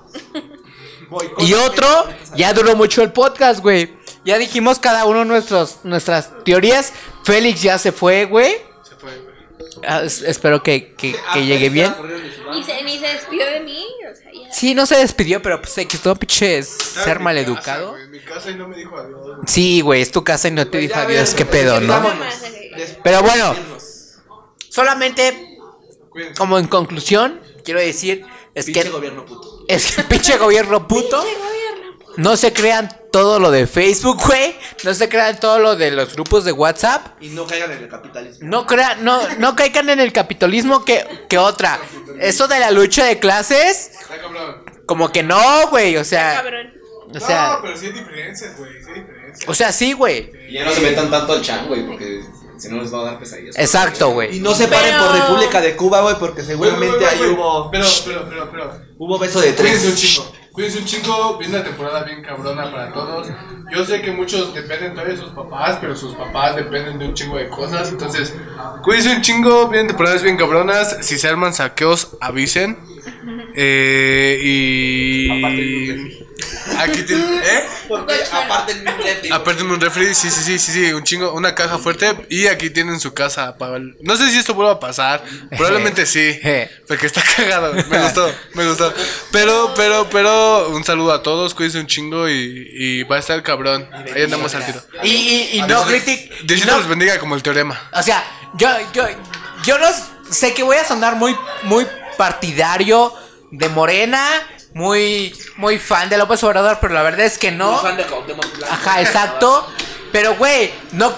Y 1.39 1.53
otro, 1.55 2.07
ya 2.35 2.53
duró 2.53 2.75
mucho 2.75 3.01
el 3.01 3.11
podcast, 3.11 3.59
güey. 3.59 3.93
Ya 4.23 4.37
dijimos 4.37 4.79
cada 4.79 5.05
uno 5.05 5.25
nuestros, 5.25 5.79
nuestras 5.83 6.29
teorías. 6.43 6.93
Félix 7.23 7.61
ya 7.61 7.77
se 7.77 7.91
fue, 7.91 8.25
güey. 8.25 8.70
Ah, 9.87 10.01
es- 10.03 10.21
espero 10.21 10.61
que, 10.63 10.93
que, 10.95 11.15
que 11.33 11.45
llegue 11.45 11.69
bien. 11.69 11.93
Ni 12.51 12.63
se, 12.63 12.83
ni 12.83 12.99
se 12.99 13.07
despidió 13.07 13.45
de 13.45 13.59
mí. 13.61 13.85
O 14.11 14.15
sea, 14.15 14.31
ya. 14.31 14.51
Sí, 14.53 14.75
no 14.75 14.85
se 14.85 14.95
despidió, 14.97 15.41
pero 15.41 15.61
pues 15.61 15.73
que 15.87 15.97
todo 15.97 16.15
pinche 16.15 16.61
ser 16.63 17.19
mi 17.19 17.25
maleducado. 17.25 17.91
casa, 17.91 17.91
güey, 17.91 18.03
En 18.03 18.11
mi 18.11 18.19
casa 18.19 18.51
y 18.51 18.55
no 18.55 18.67
me 18.67 18.75
dijo 18.77 18.97
adiós. 18.97 19.19
güey. 19.21 19.37
Sí, 19.47 19.81
güey, 19.81 20.01
es 20.01 20.11
tu 20.11 20.23
casa 20.23 20.47
y 20.47 20.51
no 20.51 20.67
te 20.67 20.77
dijo 20.77 20.99
adiós, 20.99 21.33
qué 21.33 21.45
pedo, 21.45 21.79
¿no? 21.81 21.93
Vámonos. 21.93 22.33
Pero 23.03 23.21
bueno, 23.23 23.55
solamente 24.69 25.57
como 26.37 26.59
en 26.59 26.67
conclusión, 26.67 27.41
quiero 27.63 27.79
decir, 27.79 28.25
es 28.53 28.65
Pinche 28.65 28.83
que 28.83 28.89
gobierno 28.89 29.25
puto. 29.25 29.65
es 29.67 29.95
que 29.95 30.03
pinche 30.03 30.37
gobierno 30.37 30.87
puto. 30.87 31.23
No 32.17 32.35
se 32.35 32.51
crean 32.51 32.89
todo 33.11 33.39
lo 33.39 33.51
de 33.51 33.67
Facebook, 33.67 34.21
güey. 34.25 34.55
No 34.83 34.93
se 34.93 35.09
crean 35.09 35.39
todo 35.39 35.59
lo 35.59 35.75
de 35.75 35.91
los 35.91 36.13
grupos 36.13 36.43
de 36.45 36.51
WhatsApp. 36.51 37.21
Y 37.21 37.29
no 37.29 37.45
caigan 37.45 37.71
en 37.71 37.79
el 37.83 37.89
capitalismo. 37.89 38.47
No 38.49 38.65
crean, 38.65 39.03
no, 39.03 39.21
no 39.37 39.55
caigan 39.55 39.89
en 39.89 39.99
el 39.99 40.11
capitalismo 40.13 40.83
que, 40.85 41.05
que 41.29 41.37
otra. 41.37 41.79
Eso 42.19 42.47
de 42.47 42.59
la 42.59 42.71
lucha 42.71 43.05
de 43.05 43.19
clases, 43.19 43.91
como 44.85 45.11
que 45.11 45.23
no, 45.23 45.67
güey. 45.69 45.97
O 45.97 46.03
sea, 46.03 46.35
Cabrón. 46.41 46.73
o 47.13 47.19
sea, 47.19 47.53
no, 47.53 47.61
pero 47.61 47.77
sí 47.77 47.87
hay 47.87 47.91
diferencias, 47.93 48.57
güey. 48.57 48.71
Sí 48.83 48.89
hay 48.95 49.01
diferencias. 49.01 49.49
o 49.49 49.53
sea, 49.53 49.71
sí, 49.71 49.93
güey. 49.93 50.31
Y 50.49 50.53
ya 50.53 50.65
no 50.65 50.71
se 50.71 50.81
metan 50.81 51.09
tanto 51.11 51.33
al 51.33 51.41
chan, 51.41 51.67
güey, 51.67 51.85
porque 51.85 52.21
si 52.57 52.69
no 52.69 52.81
les 52.81 52.93
va 52.93 53.01
a 53.01 53.03
dar 53.05 53.19
pesadillas. 53.19 53.57
Exacto, 53.57 54.09
Y 54.09 54.13
güey. 54.13 54.39
no 54.39 54.53
se 54.53 54.67
paren 54.67 54.93
Pero- 54.93 55.05
por 55.07 55.15
República 55.19 55.61
de 55.61 55.75
Cuba, 55.75 56.01
güey, 56.01 56.15
porque 56.19 56.43
seguramente 56.43 57.05
ahí 57.05 57.21
hubo. 57.23 57.69
Pero, 57.71 57.85
pero, 58.05 58.29
pero, 58.29 58.51
pero. 58.51 58.81
Hubo 58.97 59.17
beso 59.17 59.41
de 59.41 59.55
Cuídense 59.55 59.87
un 59.87 59.95
tres. 59.95 60.21
Cuídense 60.51 60.79
un 60.79 60.85
chingo. 60.85 61.37
Viene 61.37 61.55
una 61.55 61.63
temporada 61.63 62.03
bien 62.03 62.21
cabrona 62.21 62.71
para 62.71 62.91
todos. 62.91 63.27
Yo 63.71 63.85
sé 63.85 64.01
que 64.01 64.11
muchos 64.11 64.53
dependen 64.53 64.93
todavía 64.93 65.15
de 65.15 65.21
sus 65.21 65.31
papás, 65.31 65.77
pero 65.79 65.95
sus 65.95 66.13
papás 66.13 66.55
dependen 66.55 66.99
de 66.99 67.07
un 67.07 67.13
chingo 67.13 67.37
de 67.37 67.47
cosas. 67.47 67.89
Entonces, 67.89 68.35
cuídense 68.83 69.15
un 69.15 69.21
chingo. 69.21 69.69
Vienen 69.69 69.87
temporadas 69.87 70.23
bien 70.23 70.37
cabronas. 70.37 70.97
Si 71.05 71.17
se 71.17 71.27
arman 71.27 71.53
saqueos, 71.53 72.17
avisen. 72.19 72.77
Eh, 73.55 74.41
y. 74.43 76.27
Aquí 76.83 77.03
tienen. 77.03 77.41
¿Eh? 77.43 77.63
Porque 77.87 78.15
aparte 78.31 78.71
en 78.73 78.83
mi 78.83 78.91
refri. 78.91 79.29
Apártenme 79.31 79.73
un 79.73 79.81
refri, 79.81 80.13
sí, 80.15 80.29
sí, 80.31 80.41
sí, 80.43 80.59
sí, 80.59 80.71
sí, 80.71 80.93
un 80.93 81.03
chingo, 81.03 81.33
una 81.33 81.53
caja 81.55 81.77
fuerte 81.77 82.25
y 82.29 82.47
aquí 82.47 82.69
tienen 82.69 82.99
su 82.99 83.13
casa. 83.13 83.57
para 83.57 83.77
el- 83.77 83.97
No 84.01 84.15
sé 84.15 84.29
si 84.31 84.37
esto 84.37 84.53
vuelva 84.53 84.73
a 84.73 84.79
pasar, 84.79 85.23
probablemente 85.57 86.05
sí, 86.05 86.39
porque 86.87 87.05
está 87.07 87.21
cagado, 87.35 87.73
me 87.73 87.99
gustó, 88.03 88.33
me 88.53 88.67
gustó. 88.67 88.93
Pero, 89.31 89.73
pero, 89.75 90.09
pero, 90.09 90.69
un 90.69 90.83
saludo 90.83 91.13
a 91.13 91.21
todos, 91.23 91.53
cuídense 91.53 91.79
un 91.79 91.87
chingo 91.87 92.29
y, 92.29 92.67
y 92.73 93.03
va 93.03 93.17
a 93.17 93.19
estar 93.19 93.41
cabrón. 93.43 93.87
Ahí 94.15 94.23
andamos 94.23 94.53
al 94.55 94.65
tiro. 94.65 94.81
Y, 95.03 95.09
y, 95.09 95.49
y 95.59 95.61
no 95.63 95.83
critic. 95.83 96.41
Diosito 96.43 96.71
no- 96.71 96.77
los 96.79 96.87
bendiga 96.87 97.19
como 97.19 97.35
el 97.35 97.43
teorema. 97.43 97.79
O 97.93 98.01
sea, 98.03 98.23
yo, 98.55 98.69
yo, 98.93 99.03
yo 99.63 99.77
no 99.77 99.87
sé 100.29 100.53
que 100.53 100.63
voy 100.63 100.77
a 100.77 100.85
sonar 100.85 101.15
muy, 101.15 101.35
muy 101.63 101.85
partidario 102.17 103.13
de 103.51 103.67
Morena, 103.69 104.25
muy, 104.73 105.35
muy 105.57 105.77
fan 105.79 106.09
de 106.09 106.17
López 106.17 106.43
Obrador, 106.43 106.77
pero 106.81 106.93
la 106.93 107.03
verdad 107.03 107.25
es 107.25 107.37
que 107.37 107.51
no. 107.51 107.71
Muy 107.73 107.81
fan 107.81 107.97
de. 107.97 108.05
Ajá, 108.69 109.01
exacto. 109.01 109.67
Pero, 110.11 110.35
güey, 110.35 110.73
no, 110.91 111.13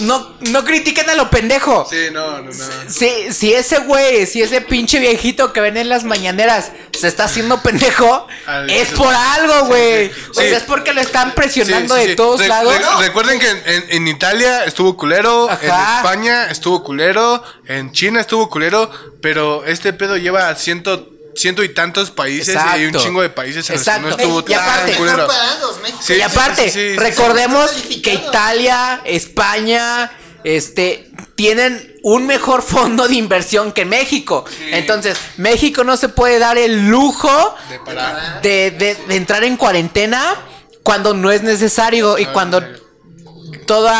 no, 0.00 0.32
no 0.50 0.64
critiquen 0.64 1.10
a 1.10 1.14
lo 1.14 1.28
pendejo. 1.28 1.86
Sí, 1.90 2.06
no, 2.10 2.38
no, 2.40 2.50
no. 2.50 2.90
Si, 2.90 3.30
si 3.34 3.52
ese 3.52 3.80
güey, 3.80 4.24
si 4.24 4.40
ese 4.40 4.62
pinche 4.62 4.98
viejito 4.98 5.52
que 5.52 5.60
ven 5.60 5.76
en 5.76 5.90
las 5.90 6.04
mañaneras 6.04 6.72
se 6.98 7.06
está 7.06 7.24
haciendo 7.24 7.60
pendejo, 7.62 8.26
Al- 8.46 8.70
es 8.70 8.88
por 8.92 9.12
algo, 9.14 9.66
güey. 9.66 10.06
O 10.30 10.40
Sí. 10.40 10.48
sea, 10.48 10.56
es 10.56 10.62
porque 10.62 10.94
lo 10.94 11.02
están 11.02 11.32
presionando 11.34 11.96
Sí, 11.96 12.02
sí, 12.02 12.08
de 12.08 12.16
todos 12.16 12.40
Re- 12.40 12.48
lados. 12.48 12.74
re- 12.74 13.06
recuerden 13.06 13.38
que 13.38 13.50
en, 13.50 13.62
en- 13.66 13.84
en 13.90 14.08
Italia 14.08 14.64
estuvo 14.64 14.96
culero, 14.96 15.50
en. 15.50 15.98
España 15.98 16.46
estuvo 16.50 16.82
culero, 16.82 17.42
en 17.66 17.92
China 17.92 18.20
estuvo 18.22 18.48
culero, 18.48 18.90
pero 19.20 19.66
este 19.66 19.92
pedo 19.92 20.16
lleva 20.16 20.54
ciento, 20.54 21.10
ciento 21.36 21.62
y 21.64 21.74
tantos 21.74 22.10
países 22.10 22.54
y 22.54 22.58
hay 22.58 22.82
un 22.82 22.86
Exacto. 22.88 23.06
chingo 23.06 23.22
de 23.22 23.30
países 23.30 23.68
en 23.70 23.76
los 23.76 23.84
que 23.84 23.90
no 23.90 23.96
Exacto. 24.08 24.22
estuvo 24.22 24.44
Y 24.48 24.52
aparte- 24.54 24.92
tan. 24.92 26.02
Sí, 26.02 26.14
y 26.14 26.22
aparte, 26.22 26.64
sí, 26.64 26.70
sí, 26.70 26.90
sí. 26.92 26.96
recordemos 26.96 27.70
que. 28.02 28.14
Italia, 28.14 29.00
España, 29.04 30.10
este, 30.44 31.10
tienen 31.34 31.94
un 32.02 32.26
mejor 32.26 32.62
fondo 32.66 33.08
de 33.08 33.14
inversión 33.14 33.72
que 33.72 33.84
México. 33.84 34.44
Entonces, 34.70 35.16
México 35.38 35.84
no 35.84 35.96
se 35.96 36.08
puede 36.08 36.38
dar 36.38 36.58
el 36.58 36.88
lujo 36.88 37.54
De 37.68 37.78
parar. 37.80 38.42
de, 38.42 38.70
de- 38.72 38.94
de 38.94 39.16
entrar 39.16 39.42
en 39.44 39.56
cuarentena 39.56 40.36
cuando 40.82 41.14
no 41.14 41.30
es 41.32 41.42
necesario 41.42 42.18
y 42.18 42.26
cuando 42.26 42.62
todo 43.66 43.90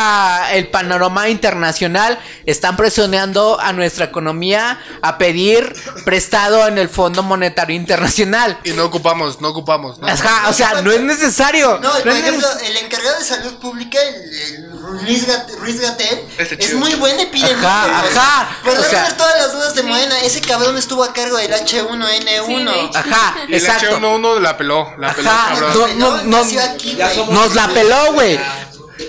el 0.51 0.67
panorama 0.69 1.29
internacional 1.29 2.19
están 2.45 2.77
presionando 2.77 3.59
a 3.59 3.73
nuestra 3.73 4.05
economía 4.05 4.79
a 5.01 5.17
pedir 5.17 5.73
prestado 6.05 6.67
en 6.67 6.77
el 6.77 6.89
Fondo 6.89 7.23
Monetario 7.23 7.75
Internacional. 7.75 8.59
Y 8.63 8.71
no 8.71 8.85
ocupamos, 8.85 9.41
no 9.41 9.49
ocupamos. 9.49 9.97
No. 9.99 10.07
Ajá, 10.07 10.49
o 10.49 10.53
sea, 10.53 10.81
no 10.81 10.91
es 10.91 11.01
necesario. 11.01 11.79
No, 11.81 11.91
por 11.91 12.07
es 12.09 12.15
ejemplo, 12.19 12.47
el 12.65 12.77
encargado 12.77 13.19
de 13.19 13.25
salud 13.25 13.53
pública, 13.55 13.97
el, 14.01 14.15
el 14.15 14.71
Ruiz 15.01 15.27
Gat- 15.27 15.49
Ruiz 15.59 15.79
Gatel, 15.81 16.19
Este 16.37 16.63
es 16.63 16.73
muy 16.75 16.93
buen 16.95 17.19
epidemiólogo. 17.19 17.67
Ajá, 17.67 18.03
o 18.07 18.11
sea, 18.11 18.21
ajá, 18.41 18.57
Por 18.63 18.77
o 18.77 18.83
sea- 18.83 19.17
todas 19.17 19.35
las 19.39 19.51
dudas 19.53 19.75
de 19.75 19.83
Morena, 19.83 20.19
ese 20.21 20.41
cabrón 20.41 20.77
estuvo 20.77 21.03
a 21.03 21.11
cargo 21.13 21.37
del 21.37 21.51
H1N1. 21.53 22.91
Ajá, 22.95 23.35
Y 23.47 23.53
el 23.55 23.61
exacto. 23.61 23.97
H1 23.99 24.39
la 24.39 24.57
peló, 24.57 24.93
la 24.97 25.13
peló, 25.13 25.29
Ajá, 25.29 25.49
cabrón. 25.55 25.99
no, 25.99 26.17
no, 26.23 26.23
no, 26.23 26.37
aquí, 26.61 26.97
nos 27.29 27.55
la 27.55 27.67
peló, 27.69 28.13
güey. 28.13 28.39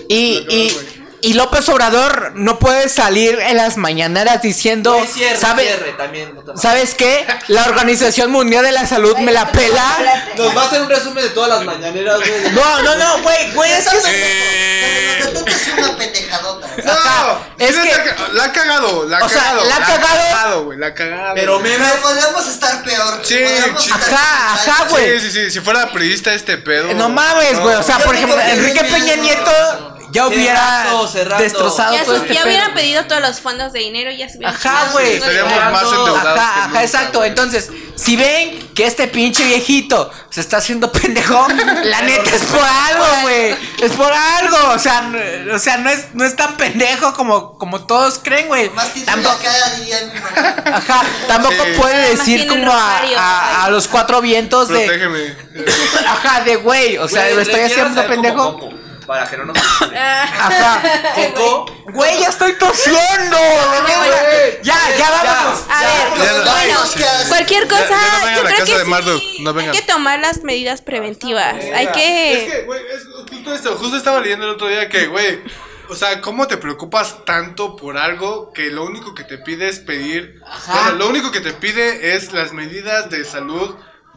Y, 0.08 0.46
y, 0.48 0.95
y 1.26 1.32
López 1.34 1.68
Obrador 1.68 2.32
no 2.36 2.58
puede 2.58 2.88
salir 2.88 3.38
en 3.40 3.56
las 3.56 3.76
mañaneras 3.76 4.40
diciendo, 4.42 4.94
Güey, 4.96 5.08
cierre, 5.08 5.36
¿sabe- 5.36 5.64
cierre 5.64 5.92
también. 5.94 6.34
no 6.44 6.56
¿sabes 6.56 6.94
qué? 6.94 7.26
La 7.48 7.64
Organización 7.64 8.30
Mundial 8.30 8.64
de 8.64 8.70
la 8.72 8.86
Salud 8.86 9.16
me 9.18 9.32
la 9.32 9.50
pela. 9.50 10.24
Nos 10.36 10.56
va 10.56 10.62
a 10.62 10.66
hacer 10.66 10.82
un 10.82 10.88
resumen 10.88 11.24
de 11.24 11.30
todas 11.30 11.50
las 11.50 11.64
mañaneras, 11.64 12.18
güey. 12.18 12.52
No, 12.52 12.82
no, 12.82 12.94
no, 12.96 13.22
güey, 13.22 13.52
güey, 13.54 13.72
es 13.72 13.88
que... 13.88 13.96
Eh, 14.06 15.18
Pero 15.18 15.32
los 15.32 15.46
es 15.48 15.68
una 15.76 15.96
pendejadota. 15.96 16.68
No, 16.84 17.40
es 17.58 17.76
que- 17.76 18.14
la, 18.32 18.44
ha 18.44 18.52
cagado, 18.52 19.04
la 19.08 19.18
ha 19.18 19.24
O 19.24 19.28
sea, 19.28 19.42
cagado. 19.42 19.64
la 19.64 19.76
ha 19.76 19.80
cagado. 19.84 20.64
güey, 20.64 20.78
la 20.78 20.86
ha 20.88 20.94
cagado. 20.94 21.34
Pero. 21.34 21.60
Pero 21.62 21.84
podríamos 22.02 22.46
estar 22.46 22.84
peor. 22.84 23.20
Sí, 23.24 23.34
sí. 23.78 23.90
Ajá, 23.92 24.52
ajá, 24.52 24.84
güey. 24.90 25.18
Sí, 25.18 25.26
sí, 25.30 25.32
sí, 25.32 25.50
si 25.50 25.60
fuera 25.60 25.90
periodista 25.90 26.32
este 26.34 26.56
pedo. 26.58 26.92
No 26.94 27.08
mames, 27.08 27.58
güey. 27.58 27.74
O 27.74 27.82
sea, 27.82 27.98
por 27.98 28.14
ejemplo, 28.14 28.36
que 28.36 28.52
Enrique 28.52 28.84
Peña 28.84 29.16
Nieto 29.16 29.95
ya 30.16 30.26
hubiera 30.26 30.60
Cerrando, 30.82 31.08
cerrando. 31.08 31.44
destrozado 31.44 31.92
Ya, 31.94 32.04
todo 32.04 32.16
este 32.16 32.34
ya 32.34 32.44
hubieran 32.44 32.74
pedido 32.74 33.04
todos 33.06 33.22
los 33.22 33.40
fondos 33.40 33.72
de 33.72 33.80
dinero 33.80 34.10
y 34.10 34.16
ya 34.18 34.28
se 34.28 34.38
hubieran 34.38 34.54
Ajá, 34.56 34.88
güey. 34.92 35.06
un 35.06 35.12
chingo 35.12 35.26
de 35.26 35.36
Estaríamos 35.38 35.52
dinero. 35.52 35.72
más 35.72 35.82
endeudados. 35.98 36.22
que 36.34 36.40
Ajá, 36.40 36.50
ajá, 36.58 36.66
nunca, 36.68 36.82
exacto. 36.84 37.24
Entonces, 37.24 37.70
si 37.96 38.16
ven 38.16 38.68
que 38.74 38.86
este 38.86 39.06
pinche 39.08 39.44
viejito 39.44 40.10
se 40.30 40.40
está 40.40 40.58
haciendo 40.58 40.90
pendejo, 40.92 41.46
la 41.84 42.02
neta 42.02 42.30
es 42.36 42.42
por 42.42 42.60
algo, 42.64 43.06
güey. 43.22 43.56
Es 43.82 43.92
por 43.92 44.12
algo. 44.12 44.56
O 44.74 44.78
sea, 44.78 45.00
no, 45.02 45.54
o 45.54 45.58
sea, 45.58 45.78
no 45.78 45.88
es, 45.90 46.06
no 46.14 46.24
es 46.24 46.34
tan 46.36 46.56
pendejo 46.56 47.12
como, 47.14 47.56
como 47.58 47.84
todos 47.86 48.18
creen, 48.22 48.48
güey. 48.48 48.70
Tampoco, 49.04 49.38
ajá, 50.72 51.04
tampoco 51.28 51.54
Sí. 51.64 51.72
puede 51.78 52.10
decir 52.16 52.46
como 52.48 52.72
a, 52.72 53.00
a- 53.18 53.64
a 53.64 53.70
los 53.70 53.88
cuatro 53.88 54.20
vientos 54.20 54.68
de. 54.68 54.80
Protégeme. 54.86 55.36
Ajá, 56.06 56.40
de 56.40 56.56
güey. 56.56 56.98
O 56.98 57.08
sea, 57.08 57.26
me 57.34 57.42
estoy 57.42 57.60
haciendo 57.60 58.06
pendejo. 58.06 58.70
Para 59.06 59.28
que 59.28 59.36
no 59.36 59.44
nos. 59.46 59.56
Ajá. 59.56 61.12
Coco. 61.14 61.66
Güey, 61.92 62.20
ya 62.20 62.28
estoy 62.28 62.54
tosiendo. 62.54 63.36
Ya, 64.62 64.96
ya 64.98 65.10
vámonos. 65.10 65.64
A 65.68 65.82
ver, 65.82 66.18
Ya, 66.18 66.44
ya, 66.44 66.52
bueno, 66.52 66.80
cualquier 67.28 67.68
cosa, 67.68 67.88
Ya- 67.88 67.88
ya 67.88 68.12
no 68.12 68.18
vengan 68.26 68.34
yo 68.34 68.40
a 68.40 68.44
la 68.44 68.50
creo 68.50 68.58
casa 68.58 68.64
que 68.64 68.84
sí, 69.20 69.42
no 69.42 69.58
hay 69.60 69.70
que 69.70 69.82
tomar 69.82 70.18
las 70.20 70.42
medidas 70.42 70.82
preventivas. 70.82 71.54
Hay 71.74 71.86
Es 71.86 71.92
que... 71.92 72.48
que, 72.50 72.62
güey, 72.62 72.80
es 72.92 73.04
justo 73.30 73.54
esto. 73.54 73.76
Justo 73.76 73.96
estaba 73.96 74.20
leyendo 74.20 74.44
el 74.46 74.52
otro 74.52 74.66
día 74.68 74.88
que, 74.88 75.06
güey, 75.06 75.40
o 75.88 75.94
sea, 75.94 76.20
¿cómo 76.20 76.48
te 76.48 76.56
preocupas 76.56 77.24
tanto 77.24 77.76
por 77.76 77.96
algo 77.96 78.52
que 78.52 78.70
lo 78.70 78.84
único 78.84 79.14
que 79.14 79.22
te 79.24 79.38
pide 79.38 79.68
es 79.68 79.78
pedir? 79.78 80.40
Bueno, 80.66 80.92
lo 80.92 81.08
único 81.08 81.30
que 81.30 81.40
te 81.40 81.52
pide 81.52 82.16
es 82.16 82.32
las 82.32 82.52
medidas 82.52 83.08
de 83.10 83.24
salud 83.24 83.76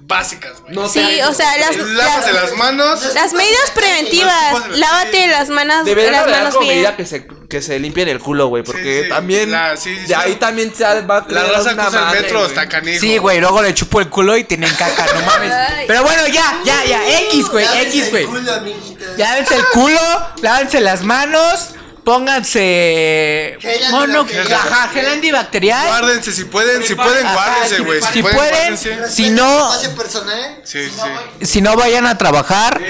básicas, 0.10 0.54
güey. 0.62 0.90
Sí, 0.90 1.22
o 1.22 1.34
sea, 1.34 1.56
las, 1.58 1.78
Lávate 1.78 2.34
las 2.34 2.52
manos. 2.58 3.14
las 3.14 3.32
medidas 3.32 3.72
preventivas. 3.76 4.68
Lávate 4.72 5.28
las 5.28 5.50
manos, 5.50 5.86
Deberían 5.86 6.14
las 6.14 6.28
manos 6.28 6.54
como 6.56 6.66
bien. 6.66 6.76
medida 6.78 6.98
que 6.98 7.06
se, 7.06 7.28
que 7.48 7.62
se 7.62 7.80
limpien 7.80 8.08
el 8.10 8.20
culo, 8.20 8.48
güey. 8.48 8.64
Porque 8.64 8.98
Sí, 8.98 9.04
sí. 9.04 9.10
también. 9.10 9.52
La- 9.52 9.78
sí, 9.78 9.94
sí, 9.96 10.02
de 10.02 10.08
sí. 10.08 10.14
ahí 10.14 10.36
también 10.36 10.74
se 10.76 10.84
va 10.84 11.18
a 11.20 11.26
La 11.30 11.44
raza 11.44 11.74
una 11.74 11.84
cruza 11.86 12.12
el 12.12 12.22
metro 12.22 12.44
hasta 12.44 12.68
canijo. 12.68 13.00
Sí, 13.00 13.18
güey, 13.20 13.40
luego 13.40 13.62
le 13.62 13.74
chupo 13.74 14.02
el 14.02 14.10
culo 14.10 14.36
y 14.36 14.44
tienen 14.44 14.74
caca, 14.76 15.06
no 15.14 15.22
mames. 15.26 15.54
Pero 15.88 16.04
bueno, 16.04 16.28
ya, 16.28 16.60
ya, 16.66 16.84
ya, 16.86 17.20
X, 17.28 17.48
güey, 17.50 17.66
Lávense 17.66 17.88
X, 17.90 18.04
el 18.06 18.10
güey. 18.10 18.26
culo, 18.26 18.54
amiguitas. 18.54 19.18
Lávense 19.18 19.56
el 19.56 19.66
culo, 19.72 20.00
lávense 20.42 20.82
las 20.82 21.04
manos, 21.04 21.70
pónganse 22.10 23.56
mono, 23.92 24.26
ajá, 24.52 24.88
gel 24.88 25.06
antibacterial. 25.10 25.88
Guárdense, 25.90 26.32
si 26.32 26.46
pueden, 26.46 26.84
si 26.84 26.96
pueden, 26.96 27.24
Ajá, 27.24 27.36
guárdense, 27.36 27.82
güey. 27.84 28.02
si 28.02 28.24
pueden, 28.24 28.78
si 29.08 29.30
no, 29.30 29.76
Espacio 29.76 29.96
personal. 29.96 30.62
Sí, 30.64 30.90
sí. 30.90 31.46
si 31.46 31.62
no 31.62 31.76
vayan 31.76 32.08
a 32.08 32.18
trabajar 32.18 32.82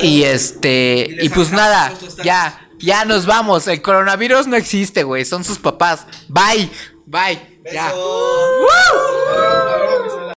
y 0.00 0.22
este 0.22 1.08
y 1.22 1.28
pues 1.30 1.50
nada, 1.50 1.92
ya, 2.22 2.68
ya 2.78 3.04
nos 3.04 3.26
vamos. 3.26 3.66
El 3.66 3.82
coronavirus 3.82 4.46
no 4.46 4.54
existe, 4.54 5.02
güey, 5.02 5.24
son 5.24 5.42
sus 5.42 5.58
papás. 5.58 6.06
Bye, 6.28 6.70
bye, 7.04 7.60
ya. 7.72 7.86
Beso. 7.86 9.16